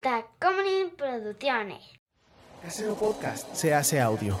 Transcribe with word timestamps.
Tacomunin 0.00 0.96
Producciones. 0.96 1.82
Casero 2.62 2.94
Podcast 2.94 3.54
se 3.54 3.74
hace 3.74 4.00
audio. 4.00 4.34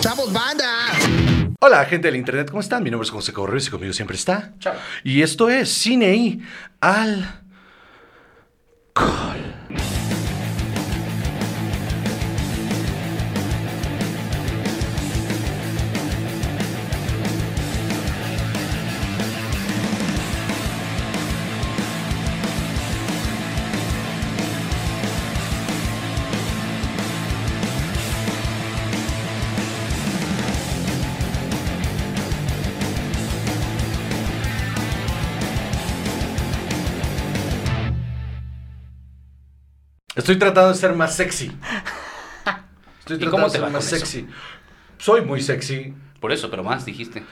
¡Chavos, 0.00 0.32
banda! 0.32 0.66
Hola, 1.60 1.84
gente 1.84 2.08
del 2.08 2.16
internet, 2.16 2.48
¿cómo 2.50 2.60
están? 2.60 2.82
Mi 2.82 2.90
nombre 2.90 3.04
es 3.06 3.12
José 3.12 3.32
Correos 3.32 3.68
y 3.68 3.70
conmigo 3.70 3.92
siempre 3.92 4.16
está. 4.16 4.52
Chao. 4.58 4.74
Y 5.04 5.22
esto 5.22 5.48
es 5.48 5.68
Cine 5.68 6.12
y 6.16 6.42
al. 6.80 7.40
Estoy 40.32 40.48
tratando 40.48 40.70
de 40.72 40.78
ser 40.78 40.94
más 40.94 41.14
sexy. 41.14 41.52
Estoy 43.00 43.16
¿Y 43.16 43.20
tratando 43.20 43.30
cómo 43.30 43.44
de 43.44 43.50
te 43.50 43.58
ser 43.58 43.62
va 43.64 43.68
más 43.68 43.84
con 43.86 43.96
eso? 43.96 44.06
sexy. 44.06 44.26
Soy 44.96 45.20
muy 45.20 45.42
sexy. 45.42 45.92
Por 46.20 46.32
eso, 46.32 46.48
pero 46.50 46.64
más 46.64 46.86
dijiste. 46.86 47.22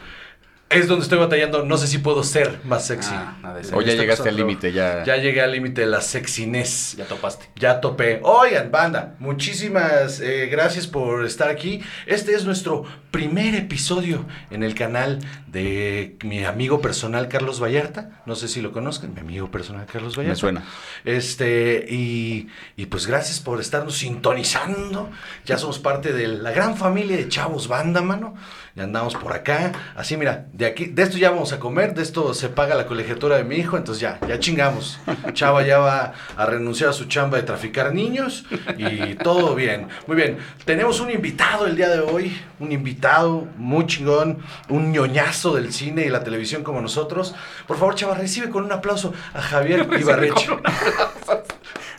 Es 0.68 0.86
donde 0.86 1.05
estoy 1.05 1.18
batallando. 1.18 1.64
No 1.64 1.78
sé 1.78 1.86
si 1.86 1.98
puedo 1.98 2.22
ser 2.22 2.60
más 2.64 2.86
sexy. 2.86 3.12
Ah, 3.14 3.38
nada 3.42 3.58
de. 3.58 3.74
O 3.74 3.80
ya 3.80 3.94
llegaste 3.94 4.28
al 4.28 4.36
límite, 4.36 4.72
ya. 4.72 5.02
Ya 5.02 5.16
llegué 5.16 5.41
al 5.41 5.50
límite 5.50 5.80
de 5.80 5.86
la 5.86 6.02
sexiness. 6.02 6.94
Ya 6.98 7.06
topaste. 7.06 7.47
Ya 7.56 7.80
topé. 7.80 8.20
Oigan, 8.22 8.70
banda, 8.70 9.16
muchísimas 9.19 10.20
eh, 10.20 10.47
gracias 10.47 10.86
por 10.86 11.25
estar 11.25 11.48
aquí. 11.48 11.80
Este 12.06 12.34
es 12.34 12.44
nuestro 12.44 12.84
primer 13.10 13.55
episodio 13.55 14.27
en 14.50 14.62
el 14.62 14.75
canal 14.75 15.20
de 15.51 16.17
mi 16.23 16.45
amigo 16.45 16.81
personal 16.81 17.29
Carlos 17.29 17.61
Vallarta. 17.61 18.23
No 18.27 18.34
sé 18.37 18.48
si 18.48 18.61
lo 18.61 18.73
conozcan, 18.73 19.15
mi 19.15 19.20
amigo 19.20 19.51
personal 19.51 19.87
Carlos 19.87 20.17
Vallarta. 20.17 20.34
Me 20.34 20.37
suena. 20.37 20.65
Este, 21.05 21.87
y, 21.89 22.48
y 22.77 22.87
pues 22.87 23.06
gracias 23.06 23.41
por 23.41 23.61
estarnos 23.61 23.98
sintonizando. 23.98 25.11
Ya 25.45 25.59
somos 25.59 25.78
parte 25.78 26.12
de 26.12 26.28
la 26.28 26.53
gran 26.53 26.77
familia 26.77 27.17
de 27.17 27.28
Chavos 27.28 27.67
Banda, 27.69 28.01
mano. 28.01 28.34
Ya 28.77 28.84
andamos 28.84 29.15
por 29.17 29.33
acá. 29.33 29.73
Así, 29.97 30.17
mira, 30.17 30.47
de 30.53 30.67
aquí, 30.67 30.87
de 30.87 31.03
esto 31.03 31.19
ya 31.19 31.31
vamos 31.31 31.53
a 31.53 31.59
comer, 31.59 31.95
de 31.95 32.03
esto 32.03 32.33
se 32.34 32.48
paga 32.48 32.77
la 32.77 32.87
colegiatura 32.87 33.37
de 33.37 33.45
mi 33.45 33.56
hijo, 33.56 33.77
entonces 33.77 34.01
ya, 34.01 34.21
ya 34.28 34.39
chingamos. 34.39 35.01
Chava 35.33 35.67
ya 35.67 35.78
va 35.78 36.12
a 36.37 36.47
renunciar 36.47 36.91
a 36.91 36.93
su 36.93 37.06
chamba 37.06 37.39
de 37.39 37.43
traficar 37.43 37.93
niños 37.93 38.45
y 38.78 39.15
todo 39.17 39.56
bien. 39.56 39.89
Muy 40.06 40.17
bien. 40.17 40.39
Tenemos 40.65 41.01
un 41.01 41.11
invitado 41.11 41.67
el 41.67 41.77
día 41.77 41.89
de 41.89 42.01
hoy, 42.01 42.41
un 42.61 42.71
invitado 42.71 43.48
muy 43.56 43.87
chingón, 43.87 44.39
un 44.69 44.93
ñoñazo 44.93 45.39
del 45.48 45.72
cine 45.72 46.05
y 46.05 46.08
la 46.10 46.22
televisión 46.22 46.62
como 46.62 46.80
nosotros. 46.80 47.34
Por 47.66 47.78
favor, 47.78 47.94
Chava, 47.94 48.14
recibe 48.14 48.50
con 48.50 48.64
un 48.64 48.72
aplauso 48.72 49.12
a 49.33 49.41
Javier 49.41 49.88
Ibarreche. 49.98 50.48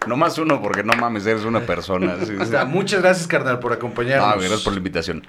No 0.08 0.18
más 0.18 0.38
uno, 0.38 0.62
porque 0.62 0.84
no 0.84 0.94
mames, 0.94 1.26
eres 1.26 1.44
una 1.44 1.62
persona. 1.62 2.18
sí, 2.20 2.28
sí. 2.28 2.38
Está, 2.42 2.66
muchas 2.66 3.02
gracias, 3.02 3.28
carnal, 3.28 3.60
por 3.60 3.74
acompañarnos. 3.74 4.28
Ah, 4.28 4.36
gracias 4.38 4.62
por 4.62 4.74
la 4.74 4.78
invitación. 4.78 5.28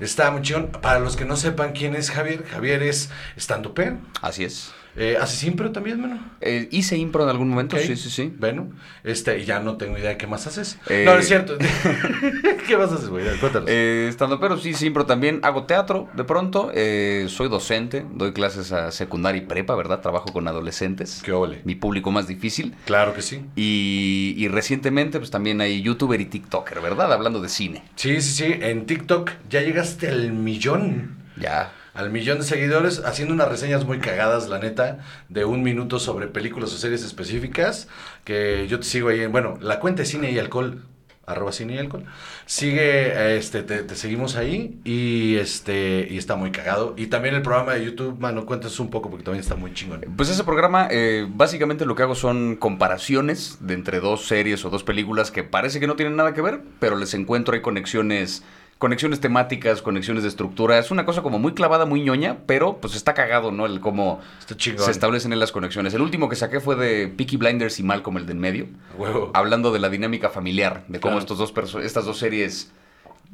Está 0.00 0.30
muy 0.30 0.42
chingón. 0.42 0.68
Para 0.68 0.98
los 0.98 1.16
que 1.16 1.24
no 1.24 1.36
sepan 1.36 1.72
quién 1.72 1.94
es 1.94 2.10
Javier, 2.10 2.44
Javier 2.46 2.82
es 2.82 3.10
estando 3.36 3.74
Así 4.20 4.44
es. 4.44 4.72
Eh, 4.96 5.16
¿Hace 5.20 5.46
impro 5.48 5.72
también, 5.72 6.00
mano? 6.00 6.18
Eh, 6.40 6.68
hice 6.70 6.96
impro 6.96 7.24
en 7.24 7.28
algún 7.30 7.48
momento, 7.48 7.76
sí, 7.78 7.96
sí, 7.96 8.10
sí. 8.10 8.32
Bueno, 8.38 8.70
este, 9.02 9.44
ya 9.44 9.58
no 9.60 9.76
tengo 9.76 9.98
idea 9.98 10.10
de 10.10 10.16
qué 10.16 10.26
más 10.26 10.46
haces. 10.46 10.78
Eh, 10.88 11.02
No, 11.04 11.14
es 11.16 11.26
cierto. 11.26 11.56
¿Qué 12.68 12.76
más 12.76 12.92
haces, 12.92 13.08
güey? 13.08 13.24
Cuéntanos. 13.38 13.68
Eh, 13.70 14.06
estando 14.08 14.38
pero 14.40 14.56
sí, 14.58 14.74
sí, 14.74 14.86
impro 14.86 15.06
también. 15.06 15.40
Hago 15.42 15.64
teatro 15.64 16.08
de 16.14 16.24
pronto. 16.24 16.70
eh, 16.74 17.26
soy 17.28 17.48
docente, 17.48 18.04
doy 18.14 18.32
clases 18.32 18.72
a 18.72 18.90
secundaria 18.92 19.42
y 19.42 19.46
prepa, 19.46 19.74
¿verdad? 19.74 20.00
Trabajo 20.00 20.26
con 20.32 20.46
adolescentes. 20.48 21.22
Qué 21.24 21.32
óvole. 21.32 21.60
Mi 21.64 21.74
público 21.74 22.10
más 22.10 22.28
difícil. 22.28 22.74
Claro 22.84 23.14
que 23.14 23.22
sí. 23.22 23.44
Y, 23.56 24.34
y 24.36 24.48
recientemente, 24.48 25.18
pues 25.18 25.30
también 25.30 25.60
hay 25.60 25.82
youtuber 25.82 26.20
y 26.20 26.26
tiktoker, 26.26 26.80
¿verdad? 26.80 27.12
Hablando 27.12 27.40
de 27.40 27.48
cine. 27.48 27.82
Sí, 27.96 28.20
sí, 28.20 28.44
sí. 28.44 28.54
En 28.60 28.86
TikTok 28.86 29.30
ya 29.50 29.60
llegaste 29.60 30.08
al 30.08 30.32
millón. 30.32 31.16
Ya. 31.36 31.72
Al 31.94 32.10
millón 32.10 32.38
de 32.38 32.44
seguidores, 32.44 33.02
haciendo 33.04 33.32
unas 33.32 33.48
reseñas 33.48 33.84
muy 33.84 34.00
cagadas, 34.00 34.48
la 34.48 34.58
neta, 34.58 34.98
de 35.28 35.44
un 35.44 35.62
minuto 35.62 36.00
sobre 36.00 36.26
películas 36.26 36.72
o 36.72 36.76
series 36.76 37.04
específicas, 37.04 37.88
que 38.24 38.66
yo 38.68 38.80
te 38.80 38.84
sigo 38.84 39.08
ahí 39.08 39.20
en, 39.20 39.30
bueno, 39.30 39.56
la 39.60 39.78
cuenta 39.78 40.02
de 40.02 40.06
cine 40.06 40.32
y 40.32 40.38
alcohol, 40.40 40.82
arroba 41.26 41.52
cine 41.52 41.74
y 41.74 41.78
alcohol, 41.78 42.04
sigue, 42.46 43.36
este, 43.36 43.62
te, 43.62 43.94
seguimos 43.94 44.36
ahí 44.36 44.78
y 44.84 45.36
este, 45.36 46.06
y 46.10 46.18
está 46.18 46.36
muy 46.36 46.50
cagado. 46.50 46.94
Y 46.96 47.06
también 47.06 47.34
el 47.34 47.42
programa 47.42 47.74
de 47.74 47.84
YouTube, 47.84 48.18
mano, 48.18 48.44
cuentas 48.44 48.78
un 48.80 48.90
poco 48.90 49.08
porque 49.08 49.24
también 49.24 49.42
está 49.42 49.56
muy 49.56 49.72
chingón. 49.72 50.02
Pues 50.16 50.28
ese 50.28 50.44
programa, 50.44 50.88
eh, 50.90 51.26
básicamente 51.28 51.86
lo 51.86 51.94
que 51.94 52.02
hago 52.02 52.14
son 52.14 52.56
comparaciones 52.56 53.58
de 53.60 53.74
entre 53.74 54.00
dos 54.00 54.26
series 54.26 54.64
o 54.64 54.70
dos 54.70 54.84
películas 54.84 55.30
que 55.30 55.44
parece 55.44 55.80
que 55.80 55.86
no 55.86 55.96
tienen 55.96 56.16
nada 56.16 56.34
que 56.34 56.42
ver, 56.42 56.60
pero 56.80 56.96
les 56.96 57.14
encuentro 57.14 57.54
ahí 57.54 57.60
conexiones, 57.60 58.42
conexiones 58.78 59.20
temáticas, 59.20 59.82
conexiones 59.82 60.22
de 60.22 60.28
estructura. 60.28 60.78
Es 60.78 60.90
una 60.90 61.04
cosa 61.04 61.22
como 61.22 61.38
muy 61.38 61.52
clavada, 61.54 61.86
muy 61.86 62.02
ñoña, 62.02 62.38
pero 62.46 62.78
pues 62.78 62.94
está 62.94 63.14
cagado, 63.14 63.50
¿no? 63.50 63.66
El 63.66 63.80
cómo 63.80 64.20
se 64.46 64.90
establecen 64.90 65.32
en 65.32 65.38
las 65.40 65.52
conexiones. 65.52 65.94
El 65.94 66.02
último 66.02 66.28
que 66.28 66.36
saqué 66.36 66.60
fue 66.60 66.76
de 66.76 67.08
Peaky 67.08 67.36
Blinders 67.36 67.78
y 67.80 67.82
Malcolm 67.82 68.16
el 68.18 68.26
de 68.26 68.32
en 68.32 68.38
medio, 68.40 68.66
Huevo. 68.98 69.30
hablando 69.34 69.72
de 69.72 69.78
la 69.78 69.88
dinámica 69.88 70.28
familiar, 70.28 70.84
de 70.88 71.00
cómo 71.00 71.14
Claro. 71.14 71.20
estos 71.20 71.38
dos 71.38 71.76
estas 71.82 72.04
dos 72.04 72.18
series, 72.18 72.72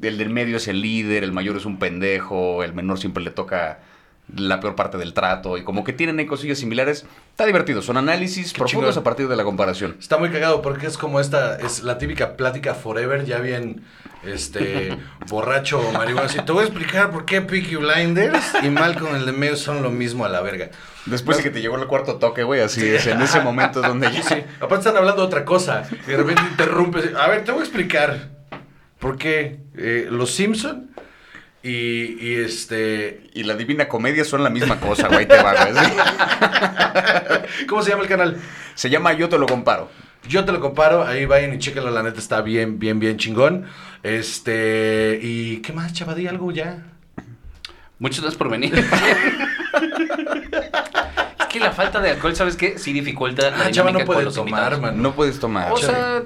el 0.01 0.17
del 0.17 0.29
medio 0.29 0.57
es 0.57 0.67
el 0.67 0.81
líder, 0.81 1.23
el 1.23 1.31
mayor 1.31 1.57
es 1.57 1.65
un 1.65 1.77
pendejo, 1.79 2.63
el 2.63 2.73
menor 2.73 2.97
siempre 2.99 3.23
le 3.23 3.31
toca 3.31 3.79
la 4.35 4.59
peor 4.59 4.75
parte 4.75 4.97
del 4.97 5.13
trato 5.13 5.57
y 5.57 5.63
como 5.63 5.83
que 5.83 5.93
tienen 5.93 6.19
ahí 6.19 6.25
cosillas 6.25 6.59
similares. 6.59 7.05
Está 7.31 7.45
divertido, 7.45 7.81
son 7.81 7.97
análisis 7.97 8.53
Qué 8.53 8.59
profundos 8.59 8.97
a 8.97 9.03
partir 9.03 9.27
de 9.27 9.35
la 9.35 9.43
comparación. 9.43 9.97
Está 9.99 10.17
muy 10.17 10.29
cagado 10.29 10.61
porque 10.61 10.87
es 10.87 10.97
como 10.97 11.19
esta, 11.19 11.57
es 11.57 11.83
la 11.83 11.97
típica 11.97 12.37
plática 12.37 12.73
forever, 12.73 13.25
ya 13.25 13.39
bien, 13.39 13.83
este, 14.23 14.97
borracho 15.27 15.79
o 15.79 15.91
marihuana. 15.91 16.27
Así, 16.27 16.39
te 16.39 16.51
voy 16.51 16.63
a 16.63 16.67
explicar 16.67 17.11
por 17.11 17.25
qué 17.25 17.41
Peaky 17.41 17.75
Blinders 17.77 18.53
y 18.63 18.69
Malcolm 18.69 19.15
el 19.15 19.25
de 19.25 19.31
medio 19.31 19.55
son 19.55 19.81
lo 19.81 19.89
mismo 19.89 20.25
a 20.25 20.29
la 20.29 20.41
verga. 20.41 20.69
Después 21.05 21.37
de 21.37 21.43
que 21.43 21.49
te 21.49 21.61
llegó 21.61 21.77
el 21.77 21.87
cuarto 21.87 22.17
toque, 22.17 22.43
güey, 22.43 22.61
así 22.61 22.87
es, 22.87 23.07
en 23.07 23.21
ese 23.21 23.39
momento 23.41 23.81
es 23.81 23.87
donde 23.87 24.09
Sí, 24.11 24.21
sí. 24.23 24.35
Aparte 24.57 24.87
están 24.87 24.97
hablando 24.97 25.21
de 25.21 25.27
otra 25.27 25.45
cosa. 25.45 25.83
Y 26.07 26.11
de 26.11 26.17
repente 26.17 26.41
interrumpes. 26.49 27.15
A 27.15 27.27
ver, 27.27 27.43
te 27.43 27.51
voy 27.51 27.61
a 27.61 27.63
explicar 27.63 28.29
por 28.99 29.17
qué 29.17 29.61
eh, 29.75 30.07
los 30.09 30.31
Simpson 30.31 30.91
y, 31.63 32.17
y 32.27 32.35
este... 32.43 33.29
Y 33.33 33.43
la 33.43 33.55
Divina 33.55 33.87
Comedia 33.87 34.25
son 34.25 34.43
la 34.43 34.49
misma 34.49 34.79
cosa, 34.79 35.07
güey, 35.07 35.27
te 35.27 35.41
va, 35.41 35.53
güey. 35.53 35.73
¿sí? 35.73 35.91
¿Cómo 37.67 37.83
se 37.83 37.91
llama 37.91 38.03
el 38.03 38.09
canal? 38.09 38.37
Se 38.75 38.89
llama 38.89 39.13
Yo 39.13 39.29
te 39.29 39.37
lo 39.37 39.45
comparo. 39.45 39.89
Yo 40.27 40.45
te 40.45 40.51
lo 40.51 40.59
comparo, 40.59 41.03
ahí 41.05 41.25
vayan 41.25 41.53
y 41.53 41.57
chéquenlo, 41.57 41.89
la 41.89 42.03
neta 42.03 42.19
está 42.19 42.41
bien, 42.41 42.77
bien, 42.77 42.99
bien 42.99 43.17
chingón. 43.17 43.65
Este, 44.03 45.19
y 45.21 45.57
¿qué 45.57 45.73
más, 45.73 45.93
chavadí? 45.93 46.27
¿Algo 46.27 46.51
ya? 46.51 46.85
Muchas 47.97 48.21
gracias 48.21 48.37
por 48.37 48.49
venir. 48.49 48.73
es 48.75 48.85
que 51.49 51.59
la 51.59 51.71
falta 51.71 51.99
de 51.99 52.11
alcohol, 52.11 52.35
¿sabes 52.35 52.55
qué? 52.55 52.77
Sí 52.77 52.93
dificulta 52.93 53.49
la 53.51 53.65
Ah, 53.65 53.71
chava 53.71 53.91
no 53.91 53.99
con 53.99 54.05
puede 54.07 54.23
los 54.23 54.35
tomar, 54.35 54.79
man. 54.79 55.01
No 55.01 55.13
puedes 55.13 55.39
tomar. 55.39 55.71
O 55.71 55.77
sea, 55.77 56.23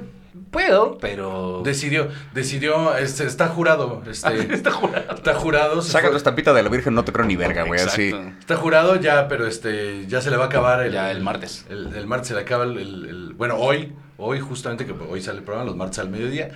puedo, 0.56 0.98
pero... 1.00 1.62
Decidió, 1.66 2.08
decidió, 2.34 2.96
este, 2.98 3.26
está 3.26 3.48
jurado, 3.50 4.02
este, 4.10 4.54
Está 4.54 4.72
jurado. 4.72 5.16
está 5.16 5.34
jurado. 5.36 5.82
Saca 5.82 6.10
tu 6.10 6.16
estampita 6.18 6.54
de 6.54 6.64
la 6.64 6.70
Virgen, 6.70 6.94
no 6.94 7.04
te 7.04 7.12
creo 7.12 7.26
ni 7.26 7.36
verga, 7.36 7.64
güey, 7.64 7.82
así. 7.82 8.14
Está 8.40 8.56
jurado 8.56 8.96
ya, 8.96 9.28
pero 9.28 9.46
este, 9.48 10.08
ya 10.08 10.22
se 10.22 10.32
le 10.32 10.38
va 10.38 10.46
a 10.46 10.48
acabar 10.48 10.82
el, 10.86 10.94
Ya 10.94 11.12
el 11.12 11.22
martes. 11.22 11.66
El, 11.70 11.94
el 11.96 12.07
martes 12.07 12.30
se 12.30 12.34
le 12.36 12.42
acaba 12.42 12.63
el, 12.63 12.78
el- 12.78 13.06
el- 13.06 13.34
bueno, 13.34 13.56
hoy, 13.57 13.94
hoy 14.17 14.39
justamente 14.39 14.85
que 14.85 14.91
hoy 14.94 15.21
sale 15.21 15.39
el 15.39 15.44
programa, 15.44 15.67
los 15.67 15.75
martes 15.75 16.00
al 16.00 16.09
mediodía, 16.09 16.51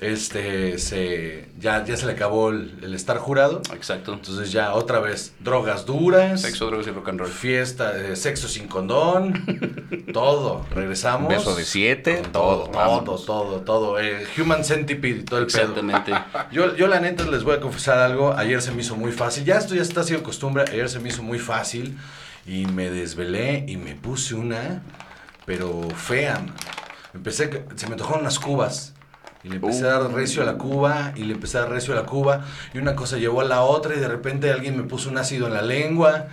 este, 0.00 0.78
se, 0.78 1.48
ya, 1.58 1.84
ya 1.84 1.96
se 1.96 2.06
le 2.06 2.12
acabó 2.12 2.50
el, 2.50 2.78
el 2.82 2.94
estar 2.94 3.16
jurado. 3.18 3.62
Exacto. 3.72 4.12
Entonces 4.12 4.50
ya 4.52 4.74
otra 4.74 4.98
vez, 5.00 5.34
drogas 5.40 5.86
duras. 5.86 6.42
Sexo, 6.42 6.66
drogas 6.66 6.86
y 6.88 6.90
rock 6.90 7.08
and 7.10 7.20
roll. 7.20 7.30
Fiesta, 7.30 7.96
eh, 7.96 8.16
sexo 8.16 8.48
sin 8.48 8.66
condón, 8.66 10.04
todo. 10.12 10.66
Regresamos. 10.74 11.28
Beso 11.28 11.54
de 11.54 11.64
siete, 11.64 12.22
todo, 12.32 12.64
todo, 12.70 13.16
todo, 13.18 13.60
todo. 13.60 14.00
eh, 14.00 14.26
human 14.36 14.64
centipede, 14.64 15.22
todo 15.22 15.38
el 15.40 15.46
pedo. 15.46 15.60
Exactamente. 15.60 16.12
Yo, 16.52 16.74
yo 16.76 16.86
la 16.86 17.00
neta 17.00 17.24
les 17.24 17.44
voy 17.44 17.54
a 17.54 17.60
confesar 17.60 17.98
algo. 17.98 18.32
Ayer 18.34 18.60
se 18.60 18.72
me 18.72 18.82
hizo 18.82 18.96
muy 18.96 19.12
fácil. 19.12 19.44
Ya 19.44 19.56
esto 19.56 19.74
ya 19.74 19.82
está 19.82 20.02
siendo 20.02 20.24
costumbre. 20.24 20.64
Ayer 20.70 20.88
se 20.88 20.98
me 21.00 21.08
hizo 21.08 21.22
muy 21.22 21.38
fácil. 21.38 21.96
Y 22.46 22.66
me 22.66 22.90
desvelé 22.90 23.64
y 23.66 23.76
me 23.76 23.94
puse 23.94 24.34
una, 24.34 24.82
pero 25.46 25.88
fea. 25.96 26.34
man. 26.34 26.54
Empecé, 27.14 27.50
que- 27.50 27.64
se 27.76 27.86
me 27.86 27.92
antojaron 27.92 28.20
unas 28.22 28.38
cubas. 28.38 28.92
Y 29.42 29.48
le 29.50 29.56
empecé 29.56 29.84
a 29.84 29.98
dar 29.98 30.10
recio 30.12 30.40
a 30.42 30.46
la 30.46 30.54
cuba, 30.54 31.12
y 31.16 31.24
le 31.24 31.34
empecé 31.34 31.58
a 31.58 31.62
dar 31.62 31.70
recio 31.70 31.92
a 31.92 31.96
la 31.96 32.06
cuba, 32.06 32.46
y 32.72 32.78
una 32.78 32.94
cosa 32.96 33.18
llevó 33.18 33.42
a 33.42 33.44
la 33.44 33.60
otra, 33.62 33.94
y 33.94 34.00
de 34.00 34.08
repente 34.08 34.50
alguien 34.50 34.74
me 34.76 34.84
puso 34.84 35.10
un 35.10 35.18
ácido 35.18 35.46
en 35.48 35.52
la 35.54 35.60
lengua, 35.62 36.28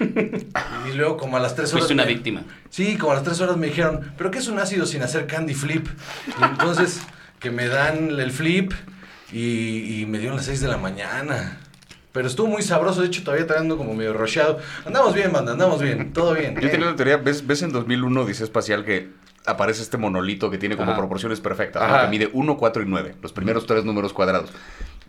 Y 0.00 0.92
luego 0.94 1.16
como 1.16 1.36
a 1.36 1.40
las 1.40 1.54
tres 1.54 1.70
horas... 1.72 1.82
Fuiste 1.86 1.94
una 1.94 2.04
me- 2.04 2.14
víctima. 2.14 2.42
Sí, 2.70 2.96
como 2.96 3.12
a 3.12 3.14
las 3.16 3.22
tres 3.24 3.40
horas 3.40 3.56
me 3.56 3.68
dijeron, 3.68 4.12
¿pero 4.18 4.30
qué 4.30 4.38
es 4.38 4.48
un 4.48 4.58
ácido 4.58 4.86
sin 4.86 5.02
hacer 5.02 5.26
candy 5.26 5.54
flip? 5.54 5.86
Y 6.40 6.44
entonces 6.44 7.00
que 7.38 7.50
me 7.50 7.68
dan 7.68 8.18
el 8.18 8.32
flip 8.32 8.72
y, 9.32 10.00
y 10.00 10.06
me 10.06 10.18
dieron 10.18 10.36
las 10.36 10.46
6 10.46 10.60
de 10.60 10.68
la 10.68 10.78
mañana. 10.78 11.58
Pero 12.14 12.28
estuvo 12.28 12.46
muy 12.46 12.62
sabroso, 12.62 13.00
de 13.00 13.08
hecho 13.08 13.24
todavía 13.24 13.44
ando 13.58 13.76
como 13.76 13.92
medio 13.92 14.12
rocheado. 14.12 14.60
Andamos 14.86 15.14
bien, 15.14 15.32
banda, 15.32 15.50
andamos 15.50 15.82
bien, 15.82 16.12
todo 16.12 16.32
bien. 16.32 16.54
Yo 16.60 16.68
eh. 16.68 16.70
tenía 16.70 16.86
una 16.86 16.94
teoría, 16.94 17.16
¿ves, 17.16 17.44
ves 17.44 17.62
en 17.62 17.72
2001 17.72 18.20
Odisea 18.20 18.44
Espacial 18.44 18.84
que 18.84 19.10
aparece 19.44 19.82
este 19.82 19.96
monolito 19.96 20.48
que 20.48 20.56
tiene 20.56 20.76
como 20.76 20.92
Ajá. 20.92 21.00
proporciones 21.00 21.40
perfectas, 21.40 22.04
que 22.04 22.10
mide 22.10 22.30
1, 22.32 22.56
4 22.56 22.82
y 22.84 22.86
9, 22.86 23.16
los 23.20 23.32
primeros 23.32 23.66
tres 23.66 23.84
números 23.84 24.12
cuadrados. 24.12 24.50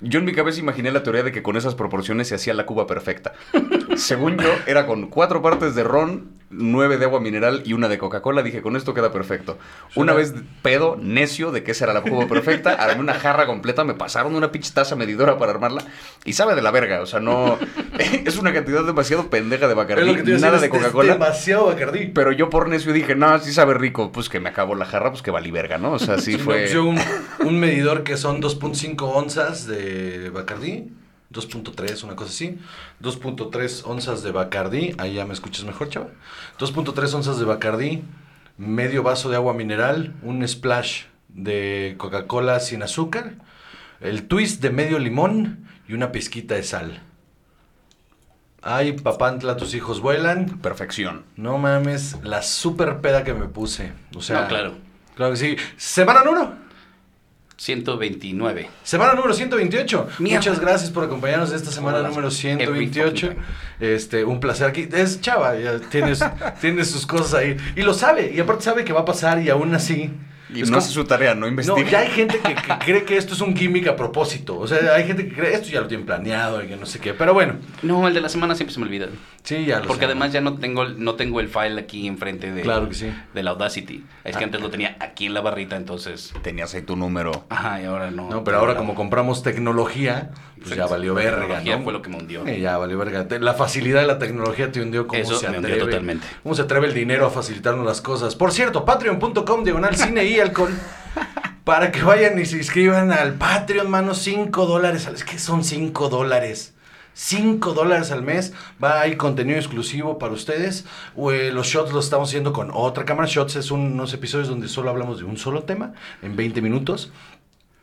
Yo 0.01 0.19
en 0.19 0.25
mi 0.25 0.33
cabeza 0.33 0.59
imaginé 0.59 0.91
la 0.91 1.03
teoría 1.03 1.23
de 1.23 1.31
que 1.31 1.41
con 1.41 1.55
esas 1.55 1.73
proporciones 1.75 2.27
se 2.27 2.35
hacía 2.35 2.53
la 2.53 2.65
cuba 2.65 2.85
perfecta. 2.85 3.33
Según 3.95 4.37
yo, 4.37 4.49
era 4.67 4.85
con 4.85 5.07
cuatro 5.07 5.41
partes 5.41 5.73
de 5.73 5.83
ron, 5.83 6.33
nueve 6.49 6.97
de 6.97 7.05
agua 7.05 7.21
mineral 7.21 7.61
y 7.65 7.73
una 7.73 7.87
de 7.87 7.97
Coca-Cola. 7.97 8.43
Dije, 8.43 8.61
con 8.61 8.75
esto 8.75 8.93
queda 8.93 9.13
perfecto. 9.13 9.57
Una 9.95 10.13
vez 10.13 10.33
pedo, 10.61 10.97
necio, 11.01 11.51
de 11.51 11.63
que 11.63 11.71
esa 11.71 11.85
era 11.85 11.93
la 11.93 12.01
cuba 12.01 12.27
perfecta, 12.27 12.73
armé 12.79 12.99
una 12.99 13.13
jarra 13.13 13.45
completa, 13.45 13.85
me 13.85 13.93
pasaron 13.93 14.35
una 14.35 14.51
pinche 14.51 14.71
taza 14.73 14.97
medidora 14.97 15.37
para 15.37 15.51
armarla 15.51 15.83
y 16.25 16.33
sabe 16.33 16.55
de 16.55 16.61
la 16.61 16.71
verga. 16.71 17.01
O 17.01 17.05
sea, 17.05 17.21
no... 17.21 17.57
es 18.25 18.37
una 18.37 18.53
cantidad 18.53 18.83
demasiado 18.83 19.29
pendeja 19.29 19.67
de 19.69 19.75
Bacardí, 19.75 20.33
nada 20.39 20.59
de 20.59 20.69
Coca-Cola. 20.69 21.13
demasiado 21.13 21.67
Bacardí. 21.67 22.07
Pero 22.07 22.33
yo 22.33 22.49
por 22.49 22.67
necio 22.67 22.91
dije, 22.91 23.15
no, 23.15 23.39
sí 23.39 23.53
sabe 23.53 23.75
rico. 23.75 24.11
Pues 24.11 24.27
que 24.27 24.41
me 24.41 24.49
acabó 24.49 24.75
la 24.75 24.85
jarra, 24.85 25.11
pues 25.11 25.21
que 25.21 25.31
valí 25.31 25.51
verga, 25.51 25.77
¿no? 25.77 25.93
O 25.93 25.99
sea, 25.99 26.17
sí 26.17 26.37
fue... 26.37 26.63
pusieron 26.63 26.87
un, 26.87 26.99
un 27.47 27.59
medidor 27.59 28.03
que 28.03 28.17
son 28.17 28.41
2.5 28.41 29.01
onzas 29.01 29.65
de 29.65 29.84
Bacardí. 30.33 30.91
2.3, 31.33 32.03
una 32.03 32.15
cosa 32.15 32.29
así. 32.29 32.57
2.3 33.01 33.83
onzas 33.85 34.23
de 34.23 34.31
Bacardí. 34.31 34.95
Ahí 34.97 35.15
ya 35.15 35.25
me 35.25 35.33
escuchas 35.33 35.65
mejor, 35.65 35.89
chava. 35.89 36.07
2.3 36.59 37.13
onzas 37.13 37.39
de 37.39 37.45
Bacardí. 37.45 38.03
Medio 38.57 39.03
vaso 39.03 39.29
de 39.29 39.35
agua 39.35 39.53
mineral. 39.53 40.13
Un 40.21 40.47
splash 40.47 41.03
de 41.29 41.95
Coca-Cola 41.97 42.59
sin 42.59 42.83
azúcar. 42.83 43.33
El 43.99 44.27
twist 44.27 44.61
de 44.61 44.69
medio 44.69 44.99
limón. 44.99 45.67
Y 45.87 45.93
una 45.93 46.11
pizquita 46.11 46.55
de 46.55 46.63
sal. 46.63 47.01
Ay, 48.67 48.93
papantla, 48.93 49.57
tus 49.57 49.75
hijos 49.75 50.01
vuelan. 50.01 50.57
Perfección. 50.59 51.23
No 51.35 51.59
mames, 51.59 52.17
la 52.23 52.41
super 52.41 52.99
peda 52.99 53.23
que 53.23 53.35
me 53.35 53.45
puse. 53.47 53.91
O 54.15 54.21
sea, 54.21 54.41
No, 54.41 54.47
claro. 54.47 54.73
Claro 55.15 55.33
que 55.33 55.37
sí. 55.37 55.55
Semana 55.77 56.23
número. 56.23 56.55
129. 57.57 58.69
Semana 58.83 59.13
número 59.13 59.33
128. 59.33 60.07
Mierda. 60.19 60.39
Muchas 60.39 60.59
gracias 60.59 60.91
por 60.91 61.03
acompañarnos 61.03 61.51
esta 61.51 61.71
semana 61.71 61.99
Hola, 61.99 62.09
número 62.09 62.27
every 62.27 62.89
128. 62.89 63.27
fucking 63.27 63.43
Este, 63.79 64.23
un 64.25 64.39
placer 64.39 64.67
aquí. 64.67 64.87
Es 64.91 65.21
chava, 65.21 65.57
ya 65.57 65.79
tienes, 65.79 66.19
tienes 66.61 66.89
sus 66.89 67.05
cosas 67.05 67.33
ahí. 67.33 67.57
Y 67.75 67.81
lo 67.81 67.93
sabe, 67.93 68.31
y 68.35 68.39
aparte 68.39 68.63
sabe 68.63 68.83
que 68.83 68.93
va 68.93 69.01
a 69.01 69.05
pasar 69.05 69.41
y 69.41 69.49
aún 69.49 69.73
así. 69.73 70.11
Y 70.55 70.61
es 70.61 70.69
no 70.71 70.77
como- 70.79 70.89
su 70.89 71.03
tarea, 71.05 71.33
no 71.35 71.41
No, 71.41 71.47
investiga. 71.47 71.89
ya 71.89 71.99
hay 71.99 72.07
gente 72.09 72.39
que, 72.39 72.55
que 72.55 72.73
cree 72.85 73.03
que 73.03 73.17
esto 73.17 73.33
es 73.33 73.41
un 73.41 73.55
gimmick 73.55 73.87
a 73.87 73.95
propósito. 73.95 74.57
O 74.57 74.67
sea, 74.67 74.93
hay 74.95 75.05
gente 75.05 75.27
que 75.27 75.33
cree 75.35 75.53
esto 75.53 75.69
ya 75.69 75.81
lo 75.81 75.87
tienen 75.87 76.05
planeado 76.05 76.63
y 76.63 76.67
que 76.67 76.75
no 76.77 76.85
sé 76.85 76.99
qué. 76.99 77.13
Pero 77.13 77.33
bueno, 77.33 77.55
No, 77.81 78.07
el 78.07 78.13
de 78.13 78.21
la 78.21 78.29
semana 78.29 78.55
siempre 78.55 78.73
se 78.73 78.79
me 78.79 78.85
olvida. 78.85 79.07
sí, 79.43 79.65
ya 79.65 79.79
lo 79.79 79.87
Porque 79.87 80.01
sé. 80.01 80.05
además 80.05 80.31
ya 80.33 80.41
no 80.41 80.55
tengo, 80.57 80.83
el- 80.83 81.03
no 81.03 81.15
tengo 81.15 81.39
el 81.39 81.49
file 81.49 81.79
aquí 81.81 82.07
enfrente 82.07 82.51
de, 82.51 82.61
Claro 82.61 82.87
que 82.89 82.95
sí. 82.95 83.11
de 83.33 83.43
la 83.43 83.51
Audacity. 83.51 84.03
Es 84.23 84.37
que 84.37 84.43
antes 84.43 84.61
lo 84.61 84.69
tenía 84.69 84.95
aquí 84.99 85.25
en 85.25 85.33
la 85.33 85.41
barrita, 85.41 85.75
entonces. 85.75 86.33
Tenías 86.41 86.73
ahí 86.73 86.81
tu 86.81 86.95
número. 86.95 87.45
Ajá, 87.49 87.81
y 87.81 87.85
ahora 87.85 88.09
no. 88.11 88.29
No, 88.29 88.43
pero 88.43 88.57
ahora 88.59 88.75
como 88.75 88.95
compramos 88.95 89.43
tecnología, 89.43 90.31
pues 90.65 90.75
ya 90.75 90.83
Exacto. 90.83 90.93
valió 90.95 91.13
La 91.13 91.19
verga, 91.21 91.39
tecnología 91.41 91.77
¿no? 91.77 91.83
fue 91.83 91.93
lo 91.93 92.01
que 92.01 92.09
me 92.09 92.17
hundió. 92.17 92.45
Eh, 92.47 92.59
ya 92.59 92.77
valió 92.77 92.97
verga. 92.97 93.25
La 93.39 93.53
facilidad 93.53 94.01
de 94.01 94.07
la 94.07 94.19
tecnología 94.19 94.71
te 94.71 94.81
hundió 94.81 95.07
como 95.07 95.21
Eso 95.21 95.35
se 95.37 95.47
me 95.49 95.57
hundió 95.57 95.73
atreve. 95.75 95.91
totalmente. 95.91 96.27
¿Cómo 96.43 96.55
se 96.55 96.61
atreve 96.63 96.87
el 96.87 96.93
dinero 96.93 97.25
a 97.27 97.29
facilitarnos 97.29 97.85
las 97.85 98.01
cosas? 98.01 98.35
Por 98.35 98.51
cierto, 98.51 98.83
patreon.com 98.85 99.63
diagonal 99.63 99.95
cine 99.95 100.25
y 100.25 100.39
alcohol. 100.39 100.73
Para 101.63 101.91
que 101.91 102.03
vayan 102.03 102.37
y 102.39 102.45
se 102.45 102.57
inscriban 102.57 103.11
al 103.11 103.33
Patreon, 103.35 103.89
mano, 103.89 104.13
5 104.13 104.65
dólares. 104.67 105.07
Es 105.11 105.23
que 105.23 105.39
son 105.39 105.63
5 105.63 106.09
dólares. 106.09 106.73
5 107.13 107.73
dólares 107.73 108.11
al 108.11 108.21
mes. 108.21 108.53
Va 108.83 108.99
a 109.01 109.07
ir 109.07 109.17
contenido 109.17 109.57
exclusivo 109.57 110.19
para 110.19 110.33
ustedes. 110.33 110.85
Eh, 111.31 111.49
los 111.53 111.65
shots 111.67 111.91
los 111.93 112.05
estamos 112.05 112.29
haciendo 112.29 112.51
con 112.53 112.69
otra 112.73 113.05
cámara. 113.05 113.27
Shots 113.27 113.55
es 113.55 113.71
un- 113.71 113.93
unos 113.93 114.13
episodios 114.13 114.47
donde 114.49 114.67
solo 114.67 114.89
hablamos 114.89 115.17
de 115.19 115.23
un 115.23 115.37
solo 115.37 115.63
tema 115.63 115.93
en 116.21 116.35
20 116.35 116.61
minutos. 116.61 117.11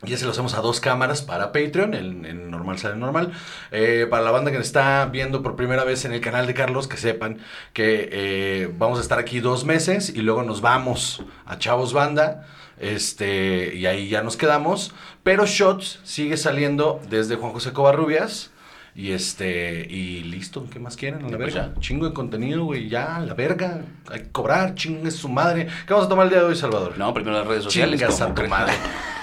Ya 0.05 0.17
se 0.17 0.25
lo 0.25 0.31
hacemos 0.31 0.53
a 0.53 0.61
dos 0.61 0.79
cámaras 0.79 1.21
para 1.21 1.51
Patreon, 1.51 1.93
en, 1.93 2.25
en 2.25 2.51
normal 2.51 2.77
sale 2.77 2.95
normal. 2.95 3.31
Eh, 3.71 4.07
para 4.09 4.23
la 4.23 4.31
banda 4.31 4.51
que 4.51 4.57
nos 4.57 4.67
está 4.67 5.05
viendo 5.05 5.41
por 5.41 5.55
primera 5.55 5.83
vez 5.83 6.05
en 6.05 6.13
el 6.13 6.21
canal 6.21 6.47
de 6.47 6.53
Carlos, 6.53 6.87
que 6.87 6.97
sepan 6.97 7.39
que 7.73 8.09
eh, 8.11 8.73
vamos 8.77 8.99
a 8.99 9.01
estar 9.01 9.19
aquí 9.19 9.39
dos 9.39 9.65
meses 9.65 10.09
y 10.09 10.21
luego 10.21 10.43
nos 10.43 10.61
vamos 10.61 11.23
a 11.45 11.57
Chavos 11.57 11.93
Banda. 11.93 12.47
Este, 12.79 13.75
y 13.75 13.85
ahí 13.85 14.09
ya 14.09 14.23
nos 14.23 14.35
quedamos. 14.35 14.93
Pero 15.23 15.45
Shots 15.45 15.99
sigue 16.03 16.37
saliendo 16.37 16.99
desde 17.09 17.35
Juan 17.35 17.51
José 17.53 17.71
Covarrubias. 17.71 18.51
Y 18.95 19.11
este, 19.11 19.87
y 19.89 20.21
listo, 20.23 20.67
¿qué 20.71 20.79
más 20.79 20.95
quieren? 20.95 21.25
A 21.25 21.29
la 21.29 21.35
Y 21.35 21.37
pues 21.37 21.55
verga. 21.55 21.73
Chingo 21.79 22.07
de 22.07 22.13
contenido, 22.13 22.65
güey, 22.65 22.89
ya, 22.89 23.15
a 23.15 23.19
la 23.21 23.33
verga. 23.33 23.81
Hay 24.11 24.19
que 24.19 24.31
cobrar, 24.31 24.75
chingue 24.75 25.09
su 25.09 25.29
madre. 25.29 25.67
¿Qué 25.87 25.93
vamos 25.93 26.05
a 26.05 26.09
tomar 26.09 26.25
el 26.25 26.29
día 26.31 26.39
de 26.41 26.45
hoy, 26.45 26.55
Salvador? 26.55 26.95
No, 26.97 27.11
primero 27.13 27.37
las 27.37 27.47
redes 27.47 27.63
sociales. 27.63 27.99
Chingas 27.99 28.21
a 28.21 28.33
tu 28.35 28.47
madre. 28.47 28.73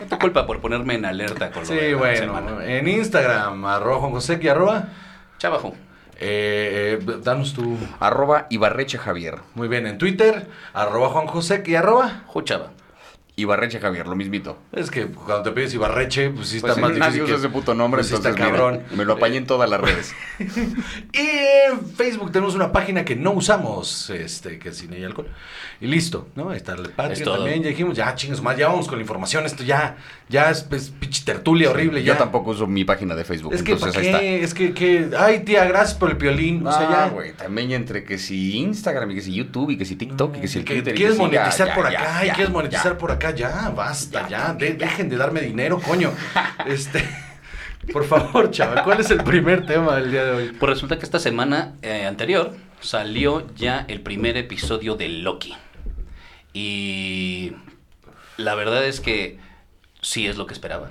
No 0.00 0.06
tu 0.06 0.18
culpa 0.18 0.46
por 0.46 0.60
ponerme 0.60 0.94
en 0.94 1.04
alerta 1.04 1.50
con 1.50 1.62
lo 1.62 1.68
Sí, 1.68 1.74
de 1.74 1.92
la 1.92 1.96
bueno, 1.98 2.16
semana. 2.40 2.64
en 2.66 2.88
Instagram, 2.88 3.64
arroba 3.64 3.98
Juan 4.00 4.12
José, 4.12 4.38
y 4.42 4.48
arroba, 4.48 4.84
Chavajo. 5.38 5.74
eh, 6.18 6.98
eh, 7.00 7.06
danos 7.22 7.54
tu, 7.54 7.78
Arroba 7.98 8.46
Ibarreche 8.50 8.98
Javier. 8.98 9.38
muy 9.54 9.68
bien, 9.68 9.86
en 9.86 9.98
Twitter, 9.98 10.46
arroba 10.74 11.08
Juan 11.10 11.26
José, 11.26 11.62
y 11.66 11.74
arroba, 11.74 12.22
Juchava. 12.26 12.70
Ibarreche 13.40 13.80
Javier, 13.80 14.06
lo 14.06 14.16
mismito. 14.16 14.58
es 14.72 14.90
que 14.90 15.06
cuando 15.06 15.42
te 15.42 15.50
pides 15.52 15.74
Ibarreche, 15.74 16.30
pues 16.30 16.48
sí 16.48 16.56
está 16.56 16.68
Pues 16.68 16.74
sí, 16.76 16.80
más 16.82 16.90
nadie 16.92 17.02
difícil 17.04 17.22
usa 17.24 17.34
que- 17.34 17.38
ese 17.40 17.48
puto 17.48 17.74
nombre, 17.74 17.98
pues 17.98 18.08
sí 18.08 18.14
entonces 18.14 18.38
está 18.40 18.50
cabrón. 18.50 18.80
mira, 18.84 18.96
me 18.96 19.04
lo 19.04 19.12
apañé 19.14 19.36
en 19.38 19.46
todas 19.46 19.68
las 19.70 19.80
redes. 19.80 20.14
Y 21.12 21.18
en 21.70 21.86
Facebook 21.96 22.32
tenemos 22.32 22.54
una 22.54 22.72
página 22.72 23.04
que 23.04 23.16
no 23.16 23.32
usamos, 23.32 24.10
este, 24.10 24.58
que 24.58 24.70
es 24.70 24.78
Cine 24.78 24.98
y 24.98 25.04
Alcohol. 25.04 25.28
Y 25.80 25.86
listo, 25.86 26.28
¿no? 26.34 26.50
Ahí 26.50 26.56
está 26.58 26.74
el 26.74 26.90
Patreon 26.90 27.36
también, 27.38 27.62
ya 27.62 27.68
dijimos, 27.70 27.96
ya 27.96 28.14
chingas 28.14 28.42
más, 28.42 28.56
ya 28.56 28.68
vamos 28.68 28.86
con 28.86 28.98
la 28.98 29.02
información, 29.02 29.46
esto 29.46 29.62
ya, 29.64 29.96
ya 30.28 30.50
es, 30.50 30.66
es 30.72 30.90
pinche 30.90 31.24
tertulia 31.24 31.70
horrible, 31.70 32.02
Yo 32.02 32.12
ya. 32.14 32.18
tampoco 32.18 32.50
uso 32.50 32.66
mi 32.66 32.84
página 32.84 33.14
de 33.14 33.24
Facebook, 33.24 33.54
Es 33.54 33.62
que, 33.62 33.72
entonces 33.72 33.94
¿para 33.96 34.06
ahí 34.08 34.14
está. 34.14 34.20
qué? 34.20 34.44
Es 34.44 34.54
que, 34.54 34.72
que, 34.74 35.10
ay, 35.18 35.40
tía, 35.40 35.64
gracias 35.64 35.96
por 35.98 36.10
el 36.10 36.16
piolín, 36.16 36.66
o 36.66 36.70
sea, 36.72 36.80
Ah, 36.88 37.06
ya. 37.06 37.08
güey, 37.08 37.32
también 37.32 37.70
entre 37.72 38.04
que 38.04 38.18
si 38.18 38.56
Instagram 38.58 39.10
y 39.12 39.14
que 39.16 39.20
si 39.22 39.32
YouTube 39.32 39.70
y 39.70 39.78
que 39.78 39.84
si 39.84 39.96
TikTok 39.96 40.36
y 40.36 40.40
que 40.42 40.48
si 40.48 40.58
el 40.58 40.64
Twitter 40.64 40.94
y 40.94 40.96
quieres 40.96 41.16
monetizar 41.18 41.68
ya, 41.68 41.74
por 41.74 41.90
ya, 41.90 42.00
acá 42.00 42.26
y 42.26 42.30
quieres 42.30 42.52
monetizar 42.52 42.92
ya. 42.92 42.98
por 42.98 43.10
acá, 43.12 43.29
ya, 43.34 43.70
basta, 43.70 44.28
ya, 44.28 44.52
de- 44.54 44.74
dejen 44.74 45.08
de 45.08 45.16
darme 45.16 45.40
dinero, 45.40 45.80
coño. 45.80 46.12
Este, 46.66 47.02
por 47.92 48.04
favor, 48.04 48.50
chaval, 48.50 48.84
¿cuál 48.84 49.00
es 49.00 49.10
el 49.10 49.22
primer 49.24 49.64
tema 49.66 49.96
del 49.96 50.10
día 50.10 50.24
de 50.24 50.30
hoy? 50.32 50.52
Pues 50.58 50.70
resulta 50.70 50.98
que 50.98 51.04
esta 51.04 51.18
semana 51.18 51.74
eh, 51.82 52.06
anterior 52.06 52.54
salió 52.80 53.46
ya 53.56 53.84
el 53.88 54.00
primer 54.00 54.36
episodio 54.36 54.96
de 54.96 55.08
Loki. 55.08 55.56
Y 56.52 57.52
la 58.36 58.54
verdad 58.54 58.84
es 58.84 59.00
que 59.00 59.38
sí 60.02 60.26
es 60.26 60.36
lo 60.36 60.46
que 60.46 60.54
esperaba. 60.54 60.90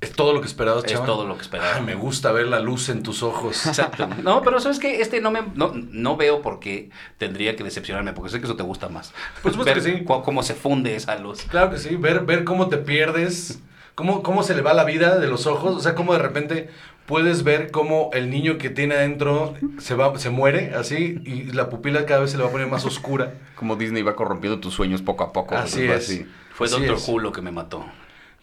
Es 0.00 0.12
todo 0.12 0.32
lo 0.32 0.40
que 0.40 0.46
esperabas, 0.46 0.84
Es 0.84 0.92
chaval. 0.92 1.06
todo 1.06 1.26
lo 1.26 1.34
que 1.36 1.42
esperaba. 1.42 1.74
Ay, 1.76 1.82
me 1.82 1.96
gusta 1.96 2.30
ver 2.30 2.46
la 2.46 2.60
luz 2.60 2.88
en 2.88 3.02
tus 3.02 3.22
ojos. 3.24 3.66
Exacto. 3.66 4.08
No, 4.22 4.42
pero 4.42 4.60
sabes 4.60 4.78
que 4.78 5.00
este 5.00 5.20
no 5.20 5.32
me 5.32 5.42
no, 5.54 5.72
no 5.74 6.16
veo 6.16 6.40
por 6.40 6.60
qué 6.60 6.90
tendría 7.18 7.56
que 7.56 7.64
decepcionarme, 7.64 8.12
porque 8.12 8.30
sé 8.30 8.38
que 8.38 8.44
eso 8.46 8.54
te 8.56 8.62
gusta 8.62 8.88
más. 8.88 9.12
Por 9.42 9.52
supuesto 9.52 9.74
Ver 9.74 9.82
que 9.82 9.98
sí. 9.98 10.04
cómo 10.04 10.42
se 10.44 10.54
funde 10.54 10.94
esa 10.94 11.16
luz. 11.18 11.42
Claro 11.50 11.70
que 11.70 11.78
sí, 11.78 11.96
ver, 11.96 12.20
ver 12.20 12.44
cómo 12.44 12.68
te 12.68 12.76
pierdes, 12.76 13.60
cómo, 13.96 14.22
cómo 14.22 14.44
se 14.44 14.54
le 14.54 14.62
va 14.62 14.72
la 14.72 14.84
vida 14.84 15.18
de 15.18 15.26
los 15.26 15.46
ojos, 15.48 15.74
o 15.74 15.80
sea, 15.80 15.96
cómo 15.96 16.12
de 16.12 16.20
repente 16.20 16.70
puedes 17.06 17.42
ver 17.42 17.72
cómo 17.72 18.10
el 18.12 18.30
niño 18.30 18.56
que 18.58 18.70
tiene 18.70 18.94
adentro 18.94 19.54
se 19.78 19.96
va, 19.96 20.16
se 20.18 20.30
muere 20.30 20.74
así 20.76 21.20
y 21.24 21.44
la 21.52 21.70
pupila 21.70 22.06
cada 22.06 22.20
vez 22.20 22.30
se 22.30 22.36
le 22.36 22.44
va 22.44 22.50
a 22.50 22.52
poner 22.52 22.68
más 22.68 22.84
oscura. 22.84 23.34
Como 23.56 23.74
Disney 23.74 24.02
va 24.04 24.14
corrompiendo 24.14 24.60
tus 24.60 24.74
sueños 24.74 25.02
poco 25.02 25.24
a 25.24 25.32
poco. 25.32 25.56
Así 25.56 25.86
pues, 25.88 26.08
es. 26.10 26.24
Fue 26.52 26.66
Así 26.68 26.76
Doctor 26.76 26.96
es. 26.98 27.08
Who 27.08 27.18
lo 27.18 27.32
que 27.32 27.42
me 27.42 27.50
mató. 27.50 27.84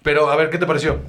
Pero, 0.03 0.29
a 0.29 0.35
ver, 0.35 0.50
¿qué 0.50 0.57
te 0.57 0.65
pareció? 0.65 1.00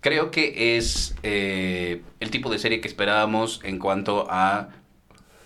Creo 0.00 0.30
que 0.30 0.76
es 0.76 1.14
eh, 1.22 2.02
el 2.20 2.30
tipo 2.30 2.50
de 2.50 2.58
serie 2.58 2.80
que 2.80 2.88
esperábamos 2.88 3.60
en 3.64 3.78
cuanto 3.78 4.26
a 4.30 4.70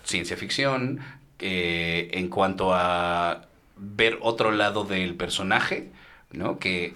ciencia 0.03 0.37
ficción, 0.37 0.99
eh, 1.39 2.09
en 2.13 2.29
cuanto 2.29 2.73
a 2.73 3.47
ver 3.77 4.17
otro 4.21 4.51
lado 4.51 4.85
del 4.85 5.15
personaje, 5.15 5.89
¿no? 6.31 6.59
Que 6.59 6.93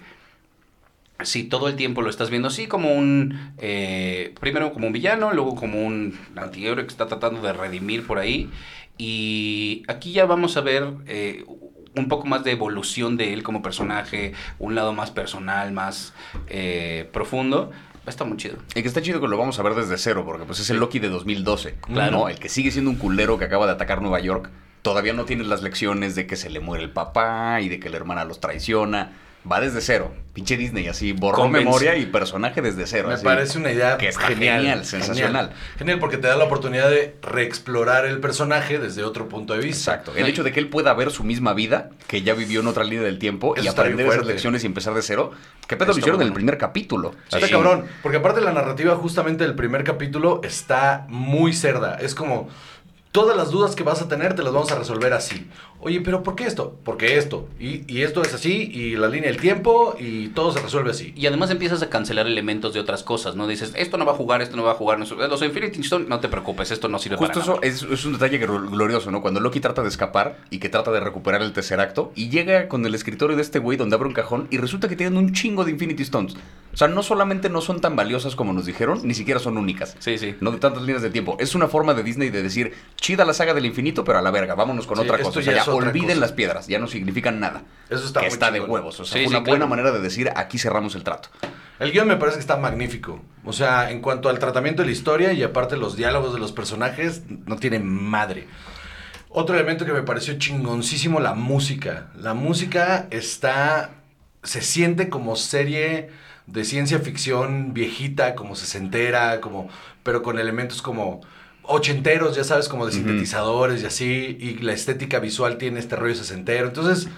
si 1.22 1.44
todo 1.44 1.68
el 1.68 1.76
tiempo 1.76 2.02
lo 2.02 2.10
estás 2.10 2.30
viendo 2.30 2.48
así 2.48 2.66
como 2.66 2.94
un, 2.94 3.52
eh, 3.58 4.32
primero 4.40 4.72
como 4.72 4.86
un 4.86 4.92
villano, 4.92 5.32
luego 5.32 5.54
como 5.54 5.84
un 5.84 6.18
antihéroe 6.36 6.84
que 6.84 6.90
está 6.90 7.06
tratando 7.08 7.42
de 7.42 7.52
redimir 7.52 8.06
por 8.06 8.18
ahí, 8.18 8.48
y 8.96 9.82
aquí 9.88 10.12
ya 10.12 10.26
vamos 10.26 10.56
a 10.56 10.60
ver 10.60 10.92
eh, 11.06 11.44
un 11.96 12.08
poco 12.08 12.26
más 12.26 12.44
de 12.44 12.52
evolución 12.52 13.16
de 13.16 13.32
él 13.32 13.42
como 13.42 13.62
personaje, 13.62 14.32
un 14.58 14.74
lado 14.74 14.92
más 14.92 15.10
personal, 15.10 15.72
más 15.72 16.12
eh, 16.48 17.08
profundo. 17.12 17.70
Está 18.06 18.24
muy 18.24 18.36
chido. 18.36 18.56
Y 18.74 18.82
que 18.82 18.88
está 18.88 19.02
chido 19.02 19.20
que 19.20 19.28
lo 19.28 19.36
vamos 19.36 19.58
a 19.58 19.62
ver 19.62 19.74
desde 19.74 19.98
cero, 19.98 20.24
porque 20.24 20.44
pues 20.44 20.60
es 20.60 20.70
el 20.70 20.78
Loki 20.78 20.98
de 20.98 21.08
2012. 21.08 21.74
Claro. 21.82 22.10
¿no? 22.12 22.28
El 22.28 22.38
que 22.38 22.48
sigue 22.48 22.70
siendo 22.70 22.90
un 22.90 22.96
culero 22.96 23.38
que 23.38 23.44
acaba 23.44 23.66
de 23.66 23.72
atacar 23.72 24.00
Nueva 24.00 24.20
York. 24.20 24.50
Todavía 24.82 25.12
no 25.12 25.26
tiene 25.26 25.44
las 25.44 25.62
lecciones 25.62 26.14
de 26.14 26.26
que 26.26 26.36
se 26.36 26.48
le 26.48 26.60
muere 26.60 26.82
el 26.82 26.90
papá 26.90 27.60
y 27.60 27.68
de 27.68 27.78
que 27.78 27.90
la 27.90 27.98
hermana 27.98 28.24
los 28.24 28.40
traiciona. 28.40 29.12
Va 29.50 29.60
desde 29.60 29.80
cero. 29.80 30.12
Pinche 30.34 30.56
Disney, 30.56 30.86
así 30.86 31.12
borró 31.12 31.38
Convence. 31.38 31.64
memoria 31.64 31.96
y 31.96 32.06
personaje 32.06 32.62
desde 32.62 32.86
cero. 32.86 33.08
Me 33.08 33.14
así. 33.14 33.24
parece 33.24 33.58
una 33.58 33.72
idea 33.72 33.96
que 33.98 34.08
está 34.08 34.28
genial, 34.28 34.58
genial, 34.60 34.84
sensacional. 34.84 35.46
Genial. 35.46 35.60
Genial, 35.78 35.98
porque 35.98 36.18
te 36.18 36.28
da 36.28 36.36
la 36.36 36.44
oportunidad 36.44 36.88
de 36.88 37.16
reexplorar 37.22 38.04
el 38.04 38.20
personaje 38.20 38.78
desde 38.78 39.02
otro 39.02 39.28
punto 39.28 39.54
de 39.54 39.60
vista. 39.60 39.92
Exacto. 39.94 40.12
El 40.14 40.26
hecho 40.26 40.44
de 40.44 40.52
que 40.52 40.60
él 40.60 40.68
pueda 40.68 40.92
ver 40.94 41.10
su 41.10 41.24
misma 41.24 41.52
vida, 41.54 41.90
que 42.06 42.22
ya 42.22 42.34
vivió 42.34 42.60
en 42.60 42.68
otra 42.68 42.84
línea 42.84 43.02
del 43.02 43.18
tiempo, 43.18 43.56
Eso 43.56 43.64
y 43.64 43.68
está 43.68 43.82
aprender 43.82 44.06
esas 44.06 44.26
lecciones 44.26 44.62
y 44.62 44.66
empezar 44.66 44.94
de 44.94 45.02
cero. 45.02 45.32
¿Qué 45.66 45.76
pedo 45.76 45.86
lo 45.86 45.92
Está 45.92 46.00
hicieron 46.00 46.20
en 46.20 46.28
el 46.28 46.32
primer 46.34 46.56
capítulo? 46.58 47.14
Está 47.24 47.46
Sí. 47.46 47.50
cabrón, 47.52 47.86
porque 48.02 48.18
aparte 48.18 48.40
la 48.40 48.52
narrativa 48.52 48.94
justamente 48.96 49.42
del 49.44 49.54
primer 49.56 49.82
capítulo 49.84 50.42
está 50.44 51.06
muy 51.08 51.52
cerda. 51.54 51.96
Es 52.00 52.14
como, 52.14 52.48
todas 53.12 53.36
las 53.36 53.50
dudas 53.50 53.74
que 53.74 53.82
vas 53.82 54.00
a 54.02 54.08
tener 54.08 54.34
te 54.34 54.42
las 54.42 54.52
vamos 54.52 54.70
a 54.70 54.76
resolver 54.78 55.12
así. 55.12 55.48
Oye, 55.80 56.00
pero 56.00 56.22
¿por 56.22 56.34
qué 56.36 56.44
esto? 56.44 56.78
Porque 56.84 57.16
esto. 57.16 57.48
Y, 57.58 57.82
y 57.92 58.02
esto 58.02 58.22
es 58.22 58.32
así, 58.34 58.70
y 58.72 58.96
la 58.96 59.08
línea 59.08 59.30
del 59.30 59.40
tiempo, 59.40 59.96
y 59.98 60.28
todo 60.28 60.52
se 60.52 60.60
resuelve 60.60 60.90
así. 60.90 61.12
Y 61.16 61.26
además 61.26 61.50
empiezas 61.50 61.82
a 61.82 61.88
cancelar 61.88 62.26
elementos 62.26 62.72
de 62.74 62.80
otras 62.80 63.02
cosas, 63.02 63.34
¿no? 63.34 63.46
Dices, 63.48 63.72
esto 63.76 63.96
no 63.96 64.04
va 64.04 64.12
a 64.12 64.14
jugar, 64.14 64.42
esto 64.42 64.56
no 64.56 64.62
va 64.62 64.72
a 64.72 64.74
jugar. 64.74 64.98
no- 64.98 65.06
Los 65.26 65.42
Infinity 65.42 65.80
Stone, 65.80 66.04
no 66.08 66.20
te 66.20 66.28
preocupes, 66.28 66.70
esto 66.70 66.86
no 66.88 66.98
sirve 66.98 67.16
Justo 67.16 67.32
para 67.40 67.42
eso 67.42 67.54
nada. 67.54 67.66
es, 67.66 67.82
es 67.82 68.04
un 68.04 68.12
detalle 68.12 68.40
glo- 68.46 68.70
glorioso, 68.70 69.10
¿no? 69.10 69.22
Cuando 69.22 69.40
Loki 69.40 69.58
trata 69.60 69.82
de 69.82 69.88
escapar 69.88 70.38
y 70.50 70.58
que 70.58 70.68
trata 70.68 70.92
de 70.92 71.00
recuperar 71.00 71.42
el 71.42 71.52
tercer 71.52 71.80
acto 71.80 72.12
y 72.14 72.28
llega 72.28 72.68
con 72.68 72.84
el 72.86 72.94
escritorio 72.94 73.34
de 73.36 73.42
este 73.42 73.58
güey 73.58 73.76
donde 73.78 73.96
abre 73.96 74.06
un 74.08 74.14
cajón 74.14 74.46
y 74.50 74.58
resulta 74.58 74.88
que 74.88 74.96
tienen 74.96 75.16
un 75.18 75.32
chingo 75.32 75.64
de 75.64 75.70
Infinity 75.72 76.02
Stones. 76.04 76.34
O 76.72 76.76
sea, 76.76 76.86
no 76.88 77.02
solamente 77.02 77.50
no 77.50 77.60
son 77.60 77.80
tan 77.80 77.96
valiosas 77.96 78.36
como 78.36 78.52
nos 78.52 78.64
dijeron, 78.64 79.00
ni 79.02 79.14
siquiera 79.14 79.40
son 79.40 79.58
únicas. 79.58 79.96
Sí, 79.98 80.18
sí. 80.18 80.36
No 80.40 80.52
de 80.52 80.58
tantas 80.58 80.82
líneas 80.82 81.02
de 81.02 81.10
tiempo. 81.10 81.36
Es 81.40 81.54
una 81.56 81.66
forma 81.66 81.94
de 81.94 82.02
Disney 82.04 82.30
de 82.30 82.42
decir, 82.42 82.74
chida 82.96 83.24
la 83.24 83.34
saga 83.34 83.54
del 83.54 83.66
infinito, 83.66 84.04
pero 84.04 84.18
a 84.18 84.22
la 84.22 84.30
verga, 84.30 84.54
vámonos 84.54 84.86
con 84.86 84.96
Sí, 84.98 85.02
otra 85.04 85.18
cosa. 85.18 85.40
O 85.40 85.42
sea, 85.42 85.64
ya 85.64 85.64
olviden 85.72 86.08
cosa. 86.10 86.20
las 86.20 86.32
piedras, 86.32 86.68
ya 86.68 86.78
no 86.78 86.86
significan 86.86 87.40
nada. 87.40 87.62
Eso 87.88 88.04
está 88.06 88.20
que 88.20 88.26
muy 88.26 88.32
está 88.32 88.50
de 88.52 88.60
huevos. 88.60 89.00
O 89.00 89.04
sea, 89.04 89.14
Sí, 89.18 89.24
fue 89.24 89.30
sí, 89.30 89.36
una 89.36 89.38
buena 89.40 89.66
claro. 89.66 89.68
manera 89.68 89.90
de 89.90 90.00
decir, 90.00 90.30
aquí 90.36 90.58
cerramos 90.58 90.94
el 90.94 91.02
trato. 91.02 91.28
El 91.80 91.90
guion 91.92 92.06
me 92.06 92.16
parece 92.16 92.36
que 92.36 92.40
está 92.42 92.56
magnífico. 92.56 93.20
O 93.44 93.52
sea, 93.52 93.90
en 93.90 94.00
cuanto 94.00 94.28
al 94.28 94.38
tratamiento 94.38 94.82
de 94.82 94.86
la 94.86 94.92
historia 94.92 95.32
y 95.32 95.42
aparte 95.42 95.76
los 95.76 95.96
diálogos 95.96 96.32
de 96.34 96.38
los 96.38 96.52
personajes, 96.52 97.22
no 97.46 97.56
tiene 97.56 97.78
madre. 97.80 98.46
Otro 99.28 99.54
elemento 99.54 99.84
que 99.86 99.92
me 99.92 100.02
pareció 100.02 100.38
chingoncísimo, 100.38 101.18
la 101.20 101.34
música. 101.34 102.10
La 102.16 102.34
música 102.34 103.08
está... 103.10 103.90
Se 104.42 104.62
siente 104.62 105.08
como 105.08 105.36
serie 105.36 106.10
de 106.52 106.64
ciencia 106.64 106.98
ficción 106.98 107.72
viejita, 107.74 108.34
como 108.34 108.56
sesentera, 108.56 109.40
como... 109.40 109.68
Pero 110.02 110.22
con 110.22 110.38
elementos 110.38 110.82
como 110.82 111.20
ochenteros, 111.62 112.34
ya 112.34 112.44
sabes, 112.44 112.68
como 112.68 112.86
de 112.86 112.92
sintetizadores 112.92 113.82
y 113.82 113.86
así. 113.86 114.36
Y 114.40 114.58
la 114.58 114.72
estética 114.72 115.18
visual 115.18 115.58
tiene 115.58 115.78
este 115.78 115.96
rollo 115.96 116.14
sesentero. 116.14 116.66
Entonces, 116.66 117.08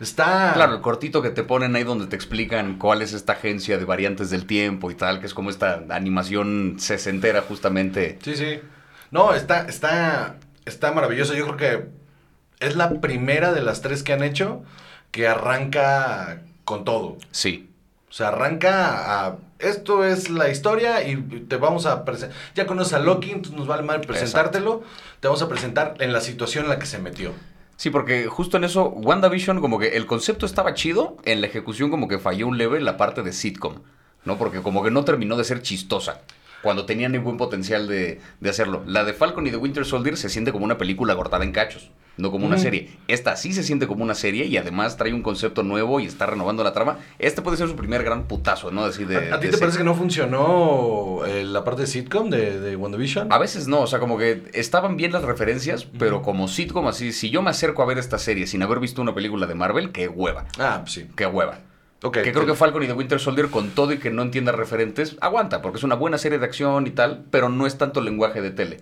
está... 0.00 0.52
Claro, 0.54 0.74
el 0.74 0.80
cortito 0.80 1.22
que 1.22 1.30
te 1.30 1.42
ponen 1.42 1.76
ahí 1.76 1.84
donde 1.84 2.06
te 2.06 2.16
explican 2.16 2.78
cuál 2.78 3.02
es 3.02 3.12
esta 3.12 3.34
agencia 3.34 3.78
de 3.78 3.84
variantes 3.84 4.30
del 4.30 4.46
tiempo 4.46 4.90
y 4.90 4.94
tal, 4.94 5.20
que 5.20 5.26
es 5.26 5.34
como 5.34 5.50
esta 5.50 5.84
animación 5.90 6.76
sesentera 6.78 7.42
justamente. 7.42 8.18
Sí, 8.22 8.36
sí. 8.36 8.60
No, 9.10 9.34
está, 9.34 9.66
está, 9.66 10.36
está 10.64 10.92
maravilloso. 10.92 11.34
Yo 11.34 11.44
creo 11.46 11.56
que 11.56 12.66
es 12.66 12.76
la 12.76 13.00
primera 13.00 13.52
de 13.52 13.62
las 13.62 13.80
tres 13.82 14.02
que 14.02 14.12
han 14.12 14.22
hecho 14.22 14.62
que 15.10 15.26
arranca 15.26 16.42
con 16.64 16.84
todo. 16.84 17.18
Sí. 17.30 17.69
O 18.10 18.12
sea, 18.12 18.28
arranca 18.28 19.26
a... 19.26 19.36
Esto 19.60 20.04
es 20.04 20.30
la 20.30 20.48
historia 20.48 21.06
y 21.06 21.16
te 21.16 21.56
vamos 21.56 21.86
a 21.86 22.04
presentar... 22.04 22.36
Ya 22.54 22.66
conoces 22.66 22.94
a 22.94 22.98
Loki, 22.98 23.30
entonces 23.30 23.56
nos 23.56 23.68
vale 23.68 23.82
mal 23.82 24.00
presentártelo. 24.00 24.82
Te 25.20 25.28
vamos 25.28 25.42
a 25.42 25.48
presentar 25.48 25.94
en 26.00 26.12
la 26.12 26.20
situación 26.20 26.64
en 26.64 26.70
la 26.70 26.78
que 26.78 26.86
se 26.86 26.98
metió. 26.98 27.32
Sí, 27.76 27.88
porque 27.88 28.26
justo 28.26 28.56
en 28.56 28.64
eso, 28.64 28.88
WandaVision, 28.88 29.60
como 29.60 29.78
que 29.78 29.96
el 29.96 30.06
concepto 30.06 30.44
estaba 30.44 30.74
chido, 30.74 31.16
en 31.24 31.40
la 31.40 31.46
ejecución 31.46 31.90
como 31.90 32.08
que 32.08 32.18
falló 32.18 32.46
un 32.48 32.58
leve 32.58 32.80
la 32.80 32.96
parte 32.96 33.22
de 33.22 33.32
sitcom, 33.32 33.76
¿no? 34.24 34.36
Porque 34.36 34.60
como 34.60 34.82
que 34.82 34.90
no 34.90 35.04
terminó 35.04 35.36
de 35.36 35.44
ser 35.44 35.62
chistosa, 35.62 36.20
cuando 36.62 36.84
tenían 36.84 37.14
el 37.14 37.20
buen 37.20 37.38
potencial 37.38 37.86
de, 37.86 38.20
de 38.40 38.50
hacerlo. 38.50 38.82
La 38.86 39.04
de 39.04 39.14
Falcon 39.14 39.46
y 39.46 39.50
de 39.50 39.56
Winter 39.56 39.86
Soldier 39.86 40.18
se 40.18 40.28
siente 40.28 40.52
como 40.52 40.66
una 40.66 40.76
película 40.76 41.16
cortada 41.16 41.42
en 41.42 41.52
cachos, 41.52 41.90
no 42.16 42.30
como 42.30 42.46
una 42.46 42.58
serie. 42.58 42.90
Esta 43.08 43.34
sí 43.36 43.52
se 43.52 43.62
siente 43.62 43.86
como 43.86 44.04
una 44.04 44.14
serie 44.14 44.44
y 44.46 44.56
además 44.58 44.96
trae 44.96 45.14
un 45.14 45.22
concepto 45.22 45.62
nuevo 45.62 46.00
y 46.00 46.06
está 46.06 46.26
renovando 46.26 46.62
la 46.62 46.72
trama. 46.72 46.98
Este 47.18 47.40
puede 47.42 47.56
ser 47.56 47.68
su 47.68 47.76
primer 47.76 48.02
gran 48.04 48.24
putazo, 48.24 48.70
¿no? 48.70 48.86
Decir, 48.86 49.06
de, 49.08 49.30
¿A, 49.32 49.36
a 49.36 49.40
ti 49.40 49.48
te 49.48 49.56
parece 49.58 49.78
que 49.78 49.84
no 49.84 49.94
funcionó 49.94 51.24
eh, 51.26 51.44
la 51.44 51.64
parte 51.64 51.82
de 51.82 51.86
sitcom 51.86 52.30
de, 52.30 52.60
de 52.60 52.76
WandaVision? 52.76 53.32
A 53.32 53.38
veces 53.38 53.68
no, 53.68 53.80
o 53.80 53.86
sea, 53.86 53.98
como 54.00 54.18
que 54.18 54.42
estaban 54.52 54.96
bien 54.96 55.12
las 55.12 55.22
referencias, 55.22 55.84
pero 55.98 56.22
como 56.22 56.48
sitcom 56.48 56.86
así, 56.88 57.12
si 57.12 57.30
yo 57.30 57.42
me 57.42 57.50
acerco 57.50 57.82
a 57.82 57.86
ver 57.86 57.98
esta 57.98 58.18
serie 58.18 58.46
sin 58.46 58.62
haber 58.62 58.80
visto 58.80 59.00
una 59.02 59.14
película 59.14 59.46
de 59.46 59.54
Marvel, 59.54 59.92
qué 59.92 60.08
hueva, 60.08 60.46
Ah, 60.58 60.78
pues 60.82 60.92
sí. 60.92 61.06
qué 61.16 61.26
hueva. 61.26 61.60
Que 62.00 62.32
creo 62.32 62.46
que 62.46 62.54
Falcon 62.54 62.82
y 62.82 62.86
The 62.86 62.94
Winter 62.94 63.20
Soldier, 63.20 63.48
con 63.50 63.70
todo 63.70 63.92
y 63.92 63.98
que 63.98 64.08
no 64.10 64.22
entienda 64.22 64.52
referentes, 64.52 65.16
aguanta, 65.20 65.60
porque 65.60 65.76
es 65.76 65.84
una 65.84 65.96
buena 65.96 66.16
serie 66.16 66.38
de 66.38 66.46
acción 66.46 66.86
y 66.86 66.90
tal, 66.90 67.24
pero 67.30 67.50
no 67.50 67.66
es 67.66 67.76
tanto 67.76 68.00
lenguaje 68.00 68.40
de 68.40 68.50
tele. 68.50 68.80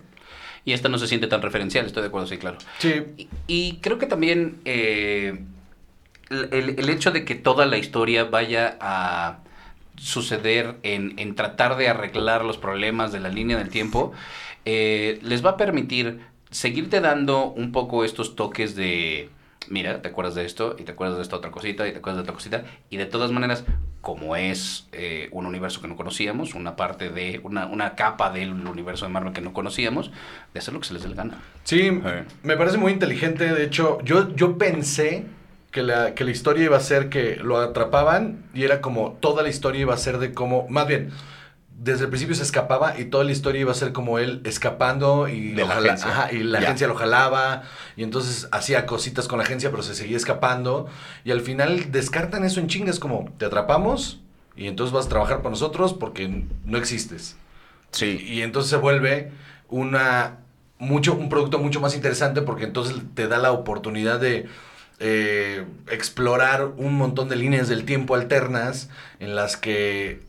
Y 0.65 0.73
esta 0.73 0.89
no 0.89 0.97
se 0.97 1.07
siente 1.07 1.27
tan 1.27 1.41
referencial, 1.41 1.85
estoy 1.85 2.01
de 2.03 2.07
acuerdo, 2.09 2.27
sí, 2.27 2.37
claro. 2.37 2.57
Sí. 2.79 3.03
Y, 3.17 3.27
y 3.47 3.77
creo 3.77 3.97
que 3.97 4.05
también 4.05 4.57
eh, 4.65 5.39
el, 6.29 6.49
el- 6.51 6.79
el 6.79 6.89
hecho 6.89 7.11
de 7.11 7.25
que 7.25 7.35
toda 7.35 7.65
la 7.65 7.77
historia 7.77 8.25
vaya 8.25 8.77
a 8.81 9.39
suceder 9.97 10.75
en, 10.83 11.17
en 11.19 11.35
tratar 11.35 11.75
de 11.77 11.89
arreglar 11.89 12.45
los 12.45 12.57
problemas 12.57 13.11
de 13.11 13.19
la 13.19 13.29
línea 13.29 13.57
del 13.57 13.69
tiempo, 13.69 14.13
eh, 14.65 15.19
les 15.23 15.43
va 15.45 15.51
a 15.51 15.57
permitir 15.57 16.21
seguirte 16.51 17.01
dando 17.01 17.45
un 17.45 17.71
poco 17.71 18.03
estos 18.03 18.35
toques 18.35 18.75
de, 18.75 19.29
mira, 19.69 20.01
te 20.01 20.09
acuerdas 20.09 20.35
de 20.35 20.45
esto 20.45 20.75
y 20.77 20.83
te 20.83 20.91
acuerdas 20.91 21.17
de 21.17 21.23
esta 21.23 21.35
otra 21.35 21.51
cosita 21.51 21.87
y 21.87 21.91
te 21.91 21.99
acuerdas 21.99 22.17
de 22.17 22.21
otra 22.23 22.33
cosita, 22.33 22.63
y 22.89 22.97
de 22.97 23.05
todas 23.05 23.31
maneras, 23.31 23.65
como 24.01 24.35
es 24.35 24.87
eh, 24.91 25.29
un 25.31 25.45
universo 25.45 25.81
que 25.81 25.87
no 25.87 25.95
conocíamos, 25.95 26.55
una 26.55 26.75
parte 26.75 27.09
de, 27.09 27.39
una, 27.43 27.65
una 27.65 27.95
capa 27.95 28.31
del 28.31 28.51
universo 28.51 29.05
de 29.05 29.11
Marvel 29.11 29.33
que 29.33 29.41
no 29.41 29.53
conocíamos, 29.53 30.11
de 30.53 30.59
hacer 30.59 30.73
lo 30.73 30.79
que 30.79 30.87
se 30.87 30.93
les 30.93 31.03
dé 31.03 31.09
la 31.09 31.15
gana. 31.15 31.41
Sí, 31.63 31.91
me 32.43 32.57
parece 32.57 32.77
muy 32.77 32.91
inteligente. 32.91 33.53
De 33.53 33.63
hecho, 33.63 33.99
yo, 34.03 34.33
yo 34.35 34.57
pensé 34.57 35.25
que 35.71 35.83
la, 35.83 36.15
que 36.15 36.23
la 36.23 36.31
historia 36.31 36.65
iba 36.65 36.77
a 36.77 36.81
ser 36.81 37.09
que 37.09 37.35
lo 37.35 37.57
atrapaban 37.57 38.43
y 38.53 38.63
era 38.63 38.81
como 38.81 39.17
toda 39.19 39.43
la 39.43 39.49
historia 39.49 39.81
iba 39.81 39.93
a 39.93 39.97
ser 39.97 40.17
de 40.17 40.33
cómo, 40.33 40.67
más 40.69 40.87
bien, 40.87 41.11
desde 41.81 42.03
el 42.03 42.09
principio 42.09 42.35
se 42.35 42.43
escapaba 42.43 42.99
y 42.99 43.05
toda 43.05 43.23
la 43.23 43.31
historia 43.31 43.61
iba 43.61 43.71
a 43.71 43.75
ser 43.75 43.93
como 43.93 44.19
él 44.19 44.41
escapando 44.43 45.27
y, 45.29 45.51
De 45.53 45.65
la 45.65 45.77
agencia. 45.77 46.09
ajá, 46.09 46.31
y 46.33 46.43
la 46.43 46.59
Ya. 46.59 46.65
agencia 46.67 46.87
lo 46.87 46.95
jalaba 46.95 47.63
y 47.95 48.03
entonces 48.03 48.49
hacía 48.51 48.85
cositas 48.85 49.27
con 49.29 49.37
la 49.39 49.45
agencia 49.45 49.71
pero 49.71 49.81
se 49.81 49.95
seguía 49.95 50.17
escapando 50.17 50.87
y 51.23 51.31
al 51.31 51.39
final 51.41 51.91
descartan 51.91 52.43
eso 52.43 52.59
en 52.59 52.67
chingas 52.67 52.99
como 52.99 53.31
te 53.37 53.45
atrapamos 53.45 54.19
y 54.57 54.67
entonces 54.67 54.93
vas 54.93 55.05
a 55.05 55.09
trabajar 55.09 55.37
para 55.37 55.51
nosotros 55.51 55.93
porque 55.93 56.43
no 56.65 56.77
existes. 56.77 57.37
Sí. 57.91 58.23
Y 58.27 58.41
entonces 58.41 58.69
se 58.69 58.75
vuelve 58.77 59.31
una 59.69 60.39
mucho 60.79 61.13
un 61.13 61.29
producto 61.29 61.59
mucho 61.59 61.79
más 61.79 61.95
interesante 61.95 62.41
porque 62.41 62.65
entonces 62.65 62.95
te 63.13 63.27
da 63.29 63.37
la 63.37 63.51
oportunidad 63.53 64.19
de 64.19 64.47
eh, 64.99 65.63
explorar 65.89 66.65
un 66.75 66.95
montón 66.95 67.29
de 67.29 67.37
líneas 67.37 67.69
del 67.69 67.85
tiempo 67.85 68.15
alternas 68.15 68.89
en 69.19 69.33
las 69.35 69.55
que 69.55 70.21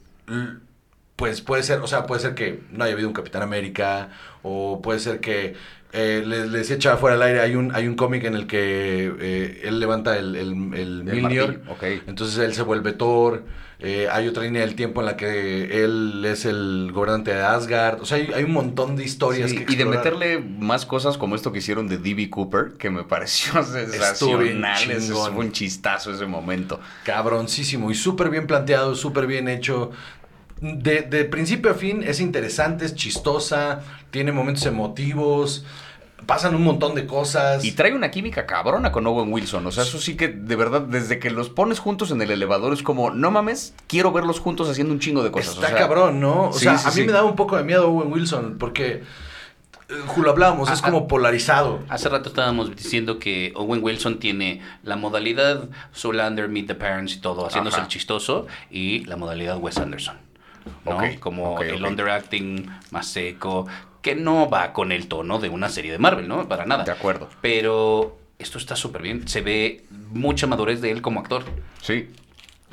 pues 1.21 1.41
puede 1.43 1.63
ser, 1.63 1.81
o 1.81 1.87
sea, 1.87 2.07
puede 2.07 2.21
ser 2.23 2.35
que 2.35 2.61
no 2.73 2.85
haya 2.85 2.95
habido 2.95 3.09
un 3.09 3.15
Capitán 3.15 3.43
América 3.43 4.09
o 4.43 4.81
puede 4.83 4.99
ser 5.01 5.21
que 5.21 5.55
eh, 5.93 6.23
le, 6.25 6.47
le 6.47 6.59
decía 6.59 6.79
Chava 6.79 6.97
fuera 6.97 7.17
del 7.17 7.23
aire, 7.23 7.41
hay 7.41 7.55
un, 7.57 7.75
hay 7.75 7.87
un 7.87 7.95
cómic 7.97 8.25
en 8.25 8.35
el 8.35 8.47
que 8.47 9.13
eh, 9.21 9.61
él 9.65 9.81
levanta 9.81 10.17
el, 10.19 10.35
el, 10.37 10.53
el 10.75 11.09
El 11.09 11.61
entonces 12.07 12.39
él 12.39 12.55
se 12.55 12.63
vuelve 12.63 12.93
Thor. 12.93 13.45
eh, 13.81 14.09
hay 14.13 14.29
otra 14.29 14.45
línea 14.45 14.61
del 14.63 14.75
tiempo 14.77 15.01
en 15.01 15.07
la 15.07 15.17
que 15.17 15.85
él 15.85 16.23
es 16.25 16.45
el 16.45 16.91
gobernante 16.93 17.33
de 17.35 17.43
Asgard. 17.43 18.01
O 18.03 18.05
sea, 18.07 18.19
hay, 18.19 18.31
hay 18.35 18.45
un 18.45 18.53
montón 18.53 18.95
de 18.97 19.05
historias 19.05 19.51
Sí, 19.51 19.65
que 19.65 19.73
y 19.73 19.77
de 19.77 19.85
meterle 19.85 20.39
más 20.39 20.87
cosas 20.87 21.19
como 21.19 21.35
esto 21.35 21.51
que 21.51 21.59
hicieron 21.59 21.89
de 21.89 21.99
D.B. 21.99 22.31
Cooper, 22.31 22.75
que 22.79 22.91
me 22.91 23.05
pareció 23.05 23.63
sensacional. 23.65 24.79
un 25.35 25.53
chistazo 25.53 26.13
ese 26.13 26.27
momento. 26.27 26.81
Cabroncísimo 27.05 27.91
y 27.91 27.95
súper 27.95 28.31
bien 28.31 28.47
planteado, 28.47 28.95
súper 28.95 29.27
bien 29.27 29.49
hecho. 29.49 29.91
De, 30.61 31.03
de 31.03 31.25
principio 31.25 31.71
a 31.71 31.75
fin 31.75 32.03
es 32.03 32.21
interesante, 32.21 32.85
es 32.85 32.95
chistosa, 32.95 33.81
tiene 34.11 34.31
momentos 34.31 34.67
emotivos, 34.67 35.65
pasan 36.27 36.55
un 36.55 36.63
montón 36.63 36.95
de 36.95 37.07
cosas. 37.07 37.65
Y 37.65 37.73
trae 37.73 37.95
una 37.95 38.11
química 38.11 38.47
cabrona 38.47 38.93
con 38.93 39.07
Owen 39.07 39.33
Wilson. 39.33 39.67
O 39.67 39.73
sea, 39.73 39.85
eso 39.85 39.99
sí 39.99 40.17
que 40.17 40.29
de 40.29 40.57
verdad, 40.57 40.83
desde 40.83 41.19
que 41.19 41.31
los 41.31 41.49
pones 41.49 41.79
juntos 41.79 42.11
en 42.11 42.23
el 42.23 42.31
elevador, 42.31 42.73
es 42.73 42.83
como, 42.83 43.11
no 43.11 43.31
mames, 43.31 43.75
quiero 43.87 44.13
verlos 44.13 44.41
juntos 44.41 44.69
haciendo 44.69 44.93
un 44.93 45.01
chingo 45.01 45.23
de 45.23 45.31
cosas. 45.31 45.55
Está 45.55 45.67
o 45.67 45.71
sea, 45.71 45.79
cabrón, 45.79 46.21
¿no? 46.21 46.51
O 46.51 46.53
sí, 46.53 46.61
sea, 46.61 46.79
sí, 46.79 46.87
a 46.87 46.91
mí 46.91 46.97
sí. 46.97 47.05
me 47.05 47.13
da 47.13 47.25
un 47.25 47.37
poco 47.37 47.57
de 47.57 47.65
miedo 47.65 47.89
Owen 47.89 48.13
Wilson 48.13 48.57
porque, 48.59 49.03
eh, 49.89 49.95
lo 50.17 50.31
hablábamos, 50.31 50.71
es 50.71 50.83
como 50.83 51.09
polarizado. 51.09 51.81
Hace 51.89 52.09
rato 52.09 52.29
estábamos 52.29 52.75
diciendo 52.77 53.19
que 53.19 53.53
Owen 53.57 53.83
Wilson 53.83 54.19
tiene 54.19 54.61
la 54.83 54.97
modalidad 54.97 55.69
Zoolander, 55.95 56.49
Meet 56.49 56.69
the 56.69 56.75
Parents 56.75 57.15
y 57.15 57.21
todo, 57.21 57.47
haciéndose 57.47 57.77
Ajá. 57.77 57.87
el 57.87 57.89
chistoso, 57.89 58.47
y 58.71 59.05
la 59.07 59.17
modalidad 59.17 59.59
Wes 59.59 59.79
Anderson. 59.79 60.30
¿No? 60.85 60.99
Como 61.21 61.61
el 61.61 61.85
underacting 61.85 62.71
más 62.91 63.07
seco, 63.09 63.67
que 64.03 64.15
no 64.15 64.49
va 64.49 64.73
con 64.73 64.93
el 64.93 65.09
tono 65.09 65.39
de 65.39 65.49
una 65.49 65.69
serie 65.69 65.93
de 65.93 65.99
Marvel, 65.99 66.27
¿no? 66.29 66.49
Para 66.49 66.65
nada. 66.67 66.85
De 66.85 66.93
acuerdo. 66.93 67.29
Pero 67.43 68.19
esto 68.39 68.59
está 68.59 68.77
súper 68.77 69.03
bien. 69.03 69.29
Se 69.29 69.43
ve 69.43 69.85
mucha 70.11 70.47
madurez 70.47 70.81
de 70.81 70.91
él 70.91 71.03
como 71.03 71.21
actor. 71.21 71.45
Sí. 71.83 72.09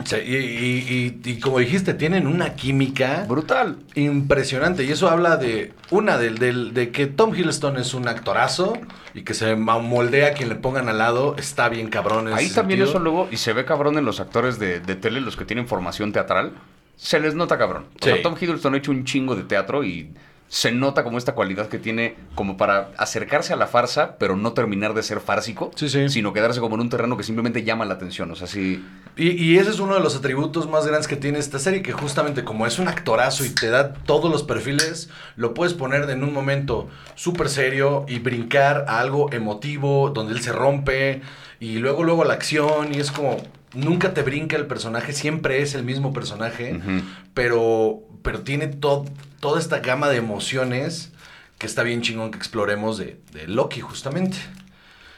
Sí, 0.06 0.16
y, 0.16 0.36
y- 0.36 1.22
y- 1.26 1.32
y 1.32 1.40
como 1.40 1.58
dijiste, 1.58 1.96
tienen 1.96 2.28
una 2.28 2.54
química 2.54 3.26
Brutal. 3.28 3.78
impresionante. 3.96 4.84
Y 4.84 4.92
eso 4.92 5.10
habla 5.10 5.38
de, 5.38 5.74
una, 5.90 6.20
del, 6.20 6.38
del- 6.38 6.74
de 6.76 6.92
que 6.92 7.08
Tom 7.08 7.34
Hiddleston 7.34 7.78
es 7.78 7.96
un 7.96 8.08
actorazo 8.08 8.74
y 9.16 9.24
que 9.24 9.34
se 9.34 9.56
moldea 9.56 10.28
a 10.28 10.32
quien 10.34 10.50
le 10.50 10.56
pongan 10.56 10.88
al 10.88 11.00
lado. 11.00 11.36
Está 11.40 11.68
bien 11.70 11.90
cabrón. 11.90 12.28
en 12.28 12.36
Ahí 12.36 12.46
ese 12.46 12.54
también 12.56 12.78
sentido. 12.82 12.92
eso 12.98 13.04
luego, 13.04 13.28
y 13.32 13.38
se 13.38 13.54
ve 13.54 13.66
cabrón 13.66 13.98
en 13.98 14.06
los 14.06 14.20
actores 14.20 14.60
de, 14.60 14.80
de 14.80 14.96
tele, 14.96 15.20
los 15.20 15.36
que 15.36 15.46
tienen 15.46 15.68
formación 15.68 16.14
teatral, 16.14 16.52
se 16.98 17.20
les 17.22 17.34
nota 17.36 17.58
cabrón. 17.58 17.86
O 18.02 18.04
Sí. 18.06 18.10
sea, 18.12 18.22
Tom 18.22 18.36
Hiddleston 18.40 18.74
ha 18.74 18.78
hecho 18.78 18.92
un 18.92 19.06
chingo 19.06 19.36
de 19.36 19.44
teatro 19.44 19.84
y 19.86 20.10
se 20.50 20.72
nota 20.72 21.04
como 21.04 21.18
esta 21.18 21.34
cualidad 21.36 21.68
que 21.68 21.78
tiene 21.78 22.16
como 22.34 22.56
para 22.56 22.92
acercarse 22.98 23.52
a 23.52 23.58
la 23.58 23.68
farsa, 23.68 24.16
pero 24.18 24.38
no 24.38 24.54
terminar 24.54 24.94
de 24.94 25.04
ser 25.04 25.20
fársico, 25.20 25.72
Sí, 25.76 25.90
sí. 25.90 26.08
sino 26.08 26.32
quedarse 26.32 26.62
como 26.62 26.76
en 26.76 26.82
un 26.82 26.90
terreno 26.90 27.18
que 27.18 27.24
simplemente 27.24 27.64
llama 27.66 27.84
la 27.84 27.96
atención. 27.96 28.32
O 28.32 28.36
sea, 28.36 28.48
sí... 28.48 28.82
Y, 29.18 29.32
y 29.32 29.58
ese 29.58 29.72
es 29.72 29.80
uno 29.80 29.96
de 29.96 30.00
los 30.00 30.16
atributos 30.16 30.70
más 30.70 30.88
grandes 30.88 31.08
que 31.10 31.18
tiene 31.18 31.40
esta 31.40 31.60
serie, 31.60 31.82
que 31.82 31.92
justamente 31.92 32.46
como 32.46 32.66
es 32.66 32.80
un 32.80 32.88
actorazo 32.88 33.44
y 33.44 33.50
te 33.50 33.70
da 33.70 33.94
todos 33.94 34.32
los 34.32 34.44
perfiles, 34.44 35.10
lo 35.36 35.54
puedes 35.54 35.74
poner 35.74 36.10
en 36.10 36.24
un 36.24 36.32
momento 36.32 36.88
súper 37.16 37.50
serio 37.50 38.06
y 38.08 38.20
brincar 38.20 38.86
a 38.88 39.00
algo 39.00 39.30
emotivo, 39.34 40.12
donde 40.12 40.32
él 40.34 40.42
se 40.42 40.54
rompe, 40.54 41.22
y 41.60 41.80
luego 41.80 42.04
luego 42.06 42.24
la 42.24 42.36
acción, 42.36 42.94
y 42.94 43.00
es 43.00 43.12
como, 43.12 43.36
nunca 43.78 44.14
te 44.14 44.22
brinca 44.24 44.56
el 44.58 44.66
personaje, 44.68 45.14
siempre 45.14 45.62
es 45.62 45.74
el 45.76 45.84
mismo 45.84 46.12
personaje, 46.14 46.80
pero, 47.34 48.02
pero 48.24 48.42
tiene 48.42 48.68
to- 48.68 49.06
toda 49.40 49.60
esta 49.60 49.80
gama 49.80 50.10
de 50.10 50.18
emociones 50.18 51.12
que 51.58 51.66
está 51.68 51.84
bien 51.84 52.02
chingón 52.02 52.32
que 52.32 52.38
exploremos 52.38 52.98
de, 52.98 53.20
de 53.32 53.48
Loki, 53.48 53.80
justamente. 53.82 54.38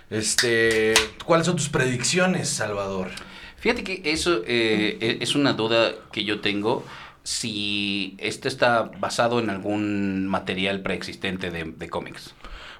Este, 0.09 0.93
¿cuáles 1.25 1.45
son 1.45 1.55
tus 1.55 1.69
predicciones, 1.69 2.49
Salvador? 2.49 3.09
Fíjate 3.57 3.83
que 3.83 4.01
eso 4.05 4.41
eh, 4.47 4.97
e- 5.01 5.17
es 5.21 5.35
una 5.35 5.53
duda 5.53 5.91
que 6.11 6.23
yo 6.23 6.39
tengo. 6.41 6.85
Si 7.23 8.15
esto 8.17 8.47
está 8.47 8.83
basado 8.99 9.39
en 9.39 9.49
algún 9.49 10.27
material 10.27 10.81
preexistente 10.81 11.51
de, 11.51 11.65
de 11.65 11.89
cómics. 11.89 12.33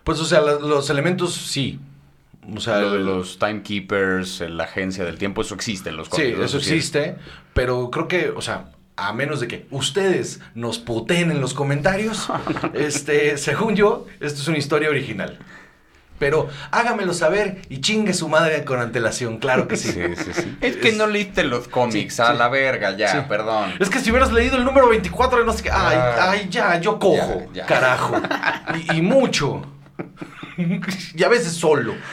Pues, 0.03 0.19
o 0.19 0.25
sea, 0.25 0.41
los 0.41 0.89
elementos 0.89 1.33
sí. 1.35 1.79
O 2.55 2.59
sea, 2.59 2.79
Lo 2.79 2.93
de 2.93 2.99
los 2.99 3.37
timekeepers, 3.37 4.41
la 4.49 4.63
agencia 4.63 5.03
del 5.05 5.17
tiempo, 5.17 5.41
eso 5.41 5.55
existe 5.55 5.89
en 5.89 5.97
los 5.97 6.09
cómics. 6.09 6.39
eso 6.39 6.59
sí 6.59 6.65
es. 6.67 6.71
existe, 6.71 7.15
pero 7.53 7.91
creo 7.91 8.07
que, 8.07 8.29
o 8.29 8.41
sea, 8.41 8.71
a 8.95 9.13
menos 9.13 9.39
de 9.39 9.47
que 9.47 9.67
ustedes 9.71 10.41
nos 10.55 10.79
puteen 10.79 11.31
en 11.31 11.41
los 11.41 11.53
comentarios, 11.53 12.27
este, 12.73 13.37
según 13.37 13.75
yo, 13.75 14.07
esto 14.19 14.41
es 14.41 14.47
una 14.47 14.57
historia 14.57 14.89
original. 14.89 15.37
Pero 16.17 16.49
hágamelo 16.71 17.13
saber 17.13 17.61
y 17.69 17.79
chingue 17.79 18.13
su 18.13 18.27
madre 18.27 18.65
con 18.65 18.81
antelación, 18.81 19.37
claro 19.37 19.67
que 19.69 19.77
sí. 19.77 19.91
Sí, 19.93 20.01
sí, 20.17 20.31
sí. 20.33 20.57
Es 20.59 20.75
que 20.75 20.91
no 20.91 21.07
leíste 21.07 21.43
los 21.45 21.67
cómics, 21.69 22.15
Sí, 22.15 22.21
a 22.21 22.31
sí. 22.33 22.37
la 22.37 22.49
verga, 22.49 22.97
ya, 22.97 23.09
Sí. 23.11 23.17
perdón. 23.29 23.71
Es 23.79 23.89
que 23.89 23.99
si 23.99 24.09
hubieras 24.11 24.31
leído 24.33 24.57
el 24.57 24.65
número 24.65 24.89
24, 24.89 25.45
no 25.45 25.53
sé 25.53 25.63
qué. 25.63 25.69
Ay, 25.71 25.95
Ah. 25.97 26.31
ay, 26.31 26.47
ya, 26.49 26.77
yo 26.81 26.99
cojo, 26.99 27.45
Ya, 27.53 27.61
ya. 27.61 27.65
carajo. 27.65 28.21
Y, 28.93 28.97
y 28.97 29.01
mucho. 29.01 29.65
y 31.15 31.23
a 31.23 31.29
veces 31.29 31.53
solo. 31.53 31.93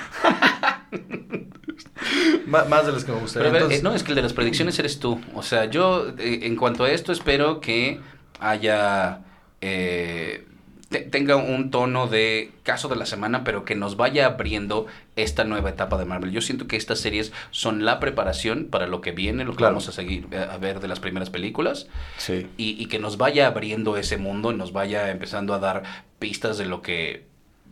Más 2.47 2.87
de 2.87 2.93
los 2.93 3.05
que 3.05 3.13
me 3.13 3.19
gustaría. 3.21 3.49
Entonces, 3.51 3.81
eh, 3.81 3.83
no, 3.83 3.95
es 3.95 4.03
que 4.03 4.13
el 4.13 4.17
de 4.17 4.23
las 4.23 4.33
predicciones 4.33 4.79
eres 4.79 4.99
tú. 5.01 5.21
O 5.35 5.43
sea, 5.43 5.65
yo 5.67 6.09
eh, 6.19 6.41
en 6.43 6.57
cuanto 6.57 6.85
a 6.85 6.91
esto 6.91 7.13
espero 7.13 7.61
que 7.61 8.01
haya... 8.41 9.21
eh, 9.61 10.47
te- 10.89 11.01
tenga 11.01 11.35
un 11.37 11.71
tono 11.73 12.07
de 12.07 12.53
caso 12.63 12.89
de 12.89 12.95
la 12.97 13.07
semana, 13.07 13.43
pero 13.43 13.65
que 13.65 13.75
nos 13.75 13.97
vaya 13.97 14.27
abriendo 14.27 14.87
esta 15.17 15.43
nueva 15.45 15.71
etapa 15.71 15.99
de 15.99 16.05
Marvel. 16.05 16.31
Yo 16.31 16.41
siento 16.41 16.69
que 16.69 16.77
estas 16.77 17.01
series 17.01 17.33
son 17.51 17.85
la 17.85 17.99
preparación 17.99 18.67
para 18.71 18.87
lo 18.87 19.01
que 19.01 19.11
viene, 19.11 19.45
lo 19.45 19.51
que 19.53 19.57
Claro. 19.59 19.73
vamos 19.75 19.89
a 19.89 19.93
seguir 19.93 20.29
a 20.37 20.57
ver 20.59 20.79
de 20.81 20.87
las 20.89 21.01
primeras 21.01 21.31
películas. 21.31 21.89
Sí. 22.19 22.47
y, 22.57 22.81
y 22.81 22.87
que 22.87 23.01
nos 23.01 23.17
vaya 23.17 23.49
abriendo 23.49 23.97
ese 23.97 24.17
mundo 24.17 24.53
y 24.53 24.57
nos 24.57 24.73
vaya 24.73 25.11
empezando 25.11 25.53
a 25.55 25.59
dar 25.59 25.83
pistas 26.21 26.57
de 26.59 26.67
lo 26.67 26.83
que 26.83 27.27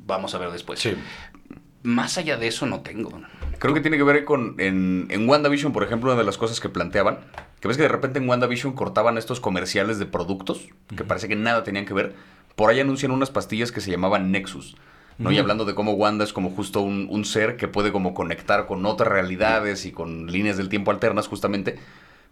vamos 0.07 0.35
a 0.35 0.38
ver 0.38 0.51
después. 0.51 0.81
Sí. 0.81 0.95
Más 1.83 2.17
allá 2.17 2.37
de 2.38 2.47
eso 2.47 2.67
no 2.67 2.81
tengo. 2.81 3.11
Creo 3.59 3.75
que 3.75 3.81
tiene 3.81 3.97
que 3.97 4.03
ver 4.03 4.25
con. 4.25 4.55
En, 4.59 5.07
en 5.11 5.29
WandaVision, 5.29 5.73
por 5.73 5.83
ejemplo, 5.83 6.11
una 6.11 6.19
de 6.19 6.25
las 6.25 6.38
cosas 6.38 6.61
que 6.61 6.69
planteaban. 6.69 7.19
Que 7.61 7.69
ves 7.69 7.77
que 7.77 7.83
de 7.83 7.88
repente 7.88 8.19
en 8.19 8.29
WandaVision 8.29 8.73
cortaban 8.73 9.19
estos 9.19 9.40
comerciales 9.40 9.99
de 9.99 10.07
productos. 10.07 10.69
Que 10.97 11.05
parece 11.05 11.29
que 11.29 11.37
nada 11.37 11.62
tenían 11.62 11.85
que 11.85 11.95
ver. 11.95 12.14
Por 12.57 12.71
ahí 12.71 12.81
anuncian 12.81 13.11
unas 13.11 13.31
pastillas 13.31 13.73
que 13.73 13.81
se 13.81 13.90
llamaban 13.90 14.31
Nexus. 14.31 14.77
¿no? 15.19 15.31
Y 15.31 15.38
hablando 15.38 15.64
de 15.64 15.75
cómo 15.75 15.93
Wanda 15.93 16.25
es 16.25 16.33
como 16.33 16.51
justo 16.51 16.81
un, 16.81 17.07
un 17.11 17.25
ser 17.25 17.57
que 17.57 17.69
puede 17.69 17.93
como 17.93 18.14
conectar 18.14 18.67
con 18.67 18.85
otras 18.87 19.09
realidades 19.09 19.87
y 19.87 19.93
con 19.93 20.27
líneas 20.27 20.57
del 20.57 20.69
tiempo 20.69 20.90
alternas, 20.90 21.29
justamente. 21.29 21.79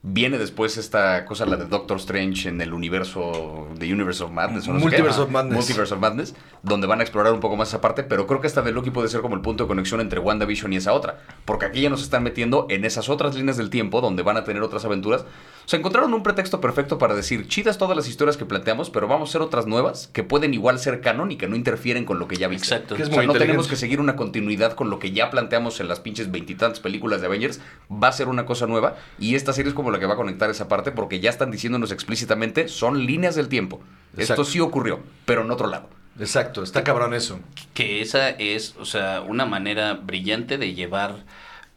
Viene 0.05 0.37
después 0.37 0.79
esta 0.79 1.25
cosa, 1.25 1.47
la 1.47 1.57
de 1.57 1.67
Doctor 1.67 1.97
Strange 1.99 2.49
en 2.49 2.61
el 2.61 2.75
universo, 2.75 3.69
The 3.79 3.93
Universe 3.93 4.25
of 4.25 4.33
Madness. 4.33 4.67
no. 4.67 4.75
Multiverse 4.75 5.21
of 5.21 5.31
Madness. 5.31 5.55
Multiverse 5.55 5.95
of 5.95 6.01
Madness, 6.01 6.35
donde 6.65 6.89
van 6.89 6.99
a 6.99 7.05
explorar 7.05 7.33
un 7.33 7.39
poco 7.39 7.57
más 7.57 7.69
esa 7.69 7.81
parte, 7.81 8.03
pero 8.03 8.27
creo 8.27 8.41
que 8.41 8.49
esta 8.49 8.63
de 8.63 8.73
Loki 8.73 8.91
puede 8.91 9.07
ser 9.07 9.21
como 9.21 9.37
el 9.37 9.43
punto 9.43 9.63
de 9.63 9.69
conexión 9.69 10.01
entre 10.01 10.19
WandaVision 10.19 10.73
y 10.73 10.77
esa 10.77 10.93
otra. 10.93 11.21
Porque 11.45 11.67
aquí 11.67 11.83
ya 11.83 11.89
nos 11.89 12.03
están 12.03 12.25
metiendo 12.25 12.67
en 12.69 12.85
esas 12.85 13.09
otras 13.09 13.37
líneas 13.37 13.57
del 13.57 13.71
tiempo 13.71 14.01
donde 14.01 14.25
van 14.25 14.37
a 14.37 14.43
tener 14.43 14.63
otras 14.65 14.85
aventuras. 14.85 15.25
O 15.65 15.69
sea, 15.69 15.79
encontraron 15.79 16.13
un 16.13 16.23
pretexto 16.23 16.61
perfecto 16.61 16.99
para 16.99 17.15
decir, 17.15 17.47
chidas 17.49 17.79
todas 17.79 17.97
las 17.97 18.09
historias 18.09 18.37
que 18.37 18.45
planteamos, 18.45 18.91
pero 18.91 19.07
vamos 19.07 19.29
a 19.29 19.31
hacer 19.31 19.43
otras 19.43 19.67
nuevas 19.67 20.09
que 20.13 20.23
pueden 20.23 20.55
igual 20.55 20.79
ser 20.79 21.01
canon 21.01 21.31
y 21.31 21.37
que 21.37 21.49
no 21.49 21.57
interfieren 21.57 22.05
con 22.05 22.19
lo 22.19 22.29
que 22.29 22.37
ya 22.37 22.49
viste. 22.49 22.75
Exacto. 22.75 22.97
Que 22.97 23.03
es 23.03 23.09
O 23.09 23.13
sea, 23.13 23.23
muy 23.23 23.27
no 23.27 23.39
tenemos 23.39 23.69
que 23.69 23.77
seguir 23.77 24.01
una 24.01 24.17
continuidad 24.17 24.73
con 24.75 24.91
lo 24.91 24.99
que 24.99 25.13
ya 25.13 25.31
planteamos 25.31 25.81
en 25.81 25.89
las 25.89 26.01
pinches 26.01 26.31
veintitantas 26.31 26.81
películas 26.81 27.21
de 27.21 27.27
Avengers. 27.27 27.61
Va 27.91 28.09
a 28.09 28.13
ser 28.13 28.29
una 28.29 28.47
cosa 28.47 28.67
nueva 28.67 28.97
y 29.19 29.35
esta 29.35 29.53
serie 29.53 29.71
es 29.71 29.75
como 29.75 29.91
la 29.91 29.99
que 29.99 30.07
va 30.07 30.15
a 30.15 30.17
conectar 30.17 30.51
esa 30.51 30.69
parte 30.69 30.93
porque 30.93 31.21
ya 31.21 31.31
están 31.31 31.51
diciéndonos 31.51 31.93
explícitamente, 31.93 32.69
son 32.69 33.07
líneas 33.07 33.35
del 33.35 33.49
tiempo. 33.49 33.81
Exacto. 34.15 34.43
Esto 34.43 34.45
sí 34.45 34.61
ocurrió, 34.61 35.01
pero 35.25 35.43
en 35.43 35.51
otro 35.51 35.69
lado. 35.69 35.89
Exacto, 36.19 36.63
está 36.63 36.85
cabrón 36.85 37.15
eso. 37.15 37.41
Que 37.75 38.03
esa 38.03 38.29
es, 38.29 38.77
o 38.79 38.85
sea, 38.85 39.23
una 39.23 39.47
manera 39.47 39.95
brillante 39.95 40.59
de 40.59 40.75
llevar 40.75 41.25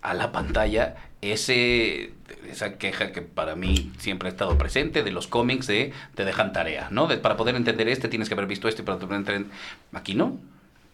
a 0.02 0.14
la 0.14 0.32
pantalla 0.32 0.96
ese 1.22 2.14
esa 2.50 2.78
queja 2.78 3.12
que 3.12 3.22
para 3.22 3.56
mí 3.56 3.92
siempre 3.98 4.30
ha 4.30 4.32
estado 4.32 4.58
presente 4.58 5.04
de 5.04 5.12
los 5.12 5.28
cómics 5.28 5.68
de 5.68 5.94
te 6.16 6.26
dejan 6.26 6.54
tarea, 6.54 6.88
¿no? 6.92 7.08
De, 7.08 7.18
para 7.18 7.38
poder 7.38 7.56
entender 7.56 7.88
este 7.90 8.08
tienes 8.08 8.28
que 8.30 8.34
haber 8.36 8.48
visto 8.48 8.68
este 8.68 8.84
para 8.84 8.98
poder 9.00 9.18
entender 9.18 9.52
aquí 9.94 10.16
no, 10.16 10.38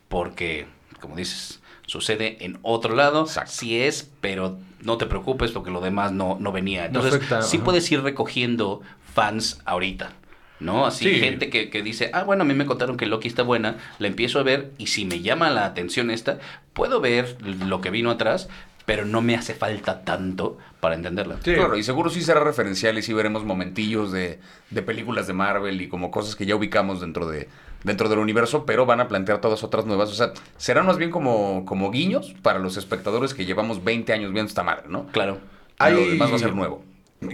porque 0.10 0.66
como 1.00 1.16
dices, 1.16 1.62
sucede 1.88 2.38
en 2.46 2.60
otro 2.62 2.96
lado, 2.96 3.24
Exacto. 3.24 3.52
sí 3.52 3.80
es, 3.80 4.10
pero 4.22 4.58
no 4.82 4.98
te 4.98 5.08
preocupes 5.08 5.52
porque 5.52 5.72
lo 5.72 5.82
demás 5.82 6.12
no, 6.12 6.38
no 6.40 6.52
venía. 6.52 6.86
Entonces, 6.86 7.20
sí 7.44 7.58
ajá. 7.58 7.64
puedes 7.66 7.92
ir 7.92 8.02
recogiendo 8.02 8.82
fans 9.14 9.62
ahorita. 9.66 10.14
¿No? 10.60 10.86
Así, 10.86 11.06
Sí. 11.06 11.20
gente 11.20 11.50
que, 11.50 11.72
que 11.72 11.82
dice, 11.82 12.12
ah, 12.14 12.22
bueno, 12.24 12.44
a 12.44 12.46
mí 12.46 12.54
me 12.54 12.68
contaron 12.68 12.96
que 12.96 13.08
Loki 13.08 13.28
está 13.28 13.42
buena, 13.42 13.78
la 13.98 14.08
empiezo 14.08 14.38
a 14.38 14.44
ver 14.44 14.70
y 14.78 14.88
si 14.88 15.06
me 15.06 15.22
llama 15.22 15.50
la 15.50 15.66
atención 15.66 16.12
esta, 16.12 16.38
puedo 16.74 17.02
ver 17.02 17.36
lo 17.42 17.82
que 17.82 17.90
vino 17.90 18.12
atrás, 18.12 18.48
pero 18.86 19.06
no 19.06 19.22
me 19.22 19.36
hace 19.36 19.54
falta 19.54 20.02
tanto 20.04 20.58
para 20.80 20.96
entenderla. 20.96 21.38
Sí. 21.44 21.54
Claro, 21.54 21.78
y 21.78 21.84
seguro 21.84 22.10
sí 22.10 22.22
será 22.22 22.40
referencial 22.44 22.98
y 22.98 23.02
sí 23.02 23.14
veremos 23.14 23.44
momentillos 23.46 24.12
de, 24.12 24.40
de 24.70 24.82
películas 24.82 25.28
de 25.28 25.34
Marvel 25.34 25.82
y 25.82 25.88
como 25.88 26.12
cosas 26.12 26.36
que 26.36 26.46
ya 26.46 26.56
ubicamos 26.56 27.02
dentro 27.02 27.28
de 27.28 27.48
dentro 27.84 28.10
del 28.10 28.20
universo, 28.20 28.64
pero 28.66 28.86
van 28.86 29.00
a 29.00 29.08
plantear 29.08 29.42
todas 29.42 29.64
otras 29.64 29.86
nuevas. 29.88 30.10
O 30.12 30.14
sea, 30.14 30.34
serán 30.58 30.86
más 30.86 30.98
bien 30.98 31.10
como, 31.10 31.66
como 31.66 31.90
guiños 31.90 32.36
para 32.44 32.60
los 32.60 32.78
espectadores 32.78 33.34
que 33.34 33.44
llevamos 33.46 33.84
20 33.84 34.14
años 34.14 34.32
viendo 34.34 34.48
esta 34.50 34.62
madre, 34.62 34.84
¿no? 34.88 35.08
Claro. 35.08 35.40
Lo 35.80 35.86
Hay- 35.86 36.10
demás 36.12 36.32
va 36.32 36.36
a 36.36 36.40
ser 36.40 36.54
nuevo. 36.54 36.84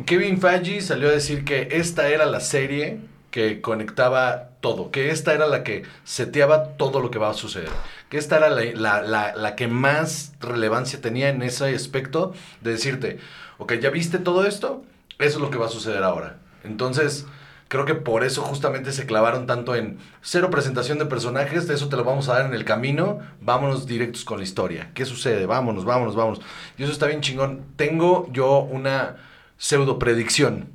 Kevin 0.05 0.39
Feige 0.39 0.79
salió 0.81 1.09
a 1.09 1.11
decir 1.11 1.43
que 1.43 1.67
esta 1.71 2.07
era 2.09 2.25
la 2.25 2.39
serie 2.39 2.99
que 3.31 3.59
conectaba 3.61 4.49
todo, 4.61 4.89
que 4.89 5.11
esta 5.11 5.33
era 5.33 5.47
la 5.47 5.63
que 5.63 5.83
seteaba 6.05 6.77
todo 6.77 7.01
lo 7.01 7.11
que 7.11 7.19
va 7.19 7.29
a 7.29 7.33
suceder, 7.33 7.69
que 8.09 8.17
esta 8.17 8.37
era 8.37 8.49
la, 8.49 8.63
la- 8.73 9.01
la- 9.01 9.35
la 9.35 9.55
que 9.55 9.67
más 9.67 10.33
relevancia 10.39 11.01
tenía 11.01 11.29
en 11.29 11.41
ese 11.41 11.73
aspecto 11.75 12.33
de 12.61 12.71
decirte, 12.71 13.19
ok, 13.57 13.73
ya 13.75 13.89
viste 13.89 14.17
todo 14.19 14.45
esto, 14.45 14.83
eso 15.19 15.37
es 15.37 15.41
lo 15.41 15.49
que 15.49 15.57
va 15.57 15.65
a 15.65 15.69
suceder 15.69 16.03
ahora. 16.03 16.37
Entonces, 16.63 17.25
creo 17.67 17.85
que 17.85 17.95
por 17.95 18.23
eso 18.23 18.41
justamente 18.43 18.91
se 18.93 19.05
clavaron 19.05 19.45
tanto 19.45 19.75
en 19.75 19.97
cero 20.21 20.49
presentación 20.49 20.99
de 20.99 21.05
personajes, 21.05 21.67
de 21.67 21.73
eso 21.73 21.89
te 21.89 21.97
lo 21.97 22.03
vamos 22.03 22.29
a 22.29 22.35
dar 22.35 22.45
en 22.45 22.53
el 22.53 22.63
camino, 22.65 23.19
vámonos 23.41 23.85
directos 23.87 24.23
con 24.23 24.37
la 24.37 24.43
historia. 24.43 24.91
¿Qué 24.93 25.05
sucede? 25.05 25.45
Vámonos, 25.45 25.83
vámonos, 25.85 26.15
vámonos. 26.15 26.39
Y 26.77 26.83
eso 26.83 26.91
está 26.91 27.07
bien 27.07 27.21
chingón. 27.21 27.65
Tengo 27.75 28.27
yo 28.31 28.59
una 28.59 29.17
pseudo 29.57 29.99
predicción. 29.99 30.69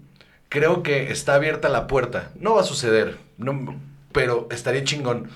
Creo 0.50 0.82
que 0.82 1.10
está 1.10 1.34
abierta 1.34 1.70
la 1.70 1.86
puerta. 1.86 2.30
No 2.38 2.54
va 2.56 2.60
a 2.60 2.64
suceder, 2.64 3.16
no, 3.38 3.80
pero 4.12 4.48
estaría 4.50 4.84
chingón. 4.84 5.30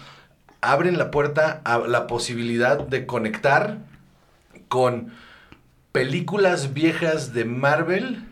Abren 0.60 0.98
la 0.98 1.10
puerta 1.10 1.60
a 1.64 1.78
la 1.78 2.06
posibilidad 2.06 2.78
de 2.78 3.06
conectar 3.06 3.78
con 4.68 5.12
películas 5.92 6.74
viejas 6.74 7.32
de 7.32 7.44
Marvel 7.44 8.24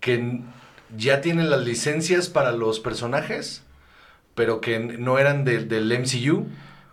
que 0.00 0.40
ya 0.96 1.20
tienen 1.20 1.50
las 1.50 1.60
licencias 1.60 2.28
para 2.28 2.52
los 2.52 2.80
personajes, 2.80 3.62
pero 4.34 4.60
que 4.60 4.78
no 4.78 5.18
eran 5.18 5.44
de- 5.44 5.64
del 5.64 5.90
MCU. 5.92 6.46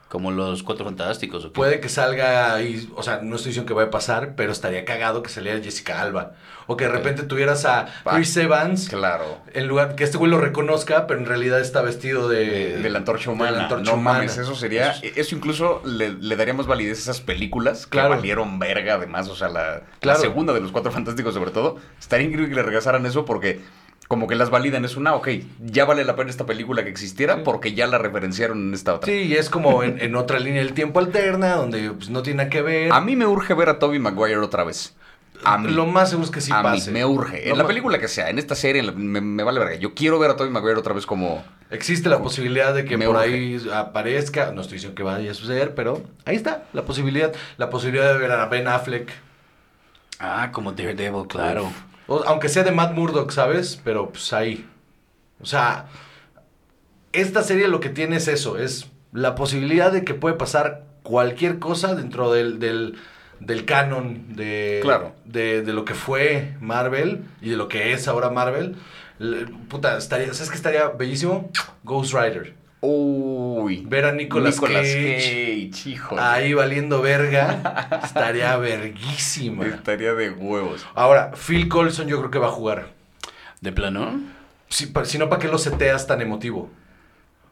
Como 0.09 0.31
los 0.31 0.61
Cuatro 0.63 0.85
Fantásticos. 0.85 1.43
¿o 1.45 1.47
qué? 1.49 1.53
Puede 1.55 1.79
que 1.79 1.89
salga 1.89 2.53
ahí, 2.53 2.89
o 2.95 3.01
sea, 3.03 3.19
no 3.23 3.35
estoy 3.35 3.49
diciendo 3.49 3.67
que 3.67 3.73
vaya 3.73 3.87
a 3.87 3.91
pasar, 3.91 4.33
pero 4.35 4.51
estaría 4.51 4.85
cagado 4.85 5.23
que 5.23 5.29
saliera 5.29 5.59
Jessica 5.61 5.99
Alba. 6.01 6.33
O 6.67 6.77
que 6.77 6.85
de 6.85 6.91
repente 6.91 7.23
tuvieras 7.23 7.65
a. 7.65 7.87
Chris 8.11 8.35
Evans, 8.37 8.87
Claro. 8.89 9.39
en 9.53 9.67
lugar 9.67 9.95
que 9.95 10.03
este 10.03 10.17
güey 10.17 10.31
lo 10.31 10.39
reconozca, 10.39 11.05
pero 11.07 11.19
en 11.19 11.25
realidad 11.25 11.59
está 11.59 11.81
vestido 11.81 12.27
de... 12.29 12.77
De 12.77 12.89
la 12.89 12.99
antorcha 12.99 13.25
de 13.29 13.35
humana. 13.35 13.51
la 13.57 13.63
antorcha 13.63 13.91
no 13.91 13.97
humana. 13.97 14.19
mames, 14.19 14.37
eso 14.37 14.55
sería. 14.55 14.91
Eso 15.15 15.35
incluso 15.35 15.81
le, 15.85 16.13
le 16.13 16.35
daría 16.35 16.53
más 16.53 16.65
validez 16.67 16.97
a 16.99 17.01
esas 17.01 17.21
películas 17.21 17.85
Claro. 17.87 18.09
que 18.11 18.15
valieron 18.17 18.57
verga, 18.59 18.95
además. 18.95 19.27
O 19.27 19.35
sea, 19.35 19.49
la, 19.49 19.81
Claro. 19.99 20.17
la 20.19 20.21
segunda 20.23 20.53
de 20.53 20.61
los 20.61 20.71
cuatro 20.71 20.91
fantásticos, 20.91 21.33
sobre 21.33 21.51
todo. 21.51 21.77
Estaría 21.99 22.25
increíble 22.25 22.49
que 22.49 22.55
le 22.55 22.63
regresaran 22.63 23.05
eso 23.05 23.25
porque. 23.25 23.59
Como 24.07 24.27
que 24.27 24.35
las 24.35 24.51
validan, 24.51 24.85
es 24.85 24.97
una, 24.97 25.15
ok, 25.15 25.29
ya 25.59 25.85
vale 25.85 26.03
la 26.05 26.15
pena 26.15 26.29
esta 26.29 26.45
película 26.45 26.83
que 26.83 26.89
existiera 26.91 27.43
porque 27.43 27.73
ya 27.73 27.87
la 27.87 27.97
referenciaron 27.97 28.67
en 28.67 28.73
esta 28.75 28.93
otra. 28.93 29.07
Sí, 29.11 29.21
y 29.23 29.33
es 29.33 29.49
como 29.49 29.81
en, 29.81 29.99
en 29.99 30.15
otra 30.15 30.37
línea 30.39 30.61
del 30.63 30.73
tiempo 30.73 30.99
alterna, 30.99 31.55
donde 31.55 31.89
pues, 31.91 32.09
no 32.11 32.21
tiene 32.21 32.37
nada 32.37 32.49
que 32.51 32.61
ver. 32.61 32.93
A 32.93 33.01
mí 33.01 33.15
me 33.15 33.25
urge 33.25 33.53
ver 33.55 33.69
a 33.69 33.79
Toby 33.79 33.97
Maguire 33.97 34.37
otra 34.37 34.63
vez. 34.63 34.95
A 35.43 35.57
mí. 35.57 35.71
Lo 35.73 35.85
más 35.87 36.09
seguro 36.11 36.25
es 36.25 36.31
que 36.31 36.39
sí 36.39 36.51
a 36.53 36.61
pase. 36.61 36.91
mí 36.91 36.99
me 36.99 37.05
urge. 37.05 37.45
Lo 37.47 37.51
En 37.53 37.57
la 37.57 37.67
película 37.67 37.97
que 37.99 38.07
sea, 38.07 38.29
en 38.29 38.37
esta 38.39 38.53
serie, 38.55 38.79
en 38.81 38.85
la- 38.87 38.91
me, 38.93 39.21
me 39.21 39.43
vale 39.43 39.59
verga. 39.59 39.75
Yo 39.75 39.93
quiero 39.95 40.17
ver 40.19 40.29
a 40.31 40.35
Toby 40.35 40.49
Maguire 40.51 40.77
otra 40.79 40.93
vez 40.93 41.05
como. 41.07 41.43
Existe 41.71 42.07
la 42.07 42.19
posibilidad 42.19 42.73
de 42.75 42.85
que 42.85 42.97
Me 42.97 43.07
por 43.07 43.15
urge. 43.15 43.25
ahí 43.27 43.69
aparezca, 43.73 44.51
no 44.51 44.61
estoy 44.61 44.75
diciendo 44.75 44.95
que 44.95 45.01
vaya 45.03 45.31
a 45.31 45.33
suceder, 45.33 45.73
pero 45.73 46.03
ahí 46.25 46.35
está 46.35 46.63
la 46.73 46.83
posibilidad. 46.85 47.33
La 47.57 47.71
posibilidad 47.71 48.13
de 48.13 48.19
ver 48.19 48.31
a 48.31 48.45
Ben 48.45 48.67
Affleck, 48.67 49.11
Ah, 50.19 50.49
como 50.51 50.71
Daredevil, 50.71 51.27
claro. 51.27 51.71
O- 52.07 52.23
aunque 52.25 52.49
sea 52.49 52.63
de 52.63 52.71
Matt 52.71 52.93
Murdock, 52.93 53.31
¿sabes? 53.31 53.79
Pero 53.83 54.09
pues 54.09 54.31
ahí. 54.33 54.65
O 55.41 55.45
sea, 55.45 55.87
esta 57.11 57.43
serie 57.43 57.67
lo 57.67 57.79
que 57.79 57.89
tiene 57.89 58.17
es 58.17 58.27
eso, 58.27 58.57
es 58.57 58.87
la 59.13 59.35
posibilidad 59.35 59.91
de 59.91 60.03
que 60.03 60.13
puede 60.13 60.35
pasar 60.35 60.83
cualquier 61.03 61.59
cosa 61.59 61.95
dentro 61.95 62.31
del, 62.31 62.59
del, 62.59 62.95
del 63.39 63.65
canon 63.65 64.35
de, 64.35 64.79
Claro. 64.81 65.13
de, 65.25 65.61
de 65.61 65.73
lo 65.73 65.85
que 65.85 65.93
fue 65.93 66.55
Marvel 66.59 67.23
y 67.41 67.49
de 67.51 67.57
lo 67.57 67.67
que 67.67 67.93
es 67.93 68.07
ahora 68.07 68.29
Marvel. 68.29 68.75
Puta, 69.69 69.97
estaría, 69.97 70.33
¿sabes 70.33 70.49
qué 70.49 70.55
estaría 70.57 70.87
bellísimo? 70.89 71.49
Ghost 71.83 72.13
Rider. 72.13 72.53
Uy. 72.87 73.83
Ver 73.87 74.05
a 74.05 74.11
Nicolas, 74.11 74.55
Nicolas 74.55 74.81
Cage, 74.83 75.69
Cage, 75.71 75.89
híjole. 75.89 76.21
ahí 76.21 76.53
valiendo 76.53 77.01
verga, 77.01 77.89
estaría 78.03 78.55
verguísima. 78.57 79.65
Estaría 79.65 80.13
de 80.13 80.29
huevos. 80.29 80.85
Ahora, 80.93 81.31
Phil 81.35 81.67
Colson 81.67 82.07
yo 82.07 82.17
creo 82.19 82.31
que 82.31 82.39
va 82.39 82.47
a 82.47 82.51
jugar. 82.51 82.89
¿De 83.61 83.71
plano? 83.71 84.19
Si, 84.69 84.87
pa- 84.87 85.05
si 85.05 85.17
no, 85.17 85.29
¿para 85.29 85.41
qué 85.41 85.47
lo 85.47 85.57
seteas 85.57 86.05
tan 86.07 86.21
emotivo? 86.21 86.69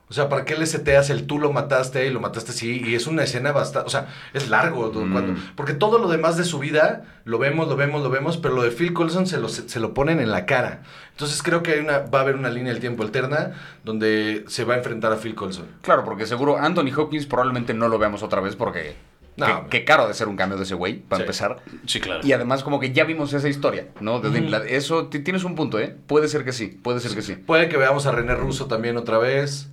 O 0.09 0.13
sea, 0.13 0.29
¿para 0.29 0.45
qué 0.45 0.55
le 0.55 0.67
seteas 0.67 1.09
el 1.09 1.25
tú 1.25 1.39
lo 1.39 1.51
mataste 1.51 2.05
y 2.05 2.11
lo 2.11 2.19
mataste 2.19 2.51
así? 2.51 2.83
Y 2.85 2.93
es 2.93 3.07
una 3.07 3.23
escena 3.23 3.51
bastante... 3.51 3.87
O 3.87 3.89
sea, 3.89 4.09
es 4.33 4.47
largo. 4.49 4.91
todo- 4.91 5.05
Mm. 5.05 5.11
cuando- 5.11 5.41
porque 5.55 5.73
todo 5.73 5.97
lo 5.97 6.07
demás 6.07 6.37
de 6.37 6.43
su 6.43 6.59
vida 6.59 7.05
lo 7.25 7.39
vemos, 7.39 7.67
lo 7.67 7.75
vemos, 7.75 8.03
lo 8.03 8.09
vemos, 8.11 8.37
pero 8.37 8.53
lo 8.53 8.61
de 8.61 8.69
Phil 8.69 8.93
Colson 8.93 9.25
se 9.25 9.39
lo, 9.39 9.49
se, 9.49 9.67
se 9.67 9.79
lo 9.79 9.93
ponen 9.95 10.19
en 10.19 10.29
la 10.29 10.45
cara. 10.45 10.83
Entonces 11.13 11.41
creo 11.43 11.61
que 11.63 11.73
hay 11.73 11.79
una, 11.79 11.99
va 11.99 12.19
a 12.19 12.21
haber 12.23 12.35
una 12.35 12.49
línea 12.49 12.71
del 12.73 12.81
tiempo 12.81 13.03
alterna 13.03 13.53
donde 13.83 14.43
se 14.47 14.63
va 14.65 14.73
a 14.73 14.77
enfrentar 14.77 15.11
a 15.13 15.17
Phil 15.17 15.35
Colson. 15.35 15.67
Claro, 15.81 16.03
porque 16.03 16.25
seguro 16.25 16.57
Anthony 16.57 16.91
Hopkins 16.97 17.25
probablemente 17.27 17.73
no 17.73 17.87
lo 17.87 17.97
veamos 17.99 18.23
otra 18.23 18.41
vez 18.41 18.55
porque. 18.55 18.95
No. 19.35 19.63
qué, 19.63 19.79
qué 19.79 19.85
caro 19.85 20.07
de 20.07 20.13
ser 20.13 20.27
un 20.27 20.35
cambio 20.35 20.57
de 20.59 20.63
ese 20.63 20.75
güey, 20.75 20.99
para 20.99 21.17
Sí. 21.17 21.23
empezar. 21.23 21.59
Sí, 21.87 21.99
claro. 21.99 22.21
Y 22.23 22.33
además, 22.33 22.63
como 22.63 22.79
que 22.79 22.91
ya 22.93 23.03
vimos 23.03 23.33
esa 23.33 23.49
historia, 23.49 23.87
¿no? 23.99 24.19
De 24.19 24.41
la- 24.41 24.59
Eso 24.65 25.07
ti- 25.07 25.19
tienes 25.21 25.43
un 25.43 25.55
punto, 25.55 25.79
¿eh? 25.79 25.95
Puede 26.05 26.27
ser 26.27 26.43
que 26.45 26.51
sí, 26.51 26.67
puede 26.67 26.99
ser 26.99 27.15
que 27.15 27.23
sí. 27.23 27.33
Puede 27.35 27.67
que 27.67 27.77
veamos 27.77 28.05
a 28.05 28.11
René 28.11 28.35
Russo 28.35 28.67
también 28.67 28.95
otra 28.95 29.17
vez, 29.17 29.69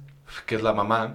que 0.47 0.55
es 0.55 0.63
la 0.63 0.73
mamá. 0.73 1.15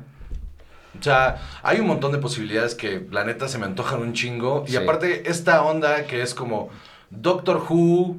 O 0.99 1.01
sea, 1.03 1.41
hay 1.63 1.79
un 1.79 1.87
montón 1.87 2.11
de 2.11 2.19
posibilidades 2.19 2.75
que 2.75 3.05
la 3.11 3.23
neta 3.23 3.47
se 3.47 3.57
me 3.57 3.65
antojan 3.65 3.99
un 4.01 4.13
chingo. 4.13 4.63
Y 4.67 4.71
Sí. 4.71 4.77
aparte, 4.77 5.27
esta 5.29 5.63
onda 5.63 6.05
que 6.05 6.21
es 6.21 6.33
como 6.35 6.69
Doctor 7.09 7.63
Who, 7.67 8.17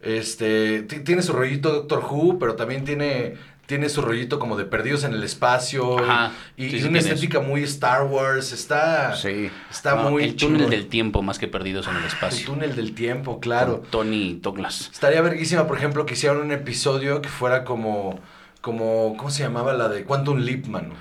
este, 0.00 0.82
ti- 0.82 1.00
tiene 1.00 1.22
su 1.22 1.32
rollito 1.32 1.72
Doctor 1.72 2.04
Who, 2.08 2.38
pero 2.38 2.54
también 2.56 2.84
tiene, 2.84 3.34
tiene 3.66 3.88
su 3.88 4.00
rollito 4.00 4.38
como 4.38 4.56
de 4.56 4.64
perdidos 4.64 5.04
en 5.04 5.12
el 5.12 5.22
espacio. 5.22 5.98
Ajá. 5.98 6.32
Y, 6.56 6.66
y 6.66 6.70
Sí, 6.70 6.80
sí 6.80 6.88
una 6.88 7.00
estética 7.00 7.40
muy 7.40 7.62
Star 7.64 8.04
Wars. 8.04 8.52
Está, 8.52 9.14
Sí. 9.16 9.50
está 9.70 9.96
No, 9.96 10.10
muy 10.10 10.24
el 10.24 10.36
túnel 10.36 10.70
del 10.70 10.86
tiempo 10.86 11.22
más 11.22 11.38
que 11.38 11.48
perdidos 11.48 11.86
en 11.88 11.94
el 11.96 12.02
El 12.02 12.06
espacio. 12.08 12.46
túnel 12.46 12.76
del 12.76 12.94
tiempo, 12.94 13.40
claro. 13.40 13.80
Con 13.80 13.90
Tony 13.90 14.38
Douglas. 14.40 14.88
Estaría 14.92 15.20
verguísima, 15.20 15.66
por 15.66 15.76
ejemplo, 15.78 16.06
que 16.06 16.14
hicieran 16.14 16.38
un 16.38 16.52
episodio 16.52 17.20
que 17.20 17.28
fuera 17.28 17.64
como, 17.64 18.20
como, 18.60 19.16
¿cómo 19.16 19.30
se 19.30 19.42
llamaba 19.42 19.72
la 19.74 19.88
de 19.88 20.04
Quantum 20.04 20.38
Leap, 20.38 20.66
mano? 20.66 20.94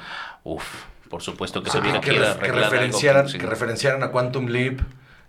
Uf, 0.44 0.64
por 1.10 1.22
supuesto 1.22 1.62
que 1.64 1.70
se 1.70 1.80
hubiera 1.80 2.02
que, 2.02 2.12
que 2.12 2.52
referenciaran, 2.52 3.28
que 3.28 3.46
referenciaran 3.46 4.02
a 4.04 4.10
Quantum 4.12 4.48
Leap. 4.48 4.80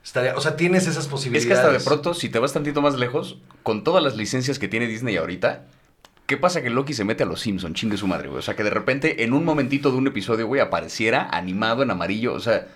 Estaría, 0.08 0.34
o 0.36 0.40
sea, 0.40 0.56
tienes 0.56 0.86
esas 0.86 1.04
Es 1.04 1.08
posibilidades. 1.10 1.46
que 1.46 1.52
hasta 1.52 1.70
de 1.70 1.80
pronto, 1.84 2.14
si 2.14 2.30
te 2.30 2.38
vas 2.38 2.54
tantito 2.54 2.80
más 2.80 2.94
lejos, 2.96 3.36
con 3.62 3.84
todas 3.84 4.02
las 4.02 4.16
licencias 4.16 4.58
que 4.58 4.66
tiene 4.66 4.86
Disney 4.86 5.16
ahorita, 5.18 5.66
¿qué 6.26 6.38
pasa 6.38 6.62
que 6.62 6.70
Loki 6.70 6.94
se 6.94 7.04
mete 7.04 7.24
a 7.24 7.26
los 7.26 7.40
Simpson? 7.42 7.74
Chingue 7.74 7.98
su 7.98 8.06
madre, 8.06 8.28
güey. 8.28 8.38
O 8.38 8.42
sea, 8.42 8.56
que 8.56 8.64
de 8.64 8.70
repente 8.70 9.22
en 9.24 9.34
un 9.34 9.44
momentito 9.44 9.90
de 9.90 9.98
un 9.98 10.06
episodio, 10.06 10.46
güey, 10.46 10.62
apareciera 10.62 11.28
animado 11.30 11.82
en 11.82 11.90
amarillo. 11.90 12.32
O 12.32 12.40
sea, 12.40 12.66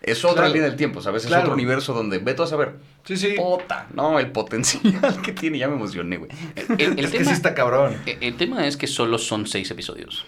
es 0.00 0.24
otra 0.24 0.42
Claro. 0.42 0.52
línea 0.54 0.68
del 0.68 0.76
tiempo, 0.76 1.00
¿sabes? 1.02 1.22
Es 1.24 1.28
Claro. 1.28 1.42
otro 1.44 1.54
universo 1.54 1.92
donde, 1.92 2.18
ve 2.18 2.34
tú 2.34 2.44
a 2.44 2.46
saber. 2.46 2.76
Sí, 3.04 3.16
sí. 3.16 3.34
Puta, 3.36 3.88
no, 3.92 4.20
el 4.20 4.30
potencial 4.30 4.82
que 5.24 5.32
tiene, 5.32 5.58
ya 5.58 5.66
me 5.66 5.74
emocioné, 5.74 6.18
güey. 6.18 6.30
El, 6.78 6.98
el 7.00 7.04
es 7.06 7.10
que 7.10 7.24
sí 7.24 7.32
está 7.32 7.52
cabrón. 7.54 7.96
el- 8.06 8.18
el 8.22 8.36
tema 8.36 8.64
es 8.68 8.76
que 8.76 8.86
solo 8.86 9.18
son 9.18 9.48
seis 9.48 9.68
episodios. 9.72 10.24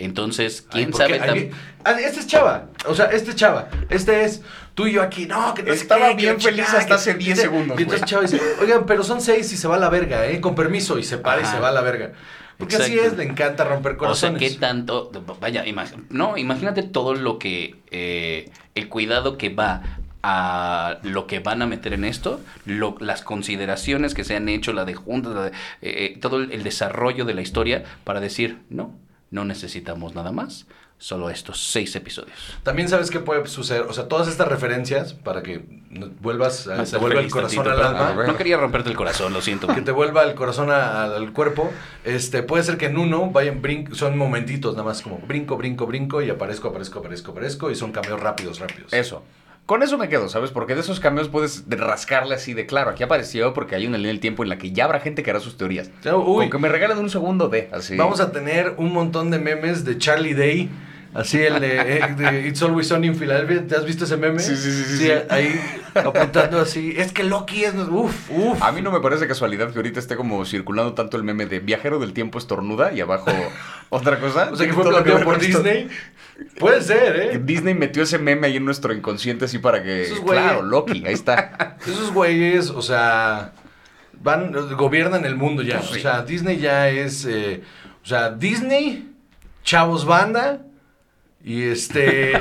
Entonces, 0.00 0.64
quién 0.70 0.94
sabe 0.94 1.20
Ay, 1.20 1.50
tam- 1.50 1.50
ah, 1.84 2.00
Este 2.00 2.20
es 2.20 2.26
Chava. 2.26 2.66
O 2.86 2.94
sea, 2.94 3.06
este 3.06 3.30
es 3.30 3.36
Chava. 3.36 3.68
Este 3.90 4.24
es 4.24 4.42
tú 4.74 4.86
y 4.86 4.92
yo 4.92 5.02
aquí. 5.02 5.26
No, 5.26 5.52
que 5.54 5.62
no 5.64 5.72
Estaba 5.72 6.10
que 6.10 6.14
bien 6.14 6.40
feliz 6.40 6.66
hasta 6.68 6.86
que- 6.86 6.92
hace 6.94 7.14
10 7.14 7.36
y- 7.38 7.40
segundos, 7.42 7.78
Y 7.78 7.82
entonces. 7.82 8.06
Chava 8.08 8.22
dice, 8.22 8.40
oigan, 8.62 8.86
pero 8.86 9.02
son 9.02 9.20
seis 9.20 9.52
y 9.52 9.56
se 9.56 9.66
va 9.68 9.76
a 9.76 9.78
la 9.78 9.88
verga, 9.90 10.26
¿eh? 10.26 10.40
Con 10.40 10.54
permiso. 10.54 10.98
Y 10.98 11.02
se 11.02 11.18
para 11.18 11.42
y 11.42 11.44
se 11.44 11.58
va 11.58 11.68
a 11.68 11.72
la 11.72 11.80
verga. 11.82 12.12
Porque 12.58 12.76
así 12.76 12.98
es, 12.98 13.16
le 13.16 13.22
encanta 13.24 13.64
romper 13.64 13.92
O 13.92 14.14
sea, 14.14 14.30
corazones. 14.30 14.40
qué 14.42 14.50
tanto. 14.58 15.10
Vaya, 15.40 15.64
imag- 15.64 16.06
no, 16.10 16.36
imagínate 16.36 16.82
todo 16.82 17.14
lo 17.14 17.38
que. 17.38 17.76
eh, 17.90 18.50
el 18.74 18.88
cuidado 18.88 19.36
que 19.38 19.48
va 19.48 19.82
a 20.22 20.98
lo 21.04 21.26
que 21.28 21.38
van 21.38 21.62
a 21.62 21.66
meter 21.66 21.92
en 21.92 22.04
esto, 22.04 22.40
lo- 22.66 22.96
las 23.00 23.22
consideraciones 23.22 24.14
que 24.14 24.24
se 24.24 24.34
han 24.36 24.48
hecho, 24.48 24.72
la 24.72 24.84
de 24.84 24.94
juntas, 24.94 25.32
la 25.34 25.42
de, 25.44 25.48
eh, 25.50 25.52
eh, 25.82 26.18
todo 26.20 26.38
el, 26.38 26.50
el 26.52 26.62
desarrollo 26.64 27.24
de 27.24 27.34
la 27.34 27.40
historia 27.42 27.84
para 28.04 28.20
decir, 28.20 28.58
no, 28.70 28.92
no 29.30 29.44
necesitamos 29.44 30.14
nada 30.14 30.32
más, 30.32 30.66
solo 31.00 31.30
estos 31.30 31.60
seis 31.64 31.94
episodios. 31.94 32.36
También 32.64 32.88
sabes 32.88 33.10
qué 33.10 33.20
puede 33.20 33.46
suceder. 33.46 33.82
O 33.82 33.92
sea, 33.92 34.08
todas 34.08 34.26
estas 34.26 34.48
referencias, 34.48 35.12
para 35.14 35.42
que 35.44 35.64
vuelvas, 36.20 36.66
a- 36.66 36.82
te 36.82 36.96
vuelva 36.96 37.20
el 37.20 37.30
corazón 37.30 37.64
tantito, 37.64 37.86
al 37.88 37.96
alma. 37.96 38.26
No 38.26 38.36
quería 38.36 38.56
romperte 38.56 38.90
el 38.90 38.96
corazón, 38.96 39.32
lo 39.32 39.40
siento. 39.40 39.68
que 39.68 39.80
te 39.82 39.92
vuelva 39.92 40.24
el 40.24 40.34
corazón 40.34 40.70
a- 40.72 41.04
al 41.04 41.32
cuerpo, 41.32 41.70
este, 42.04 42.42
puede 42.42 42.64
ser 42.64 42.78
que 42.78 42.86
en 42.86 42.98
uno 42.98 43.30
vayan 43.30 43.62
brin 43.62 43.94
son 43.94 44.18
momentitos 44.18 44.72
nada 44.74 44.84
más 44.84 45.02
como 45.02 45.18
brinco, 45.18 45.56
brinco, 45.56 45.86
brinco 45.86 46.20
y 46.20 46.30
aparezco, 46.30 46.68
aparezco, 46.68 46.98
aparezco, 46.98 47.30
aparezco 47.30 47.70
y 47.70 47.76
son 47.76 47.92
cambios 47.92 48.18
rápidos, 48.20 48.58
rápidos. 48.58 48.92
Eso. 48.92 49.22
Con 49.68 49.82
eso 49.82 49.98
me 49.98 50.08
quedo, 50.08 50.30
¿sabes? 50.30 50.50
Porque 50.50 50.74
de 50.74 50.80
esos 50.80 50.98
cambios 50.98 51.28
puedes 51.28 51.68
de- 51.68 51.76
rascarle 51.76 52.34
así 52.34 52.54
de 52.54 52.64
claro. 52.64 52.88
Aquí 52.88 53.02
apareció 53.02 53.52
porque 53.52 53.74
hay 53.74 53.86
una 53.86 53.98
línea 53.98 54.12
del 54.12 54.18
tiempo 54.20 54.42
en 54.42 54.48
la 54.48 54.56
que 54.56 54.72
ya 54.72 54.86
habrá 54.86 54.98
gente 54.98 55.22
que 55.22 55.28
hará 55.28 55.40
sus 55.40 55.58
teorías. 55.58 55.90
Uy, 56.06 56.48
Con 56.48 56.50
que 56.52 56.58
me 56.58 56.70
regalen 56.70 56.96
un 56.96 57.10
segundo 57.10 57.50
de 57.50 57.68
así. 57.70 57.94
Vamos 57.94 58.18
a 58.20 58.32
tener 58.32 58.72
un 58.78 58.94
montón 58.94 59.30
de 59.30 59.38
memes 59.38 59.84
de 59.84 59.98
Charlie 59.98 60.32
Day. 60.32 60.70
Así 61.14 61.38
el 61.42 61.58
de, 61.60 61.98
eh, 61.98 62.14
de 62.16 62.48
It's 62.48 62.62
Always 62.62 62.88
Sunny 62.88 63.06
in 63.08 63.16
Philadelphia. 63.16 63.66
¿Te 63.66 63.76
has 63.76 63.84
visto 63.86 64.04
ese 64.04 64.16
meme? 64.18 64.40
Sí, 64.40 64.54
sí, 64.56 64.70
sí, 64.70 64.84
sí, 64.84 64.96
sí. 64.98 65.10
ahí 65.30 65.58
apuntando 65.94 66.60
así. 66.60 66.94
Es 66.96 67.12
que 67.12 67.24
Loki 67.24 67.64
es. 67.64 67.74
Uf, 67.74 68.30
uf. 68.30 68.62
A 68.62 68.72
mí 68.72 68.82
no 68.82 68.92
me 68.92 69.00
parece 69.00 69.26
casualidad 69.26 69.70
que 69.72 69.78
ahorita 69.78 69.98
esté 70.00 70.16
como 70.16 70.44
circulando 70.44 70.92
tanto 70.92 71.16
el 71.16 71.24
meme 71.24 71.46
de 71.46 71.60
viajero 71.60 71.98
del 71.98 72.12
tiempo 72.12 72.38
estornuda 72.38 72.92
y 72.92 73.00
abajo 73.00 73.30
otra 73.88 74.20
cosa. 74.20 74.50
O 74.52 74.56
sea 74.56 74.66
que 74.66 74.72
fue 74.74 74.84
planteado 74.88 75.24
por. 75.24 75.38
Disney. 75.40 75.88
Puede 76.58 76.82
ser, 76.82 77.16
¿eh? 77.16 77.40
Disney 77.42 77.74
metió 77.74 78.02
ese 78.04 78.18
meme 78.18 78.46
ahí 78.46 78.56
en 78.58 78.64
nuestro 78.64 78.92
inconsciente 78.92 79.46
así 79.46 79.58
para 79.58 79.82
que... 79.82 80.02
Esos 80.04 80.20
güeyes- 80.20 80.24
Claro, 80.44 80.62
Loki, 80.62 81.04
ahí 81.04 81.12
está. 81.14 81.76
Esos 81.86 82.12
güeyes, 82.12 82.70
o 82.70 82.80
sea, 82.80 83.54
van, 84.20 84.52
gobiernan 84.76 85.24
el 85.24 85.34
mundo 85.34 85.62
ya. 85.62 85.78
Pues 85.78 85.90
sí. 85.90 85.98
O 85.98 86.02
sea, 86.02 86.22
Disney 86.22 86.58
ya 86.58 86.88
es, 86.90 87.24
eh, 87.24 87.62
o 88.04 88.06
sea, 88.06 88.30
Disney, 88.30 89.10
Chavos 89.64 90.04
Banda 90.04 90.60
y 91.48 91.62
este 91.70 92.32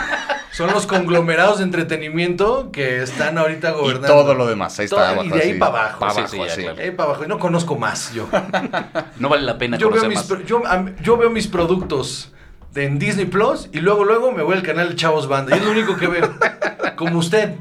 son 0.52 0.70
los 0.72 0.86
conglomerados 0.86 1.58
de 1.58 1.64
entretenimiento 1.64 2.70
que 2.72 3.02
están 3.02 3.36
ahorita 3.36 3.70
Y 3.70 3.72
gobernando. 3.74 4.08
todo 4.08 4.34
lo 4.34 4.46
demás, 4.46 4.78
ahí 4.80 4.88
Todo- 4.88 5.00
está 5.00 5.10
y 5.10 5.14
abajo. 5.18 5.34
de 5.36 5.42
ahí 5.42 5.50
así. 5.50 5.58
pa' 5.58 5.66
abajo, 5.66 5.98
Pa' 6.00 6.10
sí, 6.10 6.18
abajo, 6.20 6.34
sí, 6.34 6.40
así. 6.40 6.60
claro. 6.62 6.76
De 6.76 6.82
ahí 6.84 6.90
para 6.92 7.08
abajo, 7.10 7.24
y 7.24 7.28
no 7.28 7.38
conozco 7.38 7.76
más 7.76 8.12
yo. 8.14 8.28
No 9.18 9.28
vale 9.28 9.42
la 9.42 9.58
pena 9.58 9.76
Yo 9.76 9.90
veo, 9.90 10.04
mis, 10.08 10.16
más. 10.30 10.44
yo, 10.46 10.62
yo 11.02 11.16
veo 11.18 11.28
mis 11.30 11.46
productos 11.48 12.32
en 12.74 12.98
Disney 12.98 13.26
Plus 13.26 13.68
y 13.72 13.80
luego 13.80 14.04
luego 14.04 14.32
me 14.32 14.42
voy 14.42 14.54
al 14.56 14.62
canal 14.62 14.88
de 14.90 14.96
Chavos 14.96 15.28
Banda 15.28 15.54
y 15.56 15.58
es 15.58 15.64
lo 15.64 15.70
único 15.72 15.96
que 15.96 16.06
veo. 16.06 16.34
Como 16.96 17.18
usted. 17.18 17.54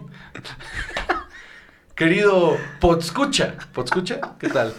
querido 1.96 2.58
Podscucha. 2.80 3.56
¿Podscucha? 3.74 4.20
¿Qué 4.40 4.50
tal? 4.50 4.74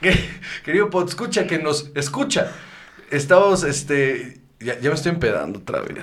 Que- 0.00 0.30
querido 0.64 0.90
Podscucha 0.90 1.46
que 1.46 1.58
nos 1.58 1.90
escucha. 1.94 2.50
Estamos, 3.10 3.64
este. 3.64 4.40
Ya, 4.60 4.76
ya 4.80 4.88
me 4.90 4.96
estoy 4.96 5.12
empedando 5.12 5.60
otra 5.60 5.80
vez. 5.80 5.98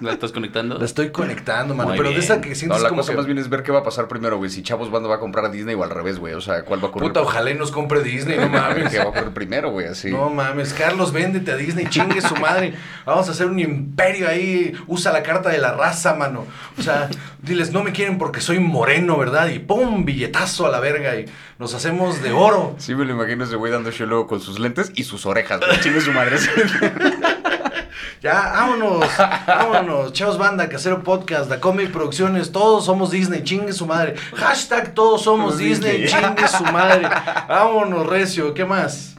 ¿La 0.00 0.12
estás 0.12 0.32
conectando? 0.32 0.76
La 0.76 0.84
estoy 0.84 1.10
conectando, 1.10 1.72
mano. 1.72 1.90
Muy 1.90 1.98
pero 1.98 2.10
de 2.10 2.16
esa 2.18 2.40
que 2.40 2.48
No, 2.48 2.54
sientes 2.56 2.82
la 2.82 2.88
como 2.88 3.02
cosa 3.02 3.12
que- 3.12 3.16
más 3.16 3.26
bien 3.26 3.38
es 3.38 3.48
ver 3.48 3.62
qué 3.62 3.70
va 3.70 3.78
a 3.78 3.82
pasar 3.84 4.08
primero, 4.08 4.38
güey. 4.38 4.50
Si 4.50 4.64
Chavos 4.64 4.90
Banda 4.90 5.08
va 5.08 5.14
a 5.16 5.20
comprar 5.20 5.44
a 5.44 5.48
Disney 5.50 5.76
o 5.76 5.84
al 5.84 5.90
revés, 5.90 6.18
güey. 6.18 6.34
O 6.34 6.40
sea, 6.40 6.64
¿cuál 6.64 6.80
va 6.82 6.86
a 6.86 6.90
ocurrir? 6.90 7.10
Puta, 7.10 7.20
ojalá 7.22 7.52
y 7.52 7.54
nos 7.54 7.70
compre 7.70 8.02
Disney, 8.02 8.38
no 8.38 8.48
mames. 8.50 8.90
¿Qué 8.90 8.98
va 8.98 9.04
a 9.04 9.08
ocurrir 9.08 9.30
primero, 9.30 9.70
güey? 9.70 9.86
Así. 9.86 10.10
No 10.10 10.30
mames, 10.30 10.74
Carlos, 10.74 11.12
véndete 11.12 11.52
a 11.52 11.56
Disney, 11.56 11.86
chingue 11.88 12.20
su 12.22 12.34
madre. 12.34 12.74
Vamos 13.06 13.28
a 13.28 13.30
hacer 13.30 13.46
un 13.46 13.60
imperio 13.60 14.28
ahí. 14.28 14.72
Usa 14.88 15.12
la 15.12 15.22
carta 15.22 15.50
de 15.50 15.58
la 15.58 15.72
raza, 15.74 16.14
mano. 16.14 16.46
O 16.76 16.82
sea, 16.82 17.08
diles, 17.40 17.70
no 17.70 17.84
me 17.84 17.92
quieren 17.92 18.18
porque 18.18 18.40
soy 18.40 18.58
moreno, 18.58 19.16
¿verdad? 19.16 19.46
Y 19.46 19.60
pum, 19.60 20.04
billetazo 20.04 20.66
a 20.66 20.70
la 20.70 20.80
verga. 20.80 21.14
Y 21.20 21.26
nos 21.60 21.72
hacemos 21.74 22.20
de 22.20 22.32
oro. 22.32 22.74
Sí, 22.78 22.96
me 22.96 23.04
lo 23.04 23.12
imagino 23.12 23.44
ese 23.44 23.54
güey 23.54 23.70
dando 23.70 23.92
show 23.92 24.08
luego 24.08 24.26
con 24.26 24.40
sus 24.40 24.58
lentes 24.58 24.90
y 24.96 25.04
sus 25.04 25.24
orejas, 25.24 25.60
güey. 25.60 25.80
Chingue 25.80 26.00
su 26.00 26.10
madre. 26.12 26.36
Ya, 28.24 28.52
vámonos, 28.54 29.04
vámonos. 29.46 30.14
Chavos 30.14 30.38
Banda, 30.38 30.66
Casero 30.70 31.02
Podcast, 31.02 31.50
Dacome 31.50 31.88
Producciones, 31.88 32.52
todos 32.52 32.86
somos 32.86 33.10
Disney, 33.10 33.42
chingue 33.44 33.74
su 33.74 33.84
madre. 33.84 34.14
Hashtag 34.34 34.94
todos 34.94 35.24
somos 35.24 35.58
Disney, 35.58 36.00
Disney. 36.00 36.22
chingue 36.22 36.48
su 36.48 36.64
madre. 36.64 37.06
Vámonos, 37.46 38.06
Recio, 38.06 38.54
¿qué 38.54 38.64
más? 38.64 39.14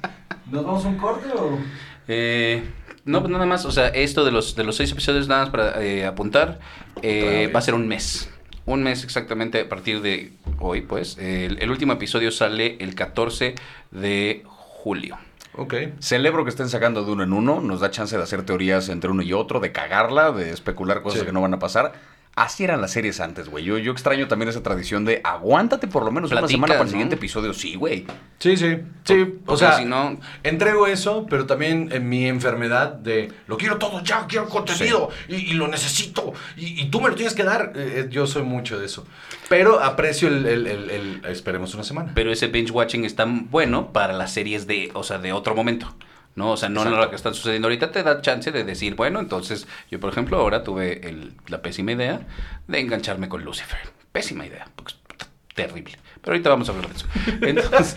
¿Nos 0.50 0.66
vamos 0.66 0.86
a 0.86 0.88
un 0.88 0.98
corte 0.98 1.28
o...? 1.38 1.60
Eh, 2.08 2.68
no, 3.04 3.20
pues 3.20 3.32
nada 3.32 3.46
más. 3.46 3.64
O 3.66 3.72
sea, 3.72 3.90
esto 3.90 4.26
de 4.26 4.32
los, 4.32 4.56
de 4.56 4.64
los 4.64 4.76
seis 4.76 4.92
episodios, 4.92 5.28
nada 5.28 5.42
más 5.44 5.50
para 5.52 5.84
eh, 5.84 6.08
apuntar, 6.08 6.58
eh, 7.04 7.52
va 7.54 7.60
a 7.60 7.62
ser 7.62 7.76
un 7.76 7.88
mes. 7.88 8.28
Un 8.66 8.82
mes 8.82 9.04
exactamente 9.04 9.62
a 9.62 9.70
partir 9.70 10.02
de 10.02 10.34
hoy, 10.58 10.82
pues. 10.82 11.20
El, 11.20 11.62
el 11.62 11.70
último 11.70 11.94
episodio 11.94 12.32
sale 12.32 12.78
el 12.80 12.96
14 12.96 13.54
de 13.92 14.42
julio. 14.48 15.16
Ok. 15.58 15.74
Celebro 16.00 16.44
que 16.44 16.50
estén 16.50 16.70
sacando 16.70 17.04
de 17.06 17.12
uno 17.12 17.24
en 17.24 17.34
uno. 17.34 17.62
Nos 17.62 17.80
da 17.80 17.90
chance 17.92 18.16
de 18.18 18.24
hacer 18.24 18.44
teorías 18.44 18.90
entre 18.90 19.10
uno 19.10 19.22
y 19.22 19.34
otro, 19.34 19.60
de 19.60 19.72
cagarla, 19.72 20.32
de 20.32 20.52
especular 20.52 21.02
cosas 21.02 21.22
Sí. 21.22 21.26
que 21.26 21.32
no 21.32 21.42
van 21.42 21.54
a 21.54 21.60
pasar. 21.60 21.94
Así 22.36 22.66
eran 22.66 22.82
las 22.82 22.92
series 22.92 23.22
antes, 23.22 23.48
güey. 23.48 23.64
Yo, 23.64 23.78
yo 23.78 23.94
extraño 23.94 24.28
también 24.28 24.50
esa 24.50 24.62
tradición 24.62 25.06
de 25.06 25.22
aguántate 25.24 25.88
por 25.88 26.04
lo 26.04 26.12
menos 26.12 26.32
una 26.34 26.46
semana 26.50 26.74
para 26.74 26.82
el 26.82 26.88
¿no? 26.88 26.92
siguiente 26.92 27.16
episodio. 27.16 27.54
Sí, 27.54 27.76
güey. 27.76 28.06
Sí, 28.40 28.58
sí, 28.58 28.80
sí. 29.06 29.36
O 29.46 29.56
sea, 29.56 29.78
si 29.78 29.86
no- 29.86 30.20
entrego 30.44 30.86
eso, 30.86 31.26
pero 31.30 31.46
también 31.46 31.90
en 31.94 32.10
mi 32.10 32.26
enfermedad 32.28 32.90
de 32.94 33.32
lo 33.48 33.56
quiero 33.56 33.78
todo 33.78 34.04
ya, 34.04 34.28
quiero 34.28 34.50
contenido 34.50 35.10
y, 35.30 35.36
y 35.36 35.54
lo 35.54 35.70
necesito 35.70 36.34
y, 36.58 36.82
y 36.82 36.90
tú 36.90 37.00
me 37.00 37.08
lo 37.08 37.16
tienes 37.16 37.34
que 37.36 37.44
dar. 37.46 37.72
Eh, 37.74 38.02
eh, 38.02 38.08
yo 38.12 38.28
soy 38.28 38.44
mucho 38.44 38.78
de 38.78 38.86
eso. 38.88 39.08
Pero 39.48 39.80
aprecio 39.82 40.28
el, 40.28 40.46
el- 40.46 40.68
el- 40.68 40.90
el- 40.90 41.26
esperemos 41.28 41.74
una 41.74 41.84
semana. 41.86 42.12
Pero 42.16 42.34
ese 42.34 42.48
binge 42.48 42.72
watching 42.72 43.06
está 43.06 43.24
bueno 43.26 43.94
para 43.94 44.12
las 44.12 44.34
series 44.34 44.68
de, 44.68 44.92
o 44.94 45.04
sea, 45.04 45.20
de 45.20 45.32
otro 45.32 45.56
momento. 45.56 45.96
¿No? 46.36 46.52
O 46.52 46.58
sea, 46.58 46.70
no 46.70 46.82
Exacto. 46.82 47.02
lo 47.04 47.10
que 47.10 47.16
están 47.16 47.34
sucediendo 47.34 47.68
ahorita 47.68 47.92
te 47.92 48.04
da 48.04 48.22
chance 48.22 48.52
de 48.52 48.64
decir, 48.64 48.96
bueno, 48.96 49.20
entonces 49.20 49.68
yo, 49.90 50.00
por 50.00 50.10
ejemplo, 50.12 50.38
ahora 50.38 50.64
tuve 50.64 51.08
el- 51.08 51.34
la 51.48 51.62
pésima 51.62 51.94
idea 51.94 52.22
de 52.68 52.80
engancharme 52.80 53.30
con 53.30 53.44
Lucifer. 53.44 53.80
Pésima 54.12 54.46
idea, 54.46 54.68
porque 54.76 54.94
es 54.94 55.28
terrible. 55.56 55.98
Pero 56.22 56.34
ahorita 56.34 56.50
vamos 56.50 56.70
a 56.70 56.72
hablar 56.74 56.90
de 56.90 56.96
eso. 56.96 57.08
Entonces, 57.42 57.96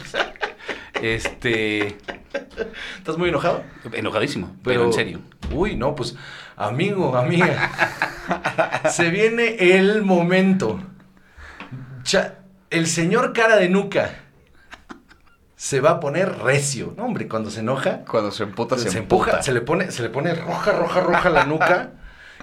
este, 1.02 1.96
¿Estás 2.98 3.16
muy 3.18 3.28
enojado? 3.28 3.62
enojadísimo, 3.92 4.56
pero, 4.62 4.84
en 4.84 4.92
serio. 4.92 5.20
Uy, 5.52 5.76
no, 5.76 5.94
pues, 5.94 6.14
amigo, 6.56 7.16
amiga. 7.16 7.70
se 8.90 9.10
viene 9.10 9.56
el 9.76 10.02
momento. 10.02 10.80
Cha- 12.02 12.34
el 12.70 12.86
señor 12.86 13.32
cara 13.32 13.56
de 13.56 13.68
nuca 13.68 14.24
se 15.58 15.80
va 15.80 15.90
a 15.90 16.00
poner 16.00 16.38
recio. 16.38 16.94
No, 16.96 17.04
hombre, 17.04 17.26
cuando 17.26 17.50
se 17.50 17.60
enoja, 17.60 18.04
Cuando 18.08 18.30
se 18.30 18.44
emputa, 18.44 18.78
se, 18.78 18.90
se, 18.90 18.98
empuja, 18.98 19.30
emputa. 19.32 19.42
se 19.42 19.52
le 19.52 19.60
pone, 19.60 19.90
se 19.90 20.02
le 20.04 20.08
pone 20.08 20.32
roja, 20.32 20.70
roja, 20.70 21.00
roja 21.00 21.30
la 21.30 21.44
nuca. 21.46 21.90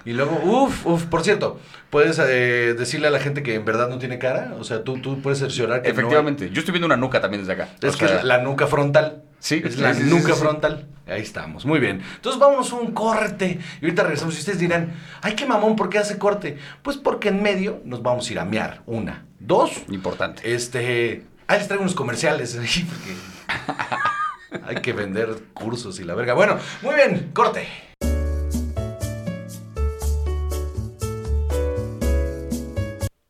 Y 0.04 0.12
luego, 0.12 0.38
uff, 0.44 0.86
uff, 0.86 1.04
por 1.06 1.22
cierto, 1.24 1.58
puedes 1.90 2.18
eh, 2.20 2.74
decirle 2.78 3.08
a 3.08 3.10
la 3.10 3.18
gente 3.18 3.42
que 3.42 3.54
en 3.54 3.64
verdad 3.64 3.88
no 3.88 3.98
tiene 3.98 4.18
cara. 4.18 4.54
O 4.60 4.64
sea, 4.64 4.84
tú, 4.84 4.98
tú 5.00 5.20
puedes 5.22 5.38
cerciorar 5.38 5.80
que 5.82 5.88
no 5.88 5.94
hay- 5.94 5.98
Efectivamente. 5.98 6.50
Yo 6.50 6.60
estoy 6.60 6.72
viendo 6.72 6.86
una 6.86 6.96
nuca 6.98 7.20
también 7.22 7.40
desde 7.42 7.54
acá. 7.54 7.70
es 7.82 7.94
O 7.94 7.98
que 7.98 8.06
sea, 8.06 8.18
es 8.18 8.24
la 8.24 8.38
nuca 8.38 8.66
frontal. 8.66 9.22
Sí, 9.38 9.62
es 9.64 9.78
la 9.78 9.94
sí, 9.94 10.02
sí, 10.04 10.10
nuca 10.10 10.34
sí. 10.34 10.40
frontal. 10.40 10.86
Ahí 11.08 11.22
estamos, 11.22 11.64
muy 11.64 11.80
bien. 11.80 12.02
Entonces 12.16 12.38
vámonos 12.38 12.70
a 12.72 12.76
un 12.76 12.92
corte. 12.92 13.58
Y 13.80 13.84
ahorita 13.86 14.02
regresamos. 14.04 14.36
Y 14.36 14.40
ustedes 14.40 14.58
dirán, 14.60 14.92
ay, 15.22 15.34
qué 15.34 15.46
mamón, 15.46 15.74
¿por 15.74 15.88
qué 15.88 15.98
hace 15.98 16.18
corte? 16.18 16.58
Pues 16.82 16.98
porque 16.98 17.28
en 17.30 17.42
medio 17.42 17.80
nos 17.84 18.02
vamos 18.02 18.28
a 18.28 18.32
ir 18.32 18.38
a 18.38 18.44
mear. 18.44 18.82
Una, 18.86 19.24
dos. 19.40 19.72
Importante. 19.88 20.52
Este. 20.54 21.24
Ahí 21.48 21.58
les 21.58 21.68
traigo 21.68 21.82
unos 21.82 21.94
comerciales. 21.94 22.58
ahí, 22.58 22.84
porque 22.88 24.62
hay 24.66 24.82
que 24.82 24.92
vender 24.92 25.28
cursos 25.54 26.00
y 26.00 26.04
la 26.04 26.14
verga. 26.14 26.34
Bueno, 26.34 26.58
muy 26.82 26.94
bien, 26.96 27.30
corte. 27.32 27.68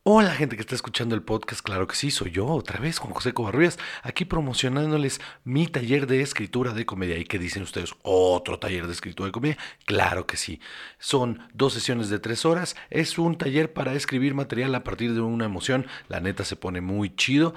Hola 0.09 0.31
gente 0.31 0.55
que 0.55 0.61
está 0.61 0.73
escuchando 0.73 1.15
el 1.15 1.21
podcast, 1.21 1.61
claro 1.61 1.85
que 1.85 1.93
sí, 1.93 2.11
soy 2.11 2.31
yo 2.31 2.47
otra 2.47 2.79
vez, 2.79 2.97
Juan 2.97 3.13
José 3.13 3.33
Covarrubias, 3.33 3.77
aquí 4.03 4.23
promocionándoles 4.23 5.19
mi 5.43 5.67
taller 5.67 6.07
de 6.07 6.21
escritura 6.21 6.71
de 6.71 6.85
comedia. 6.85 7.17
¿Y 7.17 7.25
qué 7.25 7.37
dicen 7.37 7.63
ustedes? 7.63 7.93
¿Otro 8.03 8.57
taller 8.57 8.87
de 8.87 8.93
escritura 8.93 9.27
de 9.27 9.33
comedia? 9.33 9.57
Claro 9.85 10.25
que 10.25 10.37
sí. 10.37 10.61
Son 10.97 11.41
dos 11.53 11.73
sesiones 11.73 12.09
de 12.09 12.19
tres 12.19 12.45
horas, 12.45 12.77
es 12.89 13.19
un 13.19 13.37
taller 13.37 13.73
para 13.73 13.93
escribir 13.95 14.33
material 14.33 14.73
a 14.75 14.85
partir 14.85 15.13
de 15.13 15.19
una 15.19 15.43
emoción, 15.43 15.85
la 16.07 16.21
neta 16.21 16.45
se 16.45 16.55
pone 16.55 16.79
muy 16.79 17.13
chido. 17.13 17.53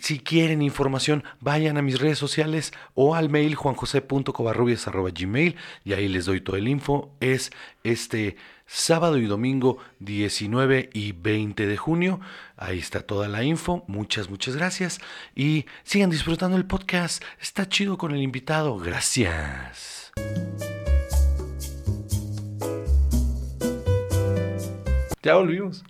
Si 0.00 0.18
quieren 0.18 0.60
información, 0.60 1.22
vayan 1.40 1.78
a 1.78 1.82
mis 1.82 2.00
redes 2.00 2.18
sociales 2.18 2.72
o 2.94 3.14
al 3.14 3.28
mail 3.28 3.54
juanjose.covarrubias.gmail 3.54 5.54
y 5.84 5.92
ahí 5.92 6.08
les 6.08 6.24
doy 6.24 6.40
todo 6.40 6.56
el 6.56 6.66
info. 6.66 7.14
Es 7.20 7.52
este 7.84 8.36
sábado 8.66 9.18
y 9.18 9.26
domingo 9.26 9.78
19 10.00 10.90
y 10.92 11.12
20 11.12 11.66
de 11.66 11.76
junio. 11.76 12.18
Ahí 12.56 12.80
está 12.80 13.02
toda 13.02 13.28
la 13.28 13.44
info. 13.44 13.84
Muchas, 13.86 14.28
muchas 14.28 14.56
gracias. 14.56 15.00
Y 15.36 15.66
sigan 15.84 16.10
disfrutando 16.10 16.56
el 16.56 16.66
podcast. 16.66 17.22
Está 17.40 17.68
chido 17.68 17.96
con 17.96 18.12
el 18.12 18.22
invitado. 18.22 18.76
Gracias. 18.78 20.12
Ya 25.22 25.36
volvimos. 25.36 25.84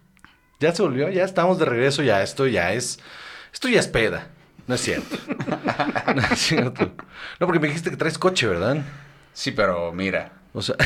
Ya 0.60 0.72
se 0.72 0.82
volvió, 0.82 1.10
ya 1.10 1.24
estamos 1.24 1.58
de 1.58 1.64
regreso, 1.64 2.02
ya 2.02 2.22
esto 2.22 2.46
ya 2.46 2.72
es, 2.72 3.00
esto 3.54 3.68
ya 3.68 3.80
es 3.80 3.88
peda. 3.88 4.28
No 4.66 4.74
es 4.74 4.80
cierto. 4.82 5.16
No 6.14 6.22
es 6.22 6.38
cierto. 6.38 6.92
No, 7.40 7.46
porque 7.46 7.58
me 7.58 7.66
dijiste 7.68 7.90
que 7.90 7.96
traes 7.96 8.18
coche, 8.18 8.46
¿verdad? 8.46 8.76
Sí, 9.32 9.50
pero 9.50 9.92
mira. 9.92 10.32
O 10.52 10.62
sea, 10.62 10.76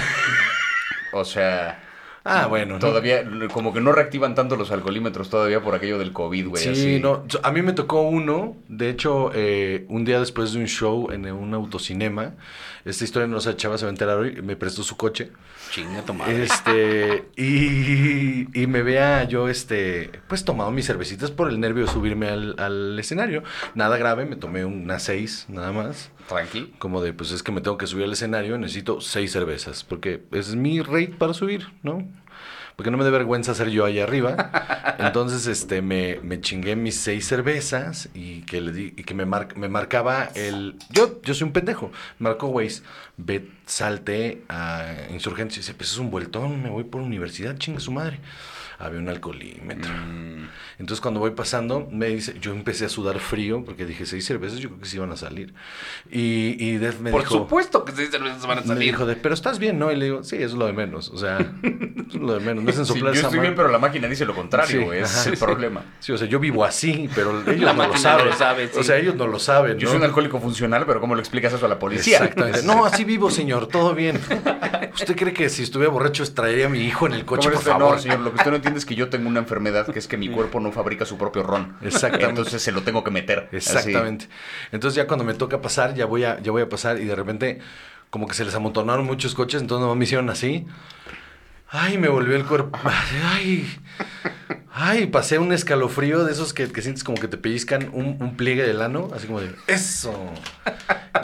O 1.13 1.25
sea. 1.25 1.83
ah, 2.25 2.47
bueno. 2.47 2.75
¿no? 2.75 2.79
Todavía, 2.79 3.25
como 3.53 3.73
que 3.75 3.81
no 3.81 3.93
reactivan 3.93 4.35
tanto 4.35 4.57
los 4.57 4.71
alcoholímetros 4.71 5.29
todavía 5.29 5.61
por 5.61 5.75
aquello 5.75 5.99
del 5.99 6.13
COVID, 6.13 6.49
güey. 6.49 6.63
Sí, 6.63 6.69
así. 6.71 7.01
no, 7.01 7.25
a 7.43 7.53
mí 7.53 7.63
me 7.63 7.73
tocó 7.73 8.03
uno, 8.03 8.57
de 8.69 8.91
hecho, 8.91 9.31
eh, 9.35 9.85
un 9.89 10.05
día 10.05 10.21
después 10.21 10.53
de 10.53 10.61
un 10.61 10.67
show 10.67 11.11
en 11.11 11.31
un 11.31 11.53
autocinema, 11.53 12.35
esta 12.91 13.05
historia 13.05 13.27
no 13.29 13.41
se 13.41 13.55
chava 13.57 13.77
se 13.79 13.85
va 13.85 13.91
a 13.91 13.93
enterar 13.93 14.19
hoy, 14.19 14.41
me 14.43 14.57
prestó 14.57 14.83
su 14.83 14.97
coche, 14.97 15.31
Chinga 15.71 16.03
tu 16.03 16.15
madre. 16.15 16.43
este, 16.45 17.29
y, 17.37 18.47
y 18.61 18.67
me 18.67 18.83
vea 18.83 19.25
yo, 19.25 19.49
este, 19.49 20.11
pues 20.29 20.45
tomado 20.45 20.71
mis 20.71 20.87
cervecitas 20.87 21.31
por 21.31 21.49
el 21.49 21.61
nervio 21.61 21.87
de 21.87 21.93
subirme 21.93 22.29
al, 22.29 22.55
al 22.59 22.99
escenario, 22.99 23.43
nada 23.75 23.97
grave, 23.99 24.25
me 24.27 24.37
tomé 24.37 24.65
unas 24.65 25.03
seis, 25.03 25.47
nada 25.49 25.73
más, 25.73 26.11
Tranqui. 26.29 26.75
como 26.79 27.03
de, 27.03 27.13
pues 27.13 27.31
es 27.33 27.43
que 27.43 27.53
me 27.53 27.61
tengo 27.61 27.79
que 27.79 27.87
subir 27.87 28.05
al 28.05 28.13
escenario, 28.13 28.59
necesito 28.59 29.01
seis 29.01 29.33
cervezas, 29.33 29.85
porque 29.85 30.23
ese 30.33 30.51
es 30.51 30.57
mi 30.57 30.81
rate 30.81 31.15
para 31.19 31.35
subir, 31.35 31.67
¿no? 31.83 32.07
Porque 32.79 32.93
no 32.93 32.97
me 32.97 33.03
da 33.03 33.11
vergüenza 33.11 33.57
ser 33.57 33.71
yo 33.71 33.85
allá 33.85 34.05
arriba. 34.05 34.53
Entonces, 35.01 35.49
este, 35.49 35.83
me, 35.83 36.21
me 36.23 36.41
chingué 36.41 36.77
mis 36.77 36.95
seis 36.95 37.27
cervezas 37.27 38.09
y 38.15 38.43
que 38.43 38.61
le 38.61 38.71
di, 38.71 38.95
y 38.97 39.03
que 39.03 39.15
me, 39.15 39.27
mar- 39.27 39.57
me 39.57 39.69
marcaba 39.69 40.29
el. 40.37 40.77
Yo, 40.91 41.21
yo 41.23 41.35
soy 41.35 41.49
un 41.49 41.53
pendejo. 41.53 41.91
Marco 42.21 42.47
Waze, 42.47 42.83
ve, 43.17 43.49
salte 43.67 44.43
a 44.49 44.87
Insurgencia 45.11 45.59
y 45.59 45.63
dice, 45.63 45.75
pues 45.75 45.91
es 45.91 45.99
un 45.99 46.13
vueltón, 46.13 46.63
me 46.63 46.71
voy 46.71 46.85
por 46.85 47.03
universidad, 47.03 47.59
chingue 47.59 47.81
su 47.81 47.91
madre. 47.91 48.21
Había 48.81 49.01
un 49.01 49.09
alcoholímetro. 49.09 49.91
Mm, 49.93 50.49
Entonces 50.79 51.01
cuando 51.01 51.19
voy 51.19 51.33
pasando, 51.33 51.89
me 51.91 52.07
dice, 52.07 52.37
yo 52.41 52.53
empecé 52.53 52.85
a 52.85 52.89
sudar 52.89 53.19
frío 53.19 53.65
porque 53.65 53.85
dije, 53.85 54.07
seis 54.07 54.25
cervezas 54.25 54.61
yo 54.61 54.69
creo 54.69 54.81
que 54.81 54.87
sí 54.87 54.97
iban 54.99 55.11
a 55.11 55.17
salir. 55.17 55.53
Y, 56.11 56.79
me 57.01 57.11
Por 57.11 57.23
dijo, 57.23 57.35
supuesto 57.35 57.85
que 57.85 57.91
seis 57.93 58.11
cervezas 58.11 58.47
van 58.47 58.59
a 58.59 58.61
me 58.61 58.67
salir. 58.69 58.85
dijo 58.85 59.05
de, 59.05 59.17
pero 59.17 59.35
estás 59.35 59.59
bien, 59.59 59.79
¿no? 59.81 59.91
Y 59.91 59.97
le 59.97 60.05
digo, 60.05 60.23
sí, 60.23 60.37
eso 60.37 60.47
es 60.47 60.53
lo 60.55 60.67
de 60.67 60.73
menos. 60.75 61.09
O 61.11 61.19
sea, 61.19 61.39
es 61.39 62.15
lo 62.15 62.35
de 62.35 62.41
menos. 62.41 62.63
me 62.63 62.71
hacen 62.71 62.87
Sí, 62.87 62.93
soplar 62.93 63.13
yo 63.15 63.19
esa 63.19 63.29
estoy 63.29 63.41
bien, 63.41 63.55
pero 63.57 63.69
la 63.69 63.79
máquina 63.81 64.07
dice 64.09 64.25
lo 64.25 64.35
contrario, 64.35 64.81
Sí, 64.93 64.99
ajá. 64.99 65.21
es 65.23 65.27
el 65.27 65.37
problema. 65.37 65.83
Sí, 65.99 66.13
o 66.13 66.19
sea, 66.19 66.29
yo 66.29 66.39
vivo 66.39 66.65
así, 66.65 67.11
pero 67.15 67.41
ellos 67.51 67.61
La 67.65 67.73
no 67.73 67.89
lo 67.89 67.97
saben. 67.97 68.27
no 68.27 68.31
lo 68.31 68.37
sabe, 68.39 68.69
sí. 68.69 68.79
O 68.79 68.85
sea, 68.85 68.97
ellos 68.97 69.17
no 69.17 69.27
lo 69.27 69.41
saben, 69.41 69.77
Yo 69.79 69.87
¿no? 69.87 69.91
soy 69.91 69.99
un 69.99 70.05
alcohólico 70.05 70.39
funcional, 70.41 70.85
pero 70.87 71.01
¿cómo 71.01 71.17
le 71.17 71.21
explicas 71.21 71.53
eso 71.53 71.67
a 71.67 71.69
la 71.69 71.81
policía? 71.81 72.19
Exactamente. 72.19 72.63
No, 72.63 72.85
así 72.87 73.03
vivo, 73.03 73.29
señor, 73.31 73.67
todo 73.67 73.95
bien. 73.97 74.21
¿Usted 74.95 75.17
cree 75.17 75.33
que 75.33 75.49
si 75.49 75.65
estuviera 75.65 75.93
borracho 75.93 76.25
traería 76.33 76.67
a 76.67 76.69
mi 76.69 76.81
hijo 76.81 77.07
en 77.07 77.15
el 77.15 77.25
¿Cómo 77.25 77.41
coche, 77.41 77.51
por 77.51 77.63
favor? 77.63 77.95
No, 77.97 77.99
señor, 78.01 78.21
lo 78.21 78.31
que 78.33 78.37
usted 78.37 78.51
no 78.53 78.61
entiende 78.69 78.79
es 78.79 78.87
que 78.87 78.95
yo 78.95 79.09
tengo 79.09 79.29
una 79.29 79.41
enfermedad 79.41 79.87
que 79.93 79.99
es 79.99 80.07
que 80.09 80.17
mi 80.17 80.29
cuerpo 80.29 80.61
no 80.61 80.73
fabrica 80.73 81.05
su 81.05 81.19
propio 81.19 81.43
ron. 81.43 81.77
Exactamente. 81.83 82.27
Entonces 82.31 82.63
se 82.63 82.73
lo 82.73 82.83
tengo 82.83 83.03
que 83.05 83.11
meter. 83.11 83.49
Exactamente. 83.53 84.29
Entonces 84.73 84.97
ya 84.97 85.07
cuando 85.07 85.25
me 85.25 85.35
toca 85.35 85.61
pasar, 85.61 85.95
ya 85.95 86.07
voy 86.07 86.25
a, 86.25 86.41
ya 86.41 86.51
voy 86.53 86.63
a 86.63 86.69
pasar 86.69 87.01
y 87.01 87.05
de 87.05 87.15
repente 87.17 87.59
como 88.11 88.27
que 88.27 88.35
se 88.35 88.45
les 88.45 88.55
amontonaron 88.55 89.05
muchos 89.05 89.35
coches, 89.35 89.61
entonces 89.61 89.83
nomás 89.83 89.97
me 89.99 90.05
hicieron 90.05 90.31
así. 90.31 90.67
Ay, 91.71 91.99
me 91.99 92.09
volvió 92.09 92.35
el 92.37 92.45
cuerpo. 92.47 92.79
Ay, 93.25 93.69
ay, 94.73 95.07
pasé 95.09 95.39
un 95.39 95.53
escalofrío 95.53 96.25
de 96.25 96.33
esos 96.33 96.55
que, 96.55 96.71
que 96.73 96.81
sientes 96.81 97.05
como 97.05 97.19
que 97.21 97.29
te 97.29 97.37
pellizcan 97.37 97.91
un, 97.93 98.17
un 98.21 98.37
pliegue 98.37 98.63
del 98.63 98.81
ano, 98.81 99.11
así 99.15 99.27
como 99.27 99.41
de, 99.43 99.55
eso. 99.67 100.33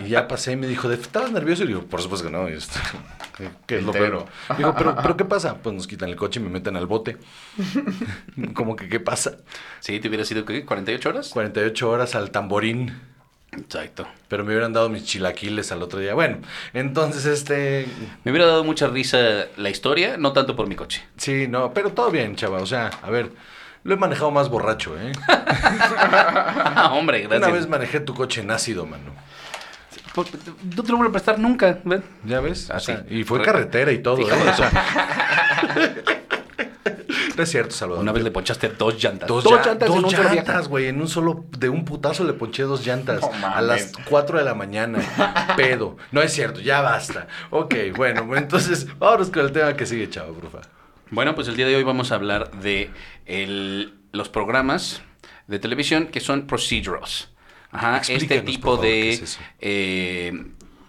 Y 0.04 0.08
ya 0.08 0.28
pasé 0.28 0.52
y 0.52 0.56
me 0.56 0.66
dijo, 0.66 0.88
"¿De- 0.90 0.96
¿estabas 0.96 1.30
nervioso? 1.32 1.64
Y 1.64 1.68
digo, 1.68 1.82
por 1.86 2.02
supuesto 2.02 2.26
que 2.26 2.32
no. 2.32 2.48
y 2.50 2.52
esto, 2.54 2.78
¿qué- 3.36 3.50
¿Qué 3.66 3.78
es 3.78 3.84
lo 3.84 3.92
peor? 3.92 4.26
Digo, 4.56 4.74
¿pero, 4.76 4.96
¿pero 4.96 5.16
qué 5.16 5.24
pasa? 5.24 5.56
Pues 5.62 5.74
nos 5.74 5.86
quitan 5.86 6.08
el 6.08 6.16
coche 6.16 6.40
y 6.40 6.42
me 6.42 6.50
meten 6.50 6.76
al 6.76 6.86
bote. 6.86 7.16
como 8.54 8.76
que, 8.76 8.88
¿qué 8.88 9.00
pasa? 9.00 9.36
Sí, 9.80 10.00
te 10.00 10.08
hubiera 10.08 10.24
sido, 10.24 10.44
¿qué? 10.44 10.64
¿48 10.66 11.06
horas? 11.06 11.28
48 11.30 11.90
horas 11.90 12.14
al 12.14 12.30
tamborín. 12.30 12.94
Exacto. 13.52 14.06
Pero 14.28 14.42
me 14.44 14.50
hubieran 14.50 14.72
dado 14.72 14.88
mis 14.88 15.04
chilaquiles 15.04 15.70
al 15.70 15.80
otro 15.82 16.00
día. 16.00 16.14
Bueno, 16.14 16.38
entonces 16.72 17.24
este. 17.24 17.86
Me 18.24 18.32
hubiera 18.32 18.46
dado 18.48 18.64
mucha 18.64 18.88
risa 18.88 19.18
la 19.56 19.70
historia, 19.70 20.16
no 20.16 20.32
tanto 20.32 20.56
por 20.56 20.66
mi 20.66 20.74
coche. 20.74 21.04
Sí, 21.16 21.46
no, 21.48 21.72
pero 21.72 21.90
todo 21.92 22.10
bien, 22.10 22.34
chava. 22.34 22.58
O 22.60 22.66
sea, 22.66 22.90
a 23.02 23.10
ver, 23.10 23.30
lo 23.84 23.94
he 23.94 23.96
manejado 23.96 24.32
más 24.32 24.48
borracho, 24.48 24.98
¿eh? 24.98 25.12
Ah, 25.28 26.90
hombre, 26.94 27.20
gracias. 27.22 27.42
Una 27.48 27.56
vez 27.56 27.68
manejé 27.68 28.00
tu 28.00 28.14
coche 28.14 28.40
en 28.40 28.50
ácido, 28.50 28.86
mano. 28.86 29.12
Por- 30.14 30.26
No 30.76 30.82
te 30.82 30.90
lo 30.92 30.96
vuelvo 30.98 31.08
a 31.08 31.12
prestar 31.12 31.38
nunca. 31.38 31.78
¿ven? 31.84 32.02
¿Ya 32.24 32.40
ves? 32.40 32.70
O 32.70 32.74
Así. 32.74 32.86
sea, 32.86 33.04
y 33.10 33.24
fue 33.24 33.38
Re- 33.40 33.44
carretera 33.44 33.90
y 33.92 33.98
todo, 33.98 34.18
¿eh? 34.20 34.32
O 34.32 34.56
sea, 34.56 34.70
no 37.36 37.42
es 37.42 37.50
cierto, 37.50 37.74
Salvador. 37.74 38.02
Una 38.02 38.12
vez 38.12 38.22
le 38.22 38.30
ponchaste 38.30 38.68
dos 38.68 39.02
llantas. 39.02 39.28
Dos, 39.28 39.42
dos 39.44 39.54
llan- 39.54 39.66
llantas 39.66 39.88
en 39.88 39.94
dos 39.94 40.04
un 40.04 40.10
solo 40.10 40.28
día. 40.28 40.34
llantas, 40.44 40.68
güey. 40.68 40.86
En 40.86 41.00
un 41.00 41.08
solo, 41.08 41.44
de 41.58 41.68
un 41.68 41.84
putazo 41.84 42.24
le 42.24 42.32
ponché 42.32 42.62
dos 42.62 42.86
llantas. 42.86 43.20
No 43.40 43.46
a 43.48 43.60
las 43.60 43.92
4 44.08 44.38
de 44.38 44.44
la 44.44 44.54
mañana. 44.54 45.00
Pedo. 45.56 45.96
No 46.12 46.22
es 46.22 46.32
cierto, 46.32 46.60
ya 46.60 46.80
basta. 46.80 47.26
Ok, 47.50 47.74
bueno, 47.96 48.36
entonces, 48.36 48.86
vámonos 48.98 49.30
con 49.30 49.44
el 49.44 49.52
tema 49.52 49.74
que 49.74 49.86
sigue, 49.86 50.08
chavo, 50.08 50.34
favor. 50.40 50.62
Bueno, 51.10 51.34
pues 51.34 51.48
el 51.48 51.56
día 51.56 51.66
de 51.66 51.76
hoy 51.76 51.82
vamos 51.82 52.12
a 52.12 52.14
hablar 52.16 52.50
de 52.52 52.90
el- 53.26 53.94
los 54.12 54.28
programas 54.28 55.02
de 55.48 55.58
televisión 55.58 56.06
que 56.06 56.20
son 56.20 56.46
procedurals. 56.46 57.30
Ajá, 57.74 58.00
este 58.08 58.40
tipo 58.42 58.76
favor, 58.76 58.82
de 58.82 59.24
eh, 59.60 60.32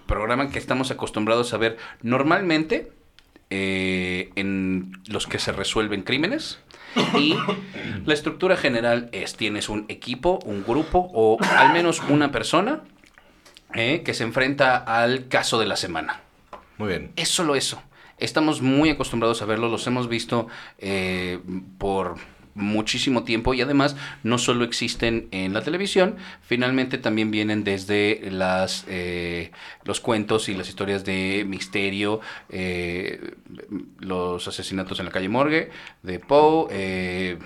programa 0.05 0.49
que 0.49 0.59
estamos 0.59 0.91
acostumbrados 0.91 1.53
a 1.53 1.57
ver 1.57 1.77
normalmente 2.03 2.91
eh, 3.49 4.29
en 4.35 5.01
los 5.07 5.27
que 5.27 5.39
se 5.39 5.51
resuelven 5.51 6.03
crímenes. 6.03 6.59
Y 7.17 7.35
la 8.05 8.13
estructura 8.13 8.55
general 8.55 9.09
es, 9.11 9.35
tienes 9.35 9.67
un 9.67 9.85
equipo, 9.89 10.39
un 10.45 10.63
grupo 10.63 11.09
o 11.13 11.37
al 11.57 11.73
menos 11.73 12.01
una 12.07 12.31
persona 12.31 12.83
eh, 13.73 14.01
que 14.05 14.13
se 14.13 14.23
enfrenta 14.23 14.77
al 14.77 15.27
caso 15.27 15.59
de 15.59 15.65
la 15.65 15.75
semana. 15.75 16.21
Muy 16.77 16.89
bien. 16.89 17.11
Es 17.15 17.29
solo 17.29 17.55
eso. 17.55 17.81
Estamos 18.17 18.61
muy 18.61 18.89
acostumbrados 18.89 19.41
a 19.41 19.45
verlo, 19.45 19.67
los 19.67 19.85
hemos 19.87 20.07
visto 20.07 20.47
eh, 20.77 21.39
por 21.77 22.15
muchísimo 22.55 23.23
tiempo 23.23 23.53
y 23.53 23.61
además 23.61 23.95
no 24.23 24.37
solo 24.37 24.63
existen 24.63 25.27
en 25.31 25.53
la 25.53 25.61
televisión, 25.61 26.15
finalmente 26.41 26.97
también 26.97 27.29
vienen 27.29 27.63
desde 27.63 28.21
las 28.31 28.85
eh, 28.87 29.51
los 29.83 29.99
cuentos 29.99 30.49
y 30.49 30.55
las 30.55 30.69
historias 30.69 31.03
de 31.03 31.45
misterio, 31.47 32.21
eh, 32.49 33.35
los 33.99 34.47
asesinatos 34.47 34.99
en 34.99 35.05
la 35.05 35.11
calle 35.11 35.29
Morgue, 35.29 35.69
de 36.01 36.19
Poe, 36.19 36.67
eh, 36.71 37.37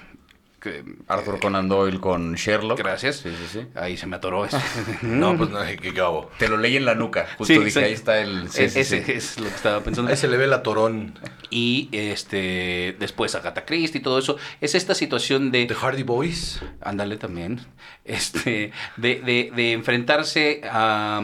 que- 0.59 0.83
Arthur 1.07 1.39
Conan 1.39 1.67
Doyle 1.69 1.99
con 1.99 2.35
Sherlock. 2.35 2.77
gracias. 2.79 3.17
Sí, 3.17 3.29
sí, 3.29 3.47
sí. 3.59 3.67
Ahí 3.75 3.97
se 3.97 4.07
me 4.07 4.15
atoró 4.17 4.45
eso. 4.45 4.59
No, 5.01 5.37
pues 5.37 5.49
no, 5.49 5.59
que 5.81 5.93
cabo. 5.93 6.29
Te 6.37 6.47
lo 6.47 6.57
leí 6.57 6.75
en 6.77 6.85
la 6.85 6.95
nuca. 6.95 7.27
Justo 7.37 7.53
Sí, 7.53 7.59
dije, 7.59 7.71
sí. 7.71 7.79
ahí 7.79 7.93
está 7.93 8.19
el... 8.19 8.49
sí, 8.49 8.69
sí, 8.69 8.79
ese 8.81 9.03
sí. 9.05 9.11
es 9.11 9.37
lo 9.39 9.47
que 9.47 9.55
estaba 9.55 9.81
pensando. 9.81 10.11
Ahí 10.11 10.17
se 10.17 10.27
le 10.27 10.37
ve 10.37 10.47
la 10.47 10.61
torón 10.63 11.13
Y 11.49 11.89
este 11.91 12.95
después 12.99 13.33
Agatha 13.35 13.65
Christie 13.65 13.99
y 13.99 14.03
todo 14.03 14.19
eso. 14.19 14.37
Es 14.61 14.75
esta 14.75 14.93
situación 14.95 15.51
de. 15.51 15.65
de 15.65 15.75
Hardy 15.75 16.03
Boys. 16.03 16.61
Ándale 16.81 17.17
también. 17.17 17.61
Este. 18.05 18.71
De, 18.97 19.21
de- 19.21 19.51
de 19.55 19.71
enfrentarse 19.73 20.61
a, 20.69 21.21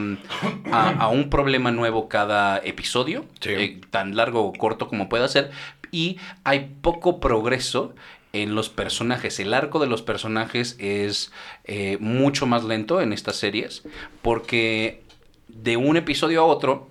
a- 0.72 0.90
a 1.00 1.08
un 1.10 1.30
problema 1.30 1.72
nuevo 1.72 2.08
cada 2.10 2.58
episodio. 2.60 3.26
Sí. 3.40 3.50
eh, 3.52 3.82
tan 3.90 4.16
largo 4.16 4.42
o 4.46 4.54
corto 4.54 4.88
como 4.88 5.10
pueda 5.10 5.28
ser. 5.28 5.52
Y 5.92 6.18
hay 6.44 6.76
poco 6.82 7.20
progreso 7.20 7.96
en 8.44 8.56
los 8.56 8.70
personajes. 8.70 9.40
El 9.40 9.54
arco 9.54 9.80
de 9.80 9.88
los 9.88 10.02
personajes 10.02 10.76
es 10.80 11.32
eh, 11.64 11.98
mucho 12.00 12.46
más 12.46 12.64
lento 12.64 13.02
en 13.02 13.14
estas 13.14 13.36
series. 13.38 13.84
Porque 14.22 15.04
de 15.48 15.78
un 15.78 15.98
episodio 15.98 16.42
a 16.42 16.46
otro 16.46 16.90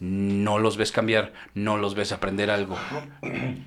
no 0.00 0.58
los 0.58 0.76
ves 0.76 0.90
cambiar, 0.92 1.32
no 1.54 1.76
los 1.78 1.94
ves 1.94 2.10
aprender 2.12 2.50
algo. 2.50 2.76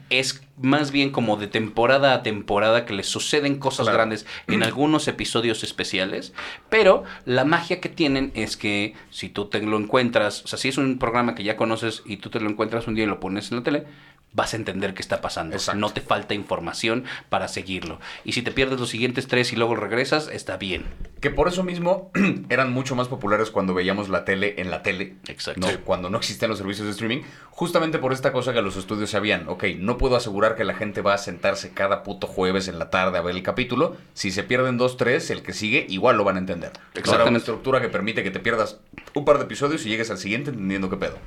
Es 0.09 0.43
más 0.57 0.91
bien 0.91 1.11
como 1.11 1.37
de 1.37 1.47
temporada 1.47 2.13
a 2.13 2.21
temporada 2.21 2.85
que 2.85 2.93
les 2.93 3.07
suceden 3.07 3.57
cosas 3.57 3.85
Claro. 3.85 3.97
grandes 3.97 4.25
en 4.47 4.61
algunos 4.61 5.07
episodios 5.07 5.63
especiales, 5.63 6.33
pero 6.69 7.05
la 7.25 7.45
magia 7.45 7.79
que 7.79 7.89
tienen 7.89 8.31
es 8.35 8.57
que 8.57 8.93
si 9.09 9.29
tú 9.29 9.45
te 9.45 9.61
lo 9.61 9.77
encuentras, 9.77 10.43
o 10.43 10.47
sea, 10.47 10.59
si 10.59 10.67
es 10.67 10.77
un 10.77 10.99
programa 10.99 11.33
que 11.33 11.43
ya 11.43 11.55
conoces 11.55 12.03
y 12.05 12.17
tú 12.17 12.29
te 12.29 12.39
lo 12.39 12.49
encuentras 12.49 12.87
un 12.87 12.95
día 12.95 13.05
y 13.05 13.07
lo 13.07 13.19
pones 13.19 13.49
en 13.51 13.57
la 13.57 13.63
tele, 13.63 13.85
vas 14.33 14.53
a 14.53 14.57
entender 14.57 14.93
qué 14.93 15.01
está 15.01 15.19
pasando. 15.21 15.55
Exacto. 15.55 15.79
No 15.79 15.89
te 15.89 16.01
falta 16.01 16.33
información 16.33 17.05
para 17.29 17.47
seguirlo. 17.47 17.99
Y 18.23 18.33
si 18.33 18.41
te 18.41 18.51
pierdes 18.51 18.79
los 18.79 18.89
siguientes 18.89 19.27
tres 19.27 19.51
y 19.51 19.55
luego 19.55 19.75
regresas, 19.75 20.27
está 20.31 20.57
bien. 20.57 20.85
Que 21.21 21.31
por 21.31 21.47
eso 21.47 21.63
mismo 21.63 22.11
eran 22.49 22.71
mucho 22.71 22.95
más 22.95 23.07
populares 23.07 23.49
cuando 23.49 23.73
veíamos 23.73 24.09
la 24.09 24.25
tele 24.25 24.55
en 24.57 24.69
la 24.69 24.83
tele. 24.83 25.15
Exacto. 25.27 25.61
¿no? 25.61 25.67
Sí. 25.67 25.77
Cuando 25.83 26.09
no 26.09 26.17
existían 26.17 26.49
los 26.49 26.59
servicios 26.59 26.85
de 26.85 26.91
streaming. 26.91 27.23
Justamente 27.49 27.97
por 27.97 28.13
esta 28.13 28.31
cosa 28.31 28.53
que 28.53 28.61
los 28.61 28.75
estudios 28.77 29.09
sabían. 29.09 29.47
Ok, 29.49 29.63
no 29.79 29.97
puedo 29.97 30.15
asegurar 30.15 30.55
que 30.55 30.63
la 30.63 30.75
gente 30.75 31.01
va 31.01 31.15
a 31.15 31.17
sentarse 31.17 31.73
cada 31.73 32.03
puto 32.03 32.27
jueves 32.27 32.67
en 32.67 32.77
la 32.77 32.91
tarde 32.91 33.17
a 33.17 33.21
ver 33.21 33.35
el 33.35 33.41
capítulo. 33.41 33.97
Si 34.13 34.29
se 34.29 34.43
pierden 34.43 34.77
dos, 34.77 34.97
tres, 34.97 35.31
el 35.31 35.41
que 35.41 35.53
sigue 35.53 35.87
igual 35.89 36.17
lo 36.17 36.23
van 36.23 36.35
a 36.35 36.39
entender. 36.39 36.69
Exactamente. 36.69 36.99
una 36.99 36.99
Exactamente. 36.99 37.39
estructura 37.39 37.81
que 37.81 37.89
permite 37.89 38.23
que 38.23 38.29
te 38.29 38.39
pierdas 38.39 38.79
un 39.15 39.25
par 39.25 39.39
de 39.39 39.45
episodios 39.45 39.83
y 39.85 39.89
llegues 39.89 40.11
al 40.11 40.19
siguiente 40.19 40.51
entendiendo 40.51 40.91
qué 40.91 40.97
pedo. 40.97 41.17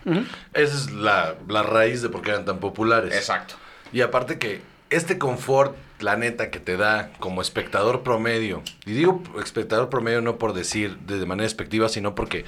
Esa 0.55 0.77
es 0.77 0.93
la, 0.93 1.35
la 1.49 1.65
raíz 1.65 2.03
de 2.03 2.09
por 2.09 2.23
qué 2.23 2.31
eran 2.31 2.45
tan 2.45 2.61
populares. 2.61 2.90
Exacto. 2.99 3.55
Y 3.93 4.01
aparte 4.03 4.39
que 4.39 4.63
este 4.91 5.19
confort, 5.19 5.77
la 6.01 6.17
neta, 6.17 6.51
que 6.51 6.61
te 6.61 6.77
da 6.77 7.13
como 7.19 7.43
espectador 7.43 8.03
promedio, 8.03 8.63
y 8.87 8.93
digo 8.93 9.23
espectador 9.43 9.89
promedio 9.89 10.21
no 10.21 10.39
por 10.39 10.53
decir 10.53 10.97
de, 10.99 11.25
manera 11.27 11.45
despectiva, 11.45 11.89
sino 11.89 12.15
porque, 12.15 12.45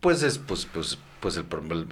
pues 0.00 0.22
es, 0.22 0.38
pues, 0.38 0.66
pues, 0.72 0.98
pues 1.20 1.36
el 1.36 1.46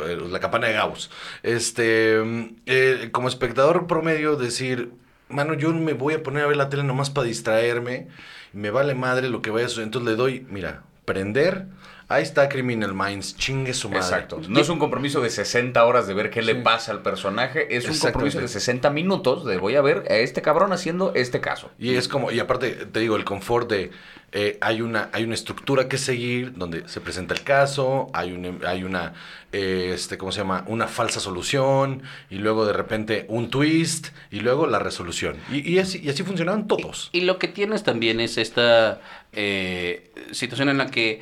el- 0.08 0.32
la 0.32 0.40
campana 0.40 0.68
de 0.68 0.74
Gauss. 0.74 1.10
Este, 1.42 2.20
eh, 2.66 3.08
como 3.12 3.28
espectador 3.28 3.86
promedio 3.86 4.36
decir, 4.36 4.92
mano, 5.28 5.54
yo 5.54 5.72
me 5.72 5.94
voy 5.94 6.14
a 6.14 6.22
poner 6.22 6.44
a 6.44 6.46
ver 6.46 6.56
la 6.56 6.68
tele 6.68 6.84
nomás 6.84 7.10
para 7.10 7.26
distraerme, 7.26 8.08
me 8.52 8.70
vale 8.70 8.94
madre 8.94 9.28
lo 9.28 9.42
que 9.42 9.50
vaya 9.50 9.66
a 9.66 9.68
suceder, 9.68 9.86
entonces 9.86 10.10
le 10.10 10.16
doy, 10.16 10.46
mira, 10.50 10.82
prender, 11.04 11.66
ahí 12.14 12.22
está 12.22 12.48
Criminal 12.48 12.94
Minds, 12.94 13.36
chingue 13.36 13.74
su 13.74 13.88
madre. 13.88 14.02
Exacto. 14.02 14.40
No 14.48 14.60
es 14.60 14.68
un 14.68 14.78
compromiso 14.78 15.20
de 15.20 15.30
60 15.30 15.84
horas 15.84 16.06
de 16.06 16.14
ver 16.14 16.30
qué 16.30 16.42
le 16.42 16.54
pasa 16.56 16.92
al 16.92 17.02
personaje, 17.02 17.76
es 17.76 17.88
un 17.88 17.98
compromiso 17.98 18.40
de 18.40 18.48
60 18.48 18.90
minutos 18.90 19.44
de 19.44 19.58
voy 19.58 19.76
a 19.76 19.82
ver 19.82 20.04
a 20.10 20.14
este 20.16 20.42
cabrón 20.42 20.72
haciendo 20.72 21.12
este 21.14 21.40
caso. 21.40 21.70
Y 21.78 21.94
es 21.94 22.08
como, 22.08 22.30
y 22.30 22.40
aparte, 22.40 22.70
te 22.70 23.00
digo, 23.00 23.16
el 23.16 23.24
confort 23.24 23.70
de 23.70 23.90
eh, 24.36 24.58
hay 24.60 24.80
una, 24.80 25.10
hay 25.12 25.22
una 25.22 25.34
estructura 25.34 25.88
que 25.88 25.96
seguir 25.96 26.54
donde 26.56 26.88
se 26.88 27.00
presenta 27.00 27.34
el 27.34 27.44
caso, 27.44 28.10
hay 28.12 28.32
un, 28.32 28.60
hay 28.66 28.82
una, 28.82 29.12
eh, 29.52 29.92
este, 29.94 30.18
¿cómo 30.18 30.32
se 30.32 30.38
llama? 30.38 30.64
Una 30.66 30.88
falsa 30.88 31.20
solución, 31.20 32.02
y 32.30 32.38
luego 32.38 32.66
de 32.66 32.72
repente 32.72 33.26
un 33.28 33.48
twist, 33.48 34.08
y 34.32 34.40
luego 34.40 34.66
la 34.66 34.80
resolución. 34.80 35.36
Y, 35.52 35.70
y 35.70 35.78
así, 35.78 36.00
y 36.02 36.08
así 36.08 36.24
funcionaban 36.24 36.66
todos. 36.66 37.10
Y 37.12 37.20
lo 37.20 37.38
que 37.38 37.46
tienes 37.46 37.84
también 37.84 38.18
es 38.18 38.36
esta 38.36 39.00
eh, 39.32 40.10
situación 40.32 40.68
en 40.68 40.78
la 40.78 40.86
que 40.86 41.20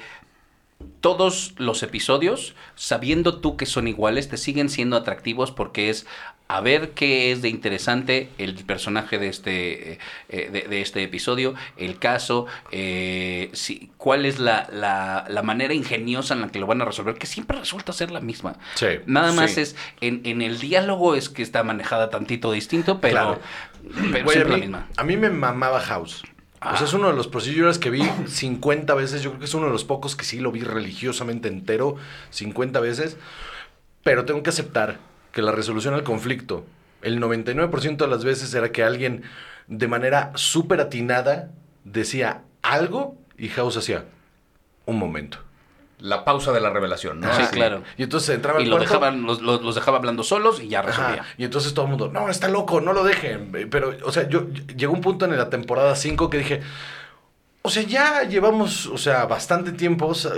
todos 1.00 1.54
los 1.58 1.82
episodios, 1.82 2.54
sabiendo 2.74 3.38
tú 3.40 3.56
que 3.56 3.66
son 3.66 3.88
iguales, 3.88 4.28
te 4.28 4.36
siguen 4.36 4.68
siendo 4.68 4.96
atractivos 4.96 5.50
porque 5.50 5.90
es 5.90 6.06
a 6.48 6.60
ver 6.60 6.90
qué 6.90 7.32
es 7.32 7.40
de 7.40 7.48
interesante 7.48 8.28
el 8.36 8.54
personaje 8.66 9.18
de 9.18 9.28
este, 9.28 9.92
eh, 10.28 10.50
de, 10.50 10.62
de 10.68 10.82
este 10.82 11.02
episodio, 11.02 11.54
el 11.78 11.98
caso, 11.98 12.44
eh, 12.72 13.48
si- 13.54 13.90
cuál 13.96 14.26
es 14.26 14.38
la, 14.38 14.68
la- 14.70 15.24
la 15.28 15.42
manera 15.42 15.72
ingeniosa 15.72 16.34
en 16.34 16.42
la 16.42 16.48
que 16.48 16.58
lo 16.58 16.66
van 16.66 16.82
a 16.82 16.84
resolver, 16.84 17.14
que 17.14 17.26
siempre 17.26 17.58
resulta 17.58 17.94
ser 17.94 18.10
la 18.10 18.20
misma. 18.20 18.56
Sí, 18.74 18.86
Nada 19.06 19.32
más 19.32 19.52
sí. 19.52 19.62
es, 19.62 19.76
en, 20.02 20.20
en 20.24 20.42
el 20.42 20.58
diálogo 20.58 21.14
es 21.14 21.30
que 21.30 21.42
está 21.42 21.62
manejada 21.62 22.10
tantito 22.10 22.52
distinto, 22.52 23.00
pero, 23.00 23.12
Claro. 23.14 23.40
pero 24.12 24.24
Güey, 24.24 24.36
a, 24.36 24.40
siempre 24.40 24.50
la 24.50 24.54
mí, 24.56 24.60
misma. 24.62 24.88
a 24.94 25.04
mí 25.04 25.16
me 25.16 25.30
mamaba 25.30 25.80
House. 25.80 26.22
O 26.64 26.76
sea, 26.76 26.86
es 26.86 26.92
uno 26.92 27.08
de 27.08 27.14
los 27.14 27.26
procedurals 27.26 27.78
que 27.78 27.90
vi 27.90 28.02
50 28.26 28.94
veces. 28.94 29.22
Yo 29.22 29.30
creo 29.30 29.40
que 29.40 29.46
es 29.46 29.54
uno 29.54 29.66
de 29.66 29.72
los 29.72 29.84
pocos 29.84 30.14
que 30.14 30.24
sí 30.24 30.38
lo 30.38 30.52
vi 30.52 30.62
religiosamente 30.62 31.48
entero 31.48 31.96
50 32.30 32.78
veces. 32.80 33.16
Pero 34.04 34.24
tengo 34.24 34.42
que 34.42 34.50
aceptar 34.50 34.98
que 35.32 35.42
la 35.42 35.52
resolución 35.52 35.94
al 35.94 36.04
conflicto, 36.04 36.64
el 37.02 37.20
99% 37.20 37.96
de 37.96 38.06
las 38.06 38.24
veces 38.24 38.54
era 38.54 38.70
que 38.70 38.84
alguien 38.84 39.22
de 39.66 39.88
manera 39.88 40.32
súper 40.34 40.80
atinada 40.80 41.50
decía 41.84 42.42
algo 42.62 43.16
y 43.36 43.48
House 43.48 43.76
hacía 43.76 44.04
un 44.86 44.98
momento. 44.98 45.38
La 46.02 46.24
pausa 46.24 46.52
de 46.52 46.60
la 46.60 46.68
revelación, 46.70 47.20
¿no? 47.20 47.32
Sí, 47.34 47.42
Así. 47.42 47.54
claro. 47.54 47.82
Y 47.96 48.02
entonces 48.02 48.34
entraba 48.34 48.60
Y 48.60 48.64
al 48.64 48.70
lo 48.70 48.76
cuarto, 48.76 48.92
dejaban, 48.92 49.22
los, 49.22 49.40
los- 49.40 49.62
los 49.62 49.74
dejaba 49.74 49.98
hablando 49.98 50.22
solos 50.24 50.60
y 50.60 50.68
ya 50.68 50.80
Ajá, 50.80 50.88
resolvía. 50.88 51.24
Y 51.38 51.44
entonces 51.44 51.72
todo 51.74 51.84
el 51.84 51.90
mundo, 51.90 52.10
no, 52.12 52.28
está 52.28 52.48
loco, 52.48 52.80
no 52.80 52.92
lo 52.92 53.04
dejen. 53.04 53.50
Pero, 53.70 53.94
o 54.04 54.10
sea, 54.12 54.28
yo 54.28 54.48
llegó 54.76 54.92
un 54.92 55.00
punto 55.00 55.24
en 55.24 55.36
la 55.36 55.48
temporada 55.48 55.94
5 55.96 56.28
que 56.28 56.38
dije, 56.38 56.60
o 57.62 57.70
sea, 57.70 57.82
ya 57.84 58.24
llevamos, 58.24 58.86
o 58.86 58.98
sea, 58.98 59.26
bastante 59.26 59.70
tiempo 59.72 60.06
o 60.08 60.14
sea, 60.14 60.32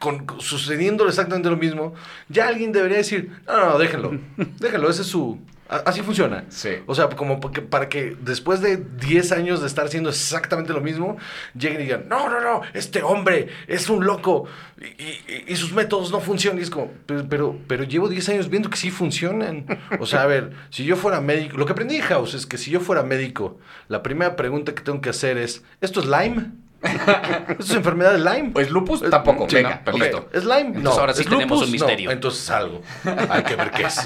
con, 0.00 0.24
con- 0.26 0.40
sucediendo 0.40 1.06
exactamente 1.06 1.50
lo 1.50 1.56
mismo. 1.58 1.94
Ya 2.28 2.48
alguien 2.48 2.72
debería 2.72 2.96
decir, 2.96 3.30
no, 3.46 3.56
no, 3.56 3.66
no, 3.72 3.78
déjenlo, 3.78 4.12
déjenlo, 4.58 4.88
ese 4.90 5.02
es 5.02 5.08
su... 5.08 5.38
Así 5.86 6.02
funciona. 6.02 6.44
Sí. 6.50 6.70
O 6.86 6.94
sea, 6.94 7.08
como 7.08 7.40
porque- 7.40 7.62
para 7.62 7.88
que 7.88 8.16
después 8.20 8.60
de 8.60 8.76
10 8.76 9.32
años 9.32 9.60
de 9.60 9.66
estar 9.66 9.86
haciendo 9.86 10.10
exactamente 10.10 10.72
lo 10.72 10.80
mismo, 10.80 11.16
lleguen 11.58 11.80
y 11.80 11.84
digan, 11.84 12.04
no, 12.08 12.28
no, 12.28 12.40
no, 12.40 12.60
este 12.74 13.02
hombre 13.02 13.48
es 13.66 13.88
un 13.88 14.04
loco 14.04 14.44
y, 14.80 14.84
y- 15.04 15.44
y 15.48 15.56
sus 15.56 15.72
métodos 15.72 16.10
no 16.12 16.20
funcionan. 16.20 16.58
Y 16.58 16.62
es 16.62 16.70
como, 16.70 16.90
pero, 17.06 17.26
pero, 17.28 17.58
pero 17.66 17.84
llevo 17.84 18.08
10 18.08 18.28
años 18.28 18.48
viendo 18.50 18.68
que 18.70 18.76
sí 18.76 18.90
funcionan. 18.90 19.64
O 19.98 20.06
sea, 20.06 20.22
a 20.22 20.26
ver, 20.26 20.52
si 20.70 20.84
yo 20.84 20.96
fuera 20.96 21.20
médico, 21.20 21.56
lo 21.56 21.64
que 21.66 21.72
aprendí 21.72 21.96
en 21.96 22.02
House 22.02 22.34
es 22.34 22.46
que 22.46 22.58
si 22.58 22.70
yo 22.70 22.80
fuera 22.80 23.02
médico, 23.02 23.58
la 23.88 24.02
primera 24.02 24.36
pregunta 24.36 24.74
que 24.74 24.82
tengo 24.82 25.00
que 25.00 25.10
hacer 25.10 25.38
es, 25.38 25.64
¿esto 25.80 26.00
es 26.00 26.06
Lyme? 26.06 26.50
¿Esto 26.82 27.62
es 27.64 27.70
enfermedad 27.74 28.12
de 28.12 28.18
Lyme? 28.18 28.50
Pues 28.50 28.68
lupus 28.70 29.02
Eh, 29.02 29.08
tampoco. 29.08 29.48
sí, 29.48 29.54
Venga, 29.56 29.82
no. 29.86 30.26
¿Es 30.32 30.44
Lyme? 30.44 30.60
Entonces 30.60 30.82
no. 30.82 30.90
ahora 30.90 31.14
sí 31.14 31.22
¿Es 31.22 31.28
tenemos 31.28 31.60
lupus? 31.60 31.62
un 31.62 31.66
No. 31.68 31.72
misterio. 31.72 32.10
Entonces 32.10 32.50
algo. 32.50 32.82
Hay 33.30 33.42
que 33.44 33.54
ver 33.56 33.70
qué 33.70 33.84
es. 33.84 34.00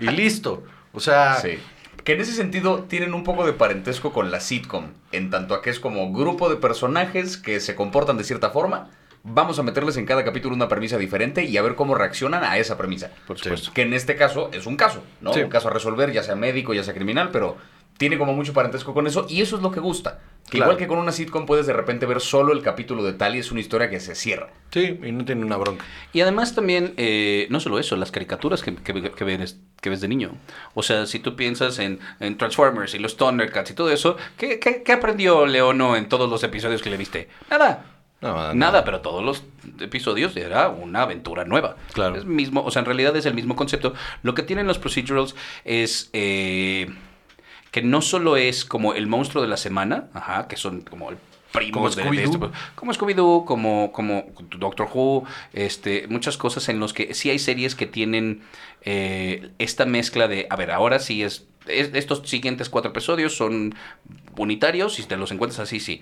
Y 0.00 0.06
listo. 0.06 0.62
O 0.92 1.00
sea, 1.00 1.36
Sí. 1.36 1.58
Que 2.04 2.14
en 2.14 2.20
ese 2.20 2.32
sentido 2.32 2.82
tienen 2.84 3.14
un 3.14 3.22
poco 3.22 3.46
de 3.46 3.52
parentesco 3.52 4.12
con 4.12 4.32
la 4.32 4.40
sitcom, 4.40 4.86
en 5.12 5.30
tanto 5.30 5.54
a 5.54 5.62
que 5.62 5.70
es 5.70 5.78
como 5.78 6.12
grupo 6.12 6.50
de 6.50 6.56
personajes 6.56 7.36
que 7.36 7.60
se 7.60 7.76
comportan 7.76 8.16
de 8.16 8.24
cierta 8.24 8.50
forma. 8.50 8.90
Vamos 9.24 9.58
a 9.58 9.62
meterles 9.62 9.96
en 9.96 10.06
cada 10.06 10.24
capítulo 10.24 10.54
una 10.54 10.68
premisa 10.68 10.98
diferente 10.98 11.44
y 11.44 11.56
a 11.56 11.62
ver 11.62 11.74
cómo 11.76 11.94
reaccionan 11.94 12.42
a 12.42 12.58
esa 12.58 12.76
premisa. 12.76 13.10
Por 13.26 13.38
Sí. 13.38 13.44
supuesto. 13.44 13.70
Que 13.72 13.82
en 13.82 13.92
este 13.94 14.16
caso 14.16 14.50
es 14.52 14.66
un 14.66 14.76
caso, 14.76 15.02
¿no? 15.20 15.32
Sí. 15.32 15.40
Un 15.42 15.48
caso 15.50 15.68
a 15.68 15.72
resolver, 15.72 16.10
ya 16.12 16.22
sea 16.24 16.34
médico, 16.34 16.74
ya 16.74 16.82
sea 16.82 16.92
criminal, 16.94 17.30
pero 17.32 17.56
tiene 17.98 18.18
como 18.18 18.32
mucho 18.32 18.52
parentesco 18.52 18.94
con 18.94 19.06
eso 19.06 19.26
y 19.28 19.40
eso 19.42 19.54
es 19.56 19.62
lo 19.62 19.70
que 19.70 19.78
gusta. 19.78 20.18
Que 20.46 20.58
Claro. 20.58 20.72
igual 20.72 20.76
que 20.78 20.88
con 20.88 20.98
una 20.98 21.12
sitcom 21.12 21.46
puedes 21.46 21.66
de 21.68 21.72
repente 21.72 22.04
ver 22.04 22.20
solo 22.20 22.52
el 22.52 22.62
capítulo 22.62 23.04
de 23.04 23.12
tal 23.12 23.36
y 23.36 23.38
es 23.38 23.52
una 23.52 23.60
historia 23.60 23.88
que 23.90 24.00
se 24.00 24.16
cierra. 24.16 24.48
sí, 24.72 24.98
y 25.04 25.12
no 25.12 25.24
tiene 25.24 25.44
una 25.44 25.56
bronca. 25.58 25.84
Y 26.12 26.20
además 26.22 26.54
también, 26.56 26.94
eh, 26.96 27.46
no 27.50 27.60
solo 27.60 27.78
eso, 27.78 27.94
las 27.94 28.10
caricaturas 28.10 28.62
que, 28.62 28.74
que- 28.74 29.10
que 29.12 29.24
ves, 29.24 29.58
que 29.80 29.90
ves 29.90 30.00
de 30.00 30.08
niño. 30.08 30.32
O 30.74 30.82
sea, 30.82 31.06
si 31.06 31.20
tú 31.20 31.36
piensas 31.36 31.78
en, 31.78 32.00
en 32.18 32.38
Transformers 32.38 32.94
y 32.94 32.98
los 32.98 33.16
Thundercats 33.18 33.70
y 33.70 33.74
todo 33.74 33.90
eso, 33.92 34.16
¿qué, 34.38 34.58
qué, 34.58 34.82
qué 34.82 34.92
aprendió 34.92 35.46
Leono 35.46 35.94
en 35.96 36.08
todos 36.08 36.28
los 36.28 36.42
episodios 36.42 36.82
que 36.82 36.90
le 36.90 36.96
viste? 36.96 37.28
Nada. 37.50 37.84
No, 38.22 38.34
nada. 38.34 38.54
Nada, 38.54 38.84
pero 38.84 39.00
todos 39.00 39.22
los 39.24 39.42
episodios 39.80 40.36
era 40.36 40.68
una 40.68 41.02
aventura 41.02 41.44
nueva. 41.44 41.76
Claro. 41.92 42.16
Es 42.16 42.24
mismo, 42.24 42.62
o 42.64 42.70
sea, 42.70 42.80
en 42.80 42.86
realidad 42.86 43.14
es 43.16 43.26
el 43.26 43.34
mismo 43.34 43.56
concepto. 43.56 43.94
Lo 44.22 44.34
que 44.34 44.42
tienen 44.42 44.66
los 44.66 44.78
procedurals 44.78 45.34
es 45.64 46.08
eh, 46.12 46.88
que 47.72 47.82
no 47.82 48.00
solo 48.00 48.36
es 48.36 48.64
como 48.64 48.94
el 48.94 49.06
monstruo 49.08 49.42
de 49.42 49.48
la 49.48 49.56
semana, 49.56 50.08
ajá, 50.14 50.46
que 50.46 50.56
son 50.56 50.82
como 50.82 51.10
el 51.10 51.16
primo 51.52 51.90
de, 51.90 52.02
este- 52.24 52.38
como 52.76 52.92
Scooby-Doo, 52.94 53.44
como, 53.44 53.92
como 53.92 54.24
Doctor 54.56 54.88
Who, 54.94 55.24
este, 55.52 56.06
muchas 56.08 56.38
cosas 56.38 56.68
en 56.70 56.78
los 56.80 56.94
que 56.94 57.12
sí 57.14 57.28
hay 57.28 57.38
series 57.38 57.74
que 57.74 57.86
tienen 57.86 58.42
eh, 58.82 59.50
esta 59.58 59.84
mezcla 59.84 60.28
de, 60.28 60.46
a 60.48 60.56
ver, 60.56 60.70
ahora 60.70 60.98
sí 60.98 61.22
es, 61.22 61.44
es- 61.66 61.90
estos 61.94 62.22
siguientes 62.28 62.70
cuatro 62.70 62.90
episodios 62.92 63.36
son 63.36 63.74
unitarios, 64.36 64.94
si 64.94 65.02
te 65.02 65.16
los 65.16 65.30
encuentras 65.32 65.60
así, 65.60 65.78
sí. 65.80 66.00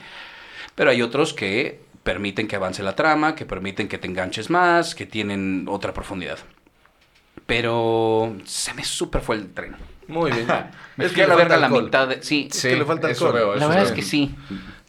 Pero 0.77 0.91
hay 0.91 1.03
otros 1.03 1.35
que 1.35 1.81
permiten 2.03 2.49
que 2.49 2.57
avance 2.57 2.83
la 2.83 2.97
trama, 2.97 3.35
que 3.35 3.47
permiten 3.47 3.89
que 3.89 3.99
te 3.99 4.07
enganches 4.07 4.51
más, 4.51 4.95
que 4.95 5.07
tienen 5.07 5.67
otra 5.69 5.93
profundidad. 5.93 6.39
Pero 7.47 8.37
se 8.45 8.75
me 8.75 8.85
súper 8.85 9.23
fue 9.23 9.37
el 9.37 9.53
tren. 9.53 9.77
Muy 10.09 10.31
bien. 10.33 10.47
Es 10.99 11.13
a 11.13 11.27
le 11.27 11.27
la 11.27 11.57
la 11.57 11.69
mitad 11.69 12.09
de... 12.09 12.23
Sí, 12.23 12.49
Es 12.51 12.63
que 12.63 12.77
le 12.77 12.85
falta 12.85 13.11
eso 13.11 13.27
alcohol. 13.29 13.41
veo, 13.41 13.57
la 13.57 13.69
verdad 13.69 13.85
es 13.85 13.93
que 13.93 14.03
sí. 14.03 14.35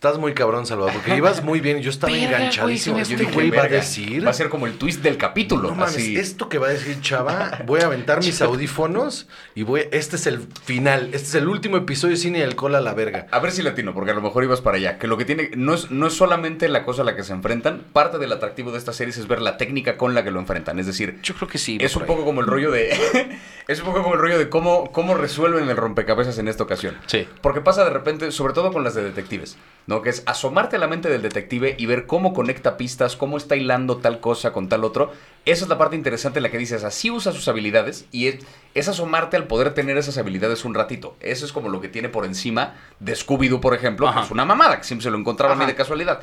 Estás 0.02 0.18
muy 0.18 0.34
cabrón, 0.34 0.66
Salvador, 0.66 0.93
porque 0.93 1.16
ibas 1.16 1.43
muy 1.43 1.62
bien 1.62 1.78
y 1.78 1.82
yo 1.84 1.91
estaba 1.91 2.12
Verga, 2.12 2.38
enganchadísimo. 2.38 2.95
güey, 2.95 3.08
me 3.08 3.14
Este 3.14 3.32
güey 3.32 3.49
va 3.52 3.66
a 3.66 3.68
decir... 3.68 4.26
Va 4.26 4.32
a 4.32 4.34
ser 4.34 4.49
como 4.49 4.66
el 4.66 4.80
twist 4.80 5.04
del 5.04 5.16
capítulo. 5.16 5.70
No 5.70 5.76
mames, 5.76 5.95
así. 5.95 6.18
esto 6.18 6.49
que 6.49 6.58
va 6.58 6.70
a 6.70 6.70
decir 6.72 6.99
Chava, 7.02 7.60
voy 7.68 7.82
a 7.82 7.86
aventar 7.86 8.18
mis 8.18 8.41
audífonos 8.41 9.28
y 9.54 9.62
voy... 9.62 9.84
Este 9.91 10.16
es 10.16 10.26
el 10.26 10.39
final, 10.39 11.12
este 11.14 11.28
es 11.28 11.36
el 11.36 11.47
último 11.47 11.78
episodio 11.78 12.16
de 12.16 12.18
Cine 12.20 12.39
y 12.39 12.41
Alcohol 12.41 12.74
a 12.74 12.82
la 12.82 12.95
verga. 12.95 13.28
A 13.30 13.38
ver 13.38 13.52
si 13.52 13.62
latino, 13.62 13.93
porque 13.93 14.10
a 14.10 14.16
lo 14.16 14.24
mejor 14.24 14.43
ibas 14.43 14.60
para 14.60 14.78
allá. 14.78 14.97
Que 14.97 15.06
lo 15.06 15.20
que 15.20 15.26
tiene 15.26 15.52
no 15.56 15.76
es, 15.76 15.91
no 15.91 16.08
es 16.08 16.14
solamente 16.14 16.68
la 16.68 16.84
cosa 16.84 17.04
a 17.04 17.06
la 17.06 17.16
que 17.16 17.22
se 17.22 17.34
enfrentan. 17.34 17.84
Parte 17.93 18.18
del 18.18 18.32
atractivo 18.32 18.72
de 18.72 18.80
estas 18.80 18.95
series 18.95 19.20
es 19.20 19.28
ver 19.28 19.39
la 19.39 19.58
técnica 19.58 19.97
con 19.97 20.16
la 20.16 20.24
que 20.24 20.32
lo 20.32 20.39
enfrentan. 20.39 20.80
Es 20.80 20.88
decir, 20.88 21.20
Yo 21.22 21.36
creo 21.36 21.47
que 21.47 21.60
sí. 21.60 21.78
es 21.80 21.95
un 21.95 22.02
ahí. 22.02 22.08
poco 22.08 22.26
como 22.26 22.41
el 22.41 22.47
rollo 22.47 22.72
de. 22.72 22.89
es 23.68 23.78
un 23.78 23.86
poco 23.86 24.02
como 24.02 24.16
el 24.16 24.20
rollo 24.20 24.39
de 24.39 24.49
cómo, 24.49 24.91
cómo 24.91 25.14
resuelven 25.14 25.70
el 25.70 25.78
rompecabezas 25.78 26.39
en 26.39 26.47
esta 26.47 26.64
ocasión. 26.64 26.97
Sí. 27.06 27.28
Porque 27.43 27.62
pasa 27.62 27.84
de 27.84 27.91
repente, 27.91 28.32
sobre 28.32 28.54
todo 28.54 28.74
con 28.74 28.84
las 28.84 28.95
de 28.95 29.04
detectives, 29.04 29.58
¿no? 29.92 30.02
Que 30.02 30.10
es 30.10 30.24
asomarte 30.26 30.78
a 30.78 30.80
la 30.80 30.88
mente 30.88 31.10
del 31.10 31.22
detective 31.22 31.76
y 31.78 31.86
ver 31.86 32.08
cómo 32.08 32.34
conecta 32.34 32.78
pistas, 32.78 33.18
cómo 33.18 33.36
está 33.36 33.58
hilando 33.58 33.98
tal 33.98 34.22
cosa 34.22 34.54
con 34.54 34.70
tal 34.70 34.86
otro. 34.86 35.12
Esa 35.46 35.66
es 35.66 35.70
la 35.70 35.78
parte 35.78 35.98
interesante 35.98 36.39
en 36.39 36.44
la 36.44 36.50
que 36.50 36.58
dices, 36.58 36.86
así 36.86 37.12
usa 37.12 37.34
sus 37.34 37.48
habilidades 37.50 38.06
y 38.12 38.28
es, 38.28 38.36
es 38.74 38.88
asomarte 38.88 39.36
al 39.36 39.48
poder 39.48 39.74
tener 39.74 39.98
esas 39.98 40.18
habilidades 40.18 40.64
un 40.64 40.76
ratito. 40.76 41.18
Eso 41.20 41.46
es 41.46 41.52
como 41.52 41.68
lo 41.68 41.82
que 41.82 41.89
tiene 41.89 42.08
por 42.08 42.26
encima 42.26 42.76
de 43.02 43.14
Scooby-Doo, 43.14 43.60
por 43.60 43.74
ejemplo, 43.74 44.12
que 44.14 44.22
es 44.22 44.32
una 44.32 44.46
mamada, 44.46 44.78
que 44.78 44.86
siempre 44.86 45.04
se 45.04 45.12
lo 45.12 45.18
encontraba 45.18 45.54
a 45.54 45.58
mí 45.58 45.64
Ajá. 45.64 45.72
de 45.72 45.76
casualidad. 45.76 46.22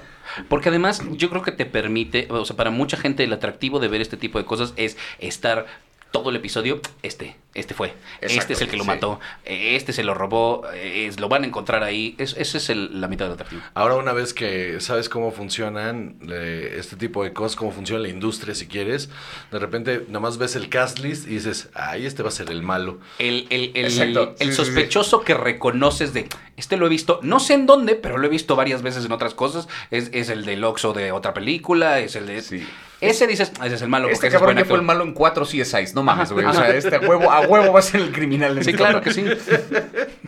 Porque 0.49 0.71
además 0.71 1.03
yo 1.13 1.29
creo 1.29 1.43
que 1.43 1.53
te 1.53 1.67
permite, 1.67 2.27
o 2.31 2.47
sea, 2.47 2.57
para 2.57 2.71
mucha 2.71 2.97
gente 2.97 3.23
el 3.23 3.33
atractivo 3.35 3.81
de 3.81 3.89
ver 3.89 4.01
este 4.01 4.17
tipo 4.17 4.39
de 4.39 4.47
cosas 4.47 4.73
es 4.77 4.97
estar 5.19 5.67
todo 6.11 6.31
el 6.31 6.37
episodio, 6.37 6.81
este, 7.03 7.37
este 7.55 7.75
fue, 7.75 7.95
Exacto, 8.21 8.41
este 8.41 8.53
es 8.53 8.61
el 8.61 8.69
que 8.69 8.77
lo 8.77 8.85
sí. 8.85 8.89
mató, 8.89 9.19
este 9.45 9.93
se 9.93 10.05
lo 10.05 10.15
robó, 10.15 10.63
es- 10.75 11.19
lo 11.19 11.29
van 11.29 11.43
a 11.43 11.47
encontrar 11.47 11.83
ahí, 11.83 12.15
es, 12.19 12.37
ese 12.39 12.59
es 12.59 12.71
el- 12.71 13.01
la 13.01 13.09
mitad 13.09 13.25
del 13.25 13.35
atractivo. 13.35 13.63
Ahora 13.75 13.97
una 13.97 14.13
vez 14.13 14.33
que 14.35 14.81
sabes 14.81 15.09
cómo 15.09 15.33
funcionan 15.33 16.17
eh, 16.31 16.77
este 16.79 16.97
tipo 16.97 17.25
de 17.25 17.33
cosas, 17.33 17.57
cómo 17.57 17.73
funciona 17.73 18.03
la 18.03 18.09
industria 18.09 18.55
si 18.55 18.67
quieres, 18.67 19.09
de 19.51 19.59
repente 19.59 20.05
nomás 20.09 20.39
ves 20.39 20.55
el 20.57 20.69
cast 20.69 20.99
list 21.01 21.27
y 21.27 21.31
dices, 21.35 21.69
ay, 21.75 22.07
este 22.07 22.23
va 22.23 22.29
a 22.29 22.33
ser 22.33 22.51
el 22.51 22.63
malo. 22.63 22.99
El, 23.19 23.47
el- 23.51 23.73
el- 23.75 23.87
Exacto, 23.87 24.35
el 24.39 24.49
sí, 24.49 24.53
sí, 24.53 24.53
sospechoso 24.53 25.23
que 25.23 25.35
reconoces 25.35 26.13
de, 26.13 26.29
este 26.57 26.77
lo 26.77 26.87
he 26.87 26.91
visto, 26.91 27.19
no 27.23 27.41
sé 27.41 27.55
en 27.55 27.67
dónde, 27.67 27.95
pero 27.97 28.19
lo 28.19 28.27
he 28.27 28.31
visto 28.31 28.55
varias 28.57 28.83
veces 28.83 29.05
en 29.05 29.13
otras 29.13 29.35
cosas, 29.35 29.69
es, 29.91 30.11
es 30.13 30.29
el 30.29 30.45
del 30.45 30.63
Oxo 30.65 30.93
de 30.93 31.11
otra 31.13 31.35
película, 31.35 31.99
es 31.99 32.15
el 32.15 32.27
de... 32.27 32.43
Sí. 32.43 32.67
Ese 33.01 33.29
dices, 33.29 33.53
"Ah, 33.61 33.67
ese 33.67 33.77
es 33.77 33.83
el 33.83 33.89
malo. 33.89 34.07
porque 34.07 34.15
Este 34.15 34.27
es 34.27 34.33
cabrón 34.33 34.57
ya 34.57 34.65
fue 34.65 34.75
el 34.75 34.81
actor". 34.81 34.83
malo 34.83 35.05
en 35.05 35.13
cuatro 35.13 35.45
CSIs, 35.45 35.95
no 35.95 36.03
mames, 36.03 36.33
güey. 36.33 36.45
O 36.45 36.53
sea, 36.53 36.69
este 36.75 36.97
a 36.97 36.99
huevo, 36.99 37.31
a 37.39 37.47
huevo 37.47 37.73
va 37.73 37.79
a 37.79 37.83
ser 37.83 38.01
el 38.01 38.13
criminal. 38.13 38.63
Sí, 38.63 38.73
claro 38.73 39.01
que 39.01 39.13
sí. 39.13 39.25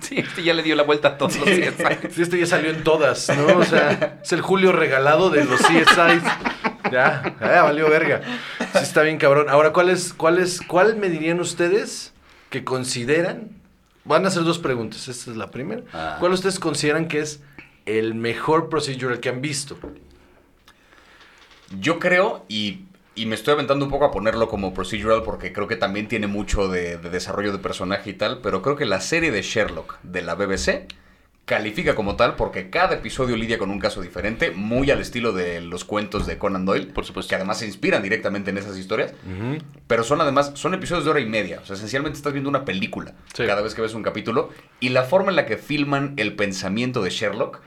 Sí, 0.00 0.16
este 0.16 0.42
ya 0.42 0.54
le 0.54 0.62
dio 0.62 0.74
la 0.76 0.82
vuelta 0.82 1.08
a 1.08 1.18
todos 1.18 1.36
los 1.36 1.46
CSI. 1.46 2.11
Sí, 2.11 2.22
este 2.22 2.38
ya 2.38 2.46
salió 2.46 2.70
en 2.70 2.82
todas, 2.82 3.28
¿no? 3.36 3.58
O 3.58 3.64
sea, 3.64 4.18
es 4.22 4.32
el 4.32 4.40
Julio 4.40 4.72
regalado 4.72 5.28
de 5.28 5.44
los 5.44 5.61
CSIs. 5.61 6.22
Ya, 6.90 7.36
ya 7.38 7.62
valió 7.62 7.88
verga. 7.90 8.22
Sí, 8.72 8.78
está 8.80 9.02
bien 9.02 9.18
cabrón. 9.18 9.50
Ahora, 9.50 9.74
¿cuál 9.74 9.90
es, 9.90 10.14
cuál 10.14 10.38
es, 10.38 10.62
cuál 10.62 10.96
me 10.96 11.11
dirían 11.11 11.38
ustedes 11.38 12.14
que 12.48 12.64
consideran? 12.64 13.50
Van 14.04 14.24
a 14.24 14.28
hacer 14.28 14.42
dos 14.42 14.58
preguntas. 14.58 15.06
Esta 15.06 15.30
es 15.30 15.36
la 15.36 15.50
primera. 15.50 15.82
Ah. 15.92 16.16
¿Cuál 16.18 16.32
ustedes 16.32 16.58
consideran 16.58 17.06
que 17.06 17.20
es 17.20 17.42
el 17.84 18.14
mejor 18.14 18.70
procedural 18.70 19.20
que 19.20 19.28
han 19.28 19.42
visto? 19.42 19.78
Yo 21.78 21.98
creo, 21.98 22.44
y, 22.48 22.86
y 23.14 23.26
me 23.26 23.34
estoy 23.34 23.54
aventando 23.54 23.84
un 23.84 23.90
poco 23.90 24.04
a 24.04 24.11
ponerlo 24.11 24.48
como 24.48 24.72
procedural 24.72 25.22
porque 25.22 25.52
creo 25.52 25.66
que 25.66 25.76
también 25.76 26.08
tiene 26.08 26.26
mucho 26.26 26.68
de, 26.68 26.96
de 26.96 27.11
desarrollo 27.11 27.52
de 27.52 27.58
personaje 27.58 28.11
y 28.11 28.14
tal, 28.14 28.40
pero 28.40 28.62
creo 28.62 28.76
que 28.76 28.84
la 28.86 29.00
serie 29.00 29.30
de 29.30 29.42
Sherlock 29.42 29.98
de 30.02 30.22
la 30.22 30.34
BBC 30.34 30.86
califica 31.44 31.96
como 31.96 32.14
tal 32.14 32.36
porque 32.36 32.70
cada 32.70 32.94
episodio 32.94 33.36
lidia 33.36 33.58
con 33.58 33.70
un 33.70 33.80
caso 33.80 34.00
diferente, 34.00 34.52
muy 34.52 34.88
al 34.92 35.00
estilo 35.00 35.32
de 35.32 35.61
los 35.61 35.84
cuentos 35.84 36.24
de 36.26 36.38
Conan 36.38 36.64
Doyle, 36.64 36.86
Por 36.86 37.04
supuesto. 37.04 37.28
que 37.30 37.34
además 37.34 37.58
se 37.58 37.66
inspiran 37.66 38.02
directamente 38.04 38.50
en 38.50 38.58
esas 38.58 38.78
historias, 38.78 39.12
pero 39.88 40.04
son 40.04 40.20
además, 40.20 40.52
son 40.54 40.74
episodios 40.74 41.04
de 41.04 41.11
hora 41.11 41.20
y 41.20 41.26
media, 41.26 41.58
o 41.61 41.66
sea, 41.66 41.74
esencialmente 41.74 42.16
estás 42.16 42.32
viendo 42.32 42.48
una 42.48 42.64
película 42.64 43.14
Sí. 43.34 43.44
cada 43.46 43.62
vez 43.62 43.74
que 43.74 43.82
ves 43.82 43.94
un 43.94 44.04
capítulo, 44.04 44.50
y 44.78 44.90
la 44.90 45.02
forma 45.02 45.30
en 45.30 45.36
la 45.36 45.46
que 45.46 45.56
filman 45.56 46.14
el 46.18 46.36
pensamiento 46.36 47.02
de 47.02 47.11
Sherlock 47.11 47.61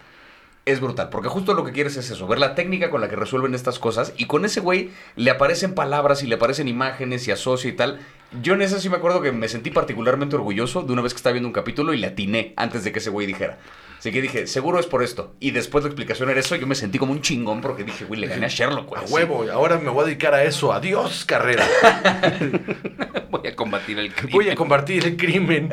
es 0.65 0.79
brutal, 0.79 1.09
porque 1.09 1.27
justo 1.27 1.53
lo 1.53 1.65
que 1.65 1.73
quieres 1.73 1.97
es 1.97 2.09
eso, 2.09 2.25
ver 2.25 2.39
la 2.39 2.55
técnica 2.55 2.89
con 2.89 3.01
la 3.01 3.09
que 3.09 3.17
resuelven 3.17 3.53
estas 3.53 3.79
cosas, 3.79 4.13
y 4.17 4.25
con 4.25 4.45
ese 4.45 4.61
güey 4.61 4.91
le 5.15 5.29
aparecen 5.29 5.75
palabras 5.75 6.23
y 6.23 6.27
le 6.27 6.35
aparecen 6.35 6.67
imágenes 6.67 7.27
y 7.27 7.31
asocia 7.31 7.69
y 7.69 7.73
tal. 7.73 7.99
Yo 8.41 8.53
en 8.53 8.61
esa 8.61 8.79
sí 8.79 8.89
me 8.89 8.95
acuerdo 8.95 9.21
que 9.21 9.31
me 9.31 9.47
sentí 9.47 9.69
particularmente 9.71 10.35
orgulloso 10.35 10.81
de 10.81 10.93
una 10.93 11.01
vez 11.01 11.13
que 11.13 11.17
estaba 11.17 11.33
viendo 11.33 11.49
un 11.49 11.53
capítulo 11.53 11.93
y 11.93 11.97
le 11.97 12.07
atiné 12.07 12.53
antes 12.55 12.83
de 12.83 12.91
que 12.91 12.99
ese 12.99 13.09
güey 13.09 13.27
dijera. 13.27 13.59
Así 13.99 14.11
que 14.11 14.21
dije, 14.21 14.47
seguro 14.47 14.79
es 14.79 14.85
por 14.85 15.03
esto. 15.03 15.35
Y 15.39 15.51
después 15.51 15.83
la 15.83 15.89
explicación 15.89 16.29
era 16.29 16.39
eso, 16.39 16.55
yo 16.55 16.65
me 16.65 16.75
sentí 16.75 16.97
como 16.97 17.11
un 17.11 17.21
chingón 17.21 17.61
porque 17.61 17.83
dije, 17.83 18.05
güey, 18.05 18.19
le 18.19 18.27
gané 18.27 18.45
a 18.45 18.49
Sherlock, 18.49 18.87
güey. 18.87 19.01
A 19.01 19.05
huevo, 19.05 19.45
y 19.45 19.49
ahora 19.49 19.77
me 19.77 19.89
voy 19.89 20.03
a 20.03 20.05
dedicar 20.07 20.33
a 20.33 20.43
eso. 20.43 20.73
Adiós, 20.73 21.25
carrera. 21.25 21.65
Voy 23.29 23.47
a 23.47 23.55
combatir 23.55 23.97
el 23.97 24.13
crimen. 24.13 24.31
Voy 24.31 24.49
a 24.49 24.55
combatir 24.55 25.05
el 25.05 25.17
crimen 25.17 25.69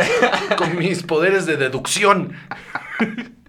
con 0.56 0.78
mis 0.78 1.02
poderes 1.02 1.44
de 1.44 1.56
deducción. 1.56 2.32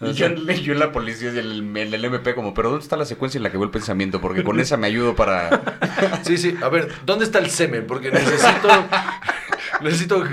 Y 0.00 0.12
yo, 0.12 0.26
en- 0.26 0.46
yo 0.46 0.72
en 0.74 0.78
la 0.78 0.92
policía 0.92 1.28
y 1.32 1.38
en 1.38 1.38
el, 1.38 1.76
en 1.76 1.94
el 1.94 2.04
MP 2.04 2.34
como, 2.34 2.52
pero 2.54 2.70
¿dónde 2.70 2.82
está 2.82 2.96
la 2.96 3.04
secuencia 3.06 3.38
en 3.38 3.42
la 3.44 3.50
que 3.50 3.56
veo 3.56 3.64
el 3.64 3.70
pensamiento? 3.70 4.20
Porque 4.20 4.44
con 4.44 4.60
esa 4.60 4.76
me 4.76 4.86
ayudo 4.86 5.14
para... 5.16 5.62
Sí, 6.24 6.36
sí. 6.38 6.56
A 6.62 6.68
ver, 6.68 6.92
¿dónde 7.06 7.24
está 7.24 7.38
el 7.38 7.50
semen? 7.50 7.86
Porque 7.86 8.10
necesito. 8.10 8.68
necesito, 9.80 10.24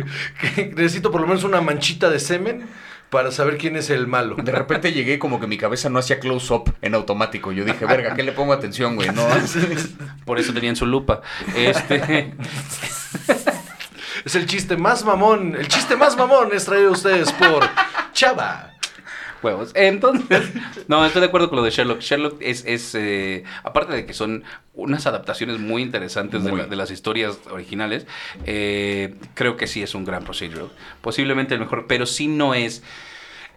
que- 0.56 0.74
necesito 0.76 1.12
por 1.12 1.22
lo 1.22 1.28
menos 1.28 1.44
una 1.44 1.62
manchita 1.62 2.10
de 2.10 2.20
semen 2.20 2.68
para 3.10 3.32
saber 3.32 3.58
quién 3.58 3.76
es 3.76 3.90
el 3.90 4.08
malo. 4.08 4.36
De 4.42 4.52
repente 4.54 4.94
llegué 4.94 5.20
como 5.20 5.40
que 5.40 5.48
mi 5.48 5.58
cabeza 5.58 5.90
no 5.90 6.00
hacía 6.00 6.20
close-up 6.20 6.74
en 6.82 6.94
automático. 6.96 7.52
Yo 7.52 7.66
dije, 7.66 7.86
verga, 7.86 8.14
¿qué 8.16 8.24
le 8.24 8.32
pongo 8.32 8.54
atención, 8.54 8.96
güey? 8.96 9.10
No, 9.10 9.28
Por 10.26 10.40
eso 10.40 10.54
tenían 10.54 10.76
su 10.78 10.86
lupa. 10.86 11.22
Este, 11.56 12.34
Es 14.24 14.36
el 14.36 14.46
chiste 14.46 14.78
más 14.78 15.04
mamón. 15.04 15.56
El 15.58 15.68
chiste 15.68 15.96
más 15.98 16.16
mamón 16.16 16.50
es 16.54 16.66
traído 16.66 16.90
a 16.90 16.92
ustedes 16.94 17.32
por 17.34 17.68
Chava. 18.14 18.72
Huevos. 19.44 19.72
Entonces, 19.76 20.50
no, 20.88 21.06
estoy 21.06 21.22
de 21.22 21.28
acuerdo 21.28 21.50
con 21.50 21.58
lo 21.58 21.64
de 21.64 21.72
Sherlock. 21.72 22.00
Sherlock 22.00 22.38
es, 22.42 22.64
es 22.66 22.94
eh, 22.96 23.44
aparte 23.64 23.94
de 23.94 24.06
que 24.06 24.14
son 24.14 24.44
unas 24.74 25.06
adaptaciones 25.08 25.60
muy 25.60 25.82
interesantes 25.82 26.44
de, 26.44 26.52
Muy. 26.52 26.62
la- 26.62 26.68
de 26.68 26.76
las 26.76 26.92
historias 26.92 27.38
originales, 27.50 28.06
eh, 28.46 29.16
creo 29.34 29.58
que 29.58 29.68
sí 29.68 29.82
es 29.84 29.96
un 29.96 30.06
gran 30.06 30.24
procedural. 30.24 30.70
Posiblemente 31.02 31.54
el 31.54 31.60
mejor, 31.60 31.86
pero 31.88 32.06
sí 32.06 32.28
no 32.28 32.54
es 32.54 32.84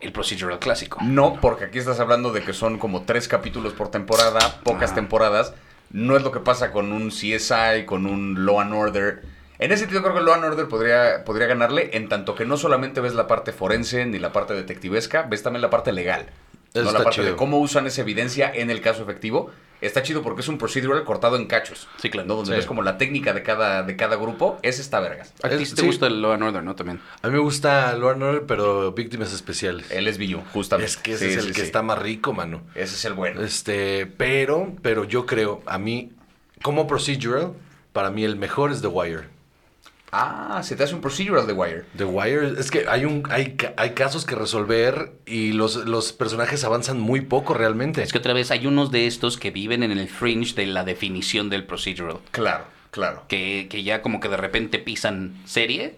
el 0.00 0.12
procedural 0.12 0.58
clásico. 0.58 0.98
no, 1.02 1.38
porque 1.40 1.64
aquí 1.64 1.78
estás 1.78 1.98
hablando 2.00 2.32
de 2.32 2.42
que 2.42 2.52
son 2.52 2.78
como 2.78 3.02
tres 3.04 3.26
capítulos 3.28 3.72
por 3.72 3.90
temporada, 3.90 4.60
pocas 4.62 4.94
temporadas. 4.94 5.54
No 5.90 6.16
es 6.16 6.22
lo 6.22 6.32
que 6.32 6.40
pasa 6.40 6.72
con 6.72 6.92
un 6.92 7.10
CSI, 7.10 7.84
con 7.86 8.06
un 8.06 8.44
Law 8.44 8.60
and 8.60 8.74
Order. 8.74 9.22
En 9.58 9.70
ese 9.70 9.80
sentido 9.82 10.02
creo 10.02 10.14
que 10.14 10.20
Law 10.20 10.34
and 10.34 10.44
Order 10.44 10.68
podría, 10.68 11.24
podría 11.24 11.46
ganarle 11.46 11.90
en 11.94 12.08
tanto 12.08 12.34
que 12.34 12.44
no 12.44 12.56
solamente 12.56 13.00
ves 13.00 13.14
la 13.14 13.26
parte 13.26 13.52
forense 13.52 14.04
ni 14.06 14.18
la 14.18 14.32
parte 14.32 14.54
detectivesca, 14.54 15.22
ves 15.22 15.42
también 15.42 15.62
la 15.62 15.70
parte 15.70 15.92
legal. 15.92 16.26
Eso 16.72 16.84
no 16.86 16.92
la 16.98 17.04
parte 17.04 17.22
de 17.22 17.36
cómo 17.36 17.58
usan 17.60 17.86
esa 17.86 18.00
evidencia 18.00 18.50
en 18.52 18.68
el 18.68 18.80
caso 18.80 19.04
efectivo. 19.04 19.52
Está 19.80 20.02
chido 20.02 20.22
porque 20.22 20.40
es 20.40 20.48
un 20.48 20.58
procedural 20.58 21.04
cortado 21.04 21.36
en 21.36 21.46
cachos. 21.46 21.86
Sí, 21.98 22.10
claro. 22.10 22.26
¿no? 22.26 22.34
Donde 22.36 22.50
Sí. 22.52 22.56
ves 22.56 22.66
como 22.66 22.82
la 22.82 22.98
técnica 22.98 23.32
de 23.32 23.44
cada, 23.44 23.84
de 23.84 23.94
cada 23.96 24.16
grupo. 24.16 24.58
Es 24.62 24.80
esta 24.80 24.98
vergas. 24.98 25.32
A 25.44 25.50
ti 25.50 25.58
te 25.58 25.66
sí. 25.66 25.86
gusta 25.86 26.06
el 26.08 26.20
Law 26.20 26.32
and 26.32 26.42
Order, 26.42 26.62
¿no? 26.64 26.74
También. 26.74 27.00
A 27.22 27.28
mí 27.28 27.34
me 27.34 27.38
gusta 27.38 27.94
Law 27.94 28.10
and 28.10 28.22
Order, 28.24 28.42
pero 28.46 28.90
víctimas 28.92 29.32
especiales. 29.32 29.88
Él 29.92 30.08
es 30.08 30.18
Billu, 30.18 30.40
justamente. 30.52 30.90
Es 30.90 30.96
que 30.96 31.12
ese 31.12 31.26
Sí, 31.26 31.30
es 31.32 31.36
el 31.36 31.42
sí, 31.44 31.48
que 31.52 31.60
sí. 31.60 31.66
está 31.66 31.82
más 31.82 31.98
rico, 32.00 32.32
mano. 32.32 32.62
Ese 32.74 32.94
es 32.96 33.04
el 33.04 33.12
bueno. 33.12 33.40
Este, 33.42 34.06
pero, 34.06 34.72
pero 34.82 35.04
yo 35.04 35.26
creo, 35.26 35.62
a 35.66 35.78
mí, 35.78 36.10
como 36.62 36.86
procedural, 36.88 37.52
para 37.92 38.10
mí 38.10 38.24
el 38.24 38.34
mejor 38.36 38.72
es 38.72 38.80
The 38.80 38.88
Wire. 38.88 39.33
Ah, 40.16 40.62
se 40.62 40.76
te 40.76 40.84
hace 40.84 40.94
un 40.94 41.00
procedural 41.00 41.44
de 41.46 41.52
Wire. 41.52 41.84
The 41.96 42.04
Wire, 42.04 42.52
es 42.60 42.70
que 42.70 42.86
hay 42.88 43.04
un, 43.04 43.24
hay, 43.30 43.56
hay 43.76 43.90
casos 43.90 44.24
que 44.24 44.36
resolver 44.36 45.12
y 45.26 45.52
los, 45.52 45.74
los 45.86 46.12
personajes 46.12 46.62
avanzan 46.62 47.00
muy 47.00 47.20
poco 47.22 47.52
realmente. 47.54 48.02
Es 48.02 48.12
que 48.12 48.18
otra 48.18 48.32
vez 48.32 48.52
hay 48.52 48.66
unos 48.68 48.92
de 48.92 49.06
estos 49.08 49.36
que 49.38 49.50
viven 49.50 49.82
en 49.82 49.90
el 49.90 50.08
fringe 50.08 50.54
de 50.54 50.66
la 50.66 50.84
definición 50.84 51.50
del 51.50 51.64
procedural. 51.64 52.18
Claro, 52.30 52.64
claro. 52.92 53.24
que, 53.26 53.66
que 53.68 53.82
ya 53.82 54.02
como 54.02 54.20
que 54.20 54.28
de 54.28 54.36
repente 54.36 54.78
pisan 54.78 55.34
serie, 55.46 55.96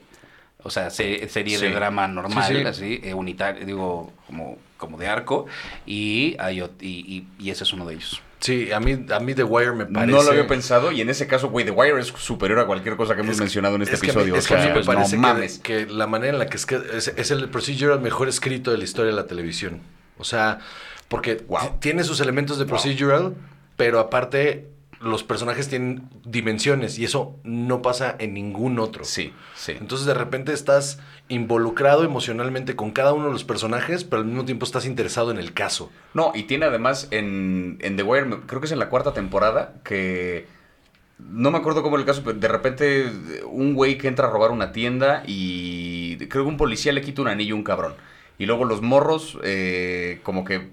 o 0.62 0.70
sea, 0.70 0.88
se- 0.88 1.28
serie 1.28 1.58
de 1.58 1.70
drama 1.70 2.08
normal, 2.08 2.46
Sí, 2.48 2.54
sí. 2.60 2.64
así, 2.64 3.00
eh, 3.04 3.12
unitario, 3.12 3.66
digo, 3.66 4.12
como, 4.26 4.56
como 4.78 4.96
de 4.98 5.08
arco, 5.08 5.46
y, 5.84 6.36
hay 6.38 6.60
y- 6.80 7.26
y 7.38 7.50
ese 7.50 7.64
es 7.64 7.72
uno 7.74 7.84
de 7.86 7.96
ellos. 7.96 8.22
Sí, 8.46 8.70
a 8.70 8.78
mí, 8.78 9.04
a 9.12 9.18
mí 9.18 9.34
The 9.34 9.42
Wire 9.42 9.72
me 9.72 9.86
parece... 9.86 10.12
No 10.12 10.22
lo 10.22 10.30
había 10.30 10.46
pensado 10.46 10.92
y 10.92 11.00
en 11.00 11.10
ese 11.10 11.26
caso, 11.26 11.48
güey, 11.48 11.64
The 11.64 11.72
Wire 11.72 11.98
es 12.00 12.06
superior 12.06 12.60
a 12.60 12.66
cualquier 12.66 12.96
cosa 12.96 13.16
que 13.16 13.22
hemos 13.22 13.34
Es 13.34 13.40
mencionado 13.40 13.74
en 13.74 13.82
este 13.82 13.96
es 13.96 14.00
que 14.00 14.10
episodio. 14.10 14.36
es 14.36 14.46
que 14.46 14.54
a 14.54 14.56
o 14.56 14.60
mí 14.60 14.66
sea, 14.66 14.74
me 14.76 14.84
parece 14.84 15.16
no 15.16 15.22
que- 15.22 15.34
mames. 15.34 15.58
que, 15.58 15.86
la 15.86 16.06
manera 16.06 16.32
en 16.34 16.38
la 16.38 16.46
que 16.46 16.56
es, 16.56 16.64
que 16.64 16.80
es, 16.94 17.30
el 17.32 17.48
procedural 17.48 18.00
mejor 18.00 18.28
escrito 18.28 18.70
de 18.70 18.78
la 18.78 18.84
historia 18.84 19.10
de 19.10 19.16
la 19.16 19.26
televisión. 19.26 19.80
O 20.18 20.22
sea, 20.24 20.60
porque 21.08 21.42
Wow. 21.48 21.78
tiene 21.80 22.04
sus 22.04 22.20
elementos 22.20 22.56
de 22.58 22.64
Wow. 22.66 22.70
procedural, 22.70 23.34
pero 23.76 23.98
aparte 23.98 24.68
los 25.00 25.24
personajes 25.24 25.68
tienen 25.68 26.08
dimensiones 26.24 26.98
y 26.98 27.04
eso 27.04 27.38
no 27.44 27.82
pasa 27.82 28.16
en 28.18 28.34
ningún 28.34 28.78
otro. 28.78 29.04
Sí, 29.04 29.32
sí. 29.54 29.72
Entonces 29.72 30.06
de 30.06 30.14
repente 30.14 30.52
estás 30.52 30.98
involucrado 31.28 32.04
emocionalmente 32.04 32.76
con 32.76 32.92
cada 32.92 33.12
uno 33.12 33.26
de 33.26 33.32
los 33.32 33.44
personajes, 33.44 34.04
pero 34.04 34.22
al 34.22 34.28
mismo 34.28 34.44
tiempo 34.44 34.64
estás 34.64 34.86
interesado 34.86 35.30
en 35.30 35.38
el 35.38 35.52
caso. 35.52 35.90
No, 36.14 36.32
y 36.34 36.44
tiene 36.44 36.66
además 36.66 37.08
en, 37.10 37.78
en 37.80 37.96
The 37.96 38.02
Wire, 38.02 38.40
creo 38.46 38.60
que 38.60 38.66
es 38.66 38.72
en 38.72 38.78
la 38.78 38.88
cuarta 38.88 39.12
temporada, 39.12 39.74
que 39.84 40.46
no 41.18 41.50
me 41.50 41.58
acuerdo 41.58 41.82
cómo 41.82 41.96
era 41.96 42.02
el 42.02 42.06
caso, 42.06 42.22
pero 42.24 42.38
de 42.38 42.48
repente 42.48 43.10
un 43.46 43.74
güey 43.74 43.98
que 43.98 44.08
entra 44.08 44.28
a 44.28 44.30
robar 44.30 44.50
una 44.50 44.72
tienda 44.72 45.22
y 45.26 46.16
creo 46.28 46.44
que 46.44 46.50
un 46.50 46.56
policía 46.56 46.92
le 46.92 47.00
quita 47.00 47.22
un 47.22 47.28
anillo 47.28 47.54
a 47.54 47.58
un 47.58 47.64
cabrón. 47.64 47.94
Y 48.38 48.46
luego 48.46 48.64
los 48.64 48.82
morros 48.82 49.38
eh, 49.42 50.20
como 50.22 50.44
que 50.44 50.68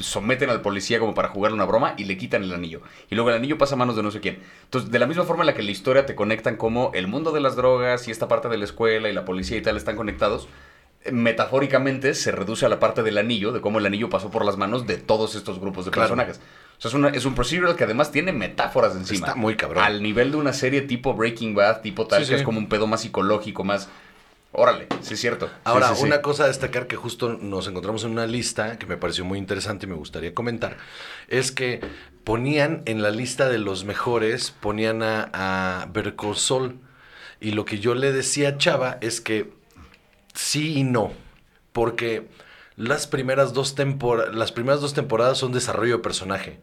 someten 0.00 0.50
al 0.50 0.60
policía 0.60 0.98
como 0.98 1.14
para 1.14 1.28
jugarle 1.28 1.54
una 1.54 1.64
broma 1.64 1.94
y 1.96 2.04
le 2.04 2.16
quitan 2.18 2.42
el 2.42 2.52
anillo. 2.52 2.82
Y 3.08 3.14
luego 3.14 3.30
el 3.30 3.36
anillo 3.36 3.56
pasa 3.58 3.74
a 3.74 3.78
manos 3.78 3.96
de 3.96 4.02
no 4.02 4.10
sé 4.10 4.20
quién. 4.20 4.38
Entonces, 4.64 4.90
de 4.90 4.98
la 4.98 5.06
misma 5.06 5.24
forma 5.24 5.42
en 5.42 5.46
la 5.46 5.54
que 5.54 5.62
la 5.62 5.70
historia 5.70 6.06
te 6.06 6.14
conectan 6.14 6.56
como 6.56 6.90
el 6.94 7.06
mundo 7.08 7.32
de 7.32 7.40
las 7.40 7.56
drogas 7.56 8.06
y 8.08 8.10
esta 8.10 8.28
parte 8.28 8.48
de 8.48 8.58
la 8.58 8.64
escuela 8.64 9.08
y 9.08 9.12
la 9.12 9.24
policía 9.24 9.56
y 9.56 9.62
tal 9.62 9.76
están 9.76 9.96
conectados, 9.96 10.48
metafóricamente 11.10 12.14
se 12.14 12.32
reduce 12.32 12.66
a 12.66 12.68
la 12.68 12.78
parte 12.78 13.02
del 13.02 13.18
anillo, 13.18 13.52
de 13.52 13.60
cómo 13.60 13.78
el 13.78 13.86
anillo 13.86 14.08
pasó 14.10 14.30
por 14.30 14.44
las 14.44 14.56
manos 14.56 14.86
de 14.86 14.96
todos 14.96 15.34
estos 15.34 15.58
grupos 15.58 15.84
de 15.84 15.90
Claro. 15.90 16.08
personajes. 16.08 16.40
O 16.78 16.80
sea, 16.80 16.88
es, 16.88 16.94
una- 16.94 17.08
es 17.10 17.24
un 17.24 17.34
procedural 17.34 17.76
que 17.76 17.84
además 17.84 18.10
tiene 18.10 18.32
metáforas 18.32 18.94
encima. 18.96 19.26
Está 19.28 19.34
muy 19.38 19.54
cabrón. 19.56 19.84
Al 19.84 20.02
nivel 20.02 20.30
de 20.30 20.36
una 20.38 20.52
serie 20.52 20.82
tipo 20.82 21.14
Breaking 21.14 21.54
Bad, 21.54 21.82
tipo 21.82 22.06
tal, 22.06 22.24
Sí, 22.24 22.30
que 22.30 22.36
sí. 22.36 22.40
es 22.40 22.44
como 22.44 22.58
un 22.58 22.68
pedo 22.68 22.86
más 22.86 23.02
psicológico, 23.02 23.64
más... 23.64 23.88
Órale, 24.52 24.88
sí 25.00 25.14
es 25.14 25.20
cierto. 25.20 25.48
Ahora, 25.64 25.90
sí, 25.90 26.00
sí. 26.00 26.04
una 26.04 26.22
cosa 26.22 26.44
a 26.44 26.46
destacar 26.48 26.86
que 26.88 26.96
justo 26.96 27.38
nos 27.40 27.68
encontramos 27.68 28.02
en 28.04 28.10
una 28.10 28.26
lista 28.26 28.78
que 28.78 28.86
me 28.86 28.96
pareció 28.96 29.24
muy 29.24 29.38
interesante 29.38 29.86
y 29.86 29.88
me 29.88 29.94
gustaría 29.94 30.34
comentar, 30.34 30.76
es 31.28 31.52
que 31.52 31.80
ponían 32.24 32.82
en 32.86 33.00
la 33.00 33.10
lista 33.10 33.48
de 33.48 33.58
los 33.58 33.84
mejores, 33.84 34.50
ponían 34.50 35.02
a, 35.02 35.30
a 35.32 35.88
Saul. 36.34 36.80
Y 37.40 37.52
lo 37.52 37.64
que 37.64 37.78
yo 37.78 37.94
le 37.94 38.12
decía 38.12 38.50
a 38.50 38.58
Chava 38.58 38.98
es 39.00 39.20
que 39.20 39.52
sí 40.34 40.78
y 40.78 40.82
no, 40.82 41.12
porque 41.72 42.28
las 42.76 43.06
primeras 43.06 43.54
dos, 43.54 43.76
tempor- 43.76 44.32
las 44.32 44.52
primeras 44.52 44.80
dos 44.80 44.94
temporadas 44.94 45.38
son 45.38 45.52
desarrollo 45.52 45.98
de 45.98 46.02
personaje. 46.02 46.58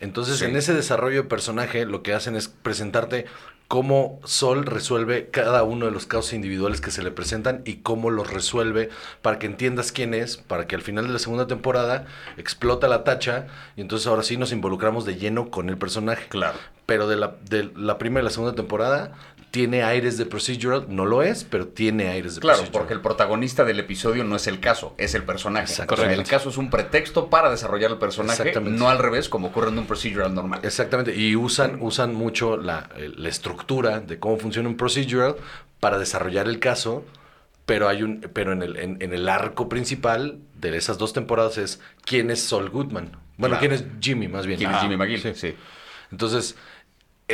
Entonces, 0.00 0.42
en 0.42 0.56
ese 0.56 0.74
desarrollo 0.74 1.22
de 1.22 1.28
personaje, 1.28 1.86
lo 1.86 2.02
que 2.02 2.12
hacen 2.12 2.34
es 2.36 2.48
presentarte 2.48 3.26
cómo 3.72 4.20
Sol 4.24 4.66
resuelve 4.66 5.30
cada 5.30 5.62
uno 5.62 5.86
de 5.86 5.92
los 5.92 6.04
casos 6.04 6.34
individuales 6.34 6.82
que 6.82 6.90
se 6.90 7.02
le 7.02 7.10
presentan 7.10 7.62
y 7.64 7.76
cómo 7.76 8.10
los 8.10 8.30
resuelve 8.30 8.90
para 9.22 9.38
que 9.38 9.46
entiendas 9.46 9.92
quién 9.92 10.12
es, 10.12 10.36
para 10.36 10.66
que 10.66 10.74
al 10.74 10.82
final 10.82 11.06
de 11.06 11.14
la 11.14 11.18
segunda 11.18 11.46
temporada 11.46 12.04
explota 12.36 12.86
la 12.86 13.02
tacha 13.02 13.46
y 13.74 13.80
entonces 13.80 14.06
ahora 14.06 14.24
sí 14.24 14.36
nos 14.36 14.52
involucramos 14.52 15.06
de 15.06 15.16
lleno 15.16 15.48
con 15.48 15.70
el 15.70 15.78
personaje. 15.78 16.26
Claro. 16.28 16.58
Pero 16.84 17.08
de 17.08 17.16
la, 17.16 17.36
de 17.48 17.70
la 17.74 17.96
primera 17.96 18.20
y 18.20 18.24
la 18.24 18.30
segunda 18.30 18.54
temporada 18.54 19.12
tiene 19.52 19.82
aires 19.84 20.16
de 20.18 20.24
procedural, 20.26 20.86
no 20.88 21.04
lo 21.06 21.22
es, 21.22 21.44
pero 21.44 21.68
tiene 21.68 22.08
aires 22.08 22.34
de 22.34 22.40
Claro, 22.40 22.56
procedural. 22.60 22.80
porque 22.80 22.94
el 22.94 23.00
protagonista 23.02 23.64
del 23.64 23.78
episodio 23.78 24.24
no 24.24 24.34
es 24.34 24.46
el 24.46 24.58
caso, 24.60 24.94
es 24.98 25.14
el 25.14 25.22
personaje. 25.24 25.70
O 25.86 25.96
sea, 25.96 26.12
el 26.12 26.24
caso 26.24 26.48
es 26.48 26.56
un 26.56 26.70
pretexto 26.70 27.28
para 27.28 27.50
desarrollar 27.50 27.90
el 27.92 27.98
personaje, 27.98 28.52
no 28.60 28.88
al 28.88 28.98
revés, 28.98 29.28
como 29.28 29.48
ocurre 29.48 29.68
en 29.68 29.78
un 29.78 29.86
procedural 29.86 30.34
normal. 30.34 30.60
Exactamente, 30.64 31.14
y 31.14 31.36
usan, 31.36 31.78
usan 31.82 32.14
mucho 32.14 32.56
la, 32.56 32.88
el- 32.96 33.22
la 33.22 33.28
estructura 33.28 34.00
de 34.00 34.18
cómo 34.18 34.38
funciona 34.38 34.68
un 34.68 34.76
procedural 34.78 35.36
para 35.80 35.98
desarrollar 35.98 36.48
el 36.48 36.58
caso, 36.58 37.04
pero 37.66 37.88
hay 37.88 38.02
un, 38.02 38.22
pero 38.32 38.52
en 38.52 38.62
el, 38.62 38.76
en, 38.78 38.96
en 39.02 39.12
el 39.12 39.28
arco 39.28 39.68
principal 39.68 40.38
de 40.58 40.74
esas 40.76 40.96
dos 40.96 41.12
temporadas 41.12 41.58
es 41.58 41.78
quién 42.06 42.30
es 42.30 42.40
Saul 42.42 42.70
Goodman. 42.70 43.12
Bueno, 43.36 43.56
Claro. 43.56 43.60
quién 43.60 43.72
es 43.72 43.84
Jimmy, 44.00 44.28
más 44.28 44.46
bien. 44.46 44.58
¿Quién 44.58 44.70
es 44.70 44.76
Ah, 44.78 44.80
Jimmy 44.80 44.96
McGill? 44.96 45.20
sí. 45.20 45.32
Sí. 45.34 45.54
Entonces, 46.10 46.56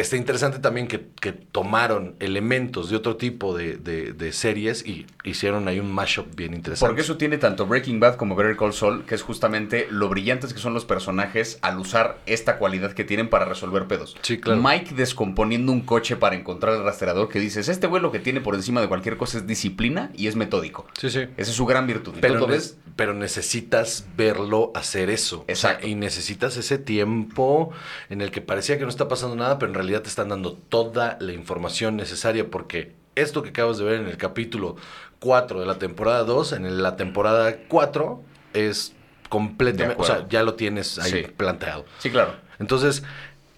está 0.00 0.16
interesante 0.16 0.58
también 0.58 0.86
que, 0.88 1.08
que 1.20 1.32
tomaron 1.32 2.14
elementos 2.20 2.90
de 2.90 2.96
otro 2.96 3.16
tipo 3.16 3.56
de, 3.56 3.76
de- 3.76 4.12
de 4.12 4.32
series 4.32 4.86
y 4.86 5.06
hicieron 5.24 5.68
ahí 5.68 5.80
un 5.80 5.92
mashup 5.92 6.34
bien 6.34 6.54
interesante. 6.54 6.88
Porque 6.88 7.02
eso 7.02 7.16
tiene 7.16 7.38
tanto 7.38 7.66
Breaking 7.66 8.00
Bad 8.00 8.16
como 8.16 8.34
Better 8.36 8.56
Call 8.56 8.72
Saul, 8.72 9.04
que 9.04 9.14
es 9.14 9.22
justamente 9.22 9.86
lo 9.90 10.08
brillantes 10.08 10.52
que 10.54 10.60
son 10.60 10.74
los 10.74 10.84
personajes 10.84 11.58
al 11.62 11.78
usar 11.78 12.18
esta 12.26 12.58
cualidad 12.58 12.92
que 12.92 13.04
tienen 13.04 13.28
para 13.28 13.44
resolver 13.44 13.86
pedos. 13.86 14.16
Sí, 14.22 14.38
claro. 14.38 14.60
Mike 14.62 14.94
descomponiendo 14.94 15.72
un 15.72 15.80
coche 15.82 16.16
para 16.16 16.36
encontrar 16.36 16.74
el 16.74 16.82
rastreador 16.84 17.28
que 17.28 17.40
dices, 17.40 17.68
este 17.68 17.86
güey 17.86 18.02
lo 18.02 18.12
que 18.12 18.18
tiene 18.20 18.40
por 18.40 18.54
encima 18.54 18.80
de 18.80 18.88
cualquier 18.88 19.16
cosa 19.16 19.38
es 19.38 19.46
disciplina 19.46 20.10
y 20.14 20.26
es 20.26 20.36
metódico. 20.36 20.86
Sí, 20.98 21.10
sí. 21.10 21.20
Esa 21.36 21.50
es 21.50 21.56
su 21.56 21.66
gran 21.66 21.86
virtud. 21.86 22.14
Pero, 22.20 22.46
ne- 22.46 22.58
necesitas 23.28 24.06
verlo 24.16 24.72
hacer 24.74 25.10
eso. 25.10 25.44
O 25.48 25.54
sea, 25.54 25.70
Exacto. 25.72 25.86
y 25.86 25.94
necesitas 25.94 26.56
ese 26.56 26.78
tiempo 26.78 27.70
en 28.10 28.20
el 28.20 28.30
que 28.30 28.40
parecía 28.40 28.76
que 28.78 28.84
no 28.84 28.88
está 28.88 29.06
pasando 29.08 29.36
nada, 29.36 29.58
pero 29.58 29.70
en 29.70 29.74
realidad 29.74 29.87
te 30.02 30.08
están 30.08 30.28
dando 30.28 30.52
toda 30.52 31.16
la 31.20 31.32
información 31.32 31.96
necesaria 31.96 32.50
porque 32.50 32.92
esto 33.14 33.42
que 33.42 33.48
acabas 33.50 33.78
de 33.78 33.84
ver 33.84 34.00
en 34.00 34.06
el 34.06 34.16
capítulo 34.16 34.76
4 35.18 35.60
de 35.60 35.66
la 35.66 35.78
temporada 35.78 36.22
2, 36.24 36.52
en 36.52 36.82
la 36.82 36.96
temporada 36.96 37.56
4 37.68 38.22
es 38.54 38.92
completamente, 39.28 40.00
o 40.00 40.04
sea, 40.04 40.26
ya 40.28 40.42
lo 40.42 40.54
tienes 40.54 40.98
ahí 40.98 41.10
Sí. 41.10 41.22
planteado. 41.36 41.84
Sí, 41.98 42.10
claro. 42.10 42.34
Entonces, 42.58 43.02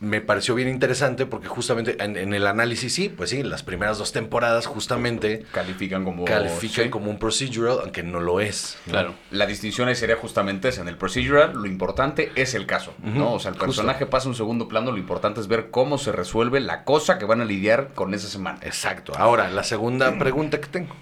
me 0.00 0.22
pareció 0.22 0.54
bien 0.54 0.68
interesante 0.68 1.26
porque 1.26 1.46
justamente 1.46 2.02
en, 2.02 2.16
en 2.16 2.32
el 2.32 2.46
análisis, 2.46 2.94
sí, 2.94 3.10
pues 3.10 3.30
sí, 3.30 3.42
las 3.42 3.62
primeras 3.62 3.98
dos 3.98 4.12
temporadas 4.12 4.66
justamente 4.66 5.44
Califican 5.52 6.04
como... 6.04 6.24
califican 6.24 6.86
sí. 6.86 6.90
como 6.90 7.10
un 7.10 7.18
procedural, 7.18 7.80
aunque 7.82 8.02
no 8.02 8.18
lo 8.18 8.40
es. 8.40 8.78
¿no? 8.86 8.92
Claro. 8.92 9.14
La 9.30 9.44
distinción 9.44 9.88
ahí 9.88 9.94
sería 9.94 10.16
justamente 10.16 10.68
esa. 10.68 10.80
En 10.80 10.88
el 10.88 10.96
procedural, 10.96 11.52
lo 11.52 11.66
importante 11.66 12.32
es 12.34 12.54
el 12.54 12.64
caso, 12.66 12.94
¿no? 13.02 13.34
O 13.34 13.38
sea, 13.40 13.50
el 13.50 13.54
justo. 13.56 13.66
personaje 13.66 14.06
pasa 14.06 14.26
a 14.26 14.30
un 14.30 14.34
segundo 14.34 14.68
plano, 14.68 14.90
lo 14.90 14.98
importante 14.98 15.38
es 15.38 15.48
ver 15.48 15.70
cómo 15.70 15.98
se 15.98 16.12
resuelve 16.12 16.60
la 16.60 16.84
cosa 16.84 17.18
que 17.18 17.26
van 17.26 17.42
a 17.42 17.44
lidiar 17.44 17.92
con 17.94 18.14
esa 18.14 18.28
semana. 18.28 18.58
Exacto. 18.62 19.12
Ahora, 19.16 19.50
la 19.50 19.64
segunda 19.64 20.18
pregunta 20.18 20.60
que 20.62 20.68
tengo. 20.68 20.96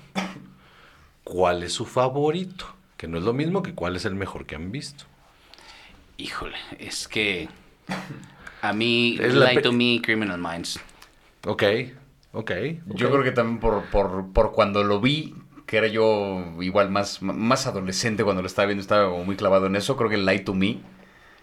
¿Cuál 1.23 1.63
es 1.63 1.73
su 1.73 1.87
favorito? 1.87 2.75
Que 2.97 3.07
no 3.07 3.17
es 3.17 3.23
lo 3.23 3.33
mismo 3.33 3.63
que 3.63 3.75
cuál 3.75 3.95
es 3.95 4.05
el 4.07 4.17
mejor 4.17 4.45
que 4.45 4.57
han 4.57 4.73
visto. 4.73 5.05
Híjole, 6.17 6.57
es 6.81 7.07
que 7.07 7.49
a 8.63 8.73
mí, 8.73 9.19
Es 9.21 9.35
la 9.35 9.53
Lie 9.53 9.63
to 9.63 9.73
Me, 9.73 10.01
Criminal 10.03 10.39
Minds. 10.39 10.81
Ok, 11.47 11.63
ok. 12.33 12.51
Yo 12.95 13.11
creo 13.11 13.23
que 13.23 13.33
también 13.33 13.59
por, 13.59 13.85
por, 13.85 14.33
por 14.33 14.53
cuando 14.53 14.85
lo 14.85 15.01
vi, 15.01 15.35
que 15.67 15.77
era 15.77 15.87
yo 15.87 16.45
igual 16.61 16.91
más, 16.91 17.23
más 17.23 17.67
adolescente 17.67 18.25
cuando 18.25 18.43
lo 18.43 18.47
estaba 18.47 18.67
viendo, 18.67 18.83
estaba 18.83 19.11
como 19.11 19.25
muy 19.25 19.37
clavado 19.37 19.67
en 19.67 19.77
eso, 19.77 19.97
creo 19.97 20.11
que 20.11 20.17
Light 20.17 20.45
to 20.45 20.55
Me. 20.55 20.81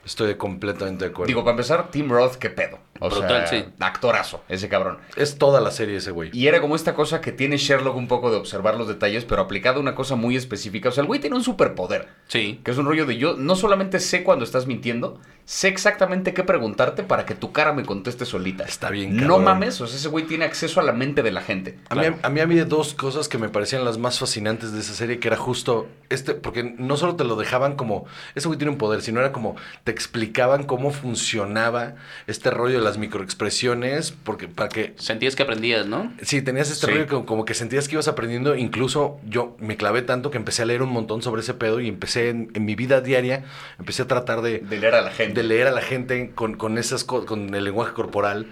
Estoy 0.05 0.35
completamente 0.35 1.05
de 1.05 1.11
acuerdo. 1.11 1.27
Digo, 1.27 1.43
para 1.43 1.53
empezar, 1.53 1.89
Tim 1.89 2.09
Roth, 2.09 2.35
qué 2.35 2.51
pedo. 2.51 2.77
O 3.01 3.09
Brutal, 3.09 3.47
sea, 3.47 3.61
sí. 3.61 3.65
actorazo, 3.79 4.43
ese 4.47 4.69
cabrón. 4.69 4.99
es 5.17 5.37
toda 5.37 5.59
la 5.59 5.71
serie 5.71 5.97
ese 5.97 6.11
güey. 6.11 6.29
Y 6.33 6.47
era 6.47 6.61
como 6.61 6.75
esta 6.77 6.93
cosa 6.95 7.19
que 7.19 7.33
tiene 7.33 7.57
Sherlock 7.57 7.95
un 7.97 8.07
poco 8.07 8.31
de 8.31 8.37
observar 8.37 8.77
los 8.77 8.87
detalles, 8.87 9.25
pero 9.25 9.41
aplicado 9.41 9.77
a 9.77 9.81
una 9.81 9.95
cosa 9.95 10.15
muy 10.15 10.37
específica. 10.37 10.89
O 10.89 10.91
sea, 10.93 11.01
el 11.01 11.07
güey 11.07 11.19
tiene 11.19 11.35
un 11.35 11.43
superpoder. 11.43 12.07
Sí. 12.27 12.61
Que 12.63 12.71
es 12.71 12.77
un 12.77 12.85
rollo 12.85 13.05
de 13.05 13.17
yo 13.17 13.35
no 13.35 13.55
solamente 13.57 13.99
sé 13.99 14.23
cuando 14.23 14.45
estás 14.45 14.65
mintiendo, 14.65 15.19
sé 15.43 15.67
exactamente 15.67 16.33
qué 16.33 16.43
preguntarte 16.43 17.03
para 17.03 17.25
que 17.25 17.35
tu 17.35 17.51
cara 17.51 17.73
me 17.73 17.83
conteste 17.83 18.25
solita. 18.25 18.63
Está 18.63 18.89
bien, 18.89 19.15
No 19.17 19.21
cabrón. 19.23 19.43
mames, 19.43 19.81
o 19.81 19.87
sea, 19.87 19.97
ese 19.97 20.07
güey 20.07 20.25
tiene 20.25 20.45
acceso 20.45 20.79
a 20.79 20.83
la 20.83 20.93
mente 20.93 21.21
de 21.21 21.31
la 21.31 21.41
gente. 21.41 21.77
A, 21.89 21.95
mí, 21.95 22.05
a 22.21 22.29
mí 22.29 22.39
había 22.39 22.63
dos 22.63 22.93
cosas 22.93 23.27
que 23.27 23.37
me 23.37 23.49
parecían 23.49 23.83
las 23.83 23.97
más 23.97 24.19
fascinantes 24.19 24.71
de 24.71 24.79
esa 24.79 24.93
serie, 24.93 25.19
que 25.19 25.27
era 25.27 25.37
justo 25.37 25.87
este, 26.09 26.33
porque 26.33 26.63
no 26.63 26.95
solo 26.95 27.15
te 27.17 27.25
lo 27.25 27.35
dejaban 27.35 27.75
como, 27.75 28.05
ese 28.35 28.47
güey 28.47 28.57
tiene 28.57 28.71
un 28.71 28.77
poder, 28.77 29.01
sino 29.01 29.19
era 29.19 29.33
como, 29.33 29.55
te 29.83 29.91
explicaban 29.91 30.63
cómo 30.63 30.91
funcionaba 30.91 31.95
este 32.27 32.49
rollo 32.51 32.79
de 32.79 32.84
las 32.85 32.97
microexpresiones, 32.97 34.11
porque 34.11 34.47
para 34.47 34.69
que 34.69 34.93
Sentías 34.97 35.35
que 35.35 35.43
aprendías, 35.43 35.85
¿no? 35.85 36.13
Sí, 36.21 36.41
tenías 36.41 36.71
este 36.71 36.85
Sí. 36.87 36.91
rollo 36.93 37.07
como, 37.07 37.25
como 37.25 37.45
que 37.45 37.53
sentías 37.53 37.87
que 37.89 37.95
ibas 37.95 38.07
aprendiendo. 38.07 38.55
Incluso 38.55 39.19
yo 39.27 39.57
me 39.59 39.75
clavé 39.75 40.01
tanto 40.03 40.31
que 40.31 40.37
empecé 40.37 40.61
a 40.61 40.65
leer 40.65 40.81
un 40.81 40.89
montón 40.91 41.21
sobre 41.21 41.41
ese 41.41 41.53
pedo 41.53 41.81
y 41.81 41.89
empecé 41.89 42.29
en, 42.29 42.49
en 42.53 42.63
mi 42.63 42.75
vida 42.75 43.01
diaria, 43.01 43.43
empecé 43.79 44.03
a 44.03 44.07
tratar 44.07 44.41
de, 44.41 44.59
De 44.59 44.77
leer 44.77 44.95
a 44.95 45.01
la 45.01 45.11
gente. 45.11 45.41
de 45.41 45.47
leer 45.47 45.67
a 45.67 45.71
la 45.71 45.81
gente 45.81 46.31
con, 46.33 46.55
con 46.55 46.77
esas 46.77 47.03
co- 47.03 47.25
con 47.25 47.53
el 47.53 47.63
lenguaje 47.65 47.91
corporal. 47.93 48.47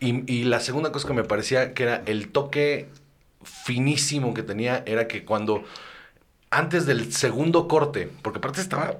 Y, 0.00 0.30
y 0.32 0.44
la 0.44 0.60
segunda 0.60 0.92
cosa 0.92 1.08
que 1.08 1.14
me 1.14 1.24
parecía 1.24 1.74
que 1.74 1.82
era 1.82 2.02
el 2.06 2.28
toque 2.28 2.88
finísimo 3.42 4.34
que 4.34 4.42
tenía 4.42 4.82
era 4.86 5.08
que 5.08 5.24
cuando 5.24 5.64
antes 6.50 6.86
del 6.86 7.12
segundo 7.12 7.68
corte, 7.68 8.08
porque 8.22 8.38
aparte 8.38 8.60
estaba 8.60 8.96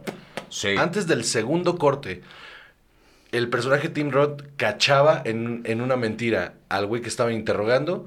Sí. 0.51 0.69
antes 0.79 1.07
del 1.07 1.25
segundo 1.25 1.77
corte, 1.77 2.23
el 3.33 3.49
personaje 3.49 3.89
Tim 3.89 4.11
Roth 4.11 4.43
cachaba 4.57 5.23
en, 5.25 5.63
en 5.65 5.81
una 5.81 5.97
mentira 5.97 6.55
al 6.69 6.87
güey 6.87 7.03
que 7.03 7.09
estaba 7.09 7.33
interrogando, 7.33 8.07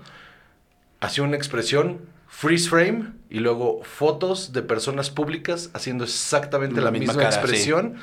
hacía 0.99 1.23
una 1.23 1.35
expresión, 1.35 2.01
freeze 2.27 2.69
frame, 2.69 3.11
y 3.29 3.39
luego 3.39 3.81
fotos 3.83 4.51
de 4.51 4.61
personas 4.61 5.09
públicas 5.09 5.69
haciendo 5.73 6.03
exactamente 6.03 6.77
La 6.77 6.85
la, 6.85 6.91
misma 6.91 7.13
misma, 7.13 7.23
cara, 7.23 7.35
expresión 7.35 7.95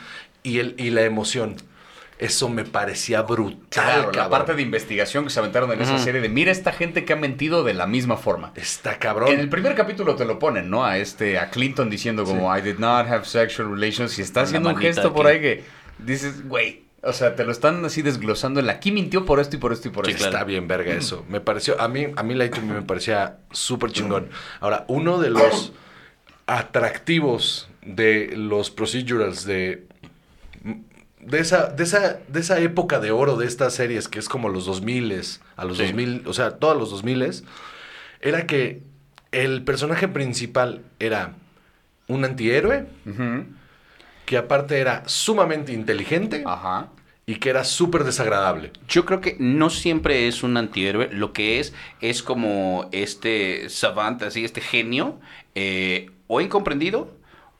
y, 0.42 0.58
el, 0.58 0.74
y 0.78 0.90
la 0.90 1.02
emoción. 1.02 1.56
Eso 2.18 2.48
me 2.48 2.64
parecía 2.64 3.22
brutal. 3.22 3.68
Claro, 3.68 4.12
la 4.12 4.28
parte 4.28 4.54
de 4.54 4.62
investigación 4.62 5.22
que 5.22 5.30
se 5.30 5.38
aventaron 5.38 5.70
en 5.70 5.80
esa 5.80 5.98
serie 5.98 6.20
de 6.20 6.28
mira 6.28 6.50
esta 6.50 6.72
gente 6.72 7.04
que 7.04 7.12
ha 7.12 7.16
mentido 7.16 7.62
de 7.62 7.74
la 7.74 7.86
misma 7.86 8.16
forma. 8.16 8.50
Está 8.56 8.98
cabrón. 8.98 9.30
En 9.30 9.38
el 9.38 9.48
primer 9.48 9.76
capítulo 9.76 10.16
te 10.16 10.24
lo 10.24 10.40
ponen, 10.40 10.68
¿no? 10.68 10.84
A 10.84 10.98
este, 10.98 11.38
a 11.38 11.50
Clinton 11.50 11.88
diciendo 11.88 12.24
como 12.24 12.56
I 12.56 12.60
did 12.60 12.78
not 12.78 13.06
have 13.06 13.24
sexual 13.24 13.70
relations 13.70 14.18
y 14.18 14.22
está 14.22 14.40
haciendo 14.40 14.70
un 14.70 14.76
gesto 14.78 15.12
por 15.12 15.28
ahí 15.28 15.40
que 15.40 15.64
dices, 15.98 16.48
güey, 16.48 16.87
o 17.02 17.12
sea, 17.12 17.34
te 17.36 17.44
lo 17.44 17.52
están 17.52 17.84
así 17.84 18.02
desglosando. 18.02 18.60
El 18.60 18.68
aquí 18.70 18.90
mintió 18.92 19.24
por 19.24 19.40
esto 19.40 19.56
y 19.56 19.58
por 19.58 19.72
esto 19.72 19.88
y 19.88 19.90
por 19.90 20.04
Sí, 20.06 20.12
esto. 20.12 20.22
claro. 20.24 20.36
Está 20.36 20.44
bien, 20.44 20.66
verga, 20.68 20.92
eso. 20.94 21.24
Me 21.28 21.40
pareció, 21.40 21.80
a 21.80 21.88
mí, 21.88 22.06
a 22.16 22.22
mí 22.22 22.34
Light 22.34 22.54
to 22.54 22.60
Me 22.62 22.74
me 22.74 22.82
parecía 22.82 23.38
súper 23.52 23.92
chingón. 23.92 24.28
Ahora, 24.60 24.84
uno 24.88 25.18
de 25.20 25.30
los 25.30 25.72
atractivos 26.46 27.68
de 27.82 28.32
los 28.36 28.70
procedurals 28.70 29.44
de, 29.44 29.86
de, 31.20 31.38
esa, 31.38 31.66
de, 31.68 31.84
esa, 31.84 32.18
de 32.28 32.40
esa 32.40 32.58
época 32.60 32.98
de 33.00 33.10
oro 33.10 33.36
de 33.36 33.46
estas 33.46 33.74
series, 33.74 34.08
que 34.08 34.18
es 34.18 34.28
como 34.28 34.48
los 34.48 34.66
2000 34.66 35.20
a 35.56 35.64
los 35.64 35.76
Sí. 35.78 35.84
2000, 35.84 36.22
o 36.26 36.32
sea, 36.32 36.52
todos 36.58 36.76
los 36.76 36.90
2000 36.90 37.44
era 38.20 38.46
que 38.46 38.82
el 39.30 39.62
personaje 39.62 40.08
principal 40.08 40.82
era 40.98 41.34
un 42.08 42.24
antihéroe, 42.24 42.86
Ujú. 43.06 43.44
Que 44.28 44.36
aparte 44.36 44.78
era 44.78 45.04
sumamente 45.06 45.72
inteligente 45.72 46.42
Ajá. 46.44 46.90
y 47.24 47.36
que 47.36 47.48
era 47.48 47.64
súper 47.64 48.04
desagradable. 48.04 48.72
Yo 48.86 49.06
creo 49.06 49.22
que 49.22 49.36
no 49.38 49.70
siempre 49.70 50.28
es 50.28 50.42
un 50.42 50.58
antihéroe. 50.58 51.08
Lo 51.10 51.32
que 51.32 51.60
es, 51.60 51.72
es 52.02 52.22
como 52.22 52.90
este 52.92 53.70
savant, 53.70 54.20
así, 54.20 54.44
este 54.44 54.60
genio, 54.60 55.18
eh, 55.54 56.10
o 56.26 56.42
incomprendido 56.42 57.10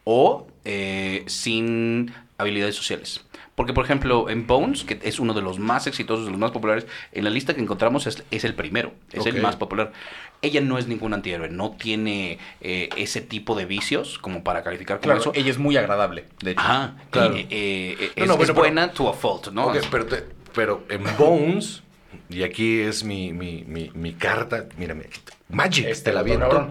o 0.05 0.47
eh, 0.67 1.25
sin 1.27 2.13
habilidades 2.37 2.75
sociales. 2.75 3.25
Porque, 3.55 3.73
por 3.73 3.87
ejemplo, 3.87 4.29
en 4.29 4.47
Bones, 4.47 4.85
que 4.85 5.01
es 5.03 5.19
uno 5.19 5.33
de 5.33 5.41
los 5.41 5.59
más 5.59 5.87
exitosos, 5.87 6.27
de 6.27 6.33
los 6.33 6.39
más 6.39 6.51
populares, 6.51 6.87
en 7.13 7.25
la 7.25 7.31
lista 7.31 7.55
que 7.55 7.63
encontramos 7.63 8.07
es, 8.07 8.23
es 8.31 8.45
el 8.45 8.55
primero, 8.55 8.93
es 9.11 9.25
el 9.25 9.41
más 9.41 9.57
popular. 9.57 9.93
Ella 10.41 10.61
no 10.61 10.79
es 10.79 10.87
ningún 10.87 11.15
antihéroe, 11.15 11.49
no 11.49 11.73
tiene 11.73 12.39
eh, 12.61 12.89
ese 12.97 13.21
tipo 13.21 13.57
de 13.57 13.65
vicios 13.65 14.19
como 14.21 14.45
para 14.45 14.63
calificar 14.63 14.99
como 14.99 15.05
Claro, 15.07 15.21
eso. 15.21 15.33
ella 15.35 15.51
es 15.51 15.59
muy 15.59 15.77
agradable, 15.77 16.27
de 16.43 16.53
hecho. 16.53 16.61
Ajá, 16.61 16.97
Claro. 17.11 17.37
y, 17.37 17.41
eh, 17.51 17.97
eh, 17.99 18.13
No, 18.19 18.23
es, 18.23 18.29
no, 18.29 18.33
es 18.35 18.39
bueno, 18.39 18.39
pero- 18.39 18.55
buena 18.55 18.93
to 18.93 19.09
a 19.09 19.15
fault, 19.15 19.49
¿no? 19.49 19.67
Ok, 19.67 19.79
pero, 19.91 20.07
te- 20.07 20.25
pero 20.55 20.85
en 20.89 21.03
Bones, 21.19 21.83
y 22.31 22.45
aquí 22.45 22.81
es 22.81 23.03
mi, 23.03 23.33
mi, 23.33 23.65
mi, 23.67 23.91
mi 23.95 24.13
carta, 24.13 24.67
mírame, 24.77 25.07
Magic, 25.49 25.87
Este 25.87 26.11
te 26.11 26.15
la 26.15 26.23
viento. 26.23 26.71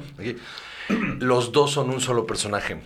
Los 1.19 1.51
dos 1.51 1.71
son 1.71 1.89
un 1.89 1.99
solo 1.99 2.25
personaje. 2.25 2.77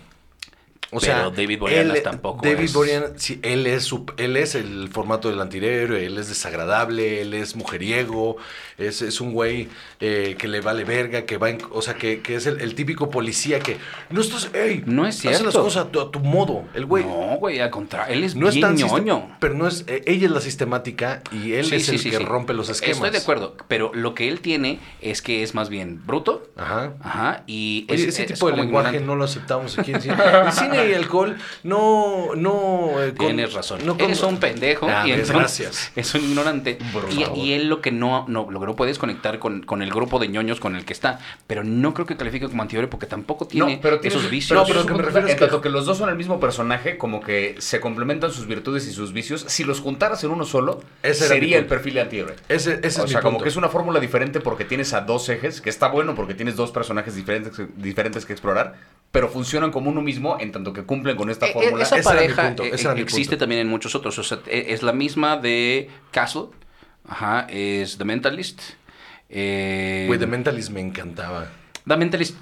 O 0.94 1.00
Pero 1.00 1.12
sea, 1.12 1.30
David 1.30 1.58
Boreanaz 1.58 1.96
él- 1.96 2.02
tampoco 2.02 2.44
David 2.46 2.64
es- 2.64 2.72
Boreanaz, 2.74 3.12
sí, 3.16 3.40
él 3.42 3.66
es, 3.66 3.84
su- 3.84 4.04
él 4.18 4.36
es 4.36 4.54
el 4.54 4.90
formato 4.92 5.30
del 5.30 5.40
antihéroe, 5.40 6.04
él 6.04 6.18
es 6.18 6.28
desagradable, 6.28 7.22
él 7.22 7.32
es 7.32 7.56
mujeriego, 7.56 8.36
es, 8.76 9.00
es 9.00 9.20
un 9.22 9.32
güey 9.32 9.68
eh, 10.00 10.36
que 10.38 10.48
le 10.48 10.60
vale 10.60 10.84
verga, 10.84 11.24
que 11.24 11.38
va 11.38 11.48
en- 11.48 11.62
o 11.70 11.80
sea, 11.80 11.94
que, 11.94 12.20
que 12.20 12.34
es 12.36 12.44
el, 12.46 12.60
el 12.60 12.74
típico 12.74 13.08
policía 13.08 13.58
que 13.60 13.78
no 14.10 14.20
estás, 14.20 14.50
ey, 14.52 14.82
No 14.84 15.06
es 15.06 15.16
Haz 15.20 15.24
las 15.24 15.38
cierto. 15.38 15.62
cosas 15.62 15.86
a 15.86 15.90
tu, 15.90 15.98
a 16.00 16.10
tu 16.10 16.20
modo. 16.20 16.64
El 16.74 16.84
güey 16.84 17.04
no, 17.04 17.36
güey, 17.38 17.58
al 17.60 17.70
contrario, 17.70 18.14
él 18.14 18.22
es 18.24 18.34
no 18.36 18.48
es 18.50 18.60
tan 18.60 18.74
ñoño. 18.76 19.36
pero 19.40 19.54
no 19.54 19.66
es 19.68 19.84
eh, 19.86 20.02
ella 20.06 20.26
es 20.26 20.32
la 20.32 20.40
sistemática 20.42 21.22
y 21.32 21.54
él 21.54 21.64
Sí, 21.64 21.76
es 21.76 21.86
sí, 21.86 21.92
el 21.92 21.98
sí, 22.00 22.10
que 22.10 22.18
rompe 22.18 22.52
los 22.52 22.68
esquemas. 22.68 22.96
Estoy 22.96 23.10
de 23.12 23.18
acuerdo, 23.18 23.56
pero 23.66 23.92
lo 23.94 24.14
que 24.14 24.28
él 24.28 24.40
tiene 24.40 24.78
es 25.00 25.22
que 25.22 25.42
es 25.42 25.54
más 25.54 25.70
bien 25.70 26.02
bruto. 26.06 26.50
Ajá. 26.56 26.92
Ajá, 27.00 27.44
y 27.46 27.86
Oye, 27.88 28.02
es- 28.02 28.08
ese 28.08 28.22
es 28.24 28.32
tipo 28.34 28.50
de 28.50 28.56
lenguaje 28.58 28.88
ignorante. 28.88 29.06
no 29.06 29.16
lo 29.16 29.24
aceptamos 29.24 29.78
aquí 29.78 29.92
en 29.92 30.00
cine. 30.02 30.16
El 30.46 30.52
cine 30.52 30.81
y 30.90 30.94
alcohol 30.94 31.36
no... 31.62 32.34
no 32.36 33.02
eh, 33.02 33.14
con- 33.14 33.26
Tienes 33.26 33.52
razón. 33.52 33.80
no 33.84 33.94
con- 33.96 34.04
Eres 34.06 34.22
un 34.22 34.38
pendejo 34.38 34.86
Ah, 34.88 35.04
y 35.06 35.12
gracias. 35.12 35.92
es 35.96 36.14
un 36.14 36.22
ignorante. 36.22 36.78
Y, 37.10 37.38
y 37.40 37.52
él 37.54 37.68
lo 37.68 37.80
que 37.80 37.92
no, 37.92 38.26
no, 38.28 38.50
lo 38.50 38.60
que 38.60 38.66
no 38.66 38.76
puede 38.76 38.90
es 38.90 38.98
conectar 38.98 39.38
con, 39.38 39.62
con 39.62 39.82
el 39.82 39.90
grupo 39.90 40.18
de 40.18 40.28
ñoños 40.28 40.60
con 40.60 40.76
el 40.76 40.84
que 40.84 40.92
está. 40.92 41.18
Pero 41.46 41.64
no 41.64 41.94
creo 41.94 42.06
que 42.06 42.16
califique 42.16 42.48
como 42.48 42.62
antihéroe 42.62 42.88
porque 42.88 43.06
tampoco 43.06 43.46
tiene 43.46 43.76
no, 43.76 43.80
pero 43.80 44.00
esos 44.02 44.28
vicios. 44.30 44.48
pero 44.48 44.60
No, 44.60 44.66
pero 44.66 44.80
lo 44.80 44.86
que 44.86 44.92
me 44.94 45.02
refiero 45.02 45.26
es 45.26 45.32
en 45.32 45.38
que- 45.38 45.44
tanto 45.46 45.60
que 45.60 45.68
los 45.70 45.86
dos 45.86 45.98
son 45.98 46.08
el 46.08 46.16
mismo 46.16 46.40
personaje, 46.40 46.98
como 46.98 47.20
que 47.20 47.56
se 47.58 47.80
complementan 47.80 48.30
sus 48.32 48.46
virtudes 48.46 48.86
y 48.86 48.92
sus 48.92 49.12
vicios. 49.12 49.44
Si 49.48 49.64
los 49.64 49.80
juntaras 49.80 50.22
en 50.24 50.30
uno 50.30 50.44
solo, 50.44 50.82
Ese 51.02 51.28
sería 51.28 51.58
el 51.58 51.66
perfil 51.66 51.94
de 51.94 52.00
antihéroe. 52.02 52.34
Ese, 52.48 52.74
ese 52.74 52.86
es 52.86 52.98
o 52.98 53.04
mi 53.04 53.10
sea, 53.10 53.20
como 53.20 53.32
punto. 53.32 53.44
que 53.44 53.48
es 53.50 53.56
una 53.56 53.68
fórmula 53.68 54.00
diferente 54.00 54.40
porque 54.40 54.64
tienes 54.64 54.92
a 54.92 55.02
dos 55.02 55.28
ejes, 55.28 55.60
que 55.60 55.70
está 55.70 55.88
bueno 55.88 56.14
porque 56.14 56.34
tienes 56.34 56.56
dos 56.56 56.70
personajes 56.72 57.14
diferentes, 57.14 57.60
diferentes 57.76 58.26
que 58.26 58.32
explorar, 58.32 58.74
pero 59.12 59.28
funcionan 59.28 59.70
como 59.70 59.90
uno 59.90 60.00
mismo 60.02 60.38
en 60.40 60.50
tanto 60.50 60.72
que 60.72 60.82
cumplen 60.84 61.16
con 61.16 61.30
esta 61.30 61.46
Eh, 61.46 61.50
eh, 61.50 61.52
fórmula. 61.52 61.82
Esa 61.84 62.02
pareja 62.02 62.46
punto, 62.48 62.64
eh, 62.64 62.74
existe 62.96 63.36
también 63.36 63.60
en 63.60 63.68
muchos 63.68 63.94
otros. 63.94 64.18
O 64.18 64.24
sea, 64.24 64.38
eh, 64.46 64.66
es 64.70 64.82
la 64.82 64.92
misma 64.92 65.36
de 65.36 65.88
Castle. 66.10 66.46
Ajá, 67.08 67.46
es 67.50 67.98
The 67.98 68.04
Mentalist. 68.04 68.60
Eh, 69.28 70.04
Güey, 70.06 70.18
The 70.18 70.26
Mentalist 70.26 70.70
me 70.70 70.80
encantaba. 70.80 71.46
The 71.86 71.96
Mentalist, 71.96 72.36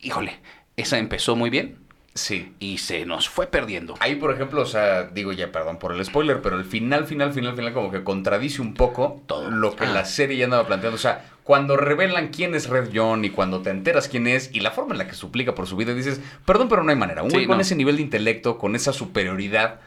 híjole, 0.00 0.38
esa 0.76 0.98
empezó 0.98 1.36
muy 1.36 1.50
bien 1.50 1.76
Sí. 2.14 2.52
y 2.58 2.78
se 2.78 3.04
nos 3.06 3.28
fue 3.28 3.46
perdiendo. 3.46 3.94
Ahí, 4.00 4.16
por 4.16 4.32
ejemplo, 4.32 4.62
o 4.62 4.66
sea, 4.66 5.04
digo 5.04 5.32
ya, 5.32 5.52
perdón 5.52 5.78
por 5.78 5.92
el 5.92 6.04
spoiler, 6.04 6.40
pero 6.42 6.56
el 6.58 6.64
final, 6.64 7.06
final, 7.06 7.32
final, 7.32 7.54
final, 7.54 7.72
como 7.72 7.90
que 7.92 8.02
contradice 8.02 8.60
un 8.62 8.74
poco 8.74 9.22
Todo. 9.26 9.50
lo 9.50 9.76
que 9.76 9.84
Ah. 9.84 9.90
la 9.92 10.04
serie 10.04 10.36
ya 10.36 10.44
andaba 10.46 10.66
planteando. 10.66 10.96
O 10.96 11.00
sea, 11.00 11.24
cuando 11.48 11.78
revelan 11.78 12.28
quién 12.28 12.54
es 12.54 12.68
Red 12.68 12.90
John 12.94 13.24
y 13.24 13.30
cuando 13.30 13.62
te 13.62 13.70
enteras 13.70 14.06
quién 14.06 14.26
es 14.26 14.50
y 14.52 14.60
la 14.60 14.70
forma 14.70 14.92
en 14.92 14.98
la 14.98 15.06
que 15.08 15.14
suplica 15.14 15.54
por 15.54 15.66
su 15.66 15.76
vida, 15.76 15.94
dices, 15.94 16.20
perdón, 16.44 16.68
pero 16.68 16.82
no 16.82 16.90
hay 16.90 16.96
manera. 16.96 17.22
Un 17.22 17.30
Sí, 17.30 17.36
güey 17.36 17.46
con 17.46 17.56
no. 17.56 17.62
ese 17.62 17.74
nivel 17.74 17.96
de 17.96 18.02
intelecto, 18.02 18.58
con 18.58 18.76
esa 18.76 18.92
superioridad, 18.92 19.80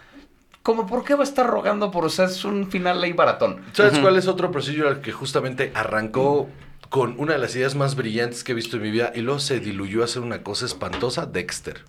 como, 0.63 0.87
¿por 0.87 1.03
qué 1.03 1.13
va 1.13 1.21
a 1.21 1.23
estar 1.23 1.45
rogando 1.45 1.91
por, 1.91 2.03
o 2.03 2.09
sea, 2.09 2.25
es 2.25 2.43
un 2.45 2.71
final 2.71 3.03
ahí 3.03 3.13
baratón? 3.13 3.61
¿Sabes 3.73 3.99
cuál 3.99 4.15
es 4.17 4.27
otro 4.27 4.49
procedural 4.49 5.01
que 5.01 5.11
justamente 5.11 5.71
arrancó 5.75 6.49
con 6.89 7.13
una 7.19 7.33
de 7.33 7.37
las 7.39 7.55
ideas 7.55 7.75
más 7.75 7.95
brillantes 7.95 8.43
que 8.43 8.53
he 8.53 8.55
visto 8.55 8.77
en 8.77 8.81
mi 8.81 8.89
vida 8.89 9.11
y 9.13 9.21
luego 9.21 9.39
se 9.39 9.59
diluyó 9.59 10.01
a 10.01 10.05
hacer 10.05 10.23
una 10.23 10.41
cosa 10.41 10.65
espantosa? 10.65 11.27
Dexter. 11.27 11.81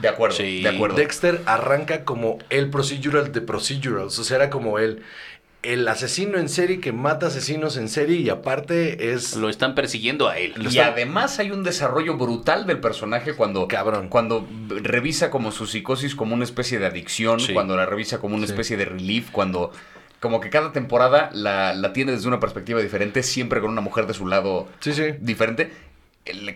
De 0.00 0.08
acuerdo, 0.08 0.36
Sí. 0.36 0.62
de 0.62 0.68
acuerdo. 0.70 0.96
Dexter 0.96 1.40
arranca 1.46 2.04
como 2.04 2.38
el 2.50 2.68
procedural 2.70 3.30
de 3.32 3.40
procedurals, 3.42 4.18
o 4.18 4.24
sea, 4.24 4.38
era 4.38 4.50
como 4.50 4.80
el, 4.80 5.02
el 5.62 5.86
asesino 5.88 6.38
en 6.38 6.48
serie 6.48 6.80
que 6.80 6.92
mata 6.92 7.26
asesinos 7.26 7.76
en 7.76 7.88
serie 7.88 8.18
y 8.18 8.28
aparte 8.30 9.12
es... 9.12 9.34
Lo 9.36 9.48
están 9.48 9.74
persiguiendo 9.74 10.28
a 10.28 10.38
él. 10.38 10.52
Lo 10.56 10.64
Y 10.64 10.78
está- 10.78 10.86
además 10.88 11.38
hay 11.40 11.50
un 11.50 11.64
desarrollo 11.64 12.16
brutal 12.16 12.66
del 12.66 12.78
personaje 12.80 13.34
cuando, 13.34 13.66
Cabrón. 13.66 14.08
cuando 14.08 14.46
revisa 14.68 15.30
como 15.30 15.50
su 15.50 15.66
psicosis 15.66 16.14
como 16.14 16.34
una 16.34 16.44
especie 16.44 16.78
de 16.78 16.86
adicción, 16.86 17.40
Sí. 17.40 17.52
cuando 17.54 17.76
la 17.76 17.86
revisa 17.86 18.18
como 18.18 18.36
una 18.36 18.46
Sí. 18.46 18.52
especie 18.52 18.76
de 18.76 18.84
relief, 18.84 19.30
cuando 19.32 19.72
como 20.20 20.40
que 20.40 20.48
cada 20.50 20.72
temporada 20.72 21.30
la, 21.32 21.74
la 21.74 21.92
tiene 21.92 22.12
desde 22.12 22.28
una 22.28 22.40
perspectiva 22.40 22.80
diferente, 22.80 23.22
siempre 23.22 23.60
con 23.60 23.70
una 23.70 23.80
mujer 23.80 24.06
de 24.06 24.14
su 24.14 24.26
lado 24.26 24.68
Sí, 24.80 24.92
sí. 24.92 25.14
diferente. 25.20 25.70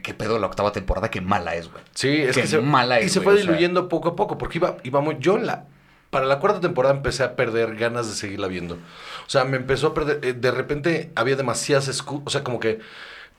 ¿Qué 0.03 0.15
pedo 0.15 0.39
la 0.39 0.47
octava 0.49 0.71
temporada? 0.73 1.11
Qué 1.11 1.21
mala 1.21 1.55
es, 1.55 1.71
güey. 1.71 1.83
Sí, 1.95 2.09
es 2.09 2.35
Qué 2.35 2.43
que 2.43 2.47
se, 2.47 2.61
mala 2.61 3.01
y 3.01 3.05
es, 3.07 3.13
se 3.13 3.21
güey, 3.21 3.25
fue 3.25 3.33
o 3.35 3.37
sea. 3.39 3.47
diluyendo 3.47 3.89
poco 3.89 4.11
a 4.11 4.17
poco, 4.17 4.37
porque 4.37 4.59
iba, 4.59 4.77
íbamos, 4.85 5.15
yo 5.19 5.37
en 5.39 5.47
la, 5.47 5.65
para 6.13 6.27
la 6.27 6.41
cuarta 6.41 6.61
temporada 6.61 6.95
empecé 6.95 7.23
a 7.23 7.37
perder 7.37 7.75
ganas 7.75 8.07
de 8.07 8.15
seguirla 8.15 8.47
viendo. 8.47 8.75
O 8.75 9.31
sea, 9.31 9.47
me 9.47 9.57
empezó 9.57 9.87
a 9.87 9.95
perder, 9.95 10.23
eh, 10.23 10.35
de 10.35 10.51
repente 10.51 11.11
había 11.15 11.37
demasiadas 11.37 11.89
excusas, 11.89 12.27
o 12.27 12.29
sea, 12.29 12.45
como 12.45 12.61
que 12.61 12.81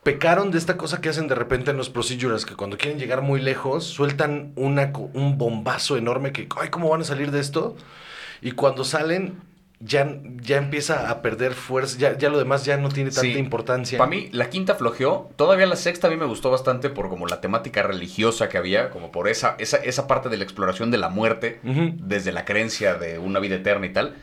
pecaron 0.02 0.50
de 0.50 0.58
esta 0.58 0.76
cosa 0.76 1.00
que 1.00 1.10
hacen 1.10 1.28
de 1.28 1.36
repente 1.36 1.70
en 1.70 1.78
los 1.78 1.92
procedures, 1.92 2.48
que 2.48 2.56
cuando 2.56 2.80
quieren 2.80 2.98
llegar 2.98 3.22
muy 3.22 3.40
lejos, 3.40 3.84
sueltan 3.84 4.54
una, 4.56 4.92
un 5.14 5.38
bombazo 5.38 5.98
enorme 5.98 6.32
que, 6.32 6.50
ay, 6.60 6.70
¿cómo 6.70 6.90
van 6.90 7.02
a 7.02 7.04
salir 7.04 7.30
de 7.30 7.42
esto? 7.42 7.76
Y 8.42 8.54
cuando 8.54 8.84
salen, 8.84 9.40
ya, 9.86 10.18
ya 10.42 10.58
empieza 10.58 11.10
a 11.10 11.22
perder 11.22 11.54
fuerza, 11.54 11.98
ya, 11.98 12.18
ya 12.18 12.30
lo 12.30 12.38
demás 12.38 12.66
ya 12.66 12.78
no 12.78 12.90
tiene 12.90 13.10
tanta 13.10 13.22
Sí. 13.22 13.38
importancia. 13.38 13.98
Para 13.98 14.10
mí, 14.10 14.30
la 14.32 14.50
quinta 14.50 14.76
flojeó. 14.76 15.30
Todavía 15.36 15.66
la 15.66 15.76
sexta 15.76 16.08
a 16.08 16.10
mí 16.12 16.18
me 16.18 16.26
gustó 16.26 16.50
bastante 16.52 16.90
por 16.90 17.10
como 17.10 17.28
la 17.28 17.42
temática 17.42 17.84
religiosa 17.84 18.50
que 18.50 18.58
había, 18.58 18.90
como 18.90 19.12
por 19.12 19.28
esa, 19.28 19.56
esa, 19.60 19.78
esa 19.78 20.08
parte 20.08 20.30
de 20.30 20.38
la 20.38 20.44
exploración 20.44 20.92
de 20.92 20.98
la 20.98 21.10
muerte, 21.10 21.60
desde 21.64 22.32
la 22.32 22.46
creencia 22.46 22.96
de 22.96 23.20
una 23.20 23.40
vida 23.40 23.56
eterna 23.56 23.86
y 23.86 23.94
tal. 23.94 24.16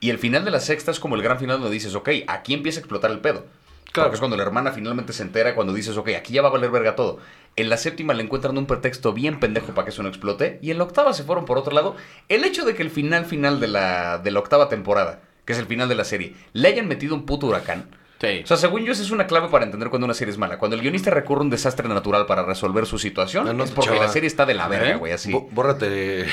Y 0.00 0.10
el 0.10 0.18
final 0.18 0.44
de 0.44 0.50
la 0.50 0.60
sexta 0.60 0.90
es 0.90 0.98
como 0.98 1.14
el 1.14 1.22
gran 1.22 1.38
final 1.38 1.58
donde 1.60 1.72
dices, 1.74 1.94
ok, 1.94 2.08
aquí 2.26 2.54
empieza 2.54 2.78
a 2.78 2.82
explotar 2.82 3.10
el 3.10 3.20
pedo. 3.20 3.46
Claro. 3.92 4.08
Porque 4.08 4.16
es 4.16 4.20
cuando 4.20 4.36
la 4.36 4.42
hermana 4.42 4.72
finalmente 4.72 5.12
se 5.12 5.22
entera, 5.22 5.54
cuando 5.54 5.74
dices, 5.74 5.96
ok, 5.96 6.10
aquí 6.16 6.32
ya 6.32 6.42
va 6.42 6.48
a 6.48 6.52
valer 6.52 6.70
verga 6.70 6.96
todo. 6.96 7.18
En 7.56 7.68
la 7.68 7.76
séptima 7.76 8.14
le 8.14 8.22
encuentran 8.22 8.56
un 8.56 8.66
pretexto 8.66 9.12
bien 9.12 9.38
pendejo 9.38 9.74
para 9.74 9.84
que 9.84 9.90
eso 9.90 10.02
no 10.02 10.08
explote. 10.08 10.58
Y 10.62 10.70
en 10.70 10.78
la 10.78 10.84
octava 10.84 11.12
se 11.12 11.24
fueron 11.24 11.44
por 11.44 11.58
otro 11.58 11.74
lado. 11.74 11.96
El 12.28 12.44
hecho 12.44 12.64
de 12.64 12.74
que 12.74 12.82
el 12.82 12.90
final 12.90 13.26
final 13.26 13.60
de 13.60 13.68
la, 13.68 14.18
de 14.18 14.30
la 14.30 14.40
octava 14.40 14.70
temporada, 14.70 15.20
que 15.44 15.52
es 15.52 15.58
el 15.58 15.66
final 15.66 15.90
de 15.90 15.94
la 15.94 16.04
serie, 16.04 16.34
le 16.54 16.68
hayan 16.68 16.88
metido 16.88 17.14
un 17.14 17.26
puto 17.26 17.46
huracán. 17.46 17.90
Sí. 18.22 18.40
O 18.44 18.46
sea, 18.46 18.56
según 18.56 18.84
yo, 18.84 18.92
esa 18.92 19.02
es 19.02 19.10
una 19.10 19.26
clave 19.26 19.48
para 19.48 19.64
entender 19.64 19.90
cuando 19.90 20.04
una 20.04 20.14
serie 20.14 20.30
es 20.30 20.38
mala. 20.38 20.56
Cuando 20.56 20.76
el 20.76 20.80
guionista 20.82 21.10
recurre 21.10 21.40
a 21.40 21.42
un 21.42 21.50
desastre 21.50 21.88
natural 21.88 22.24
para 22.26 22.44
resolver 22.44 22.86
su 22.86 22.96
situación, 22.98 23.56
no, 23.56 23.64
es 23.64 23.72
porque 23.72 23.90
chava. 23.90 24.06
la 24.06 24.12
serie 24.12 24.28
está 24.28 24.46
de 24.46 24.54
la 24.54 24.68
verga, 24.68 24.90
¿Eh? 24.90 24.94
güey, 24.94 25.12
así. 25.12 25.32
Bó- 25.32 25.48
Bórrate, 25.50 26.26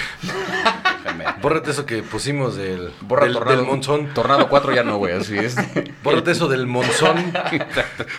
bórrate 1.41 1.71
eso 1.71 1.85
que 1.87 2.03
pusimos 2.03 2.55
del, 2.55 2.91
Borra 3.01 3.23
del, 3.25 3.33
Tornado, 3.33 3.57
del 3.57 3.65
monzón. 3.65 4.13
Tornado 4.13 4.47
4 4.49 4.75
ya 4.75 4.83
no, 4.83 4.97
güey, 4.97 5.13
así 5.15 5.35
es. 5.37 5.55
Bórrate 6.03 6.31
eso 6.31 6.47
del 6.47 6.67
monzón 6.67 7.33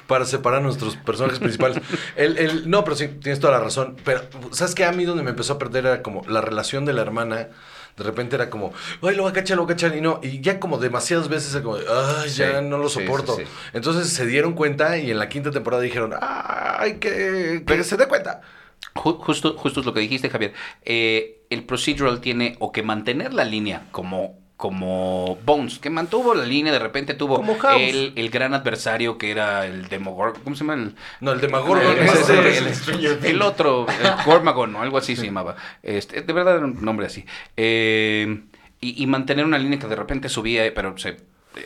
para 0.08 0.24
separar 0.24 0.58
a 0.58 0.62
nuestros 0.62 0.96
personajes 0.96 1.38
principales. 1.38 1.80
El, 2.16 2.38
el- 2.38 2.68
no, 2.68 2.82
pero 2.84 2.96
sí, 2.96 3.06
tienes 3.08 3.38
toda 3.40 3.52
la 3.52 3.60
razón. 3.60 3.96
Pero, 4.04 4.22
¿sabes 4.50 4.74
qué? 4.74 4.84
A 4.84 4.92
mí 4.92 5.04
donde 5.04 5.22
me 5.22 5.30
empezó 5.30 5.52
a 5.54 5.58
perder 5.58 5.86
era 5.86 6.02
como 6.02 6.22
la 6.26 6.40
relación 6.40 6.84
de 6.84 6.92
la 6.92 7.02
hermana. 7.02 7.48
De 8.00 8.04
repente 8.04 8.34
era 8.36 8.48
como, 8.50 8.72
ay, 9.02 9.14
lo 9.14 9.24
va 9.24 9.30
a 9.30 9.32
cachar, 9.32 9.56
lo 9.58 9.64
va 9.66 9.72
a 9.72 9.76
cachar. 9.76 9.94
Y 9.94 10.00
no, 10.00 10.18
y 10.22 10.40
ya 10.40 10.58
como 10.58 10.78
demasiadas 10.78 11.28
veces 11.28 11.54
era 11.54 11.62
como, 11.62 11.76
ay, 11.76 12.30
ya 12.30 12.58
Sí, 12.60 12.66
no 12.66 12.78
lo 12.78 12.88
soporto. 12.88 13.36
sí, 13.36 13.42
sí. 13.44 13.50
Entonces 13.74 14.08
se 14.12 14.26
dieron 14.26 14.54
cuenta 14.54 14.96
y 14.98 15.10
en 15.10 15.18
la 15.18 15.28
quinta 15.28 15.50
temporada 15.50 15.82
dijeron, 15.82 16.14
ay, 16.20 16.94
que, 16.98 17.62
que 17.66 17.84
se 17.84 17.96
dé 17.96 18.08
cuenta. 18.08 18.40
Ju- 18.94 19.18
Justo, 19.18 19.54
justo 19.56 19.80
es 19.80 19.86
lo 19.86 19.92
que 19.94 20.00
dijiste, 20.00 20.30
Javier. 20.30 20.54
Eh, 20.84 21.42
el 21.50 21.64
procedural 21.64 22.20
tiene 22.20 22.56
o 22.58 22.72
que 22.72 22.82
mantener 22.82 23.34
la 23.34 23.44
línea 23.44 23.86
como, 23.92 24.39
como 24.60 25.38
Bones, 25.46 25.78
que 25.78 25.88
mantuvo 25.88 26.34
la 26.34 26.44
línea, 26.44 26.70
de 26.70 26.78
repente 26.78 27.14
tuvo 27.14 27.36
Como 27.36 27.56
House. 27.56 27.80
el, 27.80 28.12
el 28.14 28.28
gran 28.28 28.52
adversario 28.52 29.16
que 29.16 29.30
era 29.30 29.64
el 29.64 29.88
Demogorgon. 29.88 30.42
¿Cómo 30.44 30.54
se 30.54 30.64
llama? 30.64 30.74
El, 30.74 30.94
No, 31.22 31.32
el 31.32 31.40
Demagorgon 31.40 31.96
el, 33.24 33.40
otro, 33.40 33.86
el 33.88 34.24
Gormagon 34.26 34.76
o 34.76 34.82
algo 34.82 34.98
así 34.98 35.16
se 35.16 35.24
llamaba. 35.24 35.56
Este, 35.82 36.20
de 36.20 36.32
verdad 36.34 36.56
era 36.58 36.66
un 36.66 36.82
nombre 36.82 37.06
así. 37.06 37.24
Eh, 37.56 38.42
y, 38.82 39.02
y 39.02 39.06
mantener 39.06 39.46
una 39.46 39.56
línea 39.56 39.78
que 39.78 39.86
de 39.86 39.96
repente 39.96 40.28
subía, 40.28 40.74
pero 40.74 40.98
se, 40.98 41.16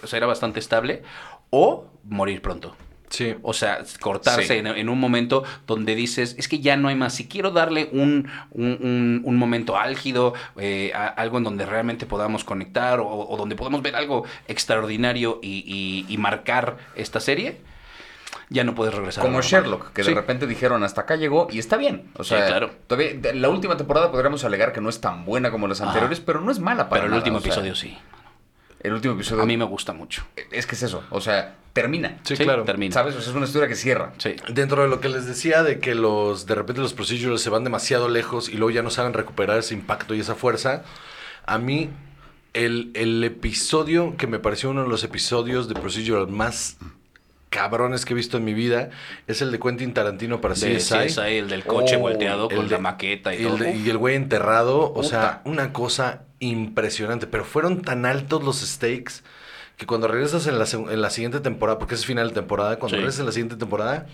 o 0.01 0.07
sea, 0.07 0.19
era 0.19 0.29
bastante 0.29 0.61
estable. 0.61 1.03
O 1.51 1.91
morir 2.05 2.43
pronto. 2.43 2.77
Sí. 3.15 3.35
O 3.43 3.53
sea, 3.53 3.79
cortarse 4.01 4.47
Sí. 4.47 4.55
en, 4.55 4.67
en 4.67 4.89
un 4.89 4.99
momento 4.99 5.45
donde 5.67 5.95
dices, 5.95 6.35
es 6.39 6.49
que 6.49 6.59
ya 6.61 6.77
no 6.77 6.89
hay 6.89 6.97
más. 6.97 7.15
Si 7.15 7.29
quiero 7.29 7.51
darle 7.51 7.89
un, 7.93 8.29
un, 8.51 8.65
un- 8.83 9.23
un 9.25 9.37
momento 9.37 9.77
álgido, 9.79 10.35
eh, 10.57 10.93
a- 10.95 11.07
algo 11.07 11.39
en 11.39 11.45
donde 11.45 11.65
realmente 11.67 12.07
podamos 12.07 12.45
conectar 12.45 13.01
o, 13.01 13.07
o 13.09 13.37
donde 13.37 13.55
podamos 13.57 13.83
ver 13.83 13.95
algo 13.97 14.25
extraordinario 14.49 15.39
y, 15.43 15.65
y- 16.09 16.13
y 16.13 16.19
marcar 16.19 16.77
esta 16.97 17.21
serie, 17.21 17.59
ya 18.51 18.65
no 18.65 18.75
puedes 18.75 18.95
regresar. 18.95 19.23
Como. 19.25 19.41
Sherlock, 19.41 19.93
que 19.93 20.03
de 20.03 20.15
repente 20.15 20.47
dijeron 20.47 20.83
hasta 20.85 21.03
acá 21.03 21.17
llegó 21.17 21.49
y 21.51 21.59
está 21.59 21.77
bien. 21.77 22.11
O 22.17 22.25
sea, 22.25 22.43
Sí, 22.43 22.47
claro. 22.49 22.71
todavía, 22.87 23.33
la 23.35 23.49
última 23.49 23.77
temporada 23.77 24.11
podríamos 24.11 24.45
alegar 24.45 24.73
que 24.73 24.81
no 24.81 24.89
es 24.89 25.01
tan 25.01 25.25
buena 25.25 25.51
como 25.51 25.67
las 25.69 25.81
Ajá. 25.81 25.91
anteriores, 25.91 26.21
pero 26.21 26.41
no 26.41 26.51
es 26.51 26.59
mala 26.59 26.89
para 26.89 27.03
Pero 27.03 27.05
el 27.07 27.11
nada, 27.13 27.19
último 27.21 27.41
sea, 27.41 27.49
episodio 27.53 27.75
sí. 27.75 27.97
El 28.85 28.93
último 28.93 29.15
episodio. 29.15 29.43
A 29.43 29.47
mí 29.47 29.57
me 29.57 29.65
gusta 29.65 29.95
mucho. 29.95 30.27
Es 30.53 30.67
que 30.67 30.75
es 30.75 30.83
eso. 30.83 31.03
O 31.09 31.23
sea, 31.23 31.57
termina. 31.73 32.19
Sí, 32.23 32.37
claro. 32.37 32.65
Termina. 32.65 32.93
¿Sabes? 32.93 33.17
O 33.17 33.21
sea, 33.23 33.31
es 33.31 33.37
una 33.37 33.47
historia 33.47 33.67
que 33.67 33.77
cierra. 33.77 34.13
Sí. 34.19 34.37
Dentro 34.53 34.83
de 34.83 34.89
lo 34.89 35.01
que 35.01 35.09
les 35.09 35.25
decía 35.25 35.63
de 35.63 35.81
que 35.81 35.95
los 35.95 36.45
de 36.45 36.55
repente 36.55 36.83
los 36.83 36.93
procedurals 36.93 37.41
se 37.41 37.49
van 37.49 37.65
demasiado 37.65 38.11
lejos 38.11 38.51
y 38.51 38.59
luego 38.59 38.71
ya 38.71 38.83
no 38.83 38.91
saben 38.91 39.15
recuperar 39.15 39.59
ese 39.59 39.73
impacto 39.73 40.15
y 40.15 40.21
esa 40.21 40.35
fuerza, 40.35 40.85
a 41.47 41.57
mí 41.57 41.89
el, 42.53 42.91
el 42.95 43.25
episodio 43.25 44.19
que 44.19 44.27
me 44.27 44.39
pareció 44.39 44.69
uno 44.69 44.83
de 44.83 44.89
los 44.89 45.03
episodios 45.03 45.67
de 45.67 45.75
procedural 45.77 46.29
más 46.29 46.77
cabrones 47.55 48.05
que 48.05 48.15
he 48.15 48.17
visto 48.17 48.37
en 48.37 48.45
mi 48.45 48.53
vida 48.53 48.91
es 49.29 49.41
el 49.43 49.53
de 49.53 49.61
Quentin 49.61 49.95
Tarantino 49.95 50.41
para 50.41 50.55
De 50.55 50.77
CSI. 50.77 51.07
CSI, 51.07 51.21
el 51.39 51.49
del 51.49 51.63
coche 51.65 51.95
Oh, 51.97 52.01
volteado 52.01 52.49
con 52.49 52.67
de- 52.67 52.73
la 52.73 52.79
maqueta 52.79 53.33
y 53.33 53.39
el 53.43 53.49
todo. 53.49 53.57
de- 53.59 53.77
y 53.77 53.89
el 53.89 53.97
güey 53.97 54.17
enterrado, 54.17 54.93
o 54.93 55.03
sea, 55.05 55.41
una 55.45 55.73
cosa 55.73 56.23
impresionante. 56.41 57.27
Pero 57.29 57.45
fueron 57.45 57.83
tan 57.83 58.07
altos 58.07 58.43
los 58.43 58.59
stakes 58.61 59.23
que 59.77 59.87
cuando 59.87 60.09
regresas 60.09 60.47
en 60.49 60.59
la, 60.59 60.67
en 60.73 61.01
la 61.01 61.11
siguiente 61.11 61.39
temporada, 61.41 61.79
porque 61.79 61.95
es 61.95 62.05
final 62.05 62.29
de 62.29 62.35
temporada, 62.35 62.77
cuando 62.81 62.97
Sí. 62.97 63.01
regresas 63.01 63.21
en 63.21 63.27
la 63.27 63.33
siguiente 63.33 63.57
temporada, 63.57 64.07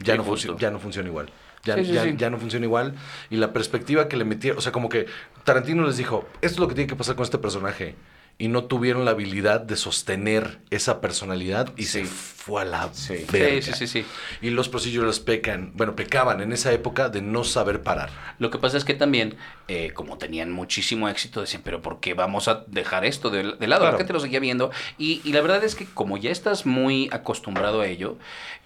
ya, 0.00 0.14
Sí, 0.14 0.18
no, 0.18 0.24
funcio- 0.24 0.56
ya 0.58 0.70
no 0.72 0.80
funciona 0.80 1.08
igual. 1.08 1.30
Ya, 1.64 1.76
Sí, 1.76 1.84
sí, 1.84 1.92
ya, 1.92 2.02
sí. 2.02 2.14
ya 2.16 2.28
no 2.30 2.38
funciona 2.38 2.66
igual. 2.66 2.94
Y 3.30 3.36
la 3.36 3.52
perspectiva 3.52 4.08
que 4.08 4.16
le 4.16 4.24
metieron, 4.24 4.58
o 4.58 4.60
sea, 4.60 4.72
como 4.72 4.88
que 4.88 5.06
Tarantino 5.44 5.86
les 5.86 5.96
dijo, 5.96 6.28
esto 6.40 6.56
es 6.56 6.58
lo 6.58 6.66
que 6.66 6.74
tiene 6.74 6.88
que 6.88 6.96
pasar 6.96 7.14
con 7.14 7.22
este 7.22 7.38
personaje. 7.38 7.94
Y 8.42 8.48
no 8.48 8.64
tuvieron 8.64 9.04
la 9.04 9.12
habilidad 9.12 9.60
de 9.60 9.76
sostener 9.76 10.58
esa 10.70 11.00
personalidad 11.00 11.72
y 11.76 11.84
se 11.84 12.04
fue 12.04 12.62
a 12.62 12.64
la 12.64 12.90
Sí. 12.92 13.24
verga. 13.30 13.62
Sí, 13.62 13.72
sí, 13.72 13.72
sí, 13.72 13.86
sí. 13.86 14.04
Y 14.40 14.50
los 14.50 14.68
procedurals 14.68 15.20
pecan, 15.20 15.70
bueno, 15.76 15.94
pecaban 15.94 16.40
en 16.40 16.52
esa 16.52 16.72
época 16.72 17.08
de 17.08 17.22
no 17.22 17.44
saber 17.44 17.82
parar. 17.82 18.10
Lo 18.40 18.50
que 18.50 18.58
pasa 18.58 18.76
es 18.78 18.84
que 18.84 18.94
también, 18.94 19.36
eh, 19.68 19.92
como 19.94 20.18
tenían 20.18 20.50
muchísimo 20.50 21.08
éxito, 21.08 21.40
decían, 21.40 21.62
pero 21.64 21.82
¿por 21.82 22.00
qué 22.00 22.14
vamos 22.14 22.48
a 22.48 22.64
dejar 22.66 23.04
esto 23.04 23.30
de, 23.30 23.44
de 23.44 23.66
lado? 23.68 23.82
Claro. 23.82 23.92
La 23.92 23.98
gente 23.98 24.12
lo 24.12 24.18
seguía 24.18 24.40
viendo. 24.40 24.72
Y, 24.98 25.20
y 25.22 25.32
la 25.32 25.40
verdad 25.40 25.62
es 25.62 25.76
que 25.76 25.84
como 25.84 26.16
ya 26.18 26.32
estás 26.32 26.66
muy 26.66 27.08
acostumbrado 27.12 27.80
a 27.82 27.86
ello, 27.86 28.16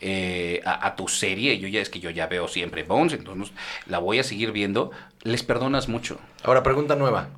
eh, 0.01 0.62
a, 0.64 0.87
a 0.87 0.97
tu 0.97 1.07
serie, 1.07 1.59
yo 1.59 1.68
ya 1.68 1.83
es 1.83 1.91
que 1.91 2.01
yo 2.01 2.09
ya 2.09 2.29
veo 2.29 2.49
siempre 2.49 2.83
Bones, 2.83 3.12
entonces 3.12 3.53
la 3.87 3.99
voy 3.99 4.20
a 4.20 4.22
seguir 4.22 4.53
viendo, 4.53 4.91
les 5.22 5.43
perdonas 5.43 5.87
mucho. 5.89 6.18
Ahora, 6.45 6.62
pregunta 6.62 6.97
nueva. 6.97 7.29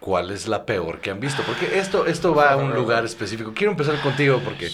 ¿Cuál 0.00 0.30
es 0.30 0.46
la 0.46 0.66
peor 0.66 1.00
que 1.00 1.10
han 1.10 1.20
visto? 1.20 1.42
Porque 1.44 1.78
esto, 1.78 2.06
esto 2.06 2.34
va 2.34 2.50
a 2.52 2.56
un 2.56 2.74
lugar 2.74 3.04
específico. 3.04 3.52
Quiero 3.54 3.72
empezar 3.72 4.00
contigo 4.02 4.40
porque, 4.44 4.70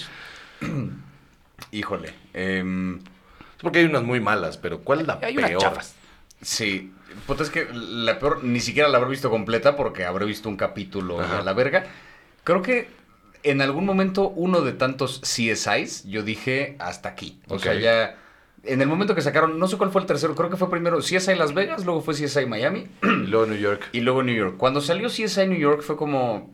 Híjole. 1.70 2.12
em, 2.34 3.00
porque 3.60 3.78
hay 3.80 3.84
unas 3.86 4.02
muy 4.02 4.20
malas, 4.20 4.56
pero 4.58 4.80
¿cuál 4.80 5.00
es 5.00 5.06
la 5.06 5.18
Hay 5.22 5.36
unas 5.36 5.50
peor? 5.50 5.62
chafas. 5.62 5.94
sí. 6.40 6.92
Puta, 7.26 7.42
es 7.42 7.50
que 7.50 7.68
la 7.72 8.18
peor, 8.18 8.42
ni 8.42 8.58
siquiera 8.58 8.88
la 8.88 8.96
habré 8.96 9.10
visto 9.10 9.28
completa 9.28 9.76
porque 9.76 10.06
habré 10.06 10.24
visto 10.24 10.48
un 10.48 10.56
capítulo 10.56 11.20
Ajá. 11.20 11.40
a 11.40 11.42
la 11.42 11.52
verga. 11.52 11.84
Creo 12.42 12.62
que 12.62 12.88
en 13.42 13.60
algún 13.60 13.84
momento 13.84 14.28
uno 14.30 14.62
de 14.62 14.72
tantos 14.72 15.20
CSIs, 15.20 16.04
yo 16.04 16.22
dije 16.22 16.74
hasta 16.78 17.10
aquí. 17.10 17.38
O 17.48 17.58
sea, 17.58 17.74
ya. 17.74 18.16
En 18.64 18.80
el 18.80 18.86
momento 18.88 19.14
que 19.14 19.22
sacaron, 19.22 19.58
no 19.58 19.66
sé 19.66 19.76
cuál 19.76 19.90
fue 19.90 20.00
el 20.02 20.06
tercero, 20.06 20.34
creo 20.36 20.48
que 20.48 20.56
fue 20.56 20.70
primero 20.70 20.98
CSI 20.98 21.34
Las 21.34 21.52
Vegas, 21.52 21.84
luego 21.84 22.00
fue 22.00 22.14
CSI 22.14 22.46
Miami 22.46 22.86
Y 23.02 23.26
luego 23.26 23.46
New 23.46 23.58
York. 23.58 23.88
y 23.92 24.00
luego 24.00 24.22
New 24.22 24.34
York. 24.36 24.56
Cuando 24.56 24.80
salió 24.80 25.08
CSI 25.08 25.48
New 25.48 25.58
York 25.58 25.82
fue 25.82 25.96
como, 25.96 26.52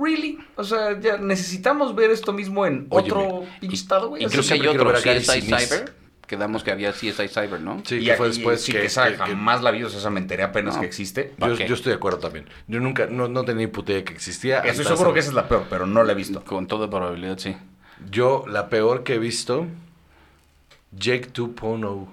¿really? 0.00 0.38
O 0.56 0.64
sea, 0.64 0.98
ya 0.98 1.18
necesitamos 1.18 1.94
ver 1.94 2.10
esto 2.10 2.32
mismo 2.32 2.66
en 2.66 2.86
Óyeme, 2.90 3.12
otro 3.12 3.44
pinche 3.60 3.76
estado, 3.76 4.08
güey. 4.08 4.24
Incluso 4.24 4.54
hay 4.54 4.66
otro, 4.66 4.92
CSI. 4.94 5.42
Cyber. 5.42 5.94
Quedamos 6.26 6.64
que 6.64 6.72
había 6.72 6.90
CSI 6.90 7.28
Cyber, 7.28 7.60
¿no? 7.60 7.80
Sí, 7.86 7.98
y 7.98 8.06
que 8.06 8.14
fue 8.14 8.26
y- 8.26 8.30
después 8.30 8.60
sí, 8.64 8.72
que, 8.72 8.80
que, 8.80 8.86
esa 8.86 9.06
que- 9.10 9.16
jamás 9.16 9.62
la 9.62 9.70
vi, 9.70 9.84
o 9.84 9.88
sea, 9.88 10.00
esa 10.00 10.10
me 10.10 10.18
enteré 10.18 10.42
apenas 10.42 10.74
No. 10.74 10.80
que 10.80 10.86
existe. 10.88 11.32
¿Pa' 11.38 11.48
yo, 11.50 11.54
yo 11.54 11.74
estoy 11.76 11.90
de 11.90 11.96
acuerdo 11.96 12.18
también. 12.18 12.46
Yo 12.66 12.80
nunca, 12.80 13.06
no, 13.06 13.28
no 13.28 13.44
tenía 13.44 13.66
ni 13.66 13.72
puta 13.72 13.92
idea 13.92 14.04
que 14.04 14.12
existía. 14.14 14.58
Estoy 14.62 14.84
seguro 14.86 15.12
que 15.14 15.20
esa 15.20 15.28
es 15.28 15.34
la 15.36 15.46
peor, 15.48 15.66
pero 15.70 15.86
no 15.86 16.02
la 16.02 16.10
he 16.10 16.16
visto. 16.16 16.42
Con 16.42 16.66
toda 16.66 16.90
probabilidad, 16.90 17.38
sí. 17.38 17.56
Yo, 18.10 18.44
la 18.48 18.68
peor 18.68 19.04
que 19.04 19.14
he 19.14 19.18
visto, 19.20 19.68
Jake 20.98 21.32
2.0. 21.32 22.06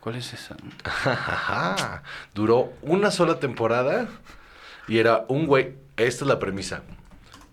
¿Cuál 0.00 0.16
es 0.16 0.32
esa? 0.32 0.56
Duró 2.34 2.72
una 2.82 3.10
sola 3.10 3.38
temporada 3.38 4.08
y 4.88 4.98
era 4.98 5.24
un 5.28 5.46
güey, 5.46 5.74
esta 5.96 6.24
es 6.24 6.28
la 6.28 6.38
premisa, 6.40 6.82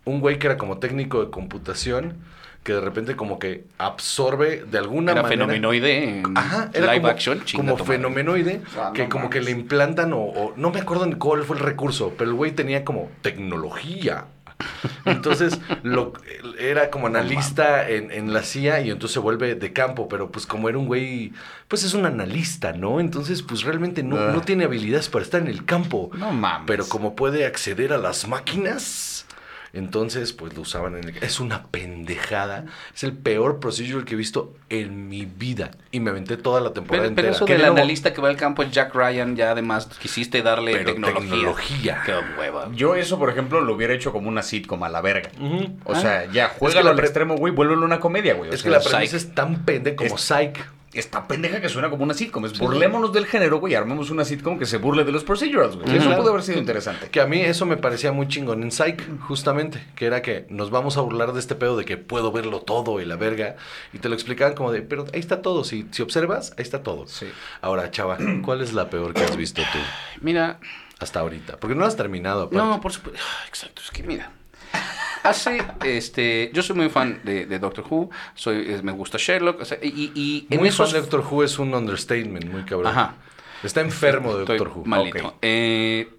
un 0.05 0.19
güey 0.19 0.39
que 0.39 0.47
era 0.47 0.57
como 0.57 0.77
técnico 0.79 1.23
de 1.23 1.29
computación 1.31 2.17
que 2.63 2.73
de 2.73 2.81
repente 2.81 3.15
como 3.15 3.39
que 3.39 3.63
absorbe 3.77 4.65
de 4.69 4.77
alguna 4.79 5.13
Era 5.13 5.21
manera... 5.21 5.45
fenomenoide 5.45 6.19
en 6.19 6.37
Ajá, 6.37 6.69
era 6.73 6.87
live 6.87 6.97
como, 7.01 7.07
action. 7.07 7.45
chinga 7.45 7.71
como 7.71 7.85
fenomenoide 7.85 8.61
Ah, 8.77 8.91
que 8.93 9.03
no 9.03 9.09
como 9.09 9.29
que 9.29 9.39
le 9.41 9.51
implantan 9.51 10.11
o, 10.11 10.17
o- 10.19 10.53
no 10.57 10.69
me 10.71 10.79
acuerdo 10.81 11.05
ni 11.05 11.15
cuál 11.15 11.43
fue 11.43 11.55
el 11.57 11.63
recurso, 11.63 12.13
pero 12.17 12.31
el 12.31 12.35
güey 12.35 12.51
tenía 12.51 12.83
como 12.83 13.09
tecnología. 13.21 14.25
Entonces 15.05 15.59
lo, 15.83 16.13
era 16.59 16.89
como 16.89 17.07
analista 17.07 17.89
en, 17.89 18.11
en 18.11 18.33
la 18.33 18.43
CIA 18.43 18.81
y 18.81 18.89
entonces 18.91 19.13
se 19.13 19.19
vuelve 19.19 19.55
de 19.55 19.73
campo, 19.73 20.07
pero 20.07 20.31
pues 20.31 20.45
como 20.45 20.69
era 20.69 20.77
un 20.77 20.85
güey, 20.87 21.31
pues 21.67 21.83
es 21.83 21.93
un 21.93 22.05
analista, 22.05 22.73
¿no? 22.73 22.99
Entonces 22.99 23.41
pues 23.41 23.63
realmente 23.63 24.03
no, 24.03 24.17
Ah. 24.17 24.31
no 24.33 24.41
tiene 24.41 24.65
habilidades 24.65 25.07
para 25.09 25.23
estar 25.23 25.41
en 25.41 25.47
el 25.47 25.65
campo. 25.65 26.09
No 26.13 26.31
mames. 26.31 26.65
Pero 26.67 26.87
como 26.87 27.15
puede 27.15 27.45
acceder 27.45 27.93
a 27.93 27.97
las 27.97 28.27
máquinas, 28.27 29.18
entonces 29.73 30.33
pues 30.33 30.53
lo 30.55 30.61
usaban 30.61 30.95
en 30.97 31.09
el... 31.09 31.17
Es 31.23 31.39
una 31.39 31.67
pendejada. 31.67 32.65
Es 32.95 33.03
el 33.03 33.13
peor 33.13 33.59
procedural 33.59 34.05
que 34.05 34.13
he 34.15 34.17
visto 34.17 34.53
en 34.69 35.07
mi 35.09 35.25
vida. 35.25 35.71
Y 35.91 35.99
me 35.99 36.09
aventé 36.11 36.37
toda 36.37 36.61
la 36.61 36.73
temporada 36.73 37.03
Pero, 37.05 37.15
pero 37.15 37.27
entera. 37.27 37.35
eso 37.35 37.45
Que 37.45 37.53
del 37.53 37.61
luego- 37.63 37.77
analista 37.77 38.13
que 38.13 38.21
va 38.21 38.29
al 38.29 38.37
campo 38.37 38.63
es 38.63 38.71
Jack 38.71 38.93
Ryan, 38.95 39.35
ya 39.35 39.51
además 39.51 39.87
quisiste 39.99 40.41
darle 40.41 40.71
Pero 40.73 40.85
tecnología. 40.93 41.29
tecnología. 41.29 42.01
Qué 42.05 42.13
hueva. 42.39 42.69
Yo 42.73 42.95
eso, 42.95 43.17
por 43.19 43.29
ejemplo, 43.29 43.61
lo 43.61 43.73
hubiera 43.75 43.93
hecho 43.93 44.11
como 44.11 44.29
una 44.29 44.41
sitcom 44.43 44.83
a 44.83 44.89
la 44.89 45.01
verga. 45.01 45.29
O 45.83 45.95
sea, 45.95 46.25
ya, 46.31 46.45
Es 46.45 46.51
que 46.53 46.59
juega 46.59 46.81
la 46.83 46.91
al 46.91 46.99
extremo, 46.99 47.35
güey, 47.35 47.53
vuélvelo 47.53 47.85
una 47.85 47.99
comedia, 47.99 48.33
güey. 48.35 48.51
Es 48.53 48.63
que 48.63 48.69
la 48.69 48.79
premisa 48.79 48.99
Psych. 49.01 49.13
es 49.13 49.35
tan 49.35 49.65
pendeja 49.65 49.95
como 49.97 50.15
Es- 50.15 50.21
Psych. 50.21 50.57
Está 50.93 51.27
pendeja 51.27 51.61
que 51.61 51.69
suena 51.69 51.89
como 51.89 52.03
una 52.03 52.15
sitcom. 52.15 52.45
Es 52.45 52.57
burlémonos 52.57 53.13
del 53.13 53.27
género, 53.27 53.59
güey, 53.59 53.73
y 53.73 53.75
armemos 53.75 54.09
una 54.09 54.25
sitcom 54.25 54.57
que 54.57 54.65
se 54.65 54.77
burle 54.77 55.03
de 55.03 55.11
los 55.11 55.23
procedurals, 55.23 55.75
güey. 55.75 55.97
Eso 55.97 56.15
pudo 56.15 56.31
haber 56.31 56.41
sido 56.41 56.57
interesante. 56.57 57.09
Que 57.09 57.21
a 57.21 57.27
mí 57.27 57.41
eso 57.41 57.67
me 57.67 57.77
parecía 57.77 58.11
muy 58.11 58.27
chingón 58.27 58.63
en 58.63 58.71
Psych, 58.71 59.19
justamente. 59.21 59.85
Que 59.95 60.07
era 60.07 60.23
que 60.23 60.47
nos 60.49 60.71
vamos 60.71 60.97
a 60.97 61.01
burlar 61.01 61.33
de 61.33 61.39
este 61.39 61.53
pedo 61.53 61.77
de 61.77 61.85
que 61.85 61.97
puedo 61.97 62.31
verlo 62.31 62.61
todo 62.61 62.99
y 62.99 63.05
la 63.05 63.17
verga. 63.17 63.55
Y 63.93 63.99
te 63.99 64.09
lo 64.09 64.15
explicaban 64.15 64.55
como 64.55 64.71
de, 64.71 64.81
pero 64.81 65.05
ahí 65.13 65.19
está 65.19 65.43
todo. 65.43 65.63
Si, 65.63 65.87
si 65.91 66.01
observas, 66.01 66.53
ahí 66.57 66.63
está 66.63 66.81
todo. 66.81 67.05
Sí. 67.07 67.27
Ahora, 67.61 67.91
chava, 67.91 68.17
¿cuál 68.43 68.61
es 68.61 68.73
la 68.73 68.89
peor 68.89 69.13
que 69.13 69.21
has 69.21 69.37
visto 69.37 69.61
tú 69.61 69.77
Mira, 70.21 70.59
hasta 70.99 71.19
ahorita? 71.19 71.57
Porque 71.57 71.75
no 71.75 71.85
has 71.85 71.95
terminado, 71.95 72.43
aparte. 72.43 72.57
no, 72.57 72.81
por 72.81 72.91
supuesto. 72.91 73.21
Exacto, 73.47 73.81
es 73.83 73.91
que 73.91 74.01
mira. 74.01 74.31
Hace, 75.23 75.61
este, 75.83 76.49
yo 76.53 76.63
soy 76.63 76.75
muy 76.77 76.89
fan 76.89 77.19
de, 77.23 77.45
de 77.45 77.59
Doctor 77.59 77.85
Who, 77.89 78.09
soy, 78.35 78.71
es- 78.71 78.83
me 78.83 78.93
gusta 78.93 79.17
Sherlock, 79.19 79.61
o 79.61 79.65
sea, 79.65 79.77
y, 79.81 80.11
y 80.15 80.47
en 80.49 80.59
Muy 80.59 80.69
esos... 80.69 80.87
fan 80.91 80.93
de 80.93 81.01
Doctor 81.01 81.25
Who 81.29 81.43
es 81.43 81.59
un 81.59 81.73
understatement, 81.73 82.45
muy 82.45 82.63
cabrón. 82.63 82.87
Ajá. 82.87 83.15
Está 83.61 83.81
enfermo 83.81 84.33
de 84.35 84.41
Estoy 84.43 84.57
Doctor 84.57 84.77
Who. 84.77 84.85
malito. 84.85 85.35
Eh, 85.41 86.09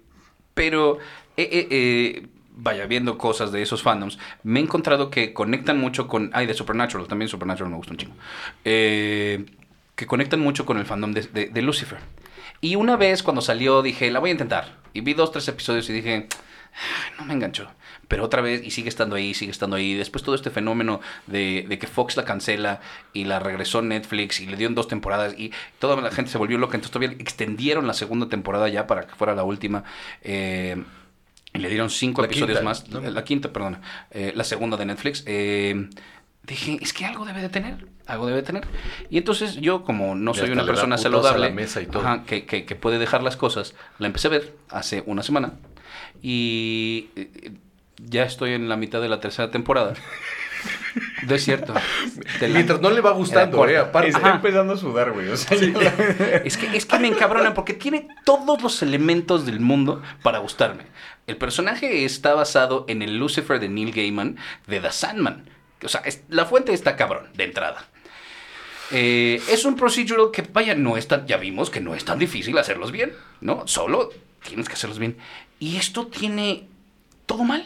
pero, 0.53 0.99
eh, 1.35 1.67
eh, 1.71 2.27
vaya, 2.51 2.85
viendo 2.85 3.17
cosas 3.17 3.51
de 3.51 3.63
esos 3.63 3.81
fandoms, 3.81 4.19
me 4.43 4.59
he 4.59 4.63
encontrado 4.63 5.09
que 5.09 5.33
conectan 5.33 5.79
mucho 5.79 6.07
con... 6.07 6.29
Ay, 6.33 6.45
de 6.45 6.53
Supernatural, 6.53 7.07
también 7.07 7.27
Supernatural 7.27 7.71
me 7.71 7.77
gusta 7.77 7.93
un 7.93 7.97
chingo. 7.97 8.13
Que 9.95 10.05
conectan 10.07 10.39
mucho 10.41 10.65
con 10.65 10.77
el 10.77 10.85
fandom 10.85 11.11
de, 11.13 11.21
de- 11.23 11.47
de 11.47 11.61
Lucifer. 11.63 11.97
Y 12.61 12.75
una 12.75 12.95
vez 12.97 13.23
cuando 13.23 13.41
salió 13.41 13.81
dije, 13.81 14.11
la 14.11 14.19
voy 14.19 14.29
a 14.29 14.33
intentar. 14.33 14.77
Y 14.93 15.01
vi 15.01 15.13
dos, 15.15 15.31
tres 15.31 15.47
episodios 15.47 15.89
y 15.89 15.93
dije, 15.93 16.27
"Ay, 16.73 17.11
no 17.17 17.25
me 17.25 17.33
enganchó. 17.33 17.67
Pero 18.11 18.25
otra 18.25 18.41
vez, 18.41 18.61
y 18.61 18.71
sigue 18.71 18.89
estando 18.89 19.15
ahí, 19.15 19.33
sigue 19.33 19.51
estando 19.51 19.77
ahí. 19.77 19.93
Después 19.93 20.21
todo 20.21 20.35
este 20.35 20.49
fenómeno 20.49 20.99
de, 21.27 21.65
de 21.69 21.79
que 21.79 21.87
Fox 21.87 22.17
la 22.17 22.25
cancela 22.25 22.81
y 23.13 23.23
la 23.23 23.39
regresó 23.39 23.79
a 23.79 23.83
Netflix 23.83 24.41
y 24.41 24.47
le 24.47 24.57
dieron 24.57 24.75
dos 24.75 24.89
temporadas 24.89 25.33
y 25.39 25.53
toda 25.79 25.95
la 26.01 26.11
gente 26.11 26.29
se 26.29 26.37
volvió 26.37 26.57
loca. 26.57 26.75
Entonces 26.75 26.91
todavía 26.91 27.15
extendieron 27.19 27.87
la 27.87 27.93
segunda 27.93 28.27
temporada 28.27 28.67
ya 28.67 28.85
para 28.85 29.07
que 29.07 29.15
fuera 29.15 29.33
la 29.33 29.45
última. 29.45 29.85
Eh, 30.23 30.83
y 31.53 31.59
le 31.59 31.69
dieron 31.69 31.89
cinco 31.89 32.21
La 32.21 32.27
episodios 32.27 32.59
quinta, 32.59 32.63
más. 32.69 32.89
¿no? 32.89 32.99
La 32.99 33.23
quinta, 33.23 33.53
perdón. 33.53 33.79
eh, 34.11 34.33
la 34.35 34.43
segunda 34.43 34.75
de 34.75 34.85
Netflix. 34.87 35.23
Eh, 35.25 35.87
dije, 36.43 36.79
es 36.81 36.91
que 36.91 37.05
algo 37.05 37.23
debe 37.23 37.41
de 37.41 37.47
tener. 37.49 37.87
Algo 38.07 38.25
debe 38.25 38.41
de 38.41 38.43
tener. 38.45 38.67
Y 39.09 39.19
entonces 39.19 39.55
yo, 39.55 39.85
como 39.85 40.15
no 40.15 40.33
soy 40.33 40.49
una 40.49 40.65
persona 40.65 40.97
saludable, 40.97 41.49
mesa 41.51 41.81
y 41.81 41.85
todo. 41.85 42.03
ajá, 42.05 42.23
que, 42.25 42.45
que- 42.45 42.65
que 42.65 42.75
puede 42.75 42.99
dejar 42.99 43.23
las 43.23 43.37
cosas, 43.37 43.73
la 43.99 44.07
empecé 44.07 44.27
a 44.27 44.31
ver 44.31 44.53
hace 44.69 45.01
una 45.05 45.23
semana. 45.23 45.53
Y 46.21 47.07
eh, 47.15 47.51
ya 48.03 48.23
estoy 48.23 48.53
en 48.53 48.69
la 48.69 48.75
mitad 48.77 49.01
de 49.01 49.09
la 49.09 49.19
tercera 49.19 49.51
temporada. 49.51 49.93
No 51.27 51.35
es 51.35 51.43
cierto. 51.45 51.73
Mientras 52.41 52.81
no 52.81 52.89
le 52.91 53.01
va 53.01 53.11
gustando, 53.11 53.67
eh, 53.67 53.77
aparte. 53.77 54.09
Está 54.09 54.19
Ajá. 54.27 54.35
empezando 54.35 54.73
a 54.73 54.77
sudar, 54.77 55.11
güey. 55.11 55.27
O 55.29 55.37
sea, 55.37 55.57
la- 55.57 55.81
Es 56.45 56.57
que, 56.57 56.75
es 56.77 56.85
que 56.85 56.99
me 56.99 57.07
encabrona 57.07 57.53
porque 57.53 57.73
tiene 57.73 58.07
todos 58.25 58.61
los 58.61 58.81
elementos 58.83 59.45
del 59.45 59.59
mundo 59.59 60.01
para 60.21 60.39
gustarme. 60.39 60.83
El 61.27 61.37
personaje 61.37 62.03
está 62.05 62.33
basado 62.33 62.85
en 62.89 63.01
el 63.01 63.17
Lucifer 63.17 63.59
de 63.59 63.69
Neil 63.69 63.91
Gaiman 63.93 64.37
de 64.67 64.79
The 64.81 64.91
Sandman. 64.91 65.49
O 65.83 65.87
sea, 65.87 66.01
es- 66.01 66.23
la 66.29 66.45
fuente 66.45 66.73
está 66.73 66.95
cabrón, 66.95 67.27
de 67.33 67.45
entrada. 67.45 67.85
Eh, 68.91 69.41
es 69.49 69.63
un 69.63 69.75
procedural 69.77 70.31
que, 70.33 70.41
vaya, 70.41 70.75
no 70.75 70.97
es 70.97 71.07
tan, 71.07 71.25
ya 71.25 71.37
vimos 71.37 71.69
que 71.69 71.79
no 71.79 71.95
es 71.95 72.03
tan 72.03 72.19
difícil 72.19 72.57
hacerlos 72.57 72.91
bien, 72.91 73.13
¿no? 73.39 73.65
Solo 73.67 74.09
tienes 74.45 74.67
que 74.67 74.73
hacerlos 74.73 74.99
bien. 74.99 75.17
Y 75.59 75.77
esto 75.77 76.07
tiene 76.07 76.67
todo 77.31 77.43
mal. 77.43 77.63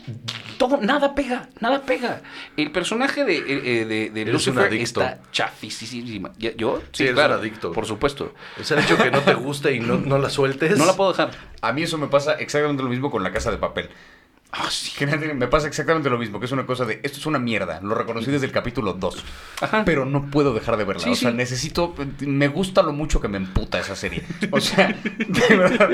Todo, 0.57 0.77
nada 0.77 1.15
pega, 1.15 1.49
nada 1.59 1.81
pega. 1.81 2.21
El 2.55 2.71
personaje 2.71 3.25
de, 3.25 3.37
eh, 3.37 3.43
eh, 3.81 3.85
de, 3.85 4.09
de 4.11 4.25
Lucifer 4.31 4.73
está 4.73 5.19
chafísima. 5.31 6.31
¿Ya- 6.37 6.55
¿Yo? 6.55 6.81
Sí, 6.91 7.03
eres 7.03 7.15
un 7.25 7.31
adicto. 7.31 7.71
Por 7.71 7.85
supuesto. 7.85 8.33
Es 8.59 8.69
el 8.71 8.79
hecho 8.79 8.97
que 8.97 9.11
no 9.11 9.21
te 9.21 9.33
guste 9.33 9.73
y 9.73 9.79
no, 9.79 9.97
no 9.97 10.17
la 10.17 10.29
sueltes. 10.29 10.77
No 10.77 10.85
la 10.85 10.93
puedo 10.95 11.11
dejar. 11.11 11.31
A 11.61 11.73
mí 11.73 11.83
eso 11.83 11.97
me 11.97 12.07
pasa 12.07 12.33
exactamente 12.33 12.83
lo 12.83 12.89
mismo 12.89 13.09
con 13.11 13.23
la 13.23 13.31
casa 13.31 13.51
de 13.51 13.57
papel. 13.57 13.89
Ah, 14.51 14.69
sí. 14.69 14.93
Me 15.05 15.47
pasa 15.47 15.67
exactamente 15.67 16.09
lo 16.09 16.17
mismo, 16.17 16.39
que 16.39 16.45
es 16.45 16.51
una 16.53 16.65
cosa 16.65 16.85
de, 16.85 17.01
esto 17.03 17.17
es 17.19 17.25
una 17.25 17.39
mierda, 17.39 17.81
lo 17.81 17.93
reconocí 17.93 18.31
desde 18.31 18.45
el 18.45 18.53
capítulo 18.53 18.93
2, 18.93 19.23
Ajá. 19.61 19.83
pero 19.83 20.05
no 20.05 20.31
puedo 20.31 20.53
dejar 20.53 20.77
de 20.77 20.85
verla, 20.85 21.03
Sí, 21.03 21.09
o 21.09 21.15
sea, 21.15 21.31
sí. 21.31 21.35
necesito, 21.37 21.93
me 22.21 22.47
gusta 22.47 22.81
lo 22.81 22.93
mucho 22.93 23.19
que 23.19 23.27
me 23.27 23.35
emputa 23.37 23.79
esa 23.79 23.97
serie, 23.97 24.23
o 24.51 24.61
sea, 24.61 24.95
de 25.03 25.55
verdad, 25.57 25.89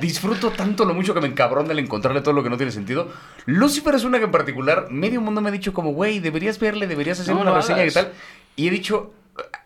disfruto 0.00 0.50
tanto 0.50 0.84
lo 0.84 0.92
mucho 0.92 1.14
que 1.14 1.20
me 1.22 1.28
encabrona 1.28 1.72
el 1.72 1.78
encontrarle 1.78 2.20
todo 2.20 2.34
lo 2.34 2.42
que 2.42 2.50
no 2.50 2.58
tiene 2.58 2.72
sentido. 2.72 3.10
Lucifer 3.46 3.94
es 3.94 4.04
una 4.04 4.18
que 4.18 4.24
en 4.26 4.32
particular, 4.32 4.88
medio 4.90 5.22
mundo 5.22 5.40
me 5.40 5.48
ha 5.48 5.52
dicho 5.52 5.72
como, 5.72 5.92
güey, 5.92 6.18
deberías 6.18 6.58
verle, 6.58 6.86
deberías 6.88 7.20
hacer 7.20 7.34
No 7.34 7.40
una 7.40 7.54
reseña 7.54 7.86
y 7.86 7.90
tal, 7.90 8.12
y 8.54 8.68
he 8.68 8.70
dicho, 8.70 9.14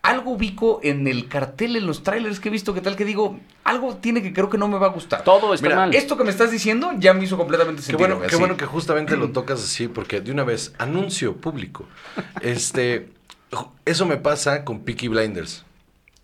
algo 0.01 0.31
ubico 0.31 0.79
en 0.83 1.07
el 1.07 1.27
cartel, 1.27 1.75
en 1.75 1.87
los 1.87 2.03
trailers 2.03 2.39
que 2.39 2.49
he 2.49 2.51
visto, 2.51 2.73
que 2.73 2.81
tal 2.81 2.95
que 2.95 3.05
digo, 3.05 3.39
algo 3.63 3.95
tiene 3.97 4.21
que 4.21 4.33
creo 4.33 4.49
que 4.49 4.57
no 4.57 4.67
me 4.67 4.77
va 4.77 4.87
a 4.87 4.89
gustar. 4.89 5.23
Todo 5.23 5.53
está 5.53 5.65
Mira, 5.65 5.75
mal. 5.77 5.95
Esto 5.95 6.17
que 6.17 6.23
me 6.23 6.29
estás 6.29 6.51
diciendo 6.51 6.91
ya 6.97 7.13
me 7.13 7.23
hizo 7.23 7.37
completamente 7.37 7.81
Qué 7.81 7.85
sentido. 7.87 7.99
bueno, 7.99 8.17
güey, 8.17 8.29
qué 8.29 8.35
bueno 8.35 8.57
que 8.57 8.65
justamente 8.65 9.15
lo 9.17 9.29
tocas 9.33 9.63
así, 9.63 9.87
porque 9.87 10.21
de 10.21 10.31
una 10.31 10.43
vez, 10.43 10.73
anuncio 10.77 11.37
público. 11.37 11.87
Este, 12.41 13.09
eso 13.85 14.05
me 14.05 14.17
pasa 14.17 14.65
con 14.65 14.81
Peaky 14.81 15.07
Blinders. 15.07 15.65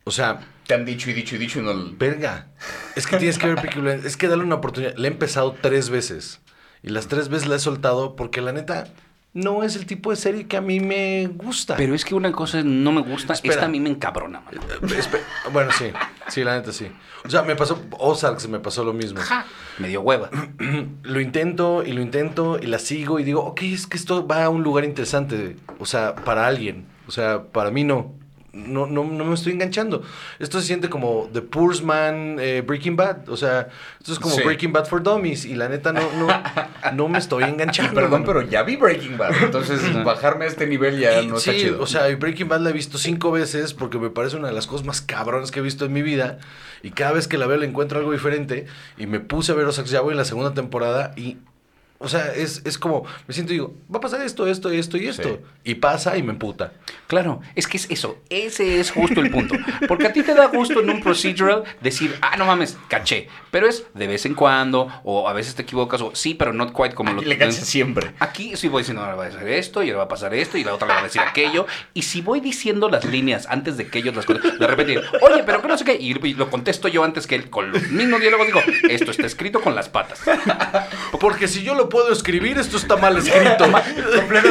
O 0.04 0.12
sea, 0.12 0.40
Te 0.68 0.74
han 0.74 0.86
dicho 0.86 1.10
y 1.10 1.14
dicho 1.14 1.36
y 1.36 1.38
dicho 1.38 1.60
y 1.60 1.64
no... 1.64 1.74
verga, 1.98 2.48
es 2.96 3.06
que 3.08 3.18
tienes 3.18 3.38
que 3.38 3.48
ver 3.48 3.56
Peaky 3.62 3.80
Blinders, 3.80 4.06
es 4.06 4.18
que 4.18 4.28
dale 4.28 4.44
una 4.44 4.56
oportunidad. 4.56 4.96
Le 4.96 5.08
he 5.08 5.12
empezado 5.12 5.56
tres 5.62 5.90
veces 5.90 6.42
y 6.84 6.90
las 6.90 7.08
tres 7.08 7.30
veces 7.30 7.48
la 7.48 7.56
he 7.56 7.60
soltado 7.60 8.16
porque 8.16 8.42
la 8.42 8.52
neta 8.52 8.88
no 9.34 9.64
es 9.64 9.76
el 9.76 9.86
tipo 9.86 10.10
de 10.10 10.16
serie 10.16 10.48
que 10.48 10.58
a 10.58 10.62
mí 10.62 10.80
me 10.80 11.28
gusta. 11.28 11.76
Pero 11.76 11.94
es 11.94 12.04
que 12.04 12.16
una 12.16 12.32
cosa 12.32 12.62
no 12.64 12.92
me 12.92 13.02
gusta, 13.02 13.34
Espera. 13.34 13.54
esta 13.54 13.66
a 13.66 13.70
mí 13.70 13.80
me 13.80 13.90
encabrona, 13.90 14.42
mano. 14.42 14.62
Eh, 14.72 15.04
bueno, 15.52 15.72
sí, 15.72 15.92
sí, 16.28 16.44
la 16.44 16.56
neta 16.56 16.72
sí. 16.72 16.88
O 17.26 17.30
sea, 17.30 17.44
me 17.44 17.56
pasó, 17.56 17.80
Ozark 18.00 18.40
se 18.40 18.48
me 18.48 18.60
pasó 18.60 18.84
lo 18.84 18.94
mismo. 18.94 19.20
Me 19.78 19.88
dio 19.88 20.02
hueva. 20.02 20.30
lo 21.04 21.22
intento 21.22 21.84
y 21.86 21.92
lo 21.92 22.02
intento 22.02 22.60
y 22.60 22.66
la 22.66 22.80
sigo 22.80 23.20
y 23.20 23.24
digo, 23.24 23.42
ok, 23.44 23.62
es 23.64 23.88
que 23.88 23.98
esto 23.98 24.26
va 24.26 24.46
a 24.46 24.50
un 24.50 24.64
lugar 24.64 24.84
interesante, 24.84 25.58
o 25.78 25.86
sea, 25.86 26.16
para 26.16 26.48
alguien, 26.48 26.88
o 27.08 27.12
sea, 27.12 27.44
para 27.44 27.72
mí 27.72 27.84
no. 27.84 28.19
No, 28.52 28.88
no, 28.88 29.04
no 29.04 29.26
me 29.26 29.34
estoy 29.36 29.54
enganchando. 29.54 30.02
Esto 30.40 30.60
se 30.60 30.68
siente 30.68 30.90
como 30.90 31.30
The 31.32 31.42
Poor's 31.42 31.84
Man 31.84 32.38
eh, 32.40 32.62
Breaking 32.66 32.96
Bad. 32.96 33.30
O 33.30 33.38
sea, 33.38 33.68
esto 34.00 34.14
es 34.14 34.20
como 34.20 34.36
Sí. 34.36 34.42
Breaking 34.44 34.72
Bad 34.74 34.86
for 34.86 35.04
Dummies. 35.04 35.46
Y 35.46 35.56
la 35.56 35.70
neta 35.70 35.94
no, 35.94 36.02
no, 36.18 36.28
no 36.94 37.08
me 37.10 37.20
estoy 37.20 37.44
enganchando. 37.44 37.94
Perdón, 37.94 38.22
mano. 38.22 38.26
pero 38.26 38.42
ya 38.42 38.64
vi 38.64 38.76
Breaking 38.76 39.18
Bad. 39.18 39.34
Entonces, 39.44 39.82
bajarme 40.04 40.46
a 40.46 40.48
este 40.48 40.66
nivel 40.68 41.00
ya 41.00 41.22
Y 41.22 41.28
no 41.28 41.38
sí, 41.40 41.50
está 41.52 41.62
chido. 41.62 41.82
o 41.82 41.86
sea, 41.86 42.08
Breaking 42.16 42.48
Bad 42.48 42.62
la 42.62 42.72
he 42.72 42.74
visto 42.74 42.98
cinco 42.98 43.32
veces 43.32 43.74
porque 43.74 44.00
me 44.00 44.10
parece 44.10 44.36
una 44.38 44.48
de 44.48 44.54
las 44.54 44.66
cosas 44.68 44.86
más 44.86 45.02
cabrones 45.02 45.52
que 45.52 45.60
he 45.60 45.64
visto 45.64 45.86
en 45.86 45.94
mi 45.94 46.02
vida. 46.02 46.40
Y 46.82 46.92
cada 46.92 47.12
vez 47.12 47.28
que 47.28 47.38
la 47.38 47.46
veo 47.46 47.58
le 47.58 47.68
encuentro 47.68 48.00
algo 48.00 48.12
diferente. 48.12 48.66
Y 48.98 49.06
me 49.06 49.20
puse 49.20 49.52
a 49.52 49.56
ver 49.56 49.66
Ozark, 49.66 49.88
ya 49.88 50.02
voy 50.02 50.12
en 50.14 50.18
la 50.18 50.26
segunda 50.26 50.54
temporada 50.54 51.14
y... 51.16 51.38
O 52.02 52.08
sea, 52.08 52.34
es, 52.34 52.62
es 52.64 52.78
como, 52.78 53.04
me 53.28 53.34
siento 53.34 53.52
y 53.52 53.58
digo, 53.58 53.76
va 53.94 53.98
a 53.98 54.02
pasar 54.02 54.22
esto, 54.22 54.48
esto, 54.48 54.70
esto 54.70 54.98
y 54.98 55.08
esto. 55.08 55.30
Sí. 55.30 55.72
Y 55.72 55.76
pasa 55.76 56.16
y 56.18 56.24
me 56.24 56.32
emputa. 56.32 56.72
Claro, 57.08 57.42
es 57.56 57.68
que 57.68 57.76
es 57.76 57.88
eso, 57.90 58.20
ese 58.30 58.80
es 58.80 58.92
justo 58.92 59.20
el 59.20 59.30
punto. 59.30 59.56
Porque 59.86 60.08
a 60.08 60.14
ti 60.14 60.24
te 60.24 60.34
da 60.34 60.48
gusto 60.48 60.80
en 60.80 60.90
un 60.90 61.02
procedural 61.02 61.66
decir, 61.82 62.18
ah, 62.22 62.38
no 62.38 62.46
mames, 62.46 62.78
caché. 62.88 63.28
Pero 63.52 63.68
es 63.68 63.86
de 63.94 64.08
vez 64.08 64.26
en 64.26 64.34
cuando, 64.34 64.88
o 65.04 65.28
a 65.28 65.34
veces 65.34 65.56
te 65.56 65.64
equivocas, 65.64 66.00
o 66.00 66.16
sí, 66.16 66.36
pero 66.36 66.54
not 66.54 66.72
quite 66.74 66.96
como 66.96 67.12
lo 67.12 67.22
Y 67.22 67.26
le 67.26 67.38
cachas 67.38 67.68
siempre. 67.68 68.14
Aquí 68.20 68.56
sí 68.56 68.70
voy 68.70 68.84
diciendo, 68.84 69.02
ahora 69.04 69.16
va 69.16 69.26
a 69.26 69.28
hacer 69.28 69.50
esto, 69.50 69.84
y 69.84 69.90
ahora 69.90 69.98
va 69.98 70.04
a 70.06 70.10
pasar 70.10 70.34
esto, 70.34 70.58
y 70.58 70.64
la 70.64 70.74
otra 70.74 70.88
le 70.88 70.94
va 70.94 71.00
a 71.02 71.04
decir 71.04 71.22
aquello. 71.22 71.68
Y 71.94 72.04
si 72.04 72.22
voy 72.22 72.40
diciendo 72.40 72.90
las 72.90 73.04
líneas 73.04 73.46
antes 73.50 73.76
de 73.76 73.88
que 73.88 74.00
ellos 74.00 74.16
las 74.16 74.26
de 74.26 74.68
repente, 74.68 75.02
oye, 75.22 75.44
pero 75.46 75.62
que 75.62 75.68
no 75.68 75.78
sé 75.78 75.84
qué, 75.84 75.98
y, 76.00 76.12
y 76.12 76.34
lo 76.36 76.50
contesto 76.50 76.88
yo 76.88 77.04
antes 77.04 77.28
que 77.28 77.36
él, 77.36 77.50
con 77.50 77.72
los 77.74 77.90
mismos 77.90 78.22
diálogos, 78.22 78.48
digo, 78.48 78.62
esto 78.90 79.12
está 79.12 79.26
escrito 79.26 79.60
con 79.60 79.76
las 79.76 79.90
patas. 79.90 80.22
Porque 81.20 81.50
si 81.50 81.64
yo 81.64 81.76
lo 81.76 81.89
puedo 81.90 82.12
escribir, 82.12 82.58
esto 82.58 82.78
está 82.78 82.96
mal 82.96 83.18
escrito. 83.18 83.66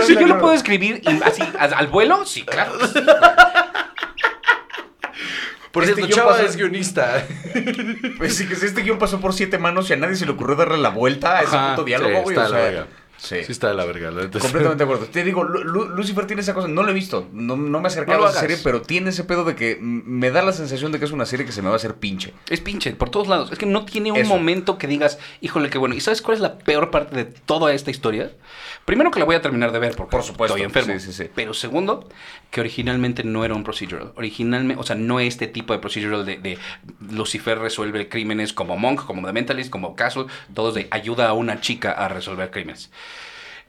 Si 0.05 0.15
yo 0.15 0.27
lo 0.27 0.39
puedo 0.39 0.55
escribir 0.55 1.01
y 1.05 1.23
así 1.23 1.43
al, 1.59 1.87
vuelo, 1.89 2.27
sí, 2.27 2.45
claro. 2.45 2.73
Por 5.73 5.83
Este 5.85 5.97
cierto, 5.97 6.15
Chava 6.17 6.31
pasó- 6.33 6.45
es 6.47 6.57
guionista. 6.57 7.25
Pues 8.17 8.35
sí, 8.37 8.49
que 8.49 8.57
si 8.57 8.67
este 8.67 8.83
guion 8.83 8.99
pasó 8.99 9.21
por 9.21 9.33
siete 9.35 9.59
manos 9.59 9.89
y 9.91 9.93
a 9.93 9.97
nadie 9.97 10.17
se 10.17 10.25
le 10.25 10.33
ocurrió 10.33 10.57
darle 10.57 10.79
la 10.79 10.89
vuelta 10.89 11.39
a 11.39 11.43
ese 11.43 11.57
Ajá, 11.57 11.71
puto 11.77 11.85
diálogo, 11.85 12.17
sí, 12.17 12.23
güey. 12.23 12.37
está 12.37 12.47
o 12.47 12.51
sea. 12.51 12.87
Sí. 13.19 13.45
Sí 13.45 13.53
está 13.53 13.69
de 13.69 13.75
la 13.75 13.85
verga. 13.85 14.11
Completamente 14.11 14.77
de 14.79 14.85
acuerdo. 14.85 15.07
Te 15.07 15.23
digo, 15.25 15.45
Lu- 15.45 15.63
Lu- 15.65 15.89
Lucifer 15.91 16.27
tiene 16.27 16.41
esa 16.43 16.55
cosa, 16.55 16.67
no 16.69 16.83
lo 16.83 16.91
he 16.91 16.95
visto, 16.95 17.29
no, 17.33 17.57
no 17.57 17.81
me 17.81 17.85
he 17.89 17.93
acercado 17.93 18.21
No 18.21 18.27
a 18.27 18.31
esa 18.31 18.41
serie, 18.41 18.57
pero 18.65 18.81
tiene 18.83 19.11
ese 19.11 19.25
pedo 19.25 19.45
de 19.45 19.55
que 19.55 19.79
me 19.81 20.31
da 20.31 20.43
la 20.43 20.53
sensación 20.53 20.91
de 20.93 20.99
que 20.99 21.05
es 21.05 21.13
una 21.13 21.27
serie 21.27 21.45
que 21.45 21.53
se 21.53 21.61
me 21.61 21.69
va 21.69 21.75
a 21.75 21.77
hacer 21.77 21.97
pinche. 21.97 22.33
Es 22.49 22.61
pinche, 22.61 22.93
por 22.93 23.11
todos 23.11 23.29
lados. 23.29 23.53
Es 23.53 23.59
que 23.59 23.67
no 23.67 23.85
tiene 23.85 24.11
un 24.13 24.19
Eso. 24.19 24.29
momento 24.31 24.79
que 24.79 24.87
digas, 24.87 25.19
híjole, 25.41 25.69
qué 25.71 25.79
bueno. 25.79 25.95
¿Y 25.95 26.01
sabes 26.01 26.23
cuál 26.23 26.37
es 26.37 26.41
la 26.41 26.59
peor 26.59 26.91
parte 26.91 27.15
de 27.17 27.25
toda 27.25 27.73
esta 27.75 27.91
historia? 27.91 28.33
Primero 28.85 29.11
que 29.11 29.19
la 29.19 29.27
voy 29.27 29.37
a 29.37 29.43
terminar 29.43 29.73
de 29.73 29.79
ver 29.79 29.95
porque 29.95 30.13
Por 30.13 30.23
supuesto. 30.23 30.57
estoy 30.57 30.65
enfermo. 30.65 30.95
Sí, 30.99 31.07
sí, 31.07 31.13
sí. 31.13 31.31
Pero 31.35 31.53
segundo, 31.55 32.09
que 32.51 32.61
originalmente 32.61 33.23
no 33.25 33.45
era 33.45 33.55
un 33.55 33.65
procedural. 33.65 34.13
Originalmente, 34.17 34.81
o 34.81 34.85
sea, 34.85 34.97
no 34.97 35.21
este 35.21 35.47
tipo 35.47 35.73
de 35.75 35.79
procedural 35.81 36.25
de, 36.25 36.39
de 36.39 36.59
Lucifer 37.11 37.59
resuelve 37.59 38.09
crímenes 38.09 38.53
como 38.53 38.77
Monk, 38.79 39.05
como 39.05 39.27
The 39.27 39.33
Mentalist, 39.33 39.71
como 39.71 39.95
Castle, 39.95 40.27
todos 40.55 40.75
de 40.75 40.89
ayuda 40.91 41.29
a 41.29 41.33
una 41.33 41.61
chica 41.61 41.93
a 41.93 42.09
resolver 42.09 42.51
crímenes. 42.51 42.91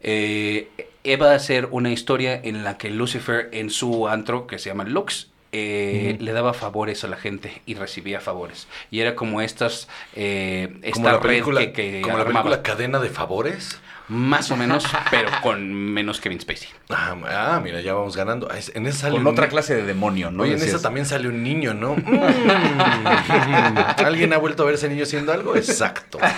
Eh, 0.02 0.70
Eva 1.04 1.34
a 1.34 1.40
ser 1.40 1.68
una 1.72 1.92
historia 1.92 2.40
en 2.44 2.64
la 2.64 2.78
que 2.78 2.90
Lucifer 2.90 3.50
en 3.54 3.70
su 3.70 4.08
antro, 4.08 4.48
que 4.48 4.60
se 4.60 4.70
llama 4.70 4.84
Lux, 4.84 5.30
eh, 5.52 6.18
le 6.20 6.32
daba 6.32 6.54
favores 6.54 7.04
a 7.04 7.08
la 7.08 7.18
gente 7.18 7.62
y 7.66 7.74
recibía 7.74 8.20
favores. 8.20 8.68
Y 8.92 9.00
era 9.00 9.16
como 9.16 9.42
estas... 9.42 9.88
Eh, 10.16 10.78
esta 10.84 10.92
Como 10.92 11.08
la 11.10 11.18
red 11.18 11.30
película, 11.30 11.62
que, 11.62 11.74
que 11.74 12.02
como 12.02 12.18
la 12.18 12.26
película 12.26 12.62
Cadena 12.62 13.00
de 13.00 13.10
Favores. 13.10 13.80
Más 14.10 14.50
o 14.52 14.58
menos, 14.58 14.86
pero 15.12 15.30
con 15.42 15.72
menos 15.74 16.20
Kevin 16.20 16.40
Spacey. 16.42 16.70
Ah, 16.90 17.16
ah, 17.28 17.62
mira, 17.64 17.80
ya 17.82 17.94
vamos 17.94 18.18
ganando. 18.18 18.48
Ah, 18.52 18.58
En 18.74 18.88
esa 18.88 19.02
sale 19.02 19.14
Con 19.14 19.22
un 19.28 19.34
otra 19.34 19.50
clase 19.50 19.76
de 19.76 19.84
demonio, 19.84 20.32
¿no? 20.32 20.44
Oye, 20.44 20.54
Y 20.54 20.56
en 20.56 20.62
esa 20.64 20.76
es. 20.78 20.82
también 20.82 21.06
sale 21.06 21.28
un 21.28 21.44
niño, 21.44 21.74
¿no? 21.74 21.96
Mm. 21.96 23.78
¿Alguien 24.06 24.34
ha 24.34 24.38
vuelto 24.38 24.64
a 24.64 24.66
ver 24.66 24.76
ese 24.76 24.90
niño 24.90 25.04
haciendo 25.04 25.32
algo? 25.32 25.56
Exacto. 25.56 26.20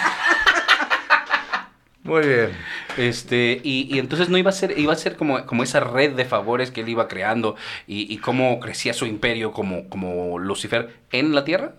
Muy 2.03 2.25
bien. 2.25 2.49
Este, 2.97 3.61
y, 3.63 3.87
y 3.95 3.99
entonces 3.99 4.29
no 4.29 4.37
iba 4.37 4.49
a 4.49 4.53
ser, 4.53 4.77
iba 4.77 4.91
a 4.91 4.95
ser 4.95 5.15
como, 5.15 5.45
como 5.45 5.61
esa 5.63 5.79
red 5.79 6.13
de 6.13 6.25
favores 6.25 6.71
que 6.71 6.81
él 6.81 6.89
iba 6.89 7.07
creando 7.07 7.55
y, 7.85 8.11
y 8.11 8.17
cómo 8.17 8.59
crecía 8.59 8.93
su 8.93 9.05
imperio 9.05 9.51
como, 9.51 9.87
como 9.87 10.39
Lucifer 10.39 10.95
en 11.11 11.35
la 11.35 11.43
Tierra. 11.43 11.73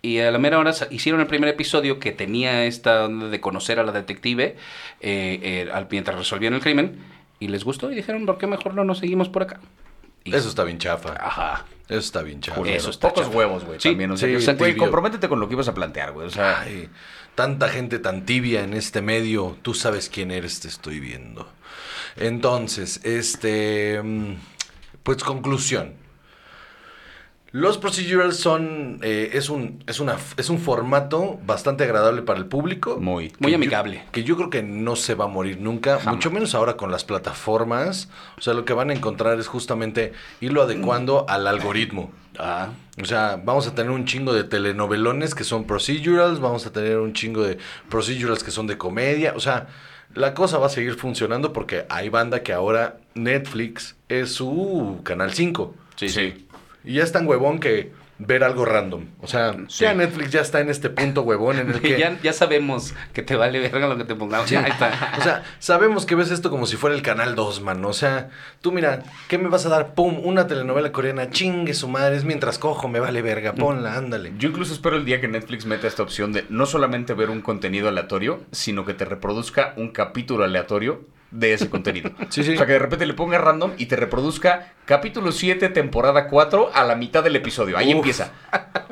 Y 0.00 0.18
a 0.18 0.30
la 0.30 0.38
mera 0.38 0.58
hora 0.58 0.72
hicieron 0.90 1.20
el 1.20 1.26
primer 1.28 1.48
episodio 1.50 2.00
que 2.00 2.12
tenía 2.12 2.64
esta 2.64 3.04
onda 3.04 3.28
de 3.28 3.40
conocer 3.40 3.78
a 3.78 3.84
la 3.84 3.92
detective 3.92 4.56
eh, 5.00 5.38
eh, 5.42 5.70
al- 5.72 5.86
mientras 5.90 6.16
resolvían 6.18 6.54
el 6.54 6.60
crimen. 6.60 6.98
Y 7.38 7.48
les 7.48 7.62
gustó 7.64 7.92
y 7.92 7.94
dijeron, 7.94 8.24
¿por 8.26 8.38
qué 8.38 8.46
mejor 8.46 8.74
no 8.74 8.84
nos 8.84 8.98
seguimos 8.98 9.28
por 9.28 9.42
acá? 9.42 9.60
Y- 10.24 10.34
Eso 10.34 10.48
está 10.48 10.64
bien 10.64 10.78
chafa. 10.78 11.14
Ajá. 11.20 11.66
Eso 11.88 11.98
está 11.98 12.22
bien. 12.22 12.40
Culero. 12.54 12.76
Eso 12.76 12.90
está 12.90 13.08
Pocos 13.08 13.28
huevos, 13.28 13.64
güey, 13.64 13.80
Sí, 13.80 13.90
también. 13.90 14.10
O 14.12 14.16
sea, 14.16 14.28
sí, 14.28 14.32
que, 14.32 14.38
o 14.38 14.40
sea, 14.40 14.54
güey, 14.54 14.76
comprométete 14.76 15.28
con 15.28 15.40
lo 15.40 15.48
que 15.48 15.54
ibas 15.54 15.68
a 15.68 15.74
plantear, 15.74 16.12
güey. 16.12 16.26
O 16.26 16.30
sea, 16.30 16.60
Ay, 16.60 16.88
tanta 17.34 17.68
gente 17.68 17.98
tan 17.98 18.24
tibia 18.24 18.62
en 18.62 18.74
este 18.74 19.02
medio. 19.02 19.56
Tú 19.62 19.74
sabes 19.74 20.08
quién 20.08 20.30
eres, 20.30 20.60
te 20.60 20.68
estoy 20.68 21.00
viendo. 21.00 21.48
Entonces, 22.16 23.00
este. 23.04 24.00
mm, 24.02 24.34
Pues 25.02 25.22
conclusión. 25.24 25.94
Los 27.52 27.76
procedurals 27.76 28.38
son. 28.38 28.98
eh, 29.02 29.30
es, 29.34 29.50
un, 29.50 29.84
es, 29.86 30.00
una, 30.00 30.16
es 30.38 30.48
un 30.48 30.58
formato 30.58 31.38
bastante 31.46 31.84
agradable 31.84 32.22
para 32.22 32.38
el 32.38 32.46
público. 32.46 32.96
muy. 32.98 33.30
Muy 33.38 33.52
amigable. 33.52 34.02
Yo, 34.06 34.12
que 34.12 34.24
yo 34.24 34.36
creo 34.36 34.48
que 34.50 34.62
no 34.62 34.96
se 34.96 35.14
va 35.14 35.26
a 35.26 35.28
morir 35.28 35.60
nunca, 35.60 35.98
Jamás. 35.98 36.14
mucho 36.14 36.30
menos 36.30 36.54
ahora 36.54 36.76
con 36.78 36.90
las 36.90 37.04
plataformas. 37.04 38.08
O 38.38 38.40
sea, 38.40 38.54
lo 38.54 38.64
que 38.64 38.72
van 38.72 38.88
a 38.90 38.94
encontrar 38.94 39.38
es 39.38 39.46
justamente 39.48 40.12
irlo 40.40 40.62
adecuando 40.62 41.26
al 41.28 41.46
algoritmo. 41.46 42.10
Ah, 42.38 42.70
O 43.00 43.04
sea, 43.04 43.38
vamos 43.44 43.66
a 43.66 43.74
tener 43.74 43.90
un 43.90 44.06
chingo 44.06 44.32
de 44.32 44.44
telenovelones 44.44 45.34
que 45.34 45.44
son 45.44 45.64
procedurals, 45.66 46.40
vamos 46.40 46.64
a 46.66 46.72
tener 46.72 46.98
un 46.98 47.12
chingo 47.12 47.42
de 47.44 47.58
procedurals 47.90 48.42
que 48.42 48.50
son 48.50 48.66
de 48.66 48.78
comedia. 48.78 49.34
O 49.36 49.40
sea, 49.40 49.66
la 50.14 50.32
cosa 50.32 50.56
va 50.56 50.66
a 50.66 50.70
seguir 50.70 50.94
funcionando 50.94 51.52
porque 51.52 51.84
hay 51.90 52.08
banda 52.08 52.42
que 52.42 52.54
ahora 52.54 52.96
Netflix 53.14 53.96
es 54.08 54.32
su 54.32 55.00
canal 55.04 55.34
5. 55.34 55.74
sí, 55.96 56.08
sí. 56.08 56.46
Y 56.84 56.94
ya 56.94 57.04
es 57.04 57.12
tan 57.12 57.26
huevón 57.26 57.58
que 57.60 57.92
ver 58.24 58.44
algo 58.44 58.64
random. 58.64 59.06
O 59.20 59.26
sea, 59.26 59.52
Sí. 59.66 59.82
ya 59.84 59.94
Netflix 59.94 60.30
ya 60.30 60.42
está 60.42 60.60
en 60.60 60.68
este 60.70 60.90
punto 60.90 61.22
huevón 61.22 61.58
en 61.58 61.70
el 61.70 61.80
que... 61.80 61.98
ya, 61.98 62.16
ya 62.22 62.32
sabemos 62.32 62.94
que 63.12 63.22
te 63.22 63.34
vale 63.34 63.58
verga 63.58 63.88
lo 63.88 63.96
que 63.96 64.04
te 64.04 64.14
pongamos. 64.14 64.48
Ya 64.48 64.60
está. 64.62 65.14
O 65.18 65.22
sea, 65.22 65.42
sabemos 65.58 66.06
que 66.06 66.14
ves 66.14 66.30
esto 66.30 66.48
como 66.48 66.66
si 66.66 66.76
fuera 66.76 66.94
el 66.94 67.02
canal 67.02 67.34
2, 67.34 67.62
man. 67.62 67.84
O 67.84 67.92
sea, 67.92 68.30
tú 68.60 68.70
mira, 68.70 69.02
¿qué 69.26 69.38
me 69.38 69.48
vas 69.48 69.66
a 69.66 69.70
dar? 69.70 69.94
Pum, 69.94 70.20
una 70.24 70.46
telenovela 70.46 70.92
coreana, 70.92 71.30
chingue 71.30 71.74
su 71.74 71.88
madre, 71.88 72.14
es 72.16 72.24
mientras 72.24 72.58
cojo, 72.60 72.86
me 72.86 73.00
vale 73.00 73.22
verga, 73.22 73.54
ponla, 73.54 73.96
ándale. 73.96 74.32
Yo 74.38 74.50
incluso 74.50 74.72
espero 74.72 74.96
el 74.96 75.04
día 75.04 75.20
que 75.20 75.26
Netflix 75.26 75.66
meta 75.66 75.88
esta 75.88 76.04
opción 76.04 76.32
de 76.32 76.44
no 76.48 76.66
solamente 76.66 77.14
ver 77.14 77.28
un 77.30 77.40
contenido 77.40 77.88
aleatorio, 77.88 78.40
sino 78.52 78.84
que 78.84 78.94
te 78.94 79.04
reproduzca 79.04 79.74
un 79.76 79.88
capítulo 79.90 80.44
aleatorio 80.44 81.00
de 81.32 81.54
ese 81.54 81.68
contenido. 81.68 82.10
Sí, 82.28 82.44
sí. 82.44 82.54
O 82.54 82.56
sea, 82.56 82.66
que 82.66 82.72
de 82.72 82.78
repente 82.78 83.04
le 83.04 83.14
ponga 83.14 83.36
random 83.36 83.72
y 83.76 83.86
te 83.86 83.96
reproduzca 83.96 84.72
capítulo 84.86 85.32
7, 85.32 85.68
temporada 85.68 86.28
4 86.28 86.70
a 86.72 86.84
la 86.84 86.94
mitad 86.94 87.22
del 87.22 87.36
episodio. 87.36 87.76
Ahí 87.76 87.90
Uf. 87.90 87.96
empieza. 87.96 88.32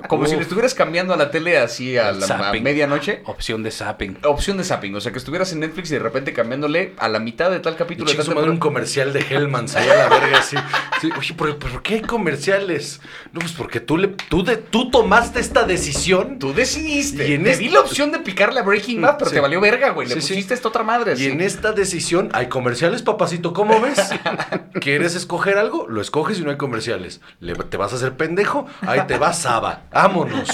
como 0.09 0.26
si 0.26 0.36
le 0.36 0.43
estuvieras 0.43 0.74
cambiando 0.74 1.14
a 1.14 1.16
la 1.16 1.30
tele 1.30 1.59
así 1.59 1.97
a, 1.97 2.12
la, 2.12 2.53
medianoche. 2.61 3.22
Opción 3.24 3.62
de 3.62 3.70
zapping. 3.70 4.18
Opción 4.24 4.57
de 4.57 4.64
zapping, 4.64 4.95
o 4.95 5.01
sea 5.01 5.12
que 5.12 5.18
estuvieras 5.18 5.53
en 5.53 5.61
Netflix 5.61 5.91
y 5.91 5.95
de 5.95 6.01
repente 6.01 6.32
cambiándole 6.32 6.95
a 6.99 7.09
la 7.09 7.18
mitad 7.18 7.51
de 7.51 7.61
tal 7.61 7.74
Y 7.74 7.76
capítulo 7.76 8.07
de 8.11 8.16
chingue 8.16 8.26
tal 8.26 8.34
madre 8.34 8.51
un 8.51 8.59
comercial 8.59 9.12
de 9.12 9.20
Hellmans 9.20 9.76
allá 9.76 9.93
a 9.93 9.97
la 9.97 10.09
verga 10.09 10.38
así. 10.38 10.57
Sí, 11.01 11.11
Oye, 11.16 11.34
¿por, 11.34 11.57
por 11.59 11.82
qué 11.82 11.95
hay 11.95 12.01
comerciales? 12.03 13.01
No, 13.32 13.41
pues 13.41 13.53
porque 13.53 13.80
tú, 13.80 13.97
le, 13.97 14.09
tú, 14.09 14.45
de, 14.45 14.57
tú 14.57 14.91
tomaste 14.91 15.41
esta 15.41 15.64
decisión. 15.64 16.38
Tú 16.38 16.53
decidiste. 16.53 17.28
Y 17.28 17.34
en 17.34 17.45
Te 17.45 17.53
este- 17.53 17.64
di 17.64 17.70
la 17.70 17.80
opción 17.80 18.12
de 18.12 18.18
picarle 18.18 18.61
a 18.61 18.62
Breaking 18.62 19.01
Bad, 19.01 19.18
pero 19.18 19.30
te 19.30 19.41
valió 19.41 19.61
verga, 19.61 19.91
güey. 19.91 20.09
Le 20.09 20.16
pusiste 20.16 20.55
esta 20.55 20.68
otra 20.68 20.82
madre. 20.82 21.12
Y 21.12 21.14
así. 21.14 21.26
en 21.26 21.41
esta 21.41 21.72
decisión 21.72 22.30
hay 22.33 22.49
comerciales, 22.49 23.03
papacito. 23.03 23.53
¿Cómo 23.53 23.81
ves? 23.81 23.99
¿Quieres 24.81 25.14
escoger 25.14 25.59
algo? 25.59 25.87
Lo 25.89 26.01
escoges 26.01 26.39
y 26.39 26.43
no 26.43 26.51
hay 26.51 26.57
comerciales. 26.57 27.20
Le- 27.41 27.55
¿Te 27.55 27.76
vas 27.76 27.93
a 27.93 27.97
hacer 27.97 28.16
pendejo? 28.16 28.66
Ahí 28.83 29.01
te 29.07 29.18
va 29.18 29.33
Saba. 29.33 29.83
¡Vámonos! 29.93 30.49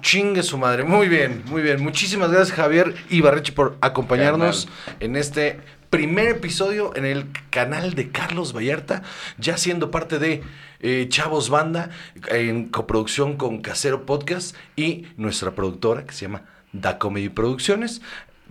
Chingue 0.00 0.42
su 0.42 0.58
madre. 0.58 0.84
Muy 0.84 1.08
bien, 1.08 1.42
muy 1.46 1.62
bien. 1.62 1.82
Muchísimas 1.82 2.30
gracias, 2.30 2.56
Javier 2.56 2.94
Ibarrechi, 3.10 3.52
por 3.52 3.76
acompañarnos 3.80 4.68
en 5.00 5.16
este 5.16 5.60
primer 5.90 6.28
episodio 6.28 6.92
en 6.96 7.04
el 7.04 7.26
canal 7.50 7.94
de 7.94 8.10
Carlos 8.10 8.52
Vallarta, 8.54 9.02
ya 9.38 9.56
siendo 9.56 9.90
parte 9.90 10.18
de 10.18 10.42
eh, 10.80 11.06
Chavos 11.08 11.50
Banda, 11.50 11.90
en 12.28 12.68
coproducción 12.68 13.36
con 13.36 13.60
Casero 13.60 14.04
Podcast 14.04 14.56
y 14.76 15.06
nuestra 15.16 15.52
productora 15.52 16.04
que 16.04 16.12
se 16.12 16.22
llama 16.26 16.42
Da 16.72 16.98
Comedy 16.98 17.28
Producciones 17.28 18.02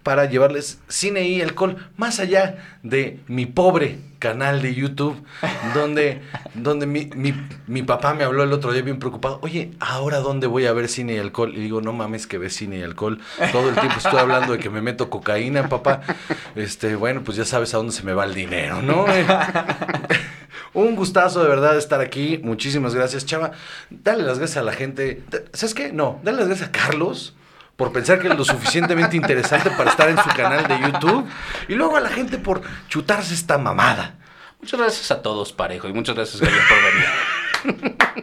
para 0.03 0.25
llevarles 0.25 0.79
cine 0.87 1.27
y 1.27 1.41
alcohol 1.41 1.77
más 1.97 2.19
allá 2.19 2.57
de 2.83 3.19
mi 3.27 3.45
pobre 3.45 3.97
canal 4.19 4.61
de 4.61 4.73
YouTube, 4.73 5.21
donde, 5.73 6.21
donde 6.53 6.85
mi, 6.85 7.09
mi- 7.15 7.33
mi 7.67 7.83
papá 7.83 8.13
me 8.13 8.23
habló 8.23 8.43
el 8.43 8.53
otro 8.53 8.71
día 8.71 8.81
bien 8.81 8.97
preocupado, 8.99 9.39
oye, 9.41 9.71
¿ahora 9.81 10.19
dónde 10.19 10.47
voy 10.47 10.65
a 10.65 10.71
ver 10.73 10.87
cine 10.87 11.15
y 11.15 11.17
alcohol? 11.17 11.51
Y 11.55 11.59
digo, 11.59 11.81
no 11.81 11.91
mames 11.91 12.25
que 12.27 12.37
ves 12.37 12.55
cine 12.55 12.77
y 12.79 12.83
alcohol. 12.83 13.19
Todo 13.51 13.67
el 13.69 13.75
tiempo 13.75 13.95
estoy 13.97 14.17
hablando 14.19 14.53
de 14.53 14.59
que 14.59 14.69
me 14.69 14.81
meto 14.81 15.09
cocaína, 15.09 15.67
papá. 15.67 16.01
Este, 16.55 16.95
bueno, 16.95 17.21
pues 17.23 17.35
ya 17.37 17.43
sabes 17.43 17.73
a 17.73 17.77
dónde 17.77 17.91
se 17.91 18.03
me 18.03 18.13
va 18.13 18.23
el 18.23 18.33
dinero, 18.33 18.81
¿no? 18.81 19.05
Un 20.73 20.95
gustazo 20.95 21.43
de 21.43 21.49
verdad 21.49 21.77
estar 21.77 22.01
aquí. 22.01 22.39
Muchísimas 22.43 22.95
gracias, 22.95 23.25
Chava. 23.25 23.51
Dale 23.89 24.23
las 24.23 24.39
gracias 24.39 24.57
a 24.57 24.63
la 24.63 24.73
gente. 24.73 25.21
¿Sabes 25.53 25.73
qué? 25.75 25.91
No, 25.93 26.19
dale 26.23 26.37
las 26.39 26.47
gracias 26.47 26.69
a 26.69 26.71
Carlos 26.71 27.35
por 27.75 27.91
pensar 27.91 28.19
que 28.19 28.27
es 28.27 28.37
lo 28.37 28.45
suficientemente 28.45 29.15
interesante 29.15 29.71
para 29.71 29.89
estar 29.89 30.09
en 30.09 30.17
su 30.17 30.29
canal 30.29 30.67
de 30.67 30.79
YouTube. 30.79 31.27
Y 31.67 31.75
luego 31.75 31.97
a 31.97 31.99
la 31.99 32.09
gente 32.09 32.37
por 32.37 32.61
chutarse 32.87 33.33
esta 33.33 33.57
mamada. 33.57 34.15
Muchas 34.59 34.79
gracias 34.79 35.11
a 35.11 35.21
todos, 35.21 35.51
parejo. 35.51 35.87
Y 35.87 35.93
muchas 35.93 36.15
gracias, 36.15 36.41
Javier, 36.41 36.61
por 36.69 37.73
venir. 37.73 38.22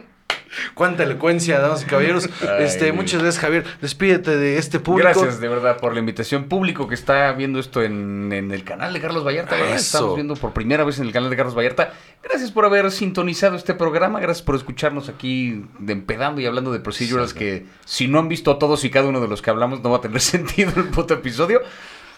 Cuánta 0.73 1.03
elocuencia, 1.03 1.59
damas 1.59 1.83
y 1.83 1.85
caballeros. 1.85 2.29
Ay, 2.41 2.65
este, 2.65 2.91
muchas 2.91 3.21
gracias, 3.21 3.41
Javier. 3.41 3.65
Despídete 3.81 4.37
de 4.37 4.57
este 4.57 4.79
público. 4.79 5.09
Gracias 5.09 5.39
de 5.39 5.47
verdad 5.47 5.77
por 5.77 5.93
la 5.93 5.99
invitación 5.99 6.45
público 6.45 6.87
que 6.87 6.95
está 6.95 7.31
viendo 7.33 7.59
esto 7.59 7.81
en, 7.81 8.31
en 8.33 8.51
el 8.51 8.63
canal 8.63 8.93
de 8.93 9.01
Carlos 9.01 9.25
Vallarta. 9.25 9.57
Estamos 9.73 10.15
viendo 10.15 10.35
por 10.35 10.53
primera 10.53 10.83
vez 10.83 10.99
en 10.99 11.05
el 11.05 11.11
canal 11.11 11.29
de 11.29 11.35
Carlos 11.35 11.55
Vallarta. 11.55 11.93
Gracias 12.23 12.51
por 12.51 12.65
haber 12.65 12.91
sintonizado 12.91 13.55
este 13.55 13.73
programa. 13.73 14.19
Gracias 14.19 14.43
por 14.43 14.55
escucharnos 14.55 15.09
aquí 15.09 15.65
de 15.79 15.93
empedando 15.93 16.41
y 16.41 16.45
hablando 16.45 16.71
de 16.71 16.79
procedurals 16.79 17.33
que 17.33 17.65
si 17.85 18.07
no 18.07 18.19
han 18.19 18.29
visto 18.29 18.57
todos 18.57 18.83
y 18.85 18.89
cada 18.89 19.07
uno 19.07 19.21
de 19.21 19.27
los 19.27 19.41
que 19.41 19.49
hablamos 19.49 19.81
no 19.81 19.89
va 19.89 19.97
a 19.97 20.01
tener 20.01 20.21
sentido 20.21 20.71
el 20.75 20.89
puto 20.89 21.15
episodio. 21.15 21.61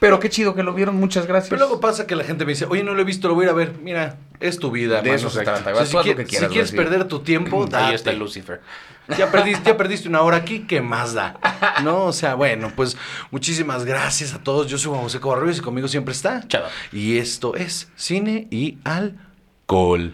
Pero 0.03 0.19
qué 0.19 0.29
chido 0.29 0.53
que 0.53 0.63
lo 0.63 0.73
vieron. 0.73 0.97
Muchas 0.97 1.27
gracias. 1.27 1.49
Pero 1.49 1.59
luego 1.61 1.79
pasa 1.79 2.05
que 2.05 2.17
la 2.17 2.25
gente 2.25 2.43
me 2.43 2.51
dice, 2.51 2.65
oye, 2.65 2.83
no 2.83 2.93
lo 2.93 3.01
he 3.01 3.05
visto, 3.05 3.29
lo 3.29 3.35
voy 3.35 3.43
a 3.43 3.45
ir 3.45 3.49
a 3.51 3.53
ver. 3.53 3.75
Mira, 3.81 4.17
es 4.41 4.59
tu 4.59 4.69
vida. 4.69 5.01
De 5.01 5.13
eso 5.13 5.29
se 5.29 5.43
trata, 5.43 5.71
o 5.71 5.85
sea, 5.85 5.85
si, 5.85 6.13
que 6.13 6.25
quieras, 6.25 6.49
si 6.49 6.53
quieres 6.53 6.71
perder 6.73 7.05
tu 7.05 7.19
tiempo, 7.19 7.65
date. 7.65 7.85
Ahí 7.85 7.95
está 7.95 8.11
Lucifer. 8.11 8.59
Ya 9.17 9.29
perdiste, 9.31 9.63
ya 9.65 9.75
perdiste 9.75 10.07
una 10.07 10.21
hora 10.21 10.37
aquí, 10.37 10.61
¿qué 10.61 10.79
más 10.79 11.13
da? 11.13 11.37
No, 11.83 12.05
o 12.05 12.13
sea, 12.13 12.35
bueno, 12.35 12.71
pues 12.73 12.95
muchísimas 13.31 13.83
gracias 13.83 14.33
a 14.33 14.41
todos. 14.41 14.67
Yo 14.67 14.77
soy 14.77 14.91
Juan 14.91 15.03
José 15.03 15.19
Covarrubias 15.19 15.57
y 15.57 15.61
conmigo 15.61 15.89
siempre 15.89 16.13
está. 16.13 16.47
Chava. 16.47 16.69
Y 16.93 17.17
esto 17.17 17.53
es 17.55 17.89
Cine 17.97 18.47
y 18.49 18.77
Alcohol. 18.85 20.13